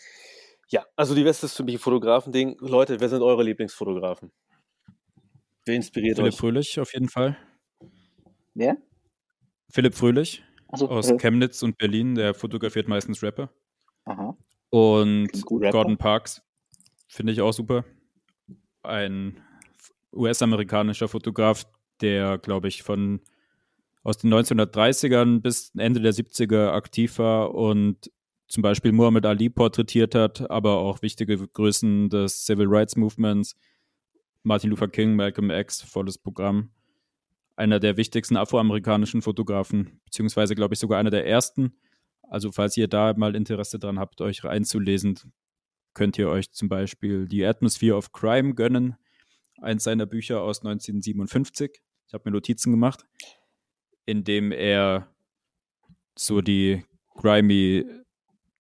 Ja, 0.70 0.86
also 0.96 1.14
die 1.14 1.26
Weste 1.26 1.44
ist 1.44 1.54
für 1.54 1.64
mich 1.64 1.74
ein 1.74 1.80
Fotografen-Ding. 1.80 2.56
Leute, 2.60 2.98
wer 2.98 3.10
sind 3.10 3.20
eure 3.20 3.42
Lieblingsfotografen? 3.42 4.32
Wer 5.66 5.76
inspiriert 5.76 6.16
Philipp 6.16 6.32
euch? 6.32 6.38
Fröhlich 6.38 6.80
auf 6.80 6.94
jeden 6.94 7.10
Fall. 7.10 7.36
Wer? 8.54 8.78
Philipp 9.70 9.94
Fröhlich 9.94 10.42
Also, 10.68 10.88
aus 10.88 11.10
äh, 11.10 11.16
Chemnitz 11.16 11.62
und 11.62 11.78
Berlin, 11.78 12.14
der 12.14 12.34
fotografiert 12.34 12.88
meistens 12.88 13.22
Rapper. 13.22 13.50
aha. 14.04 14.36
Und 14.70 15.32
gut. 15.46 15.62
Gordon 15.62 15.92
Rapper. 15.92 16.02
Parks 16.02 16.42
finde 17.08 17.32
ich 17.32 17.40
auch 17.40 17.52
super. 17.52 17.84
Ein 18.82 19.40
US-amerikanischer 20.12 21.08
Fotograf, 21.08 21.64
der, 22.00 22.38
glaube 22.38 22.68
ich, 22.68 22.82
von 22.82 23.20
aus 24.02 24.18
den 24.18 24.32
1930ern 24.32 25.40
bis 25.40 25.72
Ende 25.76 26.00
der 26.00 26.12
70er 26.12 26.70
aktiv 26.70 27.18
war 27.18 27.54
und 27.54 28.10
zum 28.46 28.62
Beispiel 28.62 28.92
Muhammad 28.92 29.26
Ali 29.26 29.50
porträtiert 29.50 30.14
hat, 30.14 30.50
aber 30.50 30.78
auch 30.78 31.02
wichtige 31.02 31.36
Größen 31.36 32.08
des 32.08 32.46
Civil 32.46 32.66
Rights 32.68 32.96
Movements, 32.96 33.54
Martin 34.42 34.70
Luther 34.70 34.88
King, 34.88 35.14
Malcolm 35.14 35.50
X, 35.50 35.82
volles 35.82 36.16
Programm. 36.16 36.70
Einer 37.58 37.80
der 37.80 37.96
wichtigsten 37.96 38.36
afroamerikanischen 38.36 39.20
Fotografen, 39.20 40.00
beziehungsweise, 40.04 40.54
glaube 40.54 40.74
ich, 40.74 40.78
sogar 40.78 41.00
einer 41.00 41.10
der 41.10 41.26
ersten. 41.26 41.76
Also, 42.22 42.52
falls 42.52 42.76
ihr 42.76 42.86
da 42.86 43.14
mal 43.14 43.34
Interesse 43.34 43.80
dran 43.80 43.98
habt, 43.98 44.20
euch 44.20 44.44
einzulesen, 44.44 45.18
könnt 45.92 46.16
ihr 46.18 46.28
euch 46.28 46.52
zum 46.52 46.68
Beispiel 46.68 47.26
die 47.26 47.44
Atmosphere 47.44 47.96
of 47.96 48.12
Crime 48.12 48.54
gönnen. 48.54 48.96
Eins 49.60 49.82
seiner 49.82 50.06
Bücher 50.06 50.40
aus 50.40 50.60
1957. 50.60 51.82
Ich 52.06 52.14
habe 52.14 52.30
mir 52.30 52.30
Notizen 52.30 52.70
gemacht, 52.70 53.04
in 54.06 54.22
dem 54.22 54.52
er 54.52 55.12
so 56.16 56.40
die 56.40 56.84
grimy 57.16 57.84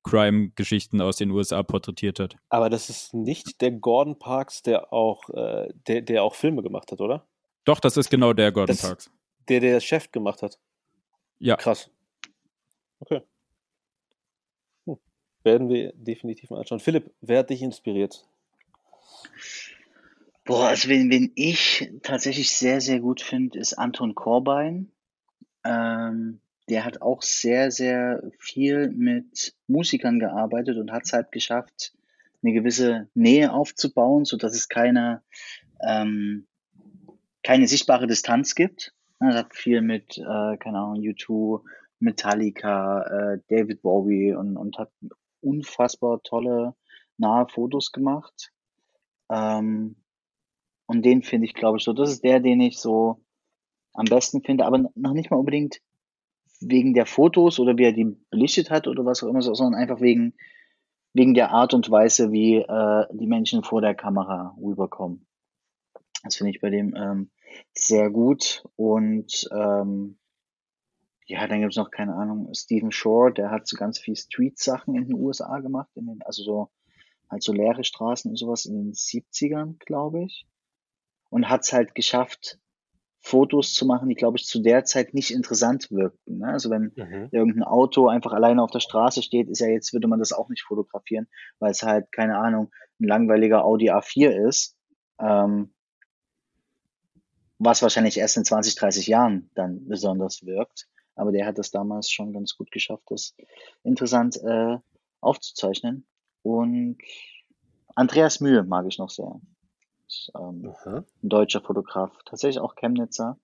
Crime-Geschichten 0.02 1.02
aus 1.02 1.18
den 1.18 1.30
USA 1.30 1.62
porträtiert 1.62 2.20
hat. 2.20 2.36
Aber 2.50 2.72
das 2.72 2.90
ist 2.90 3.14
nicht 3.14 3.62
der 3.62 3.74
Gordon 3.74 4.18
Parks, 4.18 4.64
der 4.64 4.92
auch, 4.92 5.30
äh, 5.30 5.68
der, 5.88 6.02
der 6.02 6.24
auch 6.24 6.34
Filme 6.34 6.64
gemacht 6.64 6.92
hat, 6.92 7.00
oder? 7.00 7.28
Doch, 7.68 7.82
das 7.82 7.98
ist 7.98 8.10
genau 8.10 8.32
der 8.32 8.54
Gordon 8.54 8.76
Das- 8.78 8.82
Parks. 8.82 9.12
Der, 9.50 9.60
der 9.60 9.80
Chef 9.82 10.10
gemacht 10.12 10.42
hat. 10.42 10.58
Ja, 11.40 11.58
Krass. 11.58 11.90
Okay. 13.00 13.22
Hm. 14.86 14.98
Werden 15.44 15.68
wir 15.70 15.92
definitiv 15.94 16.50
mal 16.50 16.60
anschauen. 16.60 16.80
Philipp, 16.80 17.14
wer 17.22 17.40
hat 17.40 17.50
dich 17.50 17.62
inspiriert? 17.62 18.26
Boah, 20.46 20.70
also 20.70 20.88
wen, 20.88 21.10
wen 21.12 21.32
ich 21.36 21.92
tatsächlich 22.04 22.52
sehr, 22.52 22.80
sehr 22.80 23.02
gut 23.02 23.22
finde, 23.22 23.60
ist 23.60 23.74
Anton 23.74 24.16
Korbein. 24.16 24.92
Ähm, 25.66 26.40
der 26.70 26.86
hat 26.86 27.02
auch 27.02 27.22
sehr, 27.22 27.70
sehr 27.72 28.24
viel 28.40 28.90
mit 28.90 29.56
Musikern 29.68 30.20
gearbeitet 30.20 30.78
und 30.78 30.92
hat 30.94 31.04
es 31.04 31.12
halt 31.14 31.32
geschafft, 31.34 31.94
eine 32.42 32.54
gewisse 32.54 33.10
Nähe 33.14 33.52
aufzubauen, 33.52 34.24
so 34.24 34.38
dass 34.38 34.56
es 34.56 34.70
keine, 34.70 35.22
ähm, 35.86 36.48
keine 37.48 37.66
sichtbare 37.68 38.08
Distanz 38.08 38.56
gibt. 38.56 38.94
Er 39.20 39.34
hat 39.34 39.56
viel 39.56 39.82
mit, 39.82 40.18
äh, 40.18 40.58
keine 40.58 40.80
Ahnung, 40.80 41.02
U2, 41.02 41.64
Metallica, 42.00 43.04
äh, 43.04 43.40
David 43.48 43.82
Bowie 43.82 44.34
und, 44.36 44.58
und 44.58 44.78
hat 44.78 44.92
unfassbar 45.40 46.22
tolle, 46.24 46.76
nahe 47.18 47.48
Fotos 47.48 47.94
gemacht. 47.94 48.52
Ähm, 49.32 49.96
und 50.88 51.06
den 51.06 51.24
finde 51.24 51.46
ich, 51.48 51.54
glaube 51.54 51.78
ich, 51.78 51.86
so. 51.86 51.94
Das 51.94 52.12
ist 52.12 52.26
der, 52.26 52.42
den 52.42 52.60
ich 52.60 52.80
so 52.80 53.24
am 53.94 54.06
besten 54.06 54.42
finde, 54.44 54.66
aber 54.66 54.90
noch 54.96 55.14
nicht 55.14 55.32
mal 55.32 55.38
unbedingt 55.38 55.80
wegen 56.60 56.94
der 56.94 57.06
Fotos 57.06 57.60
oder 57.60 57.78
wie 57.78 57.86
er 57.86 57.94
die 57.94 58.18
belichtet 58.30 58.72
hat 58.72 58.88
oder 58.88 59.06
was 59.06 59.24
auch 59.24 59.30
immer, 59.30 59.42
so- 59.42 59.54
sondern 59.54 59.80
einfach 59.82 60.02
wegen, 60.02 60.34
wegen 61.14 61.34
der 61.34 61.52
Art 61.52 61.74
und 61.74 61.90
Weise, 61.90 62.34
wie 62.34 62.58
äh, 62.58 63.06
die 63.14 63.28
Menschen 63.28 63.64
vor 63.64 63.80
der 63.80 63.96
Kamera 63.96 64.54
rüberkommen. 64.62 65.27
Das 66.24 66.36
finde 66.36 66.52
ich 66.52 66.62
bei 66.62 66.70
dem 66.70 66.96
ähm, 66.96 67.32
sehr 67.74 68.10
gut. 68.10 68.66
Und 68.76 69.48
ähm, 69.52 70.18
ja, 71.26 71.46
dann 71.48 71.62
gibt's 71.62 71.76
noch, 71.76 71.92
keine 71.92 72.16
Ahnung, 72.16 72.50
Stephen 72.54 72.92
Shore, 72.92 73.34
der 73.34 73.52
hat 73.52 73.68
so 73.68 73.76
ganz 73.76 74.00
viel 74.00 74.16
Street-Sachen 74.16 74.96
in 74.96 75.08
den 75.08 75.16
USA 75.16 75.60
gemacht, 75.60 75.90
in 75.96 76.08
den, 76.08 76.22
also 76.24 76.44
so 76.44 76.70
halt 77.30 77.44
so 77.44 77.52
leere 77.52 77.84
Straßen 77.84 78.32
und 78.32 78.38
sowas 78.38 78.66
in 78.66 78.76
den 78.76 78.94
70ern, 78.94 79.76
glaube 79.86 80.24
ich. 80.24 80.48
Und 81.30 81.50
hat's 81.50 81.74
halt 81.74 81.94
geschafft, 81.96 82.60
Fotos 83.20 83.74
zu 83.74 83.86
machen, 83.86 84.08
die, 84.08 84.16
glaube 84.16 84.38
ich, 84.38 84.46
zu 84.46 84.62
der 84.62 84.86
Zeit 84.86 85.14
nicht 85.14 85.32
interessant 85.32 85.92
wirkten. 85.92 86.38
Ne? 86.38 86.48
Also 86.48 86.70
wenn 86.70 86.94
irgendein 87.32 87.64
Auto 87.64 88.08
einfach 88.08 88.32
alleine 88.32 88.64
auf 88.64 88.72
der 88.72 88.80
Straße 88.80 89.22
steht, 89.22 89.50
ist 89.50 89.60
ja 89.60 89.68
jetzt, 89.68 89.92
würde 89.92 90.08
man 90.08 90.20
das 90.20 90.32
auch 90.32 90.48
nicht 90.48 90.64
fotografieren, 90.64 91.28
weil 91.60 91.72
es 91.72 91.84
halt, 91.84 92.12
keine 92.14 92.38
Ahnung, 92.38 92.72
ein 93.02 93.08
langweiliger 93.08 93.66
Audi 93.66 93.92
A4 93.92 94.30
ist, 94.48 94.78
ähm, 95.20 95.74
was 97.60 97.82
wahrscheinlich 97.82 98.18
erst 98.18 98.38
in 98.38 98.46
20, 98.46 98.76
30 98.76 99.08
Jahren 99.08 99.50
dann 99.56 99.88
besonders 99.88 100.46
wirkt. 100.46 100.88
Aber 101.16 101.32
der 101.32 101.48
hat 101.48 101.58
das 101.58 101.72
damals 101.72 102.12
schon 102.12 102.34
ganz 102.34 102.56
gut 102.56 102.72
geschafft, 102.72 103.04
das 103.08 103.36
interessant 103.84 104.38
äh, 104.44 104.78
aufzuzeichnen. 105.20 106.06
Und 106.44 106.98
Andreas 107.96 108.40
Mühe 108.40 108.64
mag 108.64 108.86
ich 108.88 109.00
noch 109.00 109.10
sehr. 109.10 109.42
Ist, 110.08 110.32
ähm, 110.36 110.74
ein 110.86 111.06
deutscher 111.22 111.62
Fotograf, 111.62 112.12
tatsächlich 112.26 112.60
auch 112.60 112.76
Chemnitzer. 112.76 113.40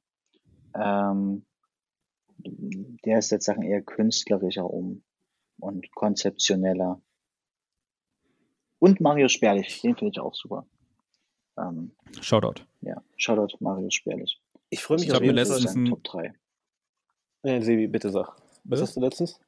Ähm, 0.75 1.45
der 2.37 3.19
ist 3.19 3.31
jetzt 3.31 3.45
Sachen 3.45 3.63
eher 3.63 3.81
künstlerischer 3.81 4.69
um 4.69 5.03
und 5.59 5.89
konzeptioneller. 5.95 7.01
Und 8.79 9.01
Mario 9.01 9.27
Sperlich, 9.27 9.81
den 9.81 9.95
finde 9.95 10.11
ich 10.11 10.19
auch 10.19 10.35
super. 10.35 10.67
Ähm, 11.57 11.91
Shoutout. 12.21 12.63
ja, 12.81 13.01
Shoutout 13.17 13.57
Mario 13.59 13.89
Sperlich. 13.89 14.39
Ich 14.69 14.81
freue 14.81 14.97
mich 14.97 15.07
Ich 15.07 15.13
auf 15.13 15.21
jeden 15.21 15.35
letztens 15.35 15.73
Fall. 15.73 15.85
Top 15.85 16.03
3. 16.03 16.33
Ja, 17.43 17.61
Sebi, 17.61 17.87
bitte 17.87 18.09
sag. 18.09 18.35
Was 18.63 18.81
hast 18.81 18.95
du 18.95 19.01
letztens? 19.01 19.39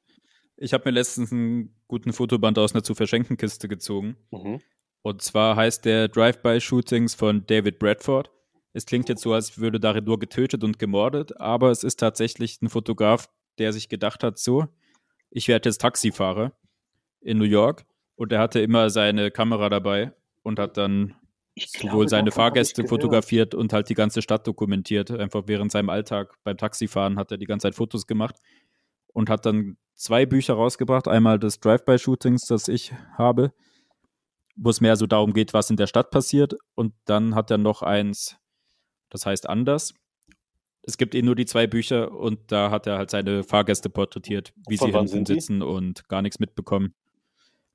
Ich 0.57 0.73
habe 0.73 0.83
mir 0.85 0.91
letztens 0.91 1.31
einen 1.31 1.73
guten 1.87 2.13
Fotoband 2.13 2.57
aus 2.59 2.73
einer 2.73 2.83
zu 2.83 2.95
verschenken 2.95 3.37
Kiste 3.37 3.67
gezogen. 3.67 4.17
Mhm. 4.31 4.61
Und 5.01 5.21
zwar 5.21 5.55
heißt 5.55 5.85
der 5.85 6.07
Drive-by-Shootings 6.07 7.15
von 7.15 7.45
David 7.45 7.79
Bradford. 7.79 8.31
Es 8.73 8.85
klingt 8.85 9.07
jetzt 9.07 9.21
so, 9.21 9.33
als 9.33 9.57
würde 9.57 9.79
darin 9.79 10.03
nur 10.03 10.19
getötet 10.19 10.63
und 10.63 10.79
gemordet, 10.79 11.39
aber 11.39 11.71
es 11.71 11.83
ist 11.83 11.99
tatsächlich 11.99 12.61
ein 12.61 12.69
Fotograf, 12.69 13.29
der 13.57 13.71
sich 13.71 13.87
gedacht 13.87 14.23
hat, 14.23 14.37
so, 14.37 14.67
ich 15.29 15.47
werde 15.47 15.69
jetzt 15.69 15.79
Taxifahrer 15.79 16.51
in 17.21 17.37
New 17.37 17.45
York 17.45 17.85
und 18.15 18.31
er 18.31 18.39
hatte 18.39 18.59
immer 18.59 18.89
seine 18.89 19.31
Kamera 19.31 19.69
dabei 19.69 20.13
und 20.43 20.59
hat 20.59 20.77
dann 20.77 21.15
Ich 21.55 21.71
sowohl 21.71 21.89
glaube, 21.89 22.09
seine 22.09 22.21
hab 22.23 22.27
ich 22.27 22.33
Fahrgäste 22.35 22.87
fotografiert 22.87 23.55
und 23.55 23.71
halt 23.71 23.89
die 23.89 23.93
ganze 23.93 24.21
Stadt 24.21 24.45
dokumentiert. 24.45 25.09
Einfach 25.09 25.43
während 25.47 25.71
seinem 25.71 25.89
Alltag 25.89 26.35
beim 26.43 26.57
Taxifahren 26.57 27.17
hat 27.17 27.31
er 27.31 27.37
die 27.37 27.45
ganze 27.45 27.67
Zeit 27.67 27.75
Fotos 27.75 28.07
gemacht 28.07 28.35
und 29.13 29.29
hat 29.29 29.45
dann 29.45 29.77
zwei 29.93 30.25
Bücher 30.25 30.55
rausgebracht. 30.55 31.07
Einmal 31.07 31.39
das 31.39 31.61
Drive-by-Shootings, 31.61 32.45
das 32.47 32.67
ich 32.67 32.93
habe, 33.17 33.53
wo 34.57 34.69
es 34.69 34.81
mehr 34.81 34.97
so 34.97 35.07
darum 35.07 35.31
geht, 35.33 35.53
was 35.53 35.69
in 35.69 35.77
der 35.77 35.87
Stadt 35.87 36.11
passiert. 36.11 36.55
Und 36.75 36.93
dann 37.05 37.35
hat 37.35 37.49
er 37.49 37.57
noch 37.57 37.81
eins, 37.81 38.37
das 39.09 39.25
heißt 39.25 39.47
anders. 39.47 39.93
Es 40.81 40.97
gibt 40.97 41.15
eh 41.15 41.21
nur 41.21 41.35
die 41.35 41.45
zwei 41.45 41.67
Bücher 41.67 42.11
und 42.11 42.51
da 42.51 42.69
hat 42.69 42.85
er 42.85 42.97
halt 42.97 43.09
seine 43.09 43.43
Fahrgäste 43.43 43.89
porträtiert, 43.89 44.53
wie 44.67 44.77
Von 44.77 44.91
sie 44.91 44.97
hinten 44.97 45.07
sind 45.07 45.29
die? 45.29 45.33
sitzen 45.35 45.61
und 45.61 46.07
gar 46.09 46.21
nichts 46.21 46.39
mitbekommen. 46.39 46.93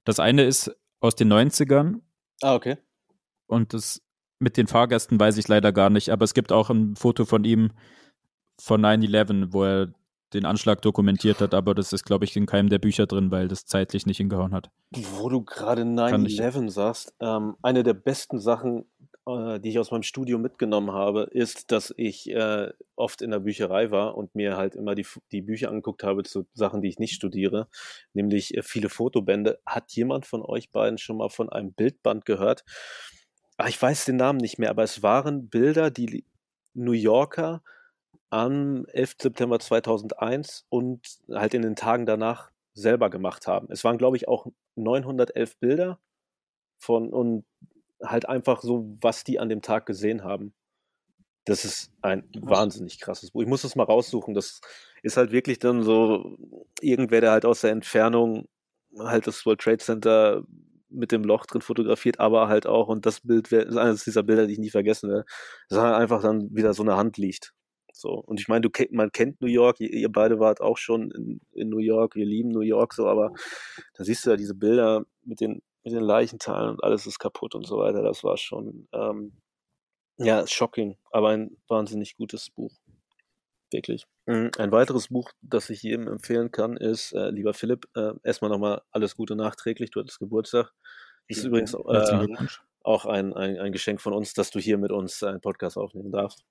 Das 0.04 0.20
eine 0.20 0.44
ist 0.44 0.70
aus 1.00 1.16
den 1.16 1.32
90ern 1.32 2.02
Ah, 2.42 2.54
okay. 2.54 2.78
Und 3.50 3.74
das 3.74 4.00
mit 4.38 4.56
den 4.56 4.66
Fahrgästen 4.66 5.20
weiß 5.20 5.36
ich 5.36 5.48
leider 5.48 5.72
gar 5.72 5.90
nicht, 5.90 6.08
aber 6.10 6.24
es 6.24 6.32
gibt 6.34 6.50
auch 6.52 6.70
ein 6.70 6.96
Foto 6.96 7.24
von 7.26 7.44
ihm 7.44 7.72
von 8.60 8.80
9-11, 8.80 9.48
wo 9.52 9.64
er 9.64 9.92
den 10.32 10.46
Anschlag 10.46 10.80
dokumentiert 10.82 11.40
hat, 11.40 11.54
aber 11.54 11.74
das 11.74 11.92
ist, 11.92 12.04
glaube 12.04 12.24
ich, 12.24 12.36
in 12.36 12.46
keinem 12.46 12.68
der 12.68 12.78
Bücher 12.78 13.06
drin, 13.06 13.30
weil 13.30 13.48
das 13.48 13.66
zeitlich 13.66 14.06
nicht 14.06 14.18
hingehauen 14.18 14.54
hat. 14.54 14.70
Wo 14.92 15.28
du 15.28 15.42
gerade 15.42 15.82
Kann 15.82 16.24
ich- 16.24 16.38
9-11 16.38 16.70
sagst, 16.70 17.14
ähm, 17.20 17.56
eine 17.62 17.82
der 17.82 17.94
besten 17.94 18.38
Sachen, 18.38 18.84
äh, 19.26 19.58
die 19.58 19.70
ich 19.70 19.78
aus 19.80 19.90
meinem 19.90 20.04
Studium 20.04 20.40
mitgenommen 20.40 20.92
habe, 20.92 21.24
ist, 21.32 21.72
dass 21.72 21.92
ich 21.96 22.30
äh, 22.30 22.70
oft 22.94 23.22
in 23.22 23.32
der 23.32 23.40
Bücherei 23.40 23.90
war 23.90 24.16
und 24.16 24.34
mir 24.36 24.56
halt 24.56 24.76
immer 24.76 24.94
die, 24.94 25.06
die 25.32 25.42
Bücher 25.42 25.68
angeguckt 25.68 26.04
habe 26.04 26.22
zu 26.22 26.46
Sachen, 26.54 26.80
die 26.80 26.88
ich 26.88 26.98
nicht 27.00 27.14
studiere, 27.14 27.66
nämlich 28.14 28.56
äh, 28.56 28.62
viele 28.62 28.88
Fotobände. 28.88 29.58
Hat 29.66 29.90
jemand 29.92 30.26
von 30.26 30.42
euch 30.42 30.70
beiden 30.70 30.96
schon 30.98 31.16
mal 31.16 31.28
von 31.28 31.48
einem 31.50 31.72
Bildband 31.72 32.24
gehört? 32.24 32.64
Ah, 33.60 33.68
ich 33.68 33.80
weiß 33.80 34.06
den 34.06 34.16
Namen 34.16 34.38
nicht 34.38 34.58
mehr, 34.58 34.70
aber 34.70 34.84
es 34.84 35.02
waren 35.02 35.50
Bilder, 35.50 35.90
die 35.90 36.24
New 36.72 36.92
Yorker 36.92 37.62
am 38.30 38.86
11. 38.86 39.16
September 39.20 39.60
2001 39.60 40.64
und 40.70 41.18
halt 41.30 41.52
in 41.52 41.60
den 41.60 41.76
Tagen 41.76 42.06
danach 42.06 42.50
selber 42.72 43.10
gemacht 43.10 43.46
haben. 43.46 43.68
Es 43.70 43.84
waren, 43.84 43.98
glaube 43.98 44.16
ich, 44.16 44.28
auch 44.28 44.46
911 44.76 45.58
Bilder 45.58 46.00
von 46.78 47.10
und 47.10 47.44
halt 48.02 48.26
einfach 48.26 48.62
so, 48.62 48.96
was 49.02 49.24
die 49.24 49.38
an 49.38 49.50
dem 49.50 49.60
Tag 49.60 49.84
gesehen 49.84 50.24
haben. 50.24 50.54
Das 51.44 51.66
ist 51.66 51.92
ein 52.00 52.26
wahnsinnig 52.40 52.98
krasses 52.98 53.32
Buch. 53.32 53.42
Ich 53.42 53.48
muss 53.48 53.60
das 53.60 53.76
mal 53.76 53.84
raussuchen. 53.84 54.32
Das 54.32 54.62
ist 55.02 55.18
halt 55.18 55.32
wirklich 55.32 55.58
dann 55.58 55.82
so 55.82 56.38
irgendwer, 56.80 57.20
der 57.20 57.32
halt 57.32 57.44
aus 57.44 57.60
der 57.60 57.72
Entfernung 57.72 58.48
halt 58.98 59.26
das 59.26 59.44
World 59.44 59.60
Trade 59.60 59.78
Center 59.78 60.44
mit 60.90 61.12
dem 61.12 61.24
Loch 61.24 61.46
drin 61.46 61.62
fotografiert, 61.62 62.20
aber 62.20 62.48
halt 62.48 62.66
auch, 62.66 62.88
und 62.88 63.06
das 63.06 63.20
Bild 63.20 63.50
ist 63.52 63.76
eines 63.76 64.04
dieser 64.04 64.22
Bilder, 64.22 64.46
die 64.46 64.54
ich 64.54 64.58
nie 64.58 64.70
vergessen 64.70 65.10
werde, 65.10 65.24
dass 65.68 65.78
halt 65.78 65.94
einfach 65.94 66.22
dann 66.22 66.54
wieder 66.54 66.74
so 66.74 66.82
eine 66.82 66.96
Hand 66.96 67.16
liegt. 67.16 67.54
So. 67.92 68.10
Und 68.10 68.40
ich 68.40 68.48
meine, 68.48 68.62
du 68.62 68.70
man 68.92 69.12
kennt 69.12 69.40
New 69.40 69.48
York, 69.48 69.80
ihr, 69.80 70.10
beide 70.10 70.40
wart 70.40 70.60
auch 70.60 70.78
schon 70.78 71.10
in, 71.10 71.40
in, 71.52 71.68
New 71.68 71.78
York, 71.78 72.14
wir 72.14 72.24
lieben 72.24 72.48
New 72.50 72.60
York 72.60 72.94
so, 72.94 73.06
aber 73.06 73.32
da 73.94 74.04
siehst 74.04 74.24
du 74.24 74.30
ja 74.30 74.36
diese 74.36 74.54
Bilder 74.54 75.04
mit 75.22 75.40
den, 75.40 75.62
mit 75.84 75.92
den 75.92 76.02
Leichenteilen 76.02 76.70
und 76.70 76.84
alles 76.84 77.06
ist 77.06 77.18
kaputt 77.18 77.54
und 77.54 77.66
so 77.66 77.78
weiter. 77.78 78.02
Das 78.02 78.24
war 78.24 78.36
schon 78.36 78.88
ähm, 78.92 79.32
ja 80.16 80.46
shocking, 80.46 80.96
aber 81.10 81.28
ein 81.28 81.56
wahnsinnig 81.68 82.16
gutes 82.16 82.50
Buch. 82.50 82.72
Wirklich. 83.70 84.06
Mhm. 84.26 84.50
Ein 84.58 84.72
weiteres 84.72 85.08
Buch, 85.08 85.30
das 85.42 85.70
ich 85.70 85.82
jedem 85.82 86.08
empfehlen 86.08 86.50
kann, 86.50 86.76
ist, 86.76 87.12
äh, 87.12 87.30
lieber 87.30 87.54
Philipp, 87.54 87.86
äh, 87.94 88.12
erstmal 88.24 88.50
nochmal 88.50 88.82
alles 88.90 89.16
Gute 89.16 89.36
nachträglich, 89.36 89.90
du 89.90 90.00
hattest 90.00 90.18
Geburtstag. 90.18 90.72
Das 91.28 91.38
ist 91.38 91.44
übrigens 91.44 91.74
äh, 91.74 92.26
auch 92.82 93.06
ein, 93.06 93.32
ein, 93.34 93.58
ein 93.58 93.72
Geschenk 93.72 94.00
von 94.00 94.12
uns, 94.12 94.34
dass 94.34 94.50
du 94.50 94.58
hier 94.58 94.78
mit 94.78 94.90
uns 94.90 95.22
einen 95.22 95.40
Podcast 95.40 95.76
aufnehmen 95.76 96.10
darfst. 96.10 96.44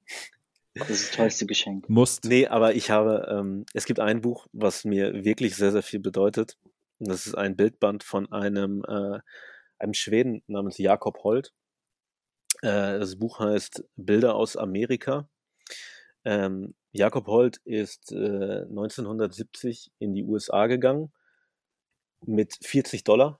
Das 0.75 0.89
ist 0.89 1.09
das 1.09 1.17
tollste 1.17 1.45
Geschenk. 1.45 1.89
Musst. 1.89 2.25
Nee, 2.25 2.47
aber 2.47 2.75
ich 2.75 2.89
habe, 2.89 3.27
ähm, 3.29 3.65
es 3.73 3.85
gibt 3.85 3.99
ein 3.99 4.21
Buch, 4.21 4.47
was 4.53 4.85
mir 4.85 5.25
wirklich 5.25 5.55
sehr, 5.55 5.71
sehr 5.71 5.83
viel 5.83 5.99
bedeutet. 5.99 6.57
Und 6.99 7.09
das 7.09 7.27
ist 7.27 7.35
ein 7.35 7.55
Bildband 7.55 8.03
von 8.03 8.31
einem, 8.31 8.83
äh, 8.87 9.19
einem 9.79 9.93
Schweden 9.93 10.43
namens 10.47 10.77
Jakob 10.77 11.23
Holt. 11.23 11.53
Äh, 12.61 12.99
das 12.99 13.17
Buch 13.17 13.39
heißt 13.39 13.83
Bilder 13.95 14.35
aus 14.35 14.55
Amerika. 14.55 15.27
Ähm, 16.23 16.75
Jakob 16.91 17.27
Holt 17.27 17.57
ist 17.65 18.11
äh, 18.11 18.61
1970 18.63 19.91
in 19.99 20.13
die 20.13 20.23
USA 20.23 20.67
gegangen 20.67 21.11
mit 22.25 22.57
40 22.61 23.03
Dollar 23.03 23.39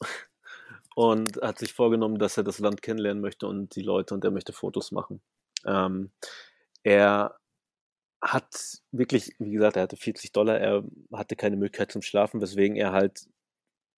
und 0.94 1.40
hat 1.42 1.58
sich 1.58 1.72
vorgenommen, 1.72 2.18
dass 2.18 2.36
er 2.36 2.44
das 2.44 2.58
Land 2.58 2.82
kennenlernen 2.82 3.22
möchte 3.22 3.46
und 3.46 3.74
die 3.76 3.82
Leute 3.82 4.14
und 4.14 4.24
er 4.24 4.30
möchte 4.30 4.52
Fotos 4.52 4.92
machen. 4.92 5.22
Ähm, 5.64 6.12
er 6.82 7.38
hat 8.20 8.82
wirklich, 8.92 9.34
wie 9.38 9.52
gesagt, 9.52 9.76
er 9.76 9.82
hatte 9.82 9.96
40 9.96 10.32
Dollar, 10.32 10.58
er 10.58 10.84
hatte 11.12 11.34
keine 11.36 11.56
Möglichkeit 11.56 11.92
zum 11.92 12.02
Schlafen, 12.02 12.40
weswegen 12.40 12.76
er 12.76 12.92
halt 12.92 13.26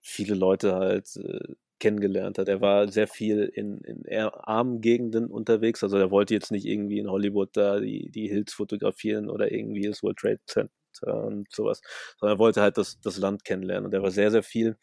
viele 0.01 0.35
Leute 0.35 0.75
halt 0.75 1.17
äh, 1.17 1.55
kennengelernt 1.85 2.39
hat. 2.39 2.49
Er 2.49 2.61
war 2.61 2.89
sehr 2.89 3.07
viel 3.07 3.45
in, 3.45 3.79
in 3.83 4.07
armen 4.11 4.81
Gegenden 4.81 5.27
unterwegs, 5.27 5.83
also 5.83 5.99
er 5.99 6.11
wollte 6.11 6.35
jetzt 6.35 6.51
nicht 6.51 6.65
irgendwie 6.67 6.99
in 6.99 7.11
Hollywood 7.11 7.51
da 7.57 7.79
die, 7.81 8.11
die 8.11 8.29
Hills 8.29 8.55
fotografieren 8.55 9.29
oder 9.29 9.53
irgendwie 9.53 9.87
das 9.87 10.03
World 10.03 10.17
Trade 10.17 10.41
Center 10.47 11.25
und 11.25 11.53
sowas, 11.53 11.83
sondern 12.19 12.37
er 12.37 12.39
wollte 12.39 12.63
halt 12.63 12.79
das, 12.79 12.99
das 13.01 13.19
Land 13.19 13.45
kennenlernen 13.45 13.87
und 13.87 13.95
er 13.95 14.03
war 14.03 14.11
sehr, 14.11 14.31
sehr 14.31 14.43
viel 14.43 14.77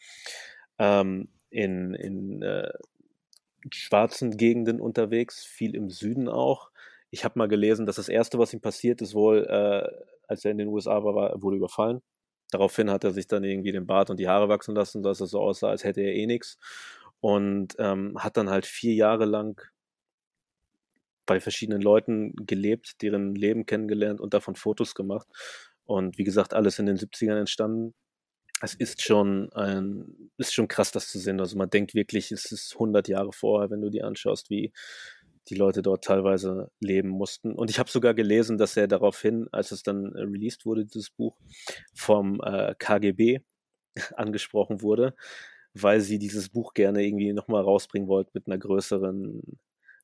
ähm, 0.78 1.30
in, 1.50 1.96
in 1.96 2.42
äh, 2.44 2.72
schwarzen 3.72 4.38
Gegenden 4.38 4.80
unterwegs, 4.80 5.44
viel 5.44 5.76
im 5.76 5.90
Süden 5.90 6.30
auch 6.30 6.72
ich 7.12 7.26
habe 7.26 7.38
mal 7.38 7.48
gelesen, 7.48 7.86
dass 7.86 7.98
das 7.98 8.08
Erste, 8.08 8.40
was 8.40 8.54
ihm 8.54 8.62
passiert 8.62 9.02
ist, 9.02 9.14
wohl, 9.14 9.46
äh, 9.46 9.86
als 10.28 10.46
er 10.46 10.52
in 10.52 10.58
den 10.58 10.70
USA 10.70 11.04
war, 11.04 11.14
war, 11.14 11.42
wurde 11.42 11.58
überfallen. 11.58 12.02
Daraufhin 12.52 12.92
hat 12.92 13.04
er 13.04 13.12
sich 13.12 13.28
dann 13.28 13.44
irgendwie 13.44 13.72
den 13.72 13.88
Bart 13.88 14.10
und 14.10 14.20
die 14.20 14.28
Haare 14.28 14.50
wachsen 14.50 14.76
lassen, 14.76 15.02
dass 15.04 15.22
es 15.22 15.32
so 15.32 15.40
aussah, 15.42 15.70
als 15.70 15.84
hätte 15.84 16.02
er 16.02 16.14
eh 16.14 16.28
nichts. 16.28 16.58
Und 17.20 17.76
ähm, 17.80 18.18
hat 18.20 18.38
dann 18.38 18.50
halt 18.50 18.66
vier 18.66 18.94
Jahre 18.94 19.26
lang 19.26 19.62
bei 21.26 21.40
verschiedenen 21.40 21.82
Leuten 21.82 22.34
gelebt, 22.46 23.02
deren 23.02 23.36
Leben 23.36 23.66
kennengelernt 23.66 24.20
und 24.20 24.34
davon 24.34 24.56
Fotos 24.56 24.96
gemacht. 24.96 25.28
Und 25.86 26.18
wie 26.18 26.24
gesagt, 26.24 26.54
alles 26.54 26.80
in 26.80 26.86
den 26.88 26.98
70ern 26.98 27.40
entstanden. 27.40 27.94
Es 28.62 28.74
ist 28.76 29.02
schon 29.02 29.52
ein, 29.54 30.32
ist 30.38 30.54
schon 30.54 30.68
krass, 30.68 30.92
das 30.92 31.10
zu 31.10 31.20
sehen. 31.20 31.40
Also 31.40 31.58
man 31.58 31.70
denkt 31.70 31.96
wirklich, 31.96 32.32
es 32.32 32.52
ist 32.52 32.74
100 32.74 33.08
Jahre 33.08 33.34
vorher, 33.34 33.72
wenn 33.72 33.82
du 33.82 33.90
dir 33.90 34.06
anschaust, 34.06 34.50
wie, 34.50 34.72
die 35.50 35.56
Leute 35.56 35.82
dort 35.82 36.04
teilweise 36.04 36.72
leben 36.80 37.10
mussten. 37.10 37.54
Und 37.54 37.70
ich 37.70 37.80
habe 37.80 37.90
sogar 37.90 38.14
gelesen, 38.14 38.58
dass 38.58 38.78
er 38.78 38.88
daraufhin, 38.88 39.48
als 39.52 39.72
es 39.72 39.84
dann 39.84 40.14
äh, 40.16 40.22
released 40.22 40.66
wurde, 40.66 40.86
dieses 40.86 41.10
Buch, 41.10 41.38
vom 41.94 42.42
äh, 42.42 42.76
KGB 42.78 43.40
angesprochen 44.16 44.82
wurde, 44.82 45.16
weil 45.74 46.02
sie 46.02 46.20
dieses 46.20 46.50
Buch 46.50 46.74
gerne 46.74 47.04
irgendwie 47.04 47.34
nochmal 47.34 47.64
rausbringen 47.64 48.08
wollten 48.08 48.32
mit 48.34 48.48
einer 48.48 48.58
größeren, 48.58 49.42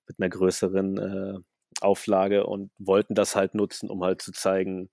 mit 0.07 0.19
einer 0.19 0.29
größeren 0.29 0.97
äh, 0.97 1.39
Auflage 1.81 2.45
und 2.45 2.71
wollten 2.79 3.15
das 3.15 3.35
halt 3.35 3.53
nutzen, 3.53 3.89
um 3.89 4.03
halt 4.03 4.21
zu 4.21 4.31
zeigen, 4.31 4.89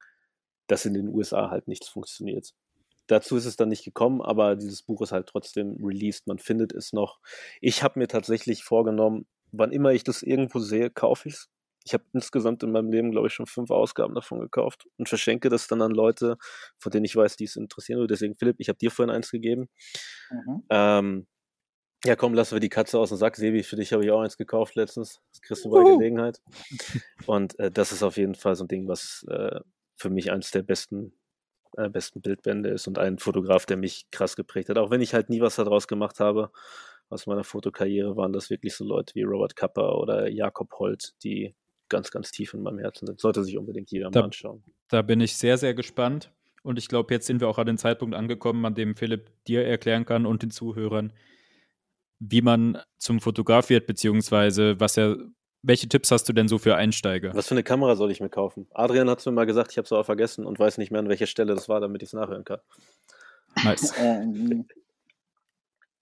dass 0.67 0.85
in 0.85 0.95
den 0.95 1.09
USA 1.09 1.51
halt 1.51 1.69
nichts 1.69 1.89
funktioniert. 1.89 2.55
Dazu 3.07 3.37
ist 3.37 3.45
es 3.45 3.57
dann 3.57 3.69
nicht 3.69 3.85
gekommen, 3.85 4.23
aber 4.23 4.57
dieses 4.57 4.83
Buch 4.83 5.03
ist 5.03 5.13
halt 5.13 5.27
trotzdem 5.27 5.77
released. 5.83 6.27
Man 6.27 6.39
findet 6.39 6.73
es 6.73 6.93
noch. 6.93 7.21
Ich 7.61 7.83
habe 7.83 7.99
mir 7.99 8.09
tatsächlich 8.09 8.65
vorgenommen, 8.65 9.27
wann 9.57 9.73
immer 9.73 9.93
ich 9.93 10.05
das 10.05 10.23
irgendwo 10.23 10.59
sehe, 10.59 10.91
kaufe 10.91 11.29
ich 11.29 11.35
es. 11.35 11.49
Ich 11.87 11.93
habe 11.93 12.05
insgesamt 12.15 12.63
in 12.63 12.73
meinem 12.73 12.91
Leben, 12.91 13.11
glaube 13.11 13.27
ich, 13.27 13.35
schon 13.35 13.47
fünf 13.47 13.71
Ausgaben 13.71 14.15
davon 14.15 14.41
gekauft 14.41 14.87
und 14.97 15.09
verschenke 15.09 15.51
das 15.51 15.67
dann 15.67 15.83
an 15.83 15.93
Leute, 15.93 16.39
von 16.79 16.91
denen 16.91 17.05
ich 17.05 17.15
weiß, 17.15 17.37
die 17.37 17.45
es 17.45 17.57
interessieren 17.57 17.99
würde. 17.99 18.15
Deswegen, 18.15 18.37
Philipp, 18.37 18.57
ich 18.59 18.69
habe 18.69 18.79
dir 18.79 18.91
vorhin 18.91 19.15
eins 19.15 19.31
gegeben. 19.31 19.69
Mhm. 20.31 20.63
Ähm, 20.71 21.27
ja, 22.07 22.17
komm, 22.17 22.35
lassen 22.35 22.55
wir 22.55 22.61
die 22.61 22.71
Katze 22.71 22.99
aus 22.99 23.11
dem 23.11 23.19
Sack. 23.19 23.37
Sebi, 23.37 23.63
für 23.63 23.77
dich 23.77 23.93
habe 23.93 24.05
ich 24.05 24.11
auch 24.11 24.21
eins 24.21 24.39
gekauft 24.39 24.77
letztens. 24.77 25.21
Das 25.33 25.43
kriegst 25.43 25.65
du 25.65 25.71
bei 25.71 25.81
uh. 25.81 25.99
Gelegenheit. 25.99 26.41
Und 27.27 27.59
äh, 27.59 27.71
das 27.71 27.93
ist 27.93 28.03
auf 28.03 28.17
jeden 28.17 28.35
Fall 28.35 28.57
so 28.57 28.65
ein 28.65 28.69
Ding, 28.69 28.89
was 28.89 29.25
äh, 29.29 29.61
für 29.97 30.11
mich 30.11 30.31
eines 30.33 30.51
der 30.51 30.63
besten, 30.63 31.15
äh, 31.77 31.91
besten 31.91 32.23
Bildbände 32.23 32.71
ist 32.71 32.87
und 32.87 32.99
ein 32.99 33.19
Fotograf, 33.19 33.67
der 33.67 33.77
mich 33.77 34.07
krass 34.11 34.37
geprägt 34.37 34.71
hat. 34.71 34.79
Auch 34.79 34.91
wenn 34.91 35.01
ich 35.03 35.15
halt 35.15 35.29
nie 35.29 35.41
was 35.41 35.57
daraus 35.57 35.87
gemacht 35.87 36.21
habe 36.21 36.51
aus 37.15 37.27
meiner 37.27 37.45
Fotokarriere 37.45 38.17
waren 38.17 38.33
das 38.33 38.51
wirklich 38.51 38.75
so 38.75 38.85
Leute 38.85 39.15
wie 39.15 39.23
Robert 39.23 39.57
Kapper 39.57 39.99
oder 39.99 40.29
Jakob 40.29 40.73
Holt, 40.79 41.15
die 41.23 41.55
ganz, 41.89 42.11
ganz 42.11 42.33
tief 42.33 42.55
in 42.55 42.63
meinem 42.63 42.81
Herzen 42.81 43.07
sind. 43.07 43.21
Sollte 43.21 43.45
sich 43.45 43.57
unbedingt 43.57 43.91
jeder 43.91 44.11
da, 44.11 44.21
mal 44.21 44.25
anschauen. 44.27 44.65
Da 44.89 45.01
bin 45.03 45.21
ich 45.21 45.37
sehr, 45.37 45.57
sehr 45.57 45.75
gespannt. 45.75 46.33
Und 46.63 46.79
ich 46.79 46.89
glaube, 46.89 47.15
jetzt 47.15 47.27
sind 47.27 47.41
wir 47.41 47.49
auch 47.49 47.59
an 47.59 47.67
den 47.67 47.79
Zeitpunkt 47.79 48.17
angekommen, 48.17 48.65
an 48.65 48.75
dem 48.75 48.97
Philipp 48.97 49.31
dir 49.47 49.65
erklären 49.65 50.05
kann 50.05 50.27
und 50.27 50.43
den 50.43 50.51
Zuhörern, 50.51 51.13
wie 52.19 52.43
man 52.43 52.79
zum 52.99 53.21
Fotograf 53.21 53.69
wird, 53.69 53.87
beziehungsweise 53.87 54.81
was 54.81 54.97
er, 54.97 55.17
welche 55.63 55.89
Tipps 55.89 56.11
hast 56.11 56.29
du 56.29 56.33
denn 56.33 56.49
so 56.49 56.59
für 56.59 56.75
Einsteiger? 56.75 57.33
Was 57.35 57.49
für 57.49 57.55
eine 57.55 57.63
Kamera 57.63 57.97
soll 57.97 58.11
ich 58.11 58.21
mir 58.21 58.31
kaufen? 58.31 58.67
Adrian 58.73 59.09
hat 59.09 59.21
es 59.21 59.27
mir 59.27 59.33
mal 59.33 59.47
gesagt, 59.47 59.71
ich 59.71 59.79
habe 59.79 59.85
es 59.85 59.93
aber 59.93 60.05
vergessen 60.05 60.47
und 60.47 60.59
weiß 60.59 60.79
nicht 60.79 60.91
mehr, 60.91 61.01
an 61.01 61.09
welcher 61.09 61.27
Stelle 61.27 61.55
das 61.55 61.69
war, 61.69 61.81
damit 61.81 62.03
ich 62.03 62.09
es 62.09 62.13
nachhören 62.13 62.45
kann. 62.45 62.61
Nice. 63.63 63.93
Ähm, 63.99 64.67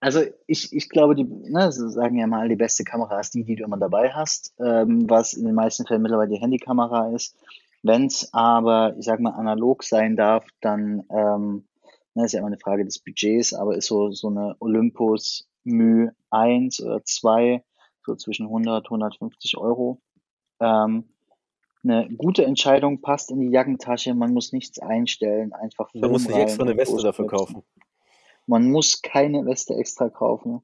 also 0.03 0.21
ich, 0.49 0.73
ich 0.73 0.89
glaube, 0.89 1.15
die 1.15 1.23
ne, 1.23 1.71
sie 1.71 1.89
sagen 1.89 2.19
ja 2.19 2.27
mal, 2.27 2.49
die 2.49 2.57
beste 2.57 2.83
Kamera 2.83 3.21
ist 3.21 3.35
die, 3.35 3.45
die 3.45 3.55
du 3.55 3.63
immer 3.63 3.77
dabei 3.77 4.11
hast, 4.11 4.53
ähm, 4.59 5.09
was 5.09 5.33
in 5.33 5.45
den 5.45 5.55
meisten 5.55 5.87
Fällen 5.87 6.03
mittlerweile 6.03 6.29
die 6.29 6.41
Handykamera 6.41 7.15
ist. 7.15 7.37
Wenn 7.85 8.07
es 8.07 8.35
aber, 8.35 8.97
ich 8.99 9.05
sag 9.05 9.21
mal, 9.21 9.31
analog 9.31 9.85
sein 9.85 10.17
darf, 10.17 10.45
dann 10.61 11.05
ähm, 11.09 11.69
ne, 12.15 12.25
ist 12.25 12.33
ja 12.33 12.41
immer 12.41 12.49
eine 12.49 12.59
Frage 12.59 12.85
des 12.85 12.99
Budgets, 12.99 13.55
aber 13.55 13.77
ist 13.77 13.87
so, 13.87 14.11
so 14.11 14.27
eine 14.27 14.57
Olympus 14.59 15.49
Mü 15.63 16.11
1 16.31 16.83
oder 16.83 17.05
2, 17.05 17.63
so 18.05 18.17
zwischen 18.17 18.47
100, 18.47 18.87
150 18.87 19.57
Euro. 19.57 20.01
Ähm, 20.59 21.05
eine 21.85 22.09
gute 22.17 22.45
Entscheidung 22.45 23.03
passt 23.03 23.31
in 23.31 23.39
die 23.39 23.51
Jackentasche, 23.51 24.15
man 24.15 24.33
muss 24.33 24.53
nichts 24.53 24.81
einstellen, 24.81 25.53
einfach 25.53 25.95
Man 25.95 26.11
muss 26.11 26.25
sich 26.25 26.35
extra 26.35 26.65
eine 26.65 26.77
Weste 26.77 27.01
dafür 27.01 27.29
kaufen. 27.29 27.63
Man 28.53 28.71
muss 28.71 29.01
keine 29.01 29.47
Weste 29.47 29.75
extra 29.77 30.11
kaufen. 30.11 30.61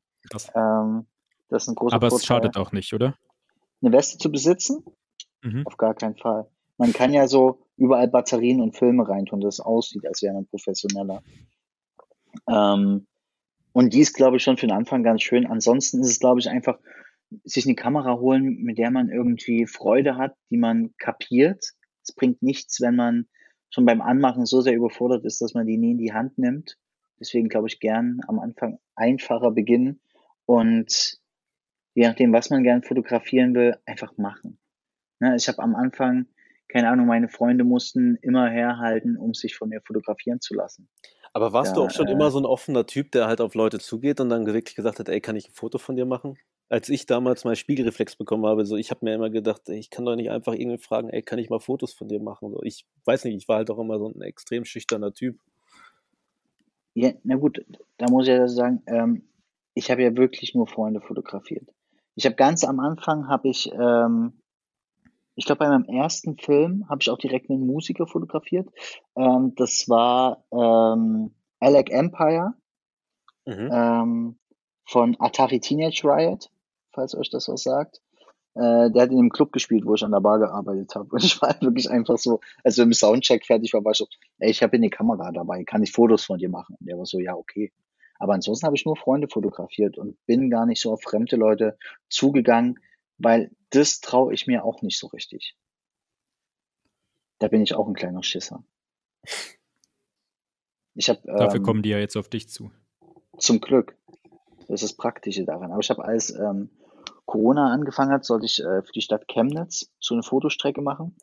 Ähm, 0.54 1.06
das 1.48 1.62
ist 1.62 1.68
ein 1.68 1.74
großer 1.74 1.96
Aber 1.96 2.10
Vorteil. 2.10 2.18
es 2.18 2.26
schadet 2.26 2.56
auch 2.58 2.70
nicht, 2.70 2.92
oder? 2.92 3.14
Eine 3.80 3.92
Weste 3.92 4.18
zu 4.18 4.30
besitzen? 4.30 4.84
Mhm. 5.42 5.66
Auf 5.66 5.78
gar 5.78 5.94
keinen 5.94 6.16
Fall. 6.16 6.50
Man 6.76 6.92
kann 6.92 7.14
ja 7.14 7.26
so 7.26 7.62
überall 7.78 8.08
Batterien 8.08 8.60
und 8.60 8.76
Filme 8.76 9.08
reintun, 9.08 9.40
dass 9.40 9.54
es 9.54 9.60
aussieht, 9.60 10.06
als 10.06 10.20
wäre 10.20 10.34
man 10.34 10.44
professioneller. 10.44 11.22
Ähm, 12.46 13.06
und 13.72 13.94
die 13.94 14.00
ist, 14.00 14.12
glaube 14.12 14.36
ich, 14.36 14.42
schon 14.42 14.58
für 14.58 14.66
den 14.66 14.76
Anfang 14.76 15.02
ganz 15.02 15.22
schön. 15.22 15.46
Ansonsten 15.46 16.00
ist 16.02 16.10
es, 16.10 16.20
glaube 16.20 16.40
ich, 16.40 16.50
einfach 16.50 16.78
sich 17.44 17.64
eine 17.64 17.74
Kamera 17.74 18.18
holen, 18.18 18.62
mit 18.64 18.76
der 18.76 18.90
man 18.90 19.08
irgendwie 19.08 19.66
Freude 19.66 20.18
hat, 20.18 20.34
die 20.50 20.58
man 20.58 20.94
kapiert. 20.98 21.72
Es 22.02 22.12
bringt 22.14 22.42
nichts, 22.42 22.82
wenn 22.82 22.96
man 22.96 23.28
schon 23.70 23.86
beim 23.86 24.02
Anmachen 24.02 24.44
so 24.44 24.60
sehr 24.60 24.74
überfordert 24.74 25.24
ist, 25.24 25.40
dass 25.40 25.54
man 25.54 25.66
die 25.66 25.78
nie 25.78 25.92
in 25.92 25.98
die 25.98 26.12
Hand 26.12 26.36
nimmt. 26.36 26.76
Deswegen 27.20 27.48
glaube 27.48 27.68
ich 27.68 27.80
gern 27.80 28.20
am 28.28 28.38
Anfang 28.38 28.78
einfacher 28.94 29.50
beginnen 29.50 30.00
und 30.46 31.18
je 31.94 32.06
nachdem, 32.06 32.32
was 32.32 32.50
man 32.50 32.62
gern 32.62 32.82
fotografieren 32.82 33.54
will, 33.54 33.76
einfach 33.84 34.16
machen. 34.18 34.58
Ne, 35.20 35.34
ich 35.36 35.48
habe 35.48 35.58
am 35.60 35.74
Anfang, 35.74 36.26
keine 36.68 36.90
Ahnung, 36.90 37.06
meine 37.06 37.28
Freunde 37.28 37.64
mussten 37.64 38.16
immer 38.22 38.48
herhalten, 38.48 39.16
um 39.16 39.34
sich 39.34 39.56
von 39.56 39.68
mir 39.68 39.80
fotografieren 39.80 40.40
zu 40.40 40.54
lassen. 40.54 40.88
Aber 41.32 41.52
warst 41.52 41.72
ja, 41.72 41.76
du 41.76 41.82
auch 41.82 41.90
schon 41.90 42.06
äh, 42.06 42.12
immer 42.12 42.30
so 42.30 42.38
ein 42.38 42.46
offener 42.46 42.86
Typ, 42.86 43.12
der 43.12 43.26
halt 43.26 43.40
auf 43.40 43.54
Leute 43.54 43.78
zugeht 43.78 44.20
und 44.20 44.28
dann 44.30 44.46
wirklich 44.46 44.76
gesagt 44.76 44.98
hat, 44.98 45.08
ey, 45.08 45.20
kann 45.20 45.36
ich 45.36 45.48
ein 45.48 45.54
Foto 45.54 45.78
von 45.78 45.96
dir 45.96 46.06
machen? 46.06 46.38
Als 46.70 46.88
ich 46.88 47.06
damals 47.06 47.44
mein 47.44 47.56
Spiegelreflex 47.56 48.16
bekommen 48.16 48.46
habe, 48.46 48.66
so 48.66 48.76
ich 48.76 48.90
habe 48.90 49.04
mir 49.04 49.14
immer 49.14 49.30
gedacht, 49.30 49.62
ey, 49.68 49.78
ich 49.78 49.90
kann 49.90 50.04
doch 50.04 50.16
nicht 50.16 50.30
einfach 50.30 50.52
irgendwie 50.52 50.78
fragen, 50.78 51.08
ey, 51.10 51.22
kann 51.22 51.38
ich 51.38 51.50
mal 51.50 51.60
Fotos 51.60 51.94
von 51.94 52.08
dir 52.08 52.20
machen? 52.20 52.50
So, 52.52 52.62
ich 52.62 52.86
weiß 53.04 53.24
nicht, 53.24 53.36
ich 53.36 53.48
war 53.48 53.56
halt 53.56 53.70
auch 53.70 53.78
immer 53.78 53.98
so 53.98 54.08
ein 54.08 54.20
extrem 54.20 54.64
schüchterner 54.64 55.12
Typ. 55.12 55.38
Ja, 56.98 57.12
na 57.22 57.36
gut, 57.36 57.64
da 57.96 58.06
muss 58.10 58.26
ich 58.26 58.34
ja 58.34 58.48
sagen, 58.48 58.82
ähm, 58.86 59.22
ich 59.74 59.90
habe 59.90 60.02
ja 60.02 60.16
wirklich 60.16 60.54
nur 60.54 60.66
Freunde 60.66 61.00
fotografiert. 61.00 61.68
Ich 62.16 62.26
habe 62.26 62.34
ganz 62.34 62.64
am 62.64 62.80
Anfang 62.80 63.28
habe 63.28 63.48
ich, 63.48 63.70
ähm, 63.72 64.32
ich 65.36 65.46
glaube 65.46 65.60
bei 65.60 65.68
meinem 65.68 65.84
ersten 65.84 66.36
Film 66.36 66.88
habe 66.88 67.00
ich 67.00 67.10
auch 67.10 67.18
direkt 67.18 67.50
einen 67.50 67.66
Musiker 67.66 68.08
fotografiert. 68.08 68.68
Ähm, 69.14 69.54
das 69.54 69.88
war 69.88 70.44
ähm, 70.50 71.34
Alec 71.60 71.90
Empire 71.90 72.54
Mhm. 73.46 73.70
ähm, 73.72 74.38
von 74.84 75.16
Atari 75.20 75.60
Teenage 75.60 76.02
Riot, 76.04 76.50
falls 76.92 77.14
euch 77.14 77.30
das 77.30 77.48
was 77.48 77.62
sagt. 77.62 78.02
Äh, 78.58 78.90
der 78.90 79.02
hat 79.02 79.10
in 79.10 79.18
einem 79.18 79.30
Club 79.30 79.52
gespielt, 79.52 79.86
wo 79.86 79.94
ich 79.94 80.02
an 80.02 80.10
der 80.10 80.20
Bar 80.20 80.40
gearbeitet 80.40 80.92
habe. 80.96 81.08
Und 81.12 81.22
ich 81.22 81.40
war 81.40 81.50
halt 81.50 81.62
wirklich 81.62 81.88
einfach 81.88 82.18
so, 82.18 82.40
als 82.64 82.76
wir 82.76 82.84
im 82.84 82.92
Soundcheck 82.92 83.46
fertig 83.46 83.72
war, 83.72 83.84
war 83.84 83.92
ich 83.92 83.98
so, 83.98 84.08
ey, 84.38 84.50
ich 84.50 84.62
habe 84.64 84.72
hier 84.72 84.80
eine 84.80 84.90
Kamera 84.90 85.30
dabei, 85.30 85.62
kann 85.62 85.82
ich 85.84 85.92
Fotos 85.92 86.24
von 86.24 86.38
dir 86.38 86.48
machen? 86.48 86.76
Und 86.80 86.88
der 86.88 86.98
war 86.98 87.06
so, 87.06 87.20
ja, 87.20 87.36
okay. 87.36 87.72
Aber 88.18 88.34
ansonsten 88.34 88.66
habe 88.66 88.74
ich 88.74 88.84
nur 88.84 88.96
Freunde 88.96 89.28
fotografiert 89.28 89.96
und 89.96 90.16
bin 90.26 90.50
gar 90.50 90.66
nicht 90.66 90.80
so 90.80 90.92
auf 90.92 91.02
fremde 91.02 91.36
Leute 91.36 91.78
zugegangen, 92.08 92.80
weil 93.16 93.52
das 93.70 94.00
traue 94.00 94.34
ich 94.34 94.48
mir 94.48 94.64
auch 94.64 94.82
nicht 94.82 94.98
so 94.98 95.06
richtig. 95.06 95.54
Da 97.38 97.46
bin 97.46 97.62
ich 97.62 97.74
auch 97.76 97.86
ein 97.86 97.94
kleiner 97.94 98.24
Schisser. 98.24 98.64
Ich 100.94 101.06
Dafür 101.06 101.54
ähm, 101.54 101.62
kommen 101.62 101.82
die 101.82 101.90
ja 101.90 101.98
jetzt 101.98 102.16
auf 102.16 102.28
dich 102.28 102.48
zu. 102.48 102.72
zum 103.38 103.60
Glück. 103.60 103.96
Das 104.66 104.82
ist 104.82 104.90
das 104.90 104.96
Praktische 104.96 105.44
daran. 105.44 105.70
Aber 105.70 105.80
ich 105.80 105.90
habe 105.90 106.04
als 106.04 106.30
ähm, 106.30 106.70
Corona 107.28 107.70
angefangen 107.70 108.10
hat, 108.10 108.24
sollte 108.24 108.46
ich 108.46 108.58
äh, 108.64 108.82
für 108.82 108.92
die 108.92 109.02
Stadt 109.02 109.28
Chemnitz 109.28 109.92
so 110.00 110.14
eine 110.14 110.22
Fotostrecke 110.22 110.80
machen. 110.80 111.14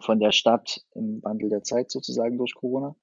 Von 0.00 0.20
der 0.20 0.30
Stadt 0.30 0.84
im 0.94 1.20
Wandel 1.24 1.50
der 1.50 1.64
Zeit 1.64 1.90
sozusagen 1.90 2.38
durch 2.38 2.54
Corona. 2.54 2.94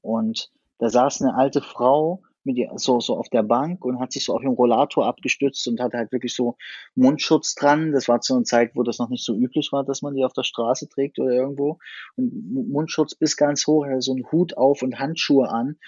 Und 0.00 0.50
da 0.78 0.88
saß 0.88 1.22
eine 1.22 1.36
alte 1.36 1.62
Frau 1.62 2.22
mit 2.42 2.56
ihr 2.56 2.72
so, 2.76 2.98
so 2.98 3.16
auf 3.16 3.28
der 3.28 3.44
Bank 3.44 3.84
und 3.84 4.00
hat 4.00 4.10
sich 4.10 4.24
so 4.24 4.34
auf 4.34 4.40
den 4.40 4.54
Rollator 4.54 5.06
abgestützt 5.06 5.68
und 5.68 5.78
hatte 5.78 5.98
halt 5.98 6.10
wirklich 6.10 6.34
so 6.34 6.56
Mundschutz 6.96 7.54
dran. 7.54 7.92
Das 7.92 8.08
war 8.08 8.20
zu 8.20 8.34
einer 8.34 8.44
Zeit, 8.44 8.72
wo 8.74 8.82
das 8.82 8.98
noch 8.98 9.08
nicht 9.08 9.24
so 9.24 9.36
üblich 9.36 9.70
war, 9.70 9.84
dass 9.84 10.02
man 10.02 10.16
die 10.16 10.24
auf 10.24 10.32
der 10.32 10.42
Straße 10.42 10.88
trägt 10.88 11.20
oder 11.20 11.30
irgendwo. 11.30 11.78
Und 12.16 12.72
Mundschutz 12.72 13.14
bis 13.14 13.36
ganz 13.36 13.68
hoch, 13.68 13.86
hatte 13.86 14.02
so 14.02 14.14
einen 14.14 14.32
Hut 14.32 14.56
auf 14.56 14.82
und 14.82 14.98
Handschuhe 14.98 15.48
an. 15.48 15.78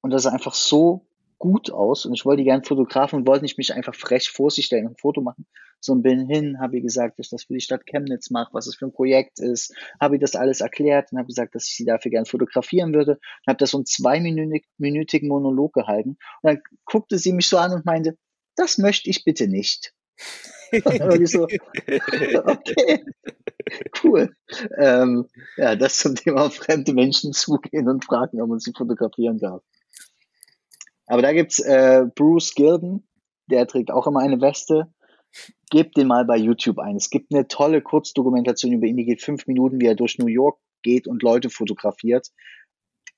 Und 0.00 0.12
das 0.12 0.22
sah 0.22 0.30
einfach 0.30 0.54
so 0.54 1.07
gut 1.38 1.70
aus. 1.70 2.04
Und 2.04 2.14
ich 2.14 2.24
wollte 2.24 2.44
gerne 2.44 2.64
fotografen 2.64 3.20
und 3.20 3.26
wollte 3.26 3.44
nicht 3.44 3.58
mich 3.58 3.72
einfach 3.72 3.94
frech 3.94 4.30
vor 4.30 4.50
sie 4.50 4.62
stellen 4.62 4.86
und 4.86 4.92
ein 4.92 5.00
Foto 5.00 5.20
machen, 5.20 5.46
sondern 5.80 6.02
bin 6.02 6.28
hin, 6.28 6.60
habe 6.60 6.76
ihr 6.76 6.82
gesagt, 6.82 7.18
dass 7.18 7.26
ich 7.26 7.30
das 7.30 7.44
für 7.44 7.54
die 7.54 7.60
Stadt 7.60 7.86
Chemnitz 7.86 8.30
mache, 8.30 8.52
was 8.52 8.66
es 8.66 8.76
für 8.76 8.86
ein 8.86 8.92
Projekt 8.92 9.38
ist, 9.38 9.74
habe 10.00 10.16
ihr 10.16 10.20
das 10.20 10.34
alles 10.34 10.60
erklärt 10.60 11.12
und 11.12 11.18
habe 11.18 11.28
gesagt, 11.28 11.54
dass 11.54 11.66
ich 11.66 11.76
sie 11.76 11.84
dafür 11.84 12.10
gerne 12.10 12.26
fotografieren 12.26 12.92
würde 12.92 13.12
und 13.12 13.46
habe 13.46 13.58
das 13.58 13.70
so 13.70 13.78
einen 13.78 13.86
zweiminütigen 13.86 15.28
Monolog 15.28 15.72
gehalten. 15.72 16.18
Und 16.42 16.52
dann 16.52 16.60
guckte 16.84 17.18
sie 17.18 17.32
mich 17.32 17.48
so 17.48 17.58
an 17.58 17.72
und 17.72 17.86
meinte, 17.86 18.16
das 18.56 18.78
möchte 18.78 19.08
ich 19.08 19.24
bitte 19.24 19.48
nicht. 19.48 19.94
Und 20.72 21.22
ich 21.22 21.30
so, 21.30 21.44
okay, 22.44 23.04
cool. 24.02 24.34
Ähm, 24.76 25.26
ja, 25.56 25.76
das 25.76 25.98
zum 25.98 26.14
Thema 26.14 26.50
fremde 26.50 26.92
Menschen 26.92 27.32
zugehen 27.32 27.88
und 27.88 28.04
fragen, 28.04 28.42
ob 28.42 28.48
man 28.48 28.58
sie 28.58 28.72
fotografieren 28.76 29.38
darf. 29.38 29.62
Aber 31.08 31.22
da 31.22 31.32
gibt's 31.32 31.58
äh, 31.58 32.04
Bruce 32.14 32.54
Gilden, 32.54 33.08
der 33.50 33.66
trägt 33.66 33.90
auch 33.90 34.06
immer 34.06 34.20
eine 34.20 34.40
Weste. 34.40 34.92
Gebt 35.70 35.96
den 35.96 36.06
mal 36.06 36.24
bei 36.24 36.36
YouTube 36.36 36.78
ein. 36.78 36.96
Es 36.96 37.10
gibt 37.10 37.34
eine 37.34 37.48
tolle 37.48 37.82
Kurzdokumentation 37.82 38.72
über 38.72 38.86
ihn, 38.86 38.96
die 38.96 39.04
geht 39.04 39.22
fünf 39.22 39.46
Minuten, 39.46 39.80
wie 39.80 39.86
er 39.86 39.94
durch 39.94 40.18
New 40.18 40.26
York 40.26 40.58
geht 40.82 41.06
und 41.08 41.22
Leute 41.22 41.50
fotografiert. 41.50 42.28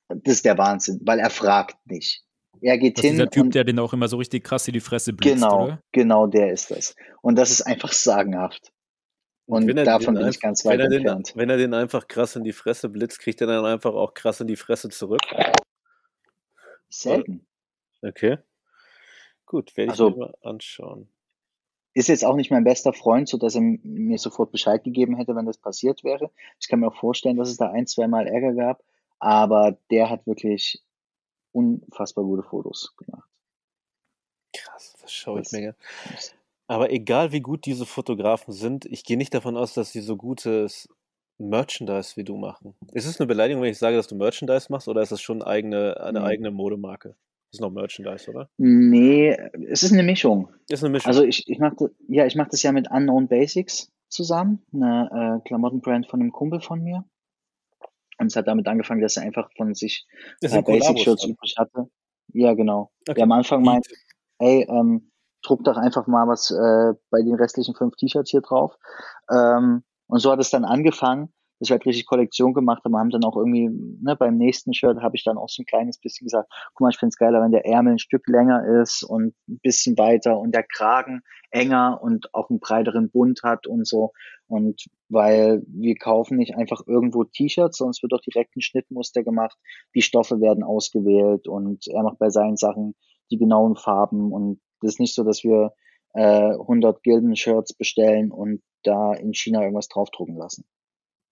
Das 0.09 0.35
ist 0.35 0.45
der 0.45 0.59
Wahnsinn, 0.59 1.01
weil 1.05 1.19
er 1.19 1.31
fragt 1.31 1.77
nicht. 1.87 2.25
Er 2.61 2.79
geht 2.79 2.99
Das 2.99 3.05
ist 3.05 3.09
hin 3.09 3.17
dieser 3.17 3.31
Typ, 3.31 3.45
und 3.45 3.55
der 3.55 3.65
den 3.65 3.79
auch 3.79 3.93
immer 3.93 4.09
so 4.09 4.17
richtig 4.17 4.45
krass 4.45 4.67
in 4.69 4.75
die 4.75 4.81
Fresse 4.81 5.13
blitzt, 5.13 5.35
genau, 5.35 5.65
oder? 5.65 5.83
genau 5.93 6.27
der 6.27 6.53
ist 6.53 6.71
das. 6.71 6.95
Und 7.23 7.37
das 7.37 7.51
ist 7.51 7.63
einfach 7.63 7.93
sagenhaft. 7.93 8.73
Und 9.47 9.67
wenn 9.67 9.79
er 9.79 9.85
davon 9.85 10.15
den 10.15 10.23
bin 10.23 10.31
ich 10.31 10.41
ganz 10.41 10.65
wenn 10.65 10.79
weit 10.79 10.81
den, 10.81 10.93
entfernt. 10.93 11.33
Wenn 11.35 11.51
er 11.51 11.57
den 11.57 11.75
einfach 11.75 12.07
krass 12.07 12.37
in 12.37 12.45
die 12.45 12.53
Fresse 12.53 12.89
blitzt, 12.89 13.19
kriegt 13.19 13.41
er 13.41 13.47
dann 13.47 13.65
einfach 13.65 13.95
auch 13.95 14.15
krass 14.15 14.41
in 14.41 14.47
die 14.47 14.57
Fresse 14.57 14.91
zurück. 14.91 15.21
Selten. 16.89 17.47
Okay. 18.03 18.39
Gut, 19.47 19.77
werde 19.77 19.87
ich 19.93 20.01
Also- 20.01 20.11
mir 20.11 20.17
mal 20.17 20.35
anschauen. 20.43 21.09
ist 21.93 22.09
jetzt 22.09 22.25
auch 22.25 22.37
nicht 22.37 22.51
mein 22.53 22.63
bester 22.65 22.93
Freund, 22.93 23.29
so 23.29 23.37
dass 23.37 23.57
er 23.57 23.61
mir 23.63 24.17
sofort 24.19 24.53
Bescheid 24.53 24.85
gegeben 24.85 25.17
hätte, 25.17 25.35
wenn 25.35 25.47
das 25.47 25.59
passiert 25.59 26.05
wäre. 26.05 26.31
Ich 26.61 26.69
kann 26.69 26.79
mir 26.81 26.87
auch 26.89 26.95
vorstellen, 26.97 27.37
dass 27.37 27.49
es 27.51 27.57
da 27.57 27.71
ein, 27.71 27.87
zwei 27.89 28.07
Mal 28.07 28.29
Ärger 28.29 28.55
gab, 28.55 28.85
aber 29.19 29.77
der 29.91 30.09
hat 30.09 30.25
wirklich 30.27 30.83
unfassbar 31.53 32.25
gute 32.25 32.45
Fotos 32.45 32.95
gemacht. 32.97 33.29
Krass, 34.55 34.95
das 35.03 35.13
schaue 35.13 35.41
ich 35.41 35.45
Das- 35.47 35.53
mir 35.53 35.61
gerne. 35.61 35.77
Aber 36.69 36.93
egal 36.93 37.33
wie 37.33 37.41
gut 37.41 37.67
diese 37.67 37.85
Fotografen 37.87 38.53
sind, 38.53 38.85
ich 38.87 39.03
gehe 39.05 39.17
nicht 39.17 39.35
davon 39.35 39.57
aus, 39.57 39.75
dass 39.75 39.91
sie 39.91 40.01
so 40.01 40.17
gutes 40.17 40.89
Merchandise 41.39 42.17
wie 42.17 42.23
du 42.23 42.37
machen. 42.37 42.77
Ist 42.93 43.07
es 43.07 43.19
eine 43.19 43.27
Beleidigung, 43.27 43.63
wenn 43.63 43.71
ich 43.73 43.79
sage, 43.79 43.97
dass 43.97 44.07
du 44.07 44.15
Merchandise 44.15 44.67
machst, 44.71 44.87
oder 44.87 45.03
ist 45.03 45.11
es 45.11 45.21
schon 45.21 45.43
eigene, 45.43 45.99
eine 46.01 46.21
Nee. 46.21 46.27
eigene 46.27 46.51
Modemarke? 46.53 47.17
Ist 47.53 47.61
noch 47.61 47.71
Merchandise, 47.71 48.31
oder? 48.31 48.49
Nee, 48.59 49.37
es 49.69 49.83
ist 49.83 49.93
eine 49.93 50.05
Mischung. 50.05 50.49
Ist 50.69 50.85
eine 50.85 50.93
Mischung. 50.93 51.09
Also 51.09 51.25
ich, 51.25 51.49
ich 51.49 51.59
mache 51.59 51.91
ja, 52.07 52.27
ich 52.27 52.37
mache 52.37 52.51
das 52.51 52.63
ja 52.63 52.71
mit 52.71 52.91
Unknown 52.91 53.27
Basics 53.27 53.91
zusammen, 54.09 54.65
eine 54.73 55.41
äh, 55.43 55.49
Klamottenbrand 55.49 56.09
von 56.09 56.21
einem 56.21 56.33
Kumpel 56.33 56.61
von 56.61 56.83
mir. 56.83 57.05
Und 58.19 58.27
es 58.27 58.37
hat 58.37 58.47
damit 58.47 58.69
angefangen, 58.69 59.01
dass 59.01 59.17
er 59.17 59.25
einfach 59.25 59.51
von 59.57 59.75
sich 59.75 60.07
das 60.41 60.53
äh, 60.53 60.63
Basic-Shirts 60.63 61.25
übrig 61.25 61.55
hatte. 61.57 61.91
Ja, 62.33 62.55
genau. 62.55 62.93
Okay. 63.09 63.15
Der 63.15 63.25
am 63.25 63.33
Anfang 63.33 63.63
meinte, 63.63 63.91
ey, 64.39 64.67
ähm, 64.69 65.11
druck 65.43 65.65
doch 65.65 65.77
einfach 65.77 66.07
mal 66.07 66.29
was 66.29 66.51
äh, 66.51 66.95
bei 67.11 67.23
den 67.23 67.35
restlichen 67.35 67.75
fünf 67.75 67.97
T-Shirts 67.97 68.31
hier 68.31 68.43
drauf. 68.43 68.77
Ähm, 69.31 69.83
und 70.07 70.19
so 70.19 70.31
hat 70.31 70.41
es 70.41 70.51
dann 70.51 70.65
angefangen, 70.65 71.33
dass 71.61 71.69
wir 71.69 71.75
halt 71.75 71.87
richtig 71.87 72.07
Kollektion 72.07 72.55
gemacht 72.55 72.83
haben, 72.85 72.97
haben 72.97 73.11
dann 73.11 73.25
auch 73.25 73.37
irgendwie, 73.37 73.69
ne, 74.01 74.17
beim 74.17 74.37
nächsten 74.39 74.73
Shirt 74.73 75.03
habe 75.03 75.15
ich 75.15 75.25
dann 75.25 75.37
auch 75.37 75.49
so 75.49 75.63
ein 75.63 75.67
kleines 75.67 75.99
bisschen 75.99 76.25
gesagt, 76.25 76.51
guck 76.75 76.81
mal, 76.81 76.91
ich 76.91 76.99
finde 76.99 77.11
es 77.11 77.19
geiler, 77.19 77.43
wenn 77.43 77.53
der 77.53 77.67
Ärmel 77.67 77.95
ein 77.95 77.99
Stück 77.99 78.27
länger 78.27 78.65
ist 78.83 79.03
und 79.03 79.35
ein 79.47 79.61
bisschen 79.63 79.99
weiter 79.99 80.39
und 80.39 80.55
der 80.55 80.65
Kragen 80.65 81.21
enger 81.51 82.01
und 82.03 82.35
auch 82.35 82.49
einen 82.49 82.61
breiteren 82.61 83.11
Bund 83.11 83.41
hat 83.43 83.67
und 83.67 83.87
so. 83.87 84.13
Und 84.47 84.87
weil 85.09 85.63
wir 85.67 85.97
kaufen 85.97 86.39
nicht 86.39 86.57
einfach 86.57 86.81
irgendwo 86.87 87.25
T-Shirts, 87.25 87.81
es 87.81 88.03
wird 88.03 88.15
auch 88.15 88.23
direkt 88.23 88.57
ein 88.57 88.63
Schnittmuster 88.63 89.23
gemacht, 89.23 89.59
die 89.95 90.03
Stoffe 90.03 90.41
werden 90.41 90.65
ausgewählt 90.65 91.47
und 91.47 91.87
er 91.89 92.03
macht 92.03 92.19
bei 92.19 92.31
seinen 92.31 92.57
Sachen 92.57 92.95
die 93.31 93.39
genauen 93.39 93.77
Farben 93.77 94.33
und 94.33 94.61
das 94.81 94.95
ist 94.95 95.01
nicht 95.01 95.15
so, 95.15 95.25
dass 95.25 95.45
wir 95.45 95.73
äh, 96.15 96.53
100 96.53 97.03
Gilden-Shirts 97.03 97.75
bestellen 97.75 98.33
und 98.33 98.63
da 98.83 99.13
in 99.13 99.35
China 99.35 99.61
irgendwas 99.61 99.89
draufdrucken 99.89 100.37
lassen. 100.37 100.65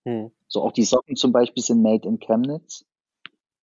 Hm. 0.04 0.30
So 0.46 0.62
auch 0.62 0.72
die 0.72 0.84
Socken 0.84 1.16
zum 1.16 1.32
Beispiel 1.32 1.62
sind 1.62 1.82
made 1.82 2.08
in 2.08 2.18
Chemnitz 2.18 2.84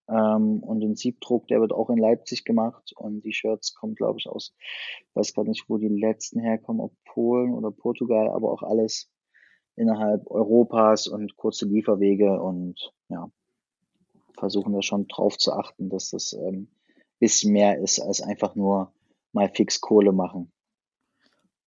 ähm, 0.08 0.60
und 0.62 0.82
den 0.82 0.96
Siebdruck, 0.96 1.48
der 1.48 1.62
wird 1.62 1.72
auch 1.72 1.90
in 1.90 1.98
Leipzig 1.98 2.46
gemacht 2.46 2.94
und 2.96 3.22
die 3.22 3.34
Shirts 3.34 3.74
kommen, 3.74 3.96
glaube 3.96 4.20
ich, 4.20 4.28
aus, 4.28 4.54
weiß 5.14 5.34
gar 5.34 5.46
nicht, 5.46 5.66
wo 5.68 5.78
die 5.78 5.88
letzten 5.88 6.40
herkommen, 6.40 6.82
ob 6.82 6.94
Polen 7.06 7.54
oder 7.54 7.72
Portugal, 7.72 8.30
aber 8.30 8.52
auch 8.52 8.64
alles 8.64 9.10
innerhalb 9.76 10.30
Europas 10.30 11.08
und 11.08 11.36
kurze 11.36 11.66
Lieferwege 11.66 12.40
und 12.42 12.94
ja, 13.10 13.30
versuchen 14.38 14.74
da 14.74 14.82
schon 14.82 15.08
drauf 15.08 15.38
zu 15.38 15.54
achten, 15.54 15.90
dass 15.90 16.12
das 16.12 16.34
ähm, 16.34 16.68
bisschen 17.20 17.54
mehr 17.54 17.80
ist 17.80 18.00
als 18.00 18.22
einfach 18.22 18.56
nur 18.56 18.92
mal 19.32 19.50
fix 19.50 19.82
Kohle 19.82 20.12
machen. 20.12 20.52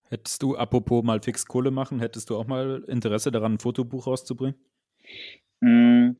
Hättest 0.08 0.42
du, 0.42 0.56
apropos 0.56 1.04
mal 1.04 1.20
fix 1.20 1.46
Kohle 1.46 1.70
machen, 1.70 2.00
hättest 2.00 2.30
du 2.30 2.36
auch 2.36 2.46
mal 2.46 2.84
Interesse 2.88 3.30
daran, 3.30 3.54
ein 3.54 3.58
Fotobuch 3.58 4.06
rauszubringen? 4.06 4.58
Mm. 5.60 6.12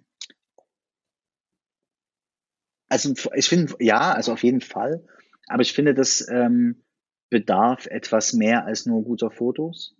Also 2.90 3.14
ich 3.34 3.48
finde, 3.48 3.74
ja, 3.80 4.12
also 4.12 4.32
auf 4.32 4.42
jeden 4.42 4.60
Fall. 4.60 5.06
Aber 5.46 5.62
ich 5.62 5.72
finde, 5.72 5.94
das 5.94 6.26
ähm, 6.28 6.82
bedarf 7.30 7.86
etwas 7.86 8.32
mehr 8.32 8.64
als 8.64 8.86
nur 8.86 9.04
guter 9.04 9.30
Fotos. 9.30 9.94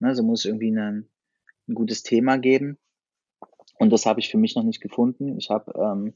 Also 0.00 0.22
muss 0.22 0.44
irgendwie 0.44 0.70
ein, 0.70 1.08
ein 1.68 1.74
gutes 1.74 2.02
Thema 2.02 2.38
geben. 2.38 2.78
Und 3.78 3.90
das 3.90 4.06
habe 4.06 4.20
ich 4.20 4.30
für 4.30 4.38
mich 4.38 4.54
noch 4.54 4.64
nicht 4.64 4.80
gefunden. 4.80 5.36
Ich 5.38 5.50
habe 5.50 5.72
ähm, 5.76 6.14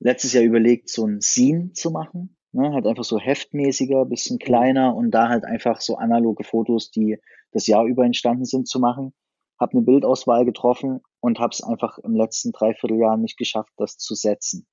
letztes 0.00 0.32
Jahr 0.32 0.44
überlegt, 0.44 0.88
so 0.88 1.06
ein 1.06 1.20
Scene 1.20 1.72
zu 1.72 1.90
machen. 1.90 2.36
Ne, 2.52 2.72
halt 2.72 2.86
einfach 2.86 3.04
so 3.04 3.18
heftmäßiger, 3.18 4.04
bisschen 4.06 4.38
kleiner 4.40 4.96
und 4.96 5.12
da 5.12 5.28
halt 5.28 5.44
einfach 5.44 5.80
so 5.80 5.96
analoge 5.96 6.42
Fotos, 6.42 6.90
die 6.90 7.18
das 7.52 7.66
Jahr 7.68 7.84
über 7.84 8.04
entstanden 8.04 8.44
sind, 8.44 8.66
zu 8.66 8.80
machen. 8.80 9.12
Habe 9.60 9.72
eine 9.72 9.82
Bildauswahl 9.82 10.44
getroffen 10.44 11.00
und 11.20 11.38
habe 11.38 11.52
es 11.52 11.62
einfach 11.62 11.98
im 11.98 12.16
letzten 12.16 12.50
Dreivierteljahr 12.50 13.16
nicht 13.16 13.36
geschafft, 13.36 13.72
das 13.76 13.98
zu 13.98 14.14
setzen. 14.14 14.66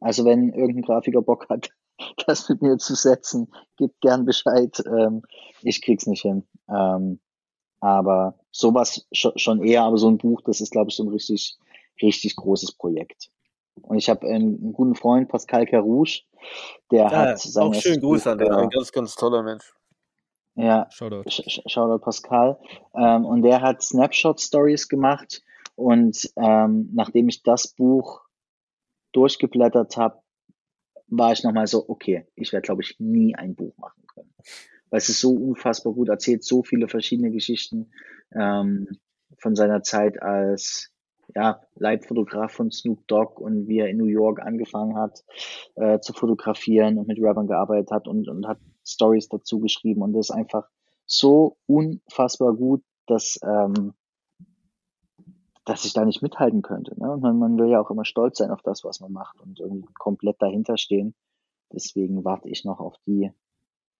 Also 0.00 0.24
wenn 0.24 0.52
irgendein 0.52 0.82
Grafiker 0.82 1.22
Bock 1.22 1.48
hat, 1.48 1.70
das 2.26 2.48
mit 2.48 2.60
mir 2.60 2.78
zu 2.78 2.94
setzen, 2.94 3.52
gibt 3.76 4.00
gern 4.00 4.24
Bescheid. 4.24 4.82
Ähm, 4.86 5.22
ich 5.62 5.82
krieg's 5.82 6.06
nicht 6.06 6.22
hin. 6.22 6.46
Ähm, 6.68 7.20
aber 7.80 8.38
sowas 8.50 9.06
schon, 9.12 9.62
eher, 9.62 9.82
aber 9.82 9.98
so 9.98 10.08
ein 10.08 10.18
Buch, 10.18 10.40
das 10.42 10.60
ist, 10.60 10.72
glaube 10.72 10.90
ich, 10.90 10.96
so 10.96 11.04
ein 11.04 11.08
richtig, 11.08 11.56
richtig 12.02 12.36
großes 12.36 12.72
Projekt. 12.72 13.30
Und 13.82 13.98
ich 13.98 14.08
habe 14.08 14.26
einen, 14.26 14.58
einen, 14.58 14.72
guten 14.72 14.94
Freund, 14.94 15.28
Pascal 15.28 15.66
Carouche, 15.66 16.22
der 16.90 17.04
ja, 17.04 17.10
hat 17.10 17.38
seine. 17.38 17.66
Auch 17.66 17.74
schönen 17.74 18.00
Gruß 18.00 18.26
an 18.26 18.38
den, 18.38 18.50
ein 18.50 18.70
ganz, 18.70 18.92
ganz 18.92 19.14
toller 19.14 19.42
Mensch. 19.42 19.74
Ja, 20.54 20.88
Shoutout, 20.90 21.30
Shoutout 21.30 22.02
Pascal. 22.02 22.58
Ähm, 22.94 23.24
und 23.26 23.42
der 23.42 23.60
hat 23.60 23.82
Snapshot 23.82 24.40
Stories 24.40 24.88
gemacht. 24.88 25.42
Und 25.74 26.30
ähm, 26.36 26.88
nachdem 26.94 27.28
ich 27.28 27.42
das 27.42 27.68
Buch 27.68 28.22
durchgeblättert 29.12 29.98
habe, 29.98 30.22
war 31.08 31.32
ich 31.32 31.44
nochmal 31.44 31.66
so, 31.66 31.88
okay, 31.88 32.26
ich 32.34 32.52
werde, 32.52 32.64
glaube 32.64 32.82
ich, 32.82 32.98
nie 32.98 33.34
ein 33.34 33.54
Buch 33.54 33.76
machen 33.76 34.06
können. 34.06 34.32
Weil 34.90 34.98
es 34.98 35.08
ist 35.08 35.20
so 35.20 35.32
unfassbar 35.32 35.92
gut 35.92 36.08
erzählt, 36.08 36.42
so 36.42 36.62
viele 36.62 36.88
verschiedene 36.88 37.30
Geschichten 37.30 37.90
ähm, 38.34 38.88
von 39.38 39.54
seiner 39.54 39.82
Zeit 39.82 40.22
als 40.22 40.90
ja, 41.36 41.60
Leitfotograf 41.74 42.50
von 42.50 42.70
Snoop 42.70 43.06
Dogg 43.08 43.38
und 43.38 43.68
wie 43.68 43.80
er 43.80 43.90
in 43.90 43.98
New 43.98 44.06
York 44.06 44.40
angefangen 44.40 44.96
hat 44.96 45.22
äh, 45.74 46.00
zu 46.00 46.14
fotografieren 46.14 46.96
und 46.96 47.08
mit 47.08 47.20
Rappern 47.20 47.46
gearbeitet 47.46 47.90
hat 47.90 48.08
und, 48.08 48.26
und 48.26 48.48
hat 48.48 48.58
Stories 48.86 49.28
dazu 49.28 49.60
geschrieben 49.60 50.00
und 50.00 50.14
das 50.14 50.30
ist 50.30 50.34
einfach 50.34 50.66
so 51.04 51.58
unfassbar 51.66 52.54
gut, 52.54 52.82
dass 53.06 53.38
ähm, 53.44 53.92
dass 55.66 55.84
ich 55.84 55.92
da 55.92 56.04
nicht 56.04 56.22
mithalten 56.22 56.62
könnte. 56.62 56.98
Ne? 56.98 57.18
Man, 57.20 57.38
man 57.38 57.58
will 57.58 57.68
ja 57.68 57.80
auch 57.80 57.90
immer 57.90 58.04
stolz 58.04 58.38
sein 58.38 58.50
auf 58.50 58.62
das, 58.62 58.84
was 58.84 59.00
man 59.00 59.12
macht 59.12 59.40
und 59.40 59.60
irgendwie 59.60 59.92
komplett 59.94 60.40
dahinter 60.40 60.78
stehen. 60.78 61.14
Deswegen 61.72 62.24
warte 62.24 62.48
ich 62.48 62.64
noch 62.64 62.78
auf 62.78 62.94
die 63.04 63.30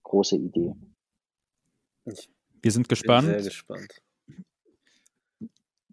große 0.05 0.37
Idee. 0.37 0.75
Wir 2.63 2.71
sind 2.71 2.89
gespannt. 2.89 3.27
Bin 3.27 3.41
sehr 3.41 3.51
gespannt. 3.51 4.01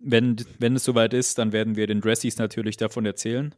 Wenn, 0.04 0.36
wenn 0.60 0.76
es 0.76 0.84
soweit 0.84 1.14
ist, 1.14 1.38
dann 1.38 1.52
werden 1.54 1.76
wir 1.76 1.88
den 1.88 2.02
Dressies 2.02 2.38
natürlich 2.38 2.78
davon 2.78 3.06
erzählen. 3.06 3.56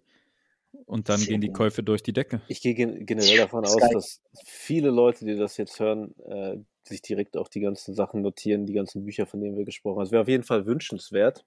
Und 0.85 1.09
dann 1.09 1.17
sehr 1.17 1.30
gehen 1.30 1.41
die 1.41 1.51
Käufe 1.51 1.81
durch 1.81 2.03
die 2.03 2.13
Decke. 2.13 2.41
Ich 2.47 2.61
gehe 2.61 2.76
generell 2.76 3.38
davon 3.38 3.65
aus, 3.65 3.77
dass 3.91 4.22
viele 4.45 4.91
Leute, 4.91 5.26
die 5.26 5.35
das 5.35 5.57
jetzt 5.57 5.80
hören, 5.80 6.13
äh, 6.27 6.57
sich 6.84 7.01
direkt 7.01 7.38
auch 7.38 7.47
die 7.47 7.61
ganzen 7.61 7.95
Sachen 7.95 8.22
notieren, 8.22 8.65
die 8.65 8.73
ganzen 8.73 9.03
Bücher, 9.03 9.26
von 9.26 9.41
denen 9.41 9.57
wir 9.57 9.65
gesprochen 9.65 9.97
haben. 9.97 10.03
Es 10.05 10.11
wäre 10.11 10.22
auf 10.22 10.27
jeden 10.27 10.43
Fall 10.43 10.65
wünschenswert. 10.65 11.45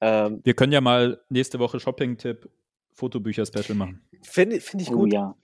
Ähm, 0.00 0.40
Wir 0.44 0.54
können 0.54 0.72
ja 0.72 0.80
mal 0.80 1.22
nächste 1.30 1.58
Woche 1.58 1.80
Shopping-Tipp 1.80 2.50
Fotobücher-Special 2.92 3.76
machen. 3.76 4.02
Finde 4.22 4.60
find 4.60 4.82
ich 4.82 4.90
oh, 4.90 4.96
gut. 4.96 5.12
Ja. 5.12 5.34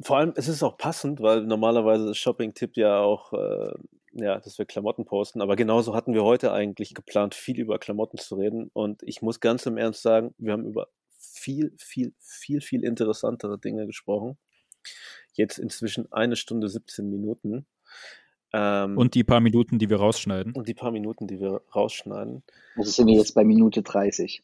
Vor 0.00 0.18
allem, 0.18 0.32
es 0.36 0.48
ist 0.48 0.62
auch 0.62 0.76
passend, 0.76 1.20
weil 1.20 1.42
normalerweise 1.42 2.10
ist 2.10 2.18
Shopping-Tipp 2.18 2.76
ja 2.76 2.98
auch, 2.98 3.32
äh, 3.32 3.72
ja, 4.12 4.38
dass 4.38 4.58
wir 4.58 4.66
Klamotten 4.66 5.04
posten. 5.04 5.40
Aber 5.40 5.56
genauso 5.56 5.94
hatten 5.94 6.14
wir 6.14 6.24
heute 6.24 6.52
eigentlich 6.52 6.94
geplant, 6.94 7.34
viel 7.34 7.58
über 7.58 7.78
Klamotten 7.78 8.18
zu 8.18 8.36
reden. 8.36 8.70
Und 8.72 9.02
ich 9.02 9.22
muss 9.22 9.40
ganz 9.40 9.66
im 9.66 9.76
Ernst 9.76 10.02
sagen, 10.02 10.34
wir 10.38 10.52
haben 10.52 10.66
über 10.66 10.88
viel, 11.18 11.72
viel, 11.78 12.12
viel, 12.18 12.60
viel 12.60 12.84
interessantere 12.84 13.58
Dinge 13.58 13.86
gesprochen. 13.86 14.38
Jetzt 15.32 15.58
inzwischen 15.58 16.12
eine 16.12 16.36
Stunde 16.36 16.68
17 16.68 17.08
Minuten. 17.08 17.66
Ähm, 18.52 18.98
und 18.98 19.14
die 19.14 19.24
paar 19.24 19.40
Minuten, 19.40 19.78
die 19.78 19.88
wir 19.88 19.98
rausschneiden. 19.98 20.52
Und 20.52 20.68
die 20.68 20.74
paar 20.74 20.90
Minuten, 20.90 21.26
die 21.26 21.40
wir 21.40 21.62
rausschneiden. 21.74 22.42
Also 22.76 22.90
sind 22.90 23.06
wir 23.06 23.14
jetzt 23.14 23.34
bei 23.34 23.44
Minute 23.44 23.82
30. 23.82 24.42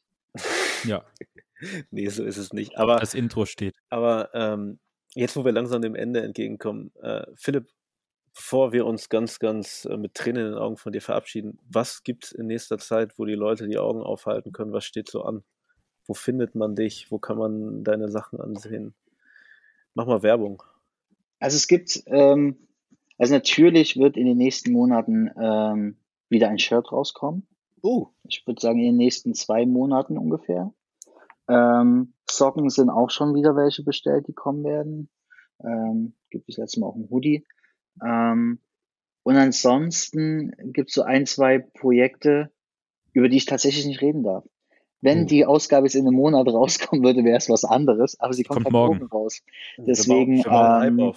ja. 0.85 1.05
nee, 1.91 2.09
so 2.09 2.25
ist 2.25 2.39
es 2.39 2.53
nicht. 2.53 2.79
Aber 2.79 2.97
das 2.97 3.15
Intro 3.15 3.45
steht. 3.45 3.77
Aber 3.91 4.31
ähm, 4.33 4.79
jetzt, 5.15 5.37
wo 5.37 5.45
wir 5.45 5.53
langsam 5.53 5.83
dem 5.83 5.95
Ende 5.95 6.23
entgegenkommen, 6.23 6.93
äh, 7.03 7.27
Philipp, 7.35 7.69
bevor 8.35 8.73
wir 8.73 8.87
uns 8.87 9.09
ganz, 9.09 9.39
ganz 9.39 9.85
äh, 9.85 9.97
mit 9.97 10.15
Tränen 10.15 10.47
in 10.47 10.53
den 10.53 10.59
Augen 10.59 10.77
von 10.77 10.93
dir 10.93 11.03
verabschieden, 11.03 11.59
was 11.69 12.03
gibt 12.03 12.25
es 12.25 12.33
in 12.33 12.47
nächster 12.47 12.79
Zeit, 12.79 13.19
wo 13.19 13.25
die 13.25 13.35
Leute 13.35 13.69
die 13.69 13.79
Augen 13.79 14.03
aufhalten 14.03 14.53
können? 14.53 14.73
Was 14.73 14.85
steht 14.85 15.09
so 15.09 15.23
an? 15.23 15.43
Wo 16.07 16.15
findet 16.15 16.55
man 16.55 16.75
dich? 16.75 17.11
Wo 17.11 17.19
kann 17.19 17.39
man 17.39 17.85
deine 17.85 18.09
Sachen 18.09 18.41
ansehen? 18.41 18.95
Mach 19.95 20.07
mal 20.07 20.23
Werbung. 20.23 20.63
Also 21.41 21.57
es 21.57 21.67
gibt 21.69 22.03
ähm, 22.07 22.69
also 23.19 23.35
natürlich 23.35 23.97
wird 23.97 24.17
in 24.17 24.27
den 24.27 24.39
nächsten 24.39 24.73
Monaten 24.73 25.31
ähm, 25.41 25.97
wieder 26.29 26.49
ein 26.49 26.61
Shirt 26.61 26.91
rauskommen. 26.93 27.47
Oh. 27.83 28.07
Ich 28.23 28.47
würde 28.47 28.61
sagen, 28.61 28.79
in 28.79 28.87
den 28.87 28.97
nächsten 28.97 29.35
zwei 29.35 29.67
Monaten 29.67 30.17
ungefähr. 30.17 30.73
Ähm, 31.49 32.15
Socken 32.31 32.71
sind 32.71 32.91
auch 32.91 33.11
schon 33.11 33.35
wieder 33.35 33.57
welche 33.57 33.83
bestellt, 33.83 34.29
die 34.29 34.35
kommen 34.35 34.65
werden. 34.65 35.11
Ähm, 35.65 36.15
gibt 36.31 36.49
es 36.49 36.59
letztes 36.59 36.79
Mal 36.79 36.87
auch 36.87 36.95
ein 36.95 37.09
Hoodie. 37.11 37.45
Ähm, 38.05 38.61
und 39.23 39.37
ansonsten 39.37 40.53
gibt 40.73 40.89
es 40.91 40.95
so 40.95 41.03
ein, 41.03 41.27
zwei 41.27 41.59
Projekte, 41.59 42.51
über 43.13 43.29
die 43.29 43.37
ich 43.37 43.47
tatsächlich 43.47 43.87
nicht 43.87 44.01
reden 44.01 44.23
darf. 44.23 44.45
Wenn 45.01 45.25
oh. 45.25 45.27
die 45.27 45.47
Ausgabe 45.47 45.87
jetzt 45.87 45.95
in 45.95 46.07
einem 46.07 46.17
Monat 46.17 46.47
rauskommen 46.49 47.05
würde, 47.05 47.25
wäre 47.25 47.37
es 47.37 47.49
was 47.49 47.65
anderes, 47.65 48.19
aber 48.21 48.33
sie 48.33 48.45
kommt, 48.45 48.65
kommt 48.65 48.73
morgen 48.73 49.03
raus. 49.07 49.43
Deswegen, 49.77 50.45
ähm, 50.49 51.13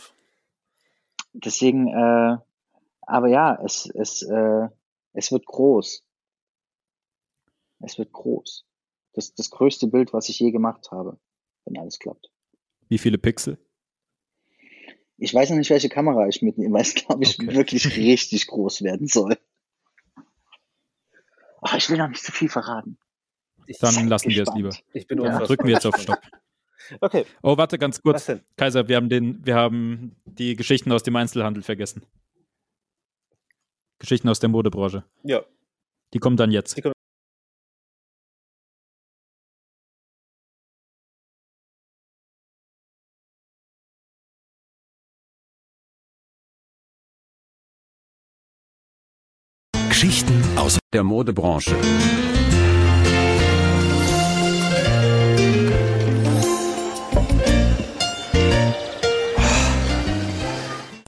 deswegen, 1.34 1.88
äh, 1.88 2.38
aber 3.02 3.28
ja, 3.28 3.58
es, 3.64 3.90
es, 3.94 4.22
äh, 4.24 4.68
es 5.14 5.32
wird 5.32 5.46
groß. 5.46 6.04
Es 7.80 7.98
wird 7.98 8.12
groß. 8.12 8.66
Das, 9.14 9.34
das 9.34 9.50
größte 9.50 9.88
Bild, 9.88 10.14
was 10.14 10.30
ich 10.30 10.40
je 10.40 10.52
gemacht 10.52 10.92
habe, 10.92 11.18
wenn 11.66 11.78
alles 11.78 12.00
klappt. 12.00 12.32
Wie 12.88 12.98
viele 12.98 13.18
Pixel? 13.18 13.58
Ich 15.22 15.36
weiß 15.36 15.52
noch 15.52 15.58
nicht, 15.58 15.70
welche 15.70 15.88
Kamera 15.88 16.28
ich 16.28 16.42
mitnehme, 16.42 16.74
weil 16.74 16.82
es, 16.82 16.96
glaube 16.96 17.24
ich, 17.24 17.40
okay. 17.40 17.54
wirklich 17.54 17.86
richtig 17.96 18.48
groß 18.48 18.82
werden 18.82 19.06
soll. 19.06 19.38
Ach, 21.62 21.78
ich 21.78 21.88
will 21.92 22.00
noch 22.00 22.08
nicht 22.08 22.24
zu 22.24 22.32
viel 22.32 22.50
verraten. 22.50 22.98
Ich 23.68 23.78
Dann 23.78 24.08
lassen 24.08 24.32
wir 24.32 24.42
es 24.42 24.56
lieber. 24.56 24.76
Ich 24.94 25.06
bin 25.06 25.22
ja. 25.22 25.38
Drücken 25.38 25.68
wir 25.68 25.76
jetzt 25.76 25.86
auf 25.86 25.96
Stopp. 26.02 26.20
Okay. 27.00 27.28
Oh, 27.44 27.56
warte 27.56 27.78
ganz 27.78 28.02
kurz. 28.02 28.32
Kaiser, 28.58 28.88
wir 28.88 28.96
haben, 28.96 29.10
den, 29.10 29.46
wir 29.46 29.54
haben 29.54 30.16
die 30.26 30.56
Geschichten 30.56 30.92
aus 30.92 31.04
dem 31.04 31.16
Einzelhandel 31.16 31.62
vergessen. 31.62 32.04
Geschichten 34.00 34.28
aus 34.28 34.40
der 34.40 34.50
Modebranche. 34.50 35.04
Ja. 35.22 35.46
Die 36.16 36.20
kommen 36.20 36.36
dann 36.36 36.50
jetzt. 36.50 36.82
Der 50.94 51.06
Modebranche. 51.06 51.74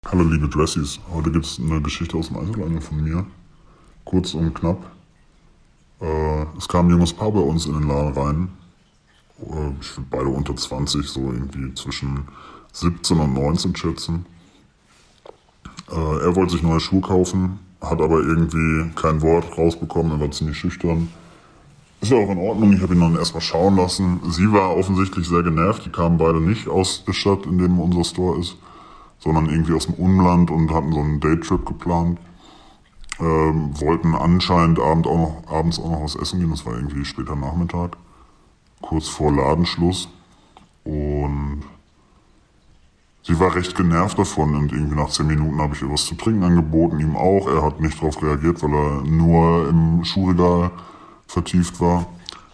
Hallo 0.06 0.24
liebe 0.24 0.48
Dressies, 0.48 1.02
heute 1.14 1.32
gibt 1.32 1.44
es 1.44 1.60
eine 1.60 1.82
Geschichte 1.82 2.16
aus 2.16 2.30
dem 2.30 2.38
Einzelhandel 2.38 2.80
von 2.80 3.04
mir. 3.04 3.26
Kurz 4.06 4.34
und 4.34 4.54
knapp. 4.54 4.90
Äh, 6.00 6.46
es 6.58 6.70
kam 6.70 6.88
ein 6.88 6.92
junges 6.92 7.12
Paar 7.12 7.32
bei 7.32 7.42
uns 7.42 7.66
in 7.66 7.74
den 7.74 7.90
Laden 7.90 8.14
rein. 8.14 8.50
Äh, 9.42 9.82
ich 9.82 9.98
würde 9.98 10.08
beide 10.10 10.30
unter 10.30 10.56
20, 10.56 11.06
so 11.06 11.20
irgendwie 11.30 11.74
zwischen 11.74 12.30
17 12.72 13.20
und 13.20 13.34
19 13.34 13.76
schätzen. 13.76 14.26
Äh, 15.92 15.96
er 15.96 16.36
wollte 16.38 16.54
sich 16.54 16.64
neue 16.64 16.80
Schuhe 16.80 17.02
kaufen, 17.02 17.60
hat 17.84 18.02
aber 18.02 18.20
irgendwie 18.22 18.92
kein 18.96 19.22
Wort 19.22 19.58
rausbekommen, 19.58 20.14
er 20.14 20.20
war 20.20 20.32
ziemlich 20.32 20.58
schüchtern. 20.58 21.10
Ist 22.02 22.12
ja 22.12 22.18
auch 22.18 22.30
in 22.30 22.38
Ordnung, 22.38 22.74
ich 22.74 22.82
habe 22.82 22.94
ihn 22.96 23.00
dann 23.00 23.16
erstmal 23.16 23.42
schauen 23.42 23.78
lassen. 23.78 24.20
Sie 24.30 24.52
war 24.52 24.76
offensichtlich 24.76 25.28
sehr 25.28 25.44
genervt, 25.44 25.86
die 25.86 25.90
kamen 25.90 26.18
beide 26.18 26.42
nicht 26.42 26.68
aus 26.68 27.06
der 27.06 27.14
Stadt, 27.14 27.46
in 27.46 27.58
dem 27.58 27.80
unser 27.80 28.04
Store 28.04 28.40
ist 28.40 28.58
sondern 29.24 29.50
irgendwie 29.50 29.74
aus 29.74 29.86
dem 29.86 29.96
Umland 29.96 30.52
und 30.52 30.72
hatten 30.72 30.92
so 30.92 31.00
einen 31.00 31.20
Daytrip 31.22 31.66
geplant. 31.66 32.20
Ähm, 33.20 33.80
wollten 33.80 34.16
anscheinend 34.16 34.80
Abend 34.80 35.08
auch 35.08 35.18
noch, 35.18 35.44
abends 35.48 35.80
auch 35.80 35.92
noch 35.92 36.04
was 36.04 36.16
essen 36.16 36.40
gehen, 36.40 36.50
das 36.50 36.66
war 36.66 36.74
irgendwie 36.74 37.06
später 37.06 37.36
Nachmittag, 37.36 37.96
kurz 38.82 39.08
vor 39.08 39.32
Ladenschluss. 39.32 40.10
Und 40.84 41.64
sie 43.24 43.40
war 43.40 43.56
recht 43.56 43.76
genervt 43.76 44.20
davon 44.20 44.56
und 44.56 44.72
irgendwie 44.72 44.96
nach 44.96 45.10
zehn 45.10 45.28
Minuten 45.28 45.60
habe 45.60 45.76
ich 45.76 45.82
ihr 45.82 45.90
was 45.90 46.06
zu 46.06 46.16
trinken 46.16 46.44
angeboten, 46.44 47.00
ihm 47.00 47.16
auch. 47.16 47.48
Er 47.48 47.64
hat 47.64 47.80
nicht 47.80 47.98
darauf 47.98 48.22
reagiert, 48.22 48.62
weil 48.62 48.74
er 48.74 49.02
nur 49.04 49.70
im 49.70 50.04
Schuhregal 50.04 50.72
vertieft 51.28 51.80
war. 51.80 52.06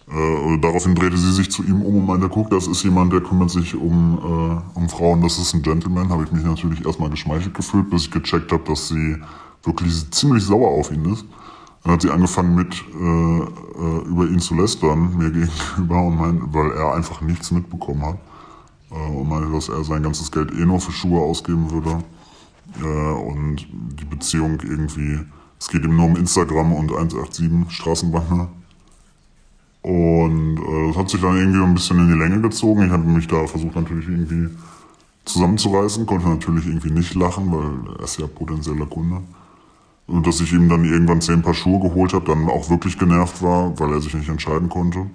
Äh, 0.08 0.58
daraufhin 0.58 0.94
drehte 0.94 1.16
sie 1.16 1.32
sich 1.32 1.50
zu 1.50 1.62
ihm 1.62 1.82
um 1.82 1.96
und 1.96 2.06
meinte, 2.06 2.28
guck, 2.28 2.50
das 2.50 2.66
ist 2.66 2.82
jemand, 2.82 3.12
der 3.12 3.20
kümmert 3.20 3.50
sich 3.50 3.76
um, 3.76 4.18
äh, 4.18 4.78
um 4.78 4.88
Frauen, 4.88 5.22
das 5.22 5.38
ist 5.38 5.54
ein 5.54 5.62
Gentleman. 5.62 6.08
Habe 6.08 6.24
ich 6.24 6.32
mich 6.32 6.44
natürlich 6.44 6.84
erstmal 6.84 7.10
geschmeichelt 7.10 7.54
gefühlt, 7.54 7.90
bis 7.90 8.04
ich 8.04 8.10
gecheckt 8.10 8.50
habe, 8.50 8.64
dass 8.64 8.88
sie 8.88 9.16
wirklich 9.62 10.10
ziemlich 10.10 10.44
sauer 10.44 10.70
auf 10.70 10.90
ihn 10.90 11.04
ist. 11.12 11.24
Dann 11.84 11.92
hat 11.92 12.02
sie 12.02 12.10
angefangen 12.10 12.54
mit 12.54 12.74
äh, 12.74 13.40
äh, 13.40 14.08
über 14.08 14.24
ihn 14.26 14.40
zu 14.40 14.54
lästern, 14.54 15.16
mir 15.16 15.30
gegenüber, 15.76 16.02
und 16.02 16.16
mein, 16.16 16.42
weil 16.52 16.72
er 16.72 16.94
einfach 16.94 17.20
nichts 17.20 17.50
mitbekommen 17.50 18.02
hat. 18.04 18.18
Äh, 18.90 18.94
und 18.94 19.28
meinte, 19.28 19.50
dass 19.52 19.68
er 19.68 19.84
sein 19.84 20.02
ganzes 20.02 20.30
Geld 20.30 20.52
eh 20.52 20.64
nur 20.64 20.80
für 20.80 20.92
Schuhe 20.92 21.20
ausgeben 21.20 21.70
würde. 21.70 22.02
Äh, 22.82 23.12
und 23.20 23.66
die 23.70 24.04
Beziehung 24.04 24.60
irgendwie, 24.62 25.20
es 25.58 25.68
geht 25.68 25.84
ihm 25.84 25.96
nur 25.96 26.06
um 26.06 26.16
Instagram 26.16 26.72
und 26.72 26.92
187 26.92 27.70
Straßenbahn 27.70 28.48
Und 29.82 30.58
äh, 30.58 30.88
das 30.88 30.96
hat 30.96 31.10
sich 31.10 31.20
dann 31.20 31.36
irgendwie 31.36 31.62
ein 31.62 31.74
bisschen 31.74 31.98
in 31.98 32.08
die 32.08 32.18
Länge 32.18 32.40
gezogen. 32.40 32.86
Ich 32.86 32.90
habe 32.90 33.04
mich 33.04 33.26
da 33.26 33.46
versucht 33.46 33.76
natürlich 33.76 34.08
irgendwie 34.08 34.48
zusammenzureißen, 35.24 36.06
konnte 36.06 36.28
natürlich 36.28 36.66
irgendwie 36.66 36.90
nicht 36.90 37.14
lachen, 37.14 37.52
weil 37.52 37.94
er 37.96 38.04
ist 38.04 38.18
ja 38.18 38.26
potenzieller 38.26 38.86
Kunde. 38.86 39.22
Und 40.06 40.26
dass 40.26 40.40
ich 40.40 40.52
ihm 40.52 40.68
dann 40.68 40.84
irgendwann 40.84 41.20
zehn 41.20 41.40
Paar 41.40 41.54
Schuhe 41.54 41.80
geholt 41.88 42.12
habe, 42.12 42.24
dann 42.24 42.48
auch 42.48 42.68
wirklich 42.68 42.98
genervt 42.98 43.42
war, 43.42 43.78
weil 43.78 43.92
er 43.92 44.00
sich 44.00 44.12
nicht 44.14 44.28
entscheiden 44.28 44.68
konnte. 44.68 45.06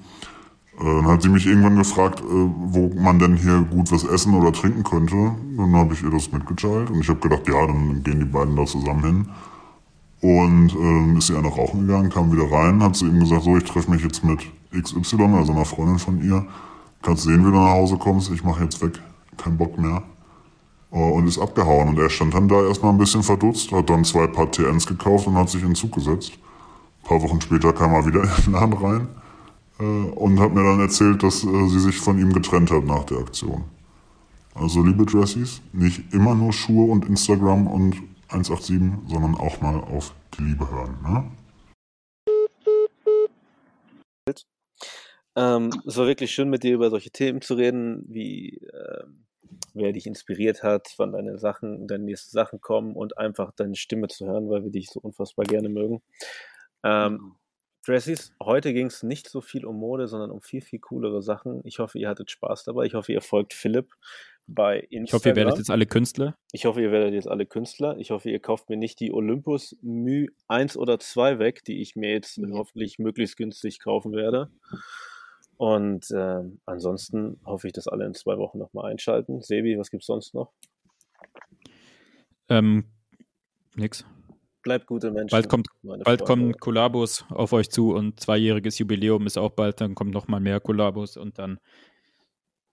Äh, 0.79 0.83
Dann 0.83 1.07
hat 1.07 1.21
sie 1.21 1.29
mich 1.29 1.45
irgendwann 1.45 1.77
gefragt, 1.77 2.19
äh, 2.21 2.25
wo 2.27 2.91
man 2.99 3.19
denn 3.19 3.37
hier 3.37 3.61
gut 3.61 3.91
was 3.91 4.03
essen 4.03 4.33
oder 4.33 4.51
trinken 4.51 4.83
könnte. 4.83 5.31
Dann 5.57 5.75
habe 5.75 5.93
ich 5.93 6.03
ihr 6.03 6.09
das 6.11 6.31
mitgeteilt 6.31 6.89
und 6.89 6.99
ich 6.99 7.09
habe 7.09 7.19
gedacht, 7.19 7.47
ja, 7.47 7.65
dann 7.65 8.03
gehen 8.03 8.19
die 8.19 8.25
beiden 8.25 8.55
da 8.55 8.65
zusammen 8.65 9.03
hin. 9.03 9.27
Und 10.21 10.73
äh, 10.73 10.77
dann 10.77 11.17
ist 11.17 11.27
sie 11.27 11.35
eine 11.35 11.47
rauchen 11.47 11.87
gegangen, 11.87 12.09
kam 12.09 12.31
wieder 12.31 12.51
rein, 12.51 12.81
hat 12.83 12.95
zu 12.95 13.05
ihm 13.05 13.19
gesagt, 13.19 13.43
so, 13.43 13.57
ich 13.57 13.63
treffe 13.63 13.91
mich 13.91 14.03
jetzt 14.03 14.23
mit 14.23 14.39
XY, 14.73 15.23
also 15.35 15.53
einer 15.53 15.65
Freundin 15.65 15.99
von 15.99 16.21
ihr. 16.21 16.45
Kannst 17.01 17.23
sehen, 17.23 17.45
wie 17.45 17.51
du 17.51 17.57
nach 17.57 17.71
Hause 17.73 17.97
kommst, 17.97 18.31
ich 18.31 18.43
mache 18.43 18.63
jetzt 18.63 18.81
weg, 18.81 18.99
kein 19.37 19.55
Bock 19.57 19.77
mehr. 19.77 20.03
Äh, 20.91 20.97
Und 20.97 21.27
ist 21.27 21.39
abgehauen. 21.39 21.89
Und 21.89 21.99
er 21.99 22.09
stand 22.09 22.33
dann 22.33 22.49
da 22.49 22.63
erstmal 22.67 22.91
ein 22.91 22.97
bisschen 22.97 23.23
verdutzt, 23.23 23.71
hat 23.71 23.89
dann 23.89 24.03
zwei 24.03 24.27
Paar 24.27 24.51
TNs 24.51 24.87
gekauft 24.87 25.27
und 25.27 25.35
hat 25.35 25.49
sich 25.49 25.61
in 25.61 25.69
den 25.69 25.75
Zug 25.75 25.93
gesetzt. 25.93 26.33
Ein 27.03 27.07
paar 27.07 27.21
Wochen 27.21 27.39
später 27.39 27.71
kam 27.71 27.93
er 27.93 28.05
wieder 28.05 28.23
in 28.37 28.43
den 28.45 28.53
Laden 28.53 28.73
rein 28.73 29.07
und 29.83 30.39
hat 30.39 30.53
mir 30.53 30.63
dann 30.63 30.79
erzählt, 30.79 31.21
dass 31.23 31.43
äh, 31.43 31.67
sie 31.67 31.79
sich 31.79 31.97
von 31.97 32.17
ihm 32.19 32.33
getrennt 32.33 32.71
hat 32.71 32.85
nach 32.85 33.03
der 33.03 33.17
Aktion. 33.17 33.65
Also 34.53 34.81
liebe 34.81 35.05
Dressies, 35.05 35.61
nicht 35.73 36.13
immer 36.13 36.33
nur 36.33 36.53
Schuhe 36.53 36.89
und 36.89 37.05
Instagram 37.05 37.67
und 37.67 37.95
187, 38.29 39.09
sondern 39.09 39.35
auch 39.35 39.59
mal 39.61 39.75
auf 39.81 40.13
die 40.37 40.43
Liebe 40.43 40.69
hören. 40.71 40.97
Ne? 41.03 41.31
Ähm, 45.35 45.69
es 45.85 45.97
war 45.97 46.07
wirklich 46.07 46.31
schön, 46.31 46.49
mit 46.49 46.63
dir 46.63 46.73
über 46.73 46.89
solche 46.89 47.11
Themen 47.11 47.41
zu 47.41 47.55
reden, 47.55 48.05
wie 48.07 48.61
ähm, 48.73 49.25
wer 49.73 49.91
dich 49.91 50.07
inspiriert 50.07 50.63
hat, 50.63 50.93
wann 50.97 51.11
deine 51.11 51.37
Sachen, 51.37 51.87
deine 51.87 52.05
nächsten 52.05 52.31
Sachen 52.31 52.61
kommen 52.61 52.95
und 52.95 53.17
einfach 53.17 53.51
deine 53.51 53.75
Stimme 53.75 54.07
zu 54.07 54.25
hören, 54.25 54.49
weil 54.49 54.63
wir 54.63 54.71
dich 54.71 54.89
so 54.89 55.01
unfassbar 55.01 55.45
gerne 55.45 55.67
mögen. 55.67 56.01
Ähm, 56.83 57.35
Dressies, 57.85 58.33
heute 58.41 58.73
ging 58.73 58.87
es 58.87 59.03
nicht 59.03 59.29
so 59.29 59.41
viel 59.41 59.63
um 59.65 59.77
Mode, 59.77 60.07
sondern 60.07 60.31
um 60.31 60.41
viel, 60.41 60.61
viel 60.61 60.79
coolere 60.79 61.21
Sachen. 61.21 61.61
Ich 61.65 61.77
hoffe, 61.77 61.99
ihr 61.99 62.09
hattet 62.09 62.31
Spaß 62.31 62.63
dabei. 62.63 62.85
Ich 62.85 62.95
hoffe, 62.95 63.11
ihr 63.11 63.21
folgt 63.21 63.53
Philipp 63.53 63.93
bei 64.47 64.79
Instagram. 64.79 65.03
Ich 65.05 65.13
hoffe, 65.13 65.29
ihr 65.29 65.35
werdet 65.35 65.57
jetzt 65.57 65.69
alle 65.69 65.85
Künstler. 65.85 66.35
Ich 66.51 66.65
hoffe, 66.65 66.81
ihr 66.81 66.91
werdet 66.91 67.13
jetzt 67.13 67.27
alle 67.27 67.45
Künstler. 67.45 67.97
Ich 67.99 68.09
hoffe, 68.09 68.31
ihr 68.31 68.39
kauft 68.39 68.69
mir 68.69 68.77
nicht 68.77 68.99
die 68.99 69.11
Olympus 69.13 69.77
Mu 69.83 70.25
1 70.47 70.77
oder 70.77 70.99
2 70.99 71.37
weg, 71.37 71.63
die 71.63 71.79
ich 71.81 71.95
mir 71.95 72.11
jetzt 72.11 72.37
Ja. 72.37 72.47
hoffentlich 72.53 72.97
möglichst 72.97 73.37
günstig 73.37 73.79
kaufen 73.79 74.13
werde. 74.13 74.49
Und 75.57 76.07
ähm, 76.11 76.59
ansonsten 76.65 77.39
hoffe 77.45 77.67
ich, 77.67 77.73
dass 77.73 77.87
alle 77.87 78.05
in 78.05 78.13
zwei 78.15 78.37
Wochen 78.37 78.57
nochmal 78.57 78.91
einschalten. 78.91 79.41
Sebi, 79.41 79.77
was 79.77 79.91
gibt's 79.91 80.07
sonst 80.07 80.33
noch? 80.33 80.51
Ähm, 82.49 82.85
nix. 83.75 84.05
Bleibt 84.65 84.87
gute 84.87 85.11
Menschen. 85.11 85.29
Bald 85.29 85.47
kommt, 85.47 85.67
bald 85.83 86.25
kommen 86.25 86.57
Kollabos 86.57 87.23
auf 87.29 87.53
euch 87.53 87.69
zu 87.69 87.93
und 87.93 88.19
zweijähriges 88.19 88.79
Jubiläum 88.79 89.27
ist 89.27 89.37
auch 89.37 89.51
bald, 89.51 89.79
dann 89.79 89.93
kommt 89.93 90.11
noch 90.11 90.27
mal 90.27 90.39
mehr 90.39 90.59
Kollabos 90.59 91.17
und 91.17 91.37
dann, 91.37 91.59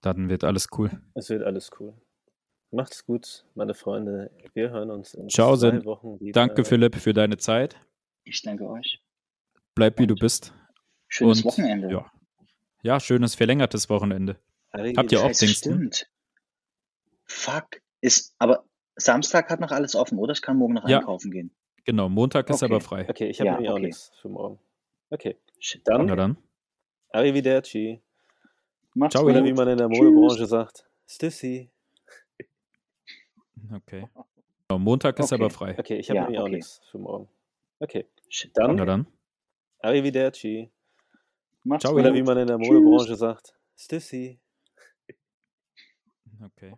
dann 0.01 0.31
wird 0.31 0.43
alles 0.43 0.69
cool. 0.79 0.91
Es 1.13 1.29
wird 1.29 1.43
alles 1.43 1.71
cool. 1.79 1.93
Macht's 2.71 3.05
gut, 3.05 3.45
meine 3.55 3.75
Freunde. 3.75 4.31
Wir 4.55 4.71
hören 4.71 4.91
uns 4.91 5.13
in 5.13 5.29
Ciao, 5.29 5.55
zwei. 5.55 5.85
Wochen 5.85 6.19
wieder. 6.19 6.33
Danke, 6.33 6.65
Philipp, 6.65 6.97
für 6.97 7.13
deine 7.13 7.37
Zeit. 7.37 7.79
Ich 8.25 8.41
danke 8.41 8.67
euch. 8.71 9.03
Bleib 9.75 9.99
wie 9.99 10.07
du 10.07 10.15
Und 10.15 10.21
bist. 10.21 10.55
Schönes 11.09 11.41
Und, 11.41 11.45
Wochenende. 11.45 11.91
Ja. 11.91 12.11
ja, 12.83 13.01
schönes 13.01 13.35
verlängertes 13.35 13.91
Wochenende. 13.91 14.39
Arrivederci. 14.71 14.97
Habt 14.97 15.13
ihr 15.13 15.21
auch 15.21 15.39
Dings, 15.39 15.59
stimmt. 15.59 16.11
Fuck. 17.27 17.83
Ist, 18.01 18.35
aber 18.39 18.65
Samstag 18.97 19.51
hat 19.51 19.61
noch 19.61 19.73
alles 19.73 19.95
offen, 19.95 20.17
oder? 20.17 20.33
Ich 20.33 20.41
kann 20.41 20.57
morgen 20.57 20.73
noch 20.73 20.89
Ja. 20.89 21.01
einkaufen 21.01 21.31
gehen. 21.31 21.55
Genau, 21.85 22.09
Montag 22.09 22.49
ist 22.49 22.63
Okay. 22.63 22.65
aber 22.67 22.81
frei. 22.81 23.09
Okay, 23.09 23.27
ich 23.29 23.41
habe 23.41 23.49
Ja, 23.49 23.55
nämlich 23.55 23.71
auch 23.71 23.75
okay. 23.77 23.87
nichts 23.87 24.13
für 24.21 24.29
morgen. 24.29 24.59
Okay, 25.11 25.37
dann 25.85 26.07
Na 26.07 26.17
dann. 26.17 26.37
Arrivederci. 27.11 28.01
Macht's 28.95 29.15
Ciao, 29.17 29.25
Oder 29.27 29.45
wie 29.45 29.53
man 29.53 29.69
in 29.69 29.79
der 29.79 29.89
Tschüss. 29.89 29.99
Modebranche 29.99 30.47
sagt, 30.47 30.87
Stissi. 31.07 31.71
Okay. 33.75 34.09
Genau, 34.69 34.79
Montag 34.79 35.19
ist 35.19 35.33
Okay. 35.33 35.35
aber 35.35 35.51
frei. 35.51 35.79
Okay, 35.79 35.97
ich 35.97 36.09
habe 36.11 36.19
Ja, 36.19 36.25
nämlich 36.25 36.41
auch 36.41 36.49
nichts 36.49 36.81
für 36.91 36.99
morgen. 36.99 37.29
Okay, 37.81 38.07
dann 38.55 38.77
Na 38.77 38.85
dann. 38.85 39.07
Arrivederci. 39.81 40.71
Macht's 41.65 41.83
Ciao, 41.83 41.95
gut. 41.95 42.03
Oder 42.03 42.15
wie 42.15 42.23
man 42.23 42.39
in 42.39 42.47
der 42.47 42.59
Tschüss. 42.59 42.69
Modebranche 42.69 43.17
sagt, 43.17 43.55
Stissi. 43.77 44.39
Okay. 46.45 46.73